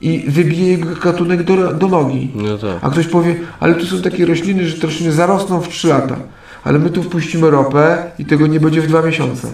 I 0.00 0.24
wybije 0.28 0.68
jego 0.68 0.94
gatunek 0.96 1.42
do, 1.42 1.72
do 1.72 1.88
nogi. 1.88 2.30
No 2.34 2.58
tak. 2.58 2.78
A 2.80 2.90
ktoś 2.90 3.06
powie, 3.06 3.36
ale 3.60 3.74
tu 3.74 3.86
są 3.86 4.02
takie 4.02 4.26
rośliny, 4.26 4.66
że 4.66 4.76
te 4.80 4.86
rośliny 4.86 5.12
zarosną 5.12 5.60
w 5.60 5.68
3 5.68 5.88
lata. 5.88 6.16
Ale 6.64 6.78
my 6.78 6.90
tu 6.90 7.02
wpuścimy 7.02 7.50
ropę 7.50 8.10
i 8.18 8.24
tego 8.24 8.46
nie 8.46 8.60
będzie 8.60 8.82
w 8.82 8.86
2 8.86 9.02
miesiące. 9.02 9.48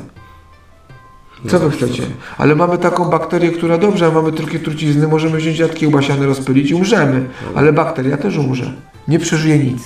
Co 1.48 1.58
wy 1.58 1.70
chcecie? 1.70 2.02
Ale 2.38 2.54
mamy 2.54 2.78
taką 2.78 3.10
bakterię, 3.10 3.50
która 3.50 3.78
dobrze, 3.78 4.06
a 4.06 4.10
mamy 4.10 4.32
trochę 4.32 4.58
trucizny, 4.58 5.08
możemy 5.08 5.38
wziąć 5.38 5.58
jad 5.58 5.74
kiełbasiany, 5.74 6.26
rozpylić 6.26 6.70
i 6.70 6.74
umrzemy. 6.74 7.26
Ale 7.54 7.72
bakteria 7.72 8.16
też 8.16 8.36
umrze. 8.36 8.72
Nie 9.08 9.18
przeżyje 9.18 9.58
nic. 9.58 9.82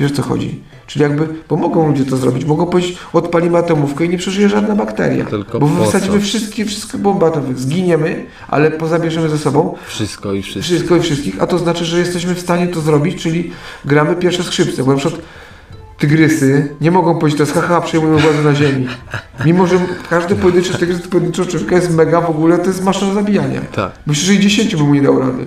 Wiesz 0.00 0.12
o 0.12 0.14
co 0.14 0.22
chodzi? 0.22 0.60
Czyli 0.88 1.02
jakby, 1.02 1.28
bo 1.48 1.56
mogą 1.56 1.88
ludzie 1.88 2.04
to 2.04 2.16
zrobić, 2.16 2.44
mogą 2.44 2.66
powiedzieć, 2.66 2.98
odpalimy 3.12 3.58
atomówkę 3.58 4.04
i 4.04 4.08
nie 4.08 4.18
przeżyje 4.18 4.48
żadna 4.48 4.74
bakteria. 4.74 5.24
Tylko 5.24 5.58
bo 5.58 5.66
wysadzimy 5.66 6.20
wszystkie, 6.20 6.64
wszystkie 6.64 6.98
bomby 6.98 7.26
atomowe, 7.26 7.54
zginiemy, 7.54 8.26
ale 8.48 8.70
pozabierzemy 8.70 9.28
ze 9.28 9.38
sobą 9.38 9.74
Wszystko 9.86 10.32
i 10.32 10.42
wszystko. 10.42 10.62
wszystko 10.62 10.96
i 10.96 11.00
wszystkich, 11.00 11.42
a 11.42 11.46
to 11.46 11.58
znaczy, 11.58 11.84
że 11.84 11.98
jesteśmy 11.98 12.34
w 12.34 12.40
stanie 12.40 12.66
to 12.66 12.80
zrobić, 12.80 13.22
czyli 13.22 13.52
gramy 13.84 14.16
pierwsze 14.16 14.44
skrzypce, 14.44 14.84
bo 14.84 14.92
na 14.92 14.98
przykład 14.98 15.22
tygrysy 15.98 16.74
nie 16.80 16.90
mogą 16.90 17.18
powiedzieć 17.18 17.38
teraz, 17.38 17.52
haha, 17.52 17.80
przejmujemy 17.80 18.20
władzę 18.20 18.42
na 18.42 18.54
ziemi. 18.54 18.86
Mimo, 19.44 19.66
że 19.66 19.78
każdy 20.10 20.36
pojedynczy 20.36 20.78
tygrys, 20.78 21.08
pojedyncza 21.08 21.46
człowieka 21.46 21.76
jest 21.76 21.94
mega 21.94 22.20
w 22.20 22.30
ogóle, 22.30 22.58
to 22.58 22.66
jest 22.66 22.84
maszyna 22.84 23.14
zabijania. 23.14 23.60
Tak. 23.60 23.92
Myślę, 24.06 24.26
że 24.26 24.34
i 24.34 24.40
10 24.40 24.76
by 24.76 24.82
mu 24.82 24.94
nie 24.94 25.02
dał 25.02 25.18
rady. 25.18 25.46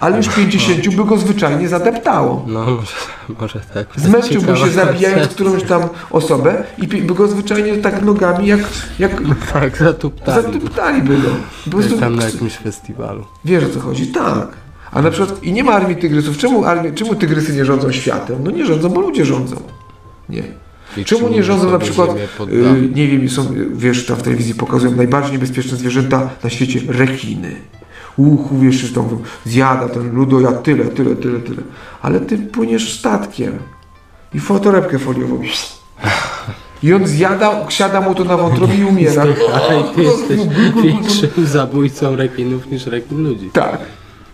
Ale 0.00 0.16
już 0.16 0.28
50 0.28 0.96
by 0.96 1.04
go 1.04 1.16
zwyczajnie 1.16 1.68
zadeptało. 1.68 2.44
No, 2.48 2.60
może, 2.64 2.92
może 3.40 3.60
tak. 3.74 3.86
Zmęczyłby 3.96 4.56
się 4.56 4.68
zabijając 4.70 5.28
którąś 5.34 5.62
tam 5.62 5.82
osobę 6.10 6.64
i 6.78 6.86
by 6.86 7.14
go 7.14 7.28
zwyczajnie 7.28 7.76
tak 7.76 8.02
nogami 8.02 8.46
jak, 8.46 8.60
jak 8.98 9.12
Tak, 9.52 9.76
zatuptali. 9.76 10.42
zatuptaliby 10.42 11.16
go. 11.18 11.28
Po 11.64 11.70
prostu, 11.70 11.98
tam 11.98 12.16
na 12.16 12.24
jakimś 12.24 12.52
festiwalu. 12.56 13.24
wiesz 13.44 13.64
o 13.64 13.68
co 13.68 13.80
chodzi? 13.80 14.06
Tak. 14.06 14.48
A 14.92 15.02
na 15.02 15.10
przykład 15.10 15.42
i 15.42 15.52
nie 15.52 15.64
ma 15.64 15.72
armii 15.72 15.96
tygrysów. 15.96 16.38
Czemu, 16.38 16.64
armii, 16.64 16.92
czemu 16.92 17.14
tygrysy 17.14 17.52
nie 17.52 17.64
rządzą 17.64 17.92
światem? 17.92 18.36
No 18.44 18.50
nie 18.50 18.66
rządzą, 18.66 18.88
bo 18.88 19.00
ludzie 19.00 19.24
rządzą. 19.24 19.56
Nie. 20.28 20.42
I 20.96 21.04
Czemu 21.04 21.28
nie 21.28 21.42
rządzą 21.42 21.70
na 21.70 21.78
przykład, 21.78 22.10
y, 22.10 22.88
nie 22.94 23.08
wiem, 23.08 23.28
są, 23.28 23.46
wiesz, 23.74 24.06
tam 24.06 24.16
w 24.16 24.22
telewizji 24.22 24.54
pokazują 24.54 24.96
najbardziej 24.96 25.32
niebezpieczne 25.32 25.76
zwierzęta 25.78 26.30
na 26.44 26.50
świecie, 26.50 26.80
rekiny. 26.88 27.56
Uchu, 28.16 28.58
wiesz, 28.58 28.74
że 28.74 28.94
tam 28.94 29.04
zjada 29.44 29.88
ten 29.88 30.14
ludojad 30.14 30.62
tyle, 30.62 30.84
tyle, 30.84 31.16
tyle, 31.16 31.40
tyle. 31.40 31.62
Ale 32.02 32.20
ty 32.20 32.38
płyniesz 32.38 32.98
statkiem 32.98 33.58
i 34.34 34.40
fotorebkę 34.40 34.98
foliową. 34.98 35.40
I 36.82 36.92
on 36.92 37.06
zjada, 37.06 37.70
siada 37.70 38.00
mu 38.00 38.14
to 38.14 38.24
na 38.24 38.36
wątrobie 38.36 38.74
i 38.74 38.84
umiera. 38.84 39.22
Ale 39.54 39.84
ty 39.94 40.02
jesteś 40.02 40.40
większym 40.82 41.46
zabójcą 41.46 42.16
rekinów 42.16 42.70
niż 42.70 42.86
rekin 42.86 43.24
ludzi. 43.24 43.50
Tak, 43.52 43.78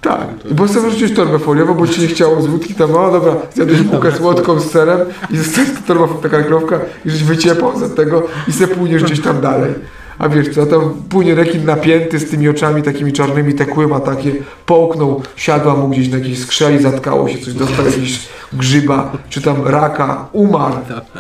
tak. 0.01 0.29
I 0.51 0.55
bo 0.55 0.69
sobie 0.69 0.89
wrzuciłeś 0.89 1.15
torbę 1.15 1.39
foliową, 1.39 1.75
bo 1.75 1.87
ci 1.87 2.01
nie 2.01 2.07
chciało 2.07 2.43
z 2.43 2.47
wódki, 2.47 2.75
tam, 2.75 2.95
o 2.95 3.13
dobra, 3.13 3.37
zjadłeś 3.55 3.81
bułkę 3.83 4.13
słodką 4.13 4.61
z 4.61 4.71
serem 4.71 5.01
i 5.31 5.37
została 5.37 5.67
ta 5.67 5.81
torba, 5.87 6.09
taka 6.23 6.43
krowka 6.43 6.81
i 7.05 7.11
żeś 7.11 7.25
wyciepał 7.25 7.79
za 7.79 7.89
tego 7.89 8.27
i 8.49 8.53
se 8.53 8.69
płyniesz 8.69 9.05
gdzieś 9.05 9.21
tam 9.21 9.41
dalej. 9.41 9.75
A 10.21 10.29
wiesz 10.29 10.49
co, 10.55 10.67
tam 10.67 10.95
płynie 11.09 11.35
rekin 11.35 11.65
napięty 11.65 12.19
z 12.19 12.31
tymi 12.31 12.49
oczami 12.49 12.83
takimi 12.83 13.13
czarnymi, 13.13 13.55
te 13.55 13.67
kły 13.67 13.89
ma 13.89 14.01
takie, 14.01 14.33
połknął, 14.67 15.23
siadła 15.37 15.77
mu 15.77 15.89
gdzieś 15.89 16.09
na 16.09 16.19
jakiejś 16.19 16.39
skrzeli, 16.39 16.83
zatkało 16.83 17.29
się 17.29 17.39
coś, 17.39 17.55
dostał 17.55 17.87
jakiś 17.87 18.29
grzyba, 18.53 19.13
czy 19.29 19.43
tam 19.43 19.67
raka, 19.67 20.29
umarł. 20.33 20.77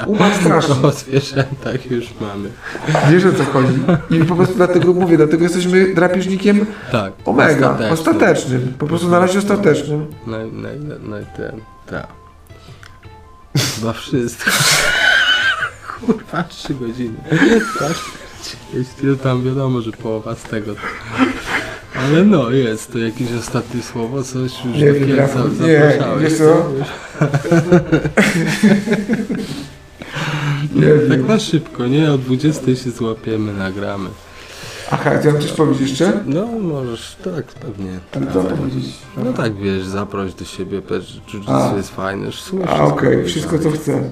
Umarł 0.07 0.35
strasznie. 0.41 0.75
O 0.83 0.91
zwierzętach 0.93 1.91
już 1.91 2.05
mamy. 2.21 2.49
Wiesz 3.11 3.25
o 3.25 3.33
co 3.33 3.45
chodzi? 3.45 3.79
I 4.11 4.25
po 4.25 4.35
prostu 4.35 4.55
dlatego 4.55 4.93
mówię, 4.93 5.17
dlatego 5.17 5.43
jesteśmy 5.43 5.95
drapieżnikiem 5.95 6.67
Tak. 6.93 7.13
omega, 7.25 7.71
ostateczny. 7.71 7.93
ostatecznym. 7.93 8.75
Po 8.79 8.87
prostu 8.87 9.09
na 9.09 9.19
razie 9.19 9.39
ostatecznym. 9.39 10.07
Naj, 10.27 10.53
naj, 10.53 10.79
naj, 11.09 11.27
ten, 11.37 11.61
tak. 11.87 12.07
Chyba 13.77 13.93
wszystko. 13.93 14.51
Kurwa, 16.07 16.43
trzy 16.43 16.75
godziny. 16.75 17.15
Jeśli 18.75 19.19
tam 19.19 19.45
wiadomo, 19.45 19.81
że 19.81 19.93
połowa 19.93 20.35
z 20.35 20.43
tego. 20.43 20.75
Ale 21.97 22.25
no, 22.25 22.51
jest 22.51 22.93
to 22.93 22.99
jakieś 22.99 23.33
ostatnie 23.33 23.83
słowo, 23.83 24.23
coś 24.23 24.65
już 24.65 24.77
Nie 24.77 24.93
takie 24.93 25.07
nie, 25.07 25.17
zapraszałeś, 25.17 26.23
wiesz 26.23 26.39
co? 26.39 26.67
Nie 30.75 31.09
Tak 31.09 31.29
na 31.29 31.39
szybko, 31.39 31.87
nie? 31.87 32.13
O 32.13 32.19
20 32.19 32.67
się 32.67 32.91
złapiemy, 32.91 33.53
nagramy. 33.53 34.11
Aha, 34.91 35.11
chciałem 35.21 35.41
coś 35.41 35.53
powiedzieć 35.53 35.89
jeszcze? 35.89 36.21
No, 36.27 36.47
możesz, 36.47 37.17
tak, 37.25 37.47
pewnie. 37.47 37.99
Ale 38.17 38.33
co 38.33 38.43
powiedzieć? 38.43 38.95
No 39.25 39.33
tak, 39.33 39.57
wiesz, 39.57 39.85
zaproś 39.85 40.35
do 40.35 40.45
siebie, 40.45 40.83
jiu-jitsu 40.83 41.77
jest 41.77 41.95
fajne, 41.95 42.27
już 42.27 42.41
słyszę. 42.41 42.71
A 42.71 42.85
okej, 42.85 43.25
wszystko 43.25 43.59
co 43.59 43.71
chcę. 43.71 44.11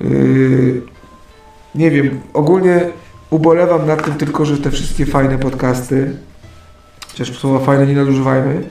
Yy, 0.00 0.82
nie 1.74 1.90
wiem, 1.90 2.20
ogólnie 2.32 2.90
ubolewam 3.30 3.86
nad 3.86 4.04
tym 4.04 4.14
tylko, 4.14 4.44
że 4.44 4.58
te 4.58 4.70
wszystkie 4.70 5.06
fajne 5.06 5.38
podcasty, 5.38 6.12
chociaż 7.10 7.38
słowa 7.38 7.64
fajne 7.64 7.86
nie 7.86 7.94
nadużywajmy, 7.94 8.62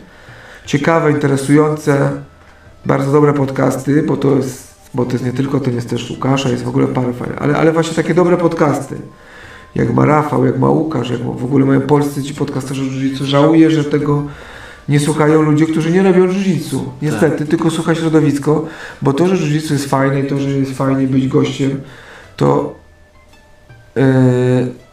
ciekawe, 0.66 1.12
interesujące, 1.12 2.12
bardzo 2.86 3.12
dobre 3.12 3.34
podcasty, 3.34 4.04
bo 4.04 4.18
to 4.18 4.36
jest, 4.36 4.76
bo 4.94 5.06
to 5.06 5.12
jest 5.12 5.26
nie 5.26 5.34
tylko 5.34 5.60
ten, 5.60 5.76
jest 5.76 5.90
też 5.90 6.10
Łukasza, 6.10 6.50
jest 6.50 6.64
w 6.64 6.68
ogóle 6.68 6.88
parę 6.88 7.14
fajnych, 7.14 7.42
ale, 7.42 7.58
ale 7.58 7.72
właśnie 7.72 7.96
takie 7.96 8.14
dobre 8.14 8.38
podcasty. 8.38 8.96
Jak 9.76 9.94
ma 9.94 10.06
Rafał, 10.06 10.46
jak 10.46 10.60
ma 10.60 10.70
Łukasz, 10.70 11.10
jak 11.10 11.20
ma, 11.20 11.32
w 11.32 11.44
ogóle 11.44 11.66
mają 11.66 11.82
polscy 11.82 12.24
ci 12.24 12.34
podcasterzy 12.34 12.84
jiu 12.84 13.26
Żałuję, 13.26 13.72
że 13.72 13.84
tego 13.84 14.24
nie 14.90 15.00
słuchają 15.00 15.42
ludzie, 15.42 15.66
którzy 15.66 15.92
nie 15.92 16.04
robią 16.04 16.28
jiu 16.28 16.92
Niestety, 17.02 17.46
tylko 17.46 17.70
słucha 17.70 17.96
środowisko, 17.96 18.66
bo 19.02 19.14
to, 19.14 19.36
że 19.36 19.48
jiu 19.48 19.74
jest 19.74 19.86
fajne 19.86 20.20
i 20.20 20.28
to, 20.28 20.40
że 20.40 20.50
jest 20.50 20.78
fajnie 20.78 21.08
być 21.08 21.28
gościem, 21.28 21.82
to 22.38 22.79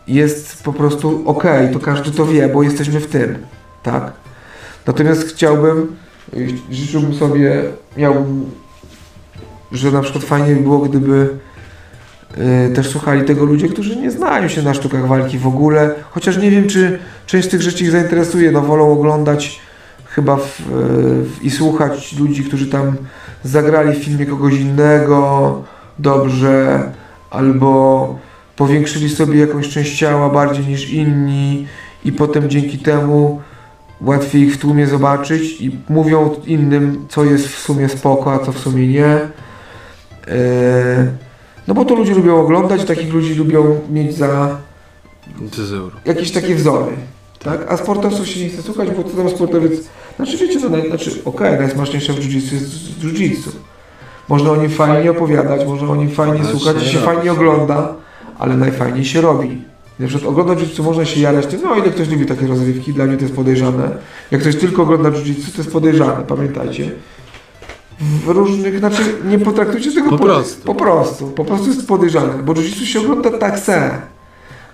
jest 0.08 0.62
po 0.62 0.72
prostu 0.72 1.22
okej, 1.26 1.72
to 1.72 1.78
każdy 1.78 2.10
to 2.10 2.26
wie, 2.26 2.48
bo 2.48 2.62
jesteśmy 2.62 3.00
w 3.00 3.06
tym, 3.06 3.38
tak? 3.82 4.12
Natomiast 4.86 5.28
chciałbym, 5.28 5.96
yy, 6.32 6.48
życzyłbym 6.70 7.14
sobie, 7.14 7.62
miałbym, 7.96 8.50
że 9.72 9.90
na 9.90 10.02
przykład 10.02 10.24
fajnie 10.24 10.54
by 10.54 10.60
było, 10.60 10.78
gdyby 10.78 11.28
yy, 12.36 12.74
też 12.74 12.88
słuchali 12.88 13.24
tego 13.24 13.44
ludzie, 13.44 13.68
którzy 13.68 13.96
nie 13.96 14.10
znają 14.10 14.48
się 14.48 14.62
na 14.62 14.74
sztukach 14.74 15.06
walki 15.06 15.38
w 15.38 15.46
ogóle, 15.46 15.94
chociaż 16.10 16.38
nie 16.38 16.50
wiem, 16.50 16.68
czy 16.68 16.98
część 17.26 17.48
tych 17.48 17.62
rzeczy 17.62 17.84
ich 17.84 17.90
zainteresuje, 17.90 18.52
no 18.52 18.60
wolą 18.60 18.92
oglądać 18.92 19.60
chyba 20.06 20.36
w, 20.36 20.60
w, 20.60 21.42
i 21.42 21.50
słuchać 21.50 22.18
ludzi, 22.18 22.44
którzy 22.44 22.66
tam 22.66 22.96
zagrali 23.44 24.00
w 24.00 24.04
filmie 24.04 24.26
kogoś 24.26 24.54
innego 24.54 25.62
dobrze, 25.98 26.92
albo 27.30 28.18
powiększyli 28.56 29.08
sobie 29.08 29.40
jakąś 29.40 29.68
część 29.68 29.98
ciała 29.98 30.28
bardziej 30.28 30.66
niż 30.66 30.90
inni 30.90 31.66
i 32.04 32.12
potem 32.12 32.50
dzięki 32.50 32.78
temu 32.78 33.40
łatwiej 34.00 34.42
ich 34.42 34.54
w 34.54 34.58
tłumie 34.58 34.86
zobaczyć 34.86 35.60
i 35.60 35.78
mówią 35.88 36.30
innym, 36.46 37.06
co 37.08 37.24
jest 37.24 37.48
w 37.48 37.58
sumie 37.58 37.88
spoko, 37.88 38.32
a 38.32 38.38
co 38.38 38.52
w 38.52 38.58
sumie 38.58 38.86
nie. 38.86 39.06
Eee, 39.06 39.20
no 41.68 41.74
bo 41.74 41.84
to 41.84 41.94
ludzie 41.94 42.14
lubią 42.14 42.40
oglądać, 42.40 42.84
takich 42.84 43.14
ludzi 43.14 43.34
lubią 43.34 43.80
mieć 43.90 44.16
za 44.16 44.58
jakieś 46.04 46.30
takie 46.30 46.54
wzory. 46.54 46.92
Tak? 47.38 47.72
A 47.72 47.76
sportowców 47.76 48.28
się 48.28 48.40
nie 48.40 48.48
chce 48.48 48.62
słuchać, 48.62 48.88
bo 48.90 49.04
co 49.04 49.16
tam 49.16 49.30
sportowiec... 49.30 49.72
Znaczy 50.16 50.36
wiecie 50.36 50.60
co, 50.60 50.68
naj... 50.68 50.88
znaczy 50.88 51.10
okej, 51.24 51.58
najsmaczniejsze 51.58 52.12
w 52.12 52.16
jiu-jitsu 52.16 52.54
jest 52.54 53.00
jiu-jitsu. 53.00 53.50
Można 54.28 54.50
o 54.50 54.56
nim 54.56 54.70
fajnie 54.70 55.10
opowiadać, 55.10 55.66
można 55.66 55.88
o 55.88 55.96
nim 55.96 56.10
fajnie 56.10 56.44
słuchać, 56.44 56.86
się 56.86 56.98
fajnie 56.98 57.32
ogląda, 57.32 57.94
ale 58.38 58.56
najfajniej 58.56 59.04
się 59.04 59.20
robi. 59.20 59.62
Na 59.98 60.06
przykład 60.06 60.30
oglądać 60.30 60.58
jiu-jitsu 60.58 60.82
można 60.82 61.04
się 61.04 61.20
jarać 61.20 61.46
tym, 61.46 61.60
no 61.62 61.74
ile 61.76 61.90
ktoś 61.90 62.08
lubi 62.08 62.26
takie 62.26 62.46
rozrywki, 62.46 62.92
dla 62.92 63.04
mnie 63.04 63.16
to 63.16 63.22
jest 63.22 63.34
podejrzane. 63.34 63.90
Jak 64.30 64.40
ktoś 64.40 64.56
tylko 64.56 64.82
ogląda 64.82 65.10
jiu-jitsu, 65.10 65.52
to 65.52 65.58
jest 65.58 65.72
podejrzane, 65.72 66.24
pamiętajcie. 66.28 66.90
W 68.00 68.28
różnych, 68.28 68.78
znaczy 68.78 69.02
nie 69.28 69.38
potraktujcie 69.38 69.92
tego 69.92 70.10
Po 70.10 70.18
prostu. 70.18 70.62
Po 70.62 70.74
prostu, 70.74 71.26
po 71.26 71.44
prostu 71.44 71.66
jest 71.66 71.88
podejrzane, 71.88 72.42
bo 72.44 72.52
jiu-jitsu 72.52 72.84
się 72.84 73.00
ogląda 73.00 73.30
tak 73.38 73.58
se. 73.58 73.90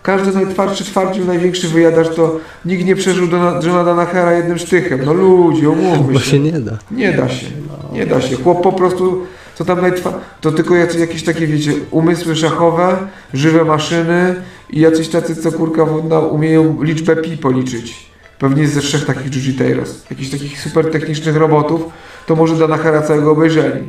Każdy 0.03 0.33
najtwardszy 0.33 0.85
twardził, 0.85 1.25
największy 1.25 1.69
wyjadacz, 1.69 2.15
to 2.15 2.39
nikt 2.65 2.85
nie 2.85 2.97
przeżył 2.97 3.27
do 3.27 3.37
Johna 3.37 3.85
Danachera 3.85 4.33
jednym 4.33 4.59
sztychem. 4.59 5.01
No 5.05 5.13
ludzie, 5.13 5.71
umówmy 5.71 6.13
Bo 6.13 6.21
się. 6.21 6.31
się 6.31 6.39
nie 6.39 6.53
da. 6.53 6.79
Nie 6.91 7.13
da 7.13 7.29
się, 7.29 7.47
nie 7.93 8.07
da 8.07 8.21
się. 8.21 8.37
Chłop 8.37 8.63
po 8.63 8.73
prostu, 8.73 9.23
co 9.63 9.67
tam 9.67 9.81
najtwa... 9.81 10.21
To 10.41 10.53
tylko 10.53 10.75
jacyś, 10.75 11.01
jakieś 11.01 11.23
takie, 11.25 11.47
wiecie, 11.47 11.73
umysły 11.91 12.37
szachowe, 12.37 12.97
żywe 13.35 13.65
maszyny 13.65 14.35
i 14.71 14.81
jacyś 14.81 15.09
tacy, 15.09 15.37
co 15.37 15.53
kurka 15.53 15.85
wodna 15.85 16.19
umieją 16.19 16.83
liczbę 16.83 17.17
pi 17.17 17.37
policzyć. 17.37 18.07
Pewnie 18.39 18.69
ze 18.69 18.81
trzech 18.81 19.05
takich 19.05 19.31
jiu-jiteros. 19.31 19.89
Jakichś 20.11 20.31
takich 20.31 20.61
super 20.61 20.91
technicznych 20.91 21.37
robotów, 21.37 21.83
to 22.27 22.37
może 22.37 22.57
Danachera 22.57 23.03
całego 23.03 23.33
obejrzeli. 23.33 23.83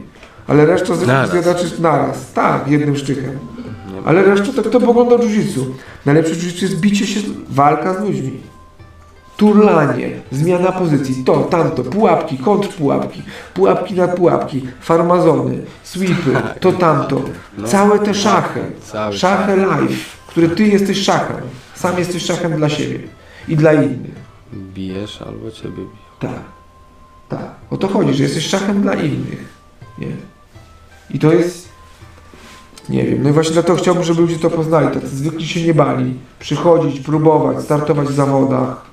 Ale 0.47 0.65
reszta 0.65 0.95
zjadaczy 1.31 1.65
naraz. 1.79 2.33
Tak, 2.33 2.67
jednym 2.67 2.95
sztychem. 2.95 3.39
Ale 4.05 4.23
reszta 4.23 4.53
to 4.53 4.69
kto 4.69 4.79
pogląda 4.79 5.15
jiu-jitsu? 5.15 5.65
Najlepsze 6.05 6.33
jiu-jitsu 6.33 6.61
jest 6.61 6.79
bicie 6.79 7.07
się, 7.07 7.19
walka 7.49 7.93
z 7.93 8.01
ludźmi. 8.01 8.52
Turlanie, 9.37 10.09
zmiana 10.31 10.71
pozycji, 10.71 11.23
to, 11.23 11.39
tamto, 11.39 11.83
pułapki, 11.83 12.37
kontrpułapki, 12.37 13.23
pułapki 13.53 13.93
na 13.93 14.07
pułapki, 14.07 14.61
farmazony, 14.81 15.59
sweepy, 15.83 16.31
to, 16.59 16.71
tamto. 16.71 17.21
Całe 17.65 17.99
te 17.99 18.13
szachy, 18.13 18.61
szachy 19.11 19.55
live, 19.55 20.17
które 20.27 20.49
ty 20.49 20.63
jesteś 20.63 21.03
szachem. 21.03 21.41
Sam 21.75 21.97
jesteś 21.97 22.25
szachem 22.25 22.55
dla 22.55 22.69
siebie 22.69 22.99
i 23.47 23.55
dla 23.55 23.73
innych. 23.73 24.23
Bijesz 24.53 25.21
albo 25.21 25.51
ciebie 25.51 25.75
biją. 25.75 25.87
Tak, 26.19 26.41
tak. 27.29 27.51
O 27.69 27.77
to 27.77 27.87
chodzi, 27.87 28.13
że 28.13 28.23
jesteś 28.23 28.47
szachem 28.47 28.81
dla 28.81 28.93
innych. 28.93 29.45
Nie? 29.97 30.07
I 31.09 31.19
to 31.19 31.33
jest, 31.33 31.69
Nie 32.89 33.03
wiem. 33.03 33.23
No 33.23 33.29
i 33.29 33.31
właśnie 33.31 33.53
dlatego 33.53 33.75
chciałbym, 33.75 34.03
żeby 34.03 34.21
ludzie 34.21 34.39
to 34.39 34.49
poznali. 34.49 34.87
Tacy 34.87 35.07
zwykli 35.07 35.47
się 35.47 35.63
nie 35.63 35.73
bali. 35.73 36.13
Przychodzić, 36.39 36.99
próbować, 36.99 37.63
startować 37.63 38.07
w 38.07 38.13
zawodach. 38.13 38.92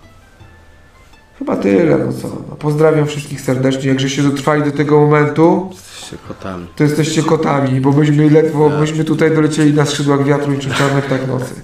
Chyba 1.40 1.56
tyle, 1.56 1.98
no 1.98 2.12
co. 2.12 2.28
No, 2.28 2.56
pozdrawiam 2.56 3.06
wszystkich 3.06 3.40
serdecznie. 3.40 3.88
Jakże 3.88 4.10
się 4.10 4.22
dotrwali 4.22 4.62
do 4.62 4.70
tego 4.70 5.00
momentu, 5.00 5.70
Jesteście 5.72 6.16
kotami. 6.28 6.66
to 6.76 6.84
jesteście 6.84 7.22
kotami, 7.22 7.80
bo 7.80 7.92
myśmy 7.92 8.30
ledwo, 8.30 8.68
myśmy 8.80 9.04
tutaj 9.04 9.34
dolecieli 9.34 9.74
na 9.74 9.86
skrzydłach 9.86 10.24
wiatru 10.24 10.52
i 10.52 10.58
czarny 10.58 11.02
ptak 11.02 11.26
nocy. 11.28 11.54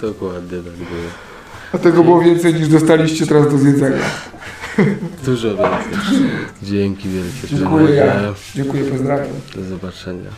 Dokładnie 0.00 0.58
tak 0.58 0.72
było. 0.72 1.10
A 1.72 1.78
tego 1.78 2.04
było 2.04 2.20
więcej 2.20 2.54
niż 2.54 2.68
dostaliście 2.68 3.26
teraz 3.26 3.50
do 3.50 3.58
zjedzenia. 3.58 3.96
Dużo 5.24 5.48
więcej. 5.48 6.18
Dzięki 6.62 7.08
wielkie. 7.08 7.56
Dziękuję. 7.56 8.12
Dziękuję, 8.54 8.84
pozdrawiam. 8.84 9.26
Do 9.56 9.62
zobaczenia. 9.64 10.30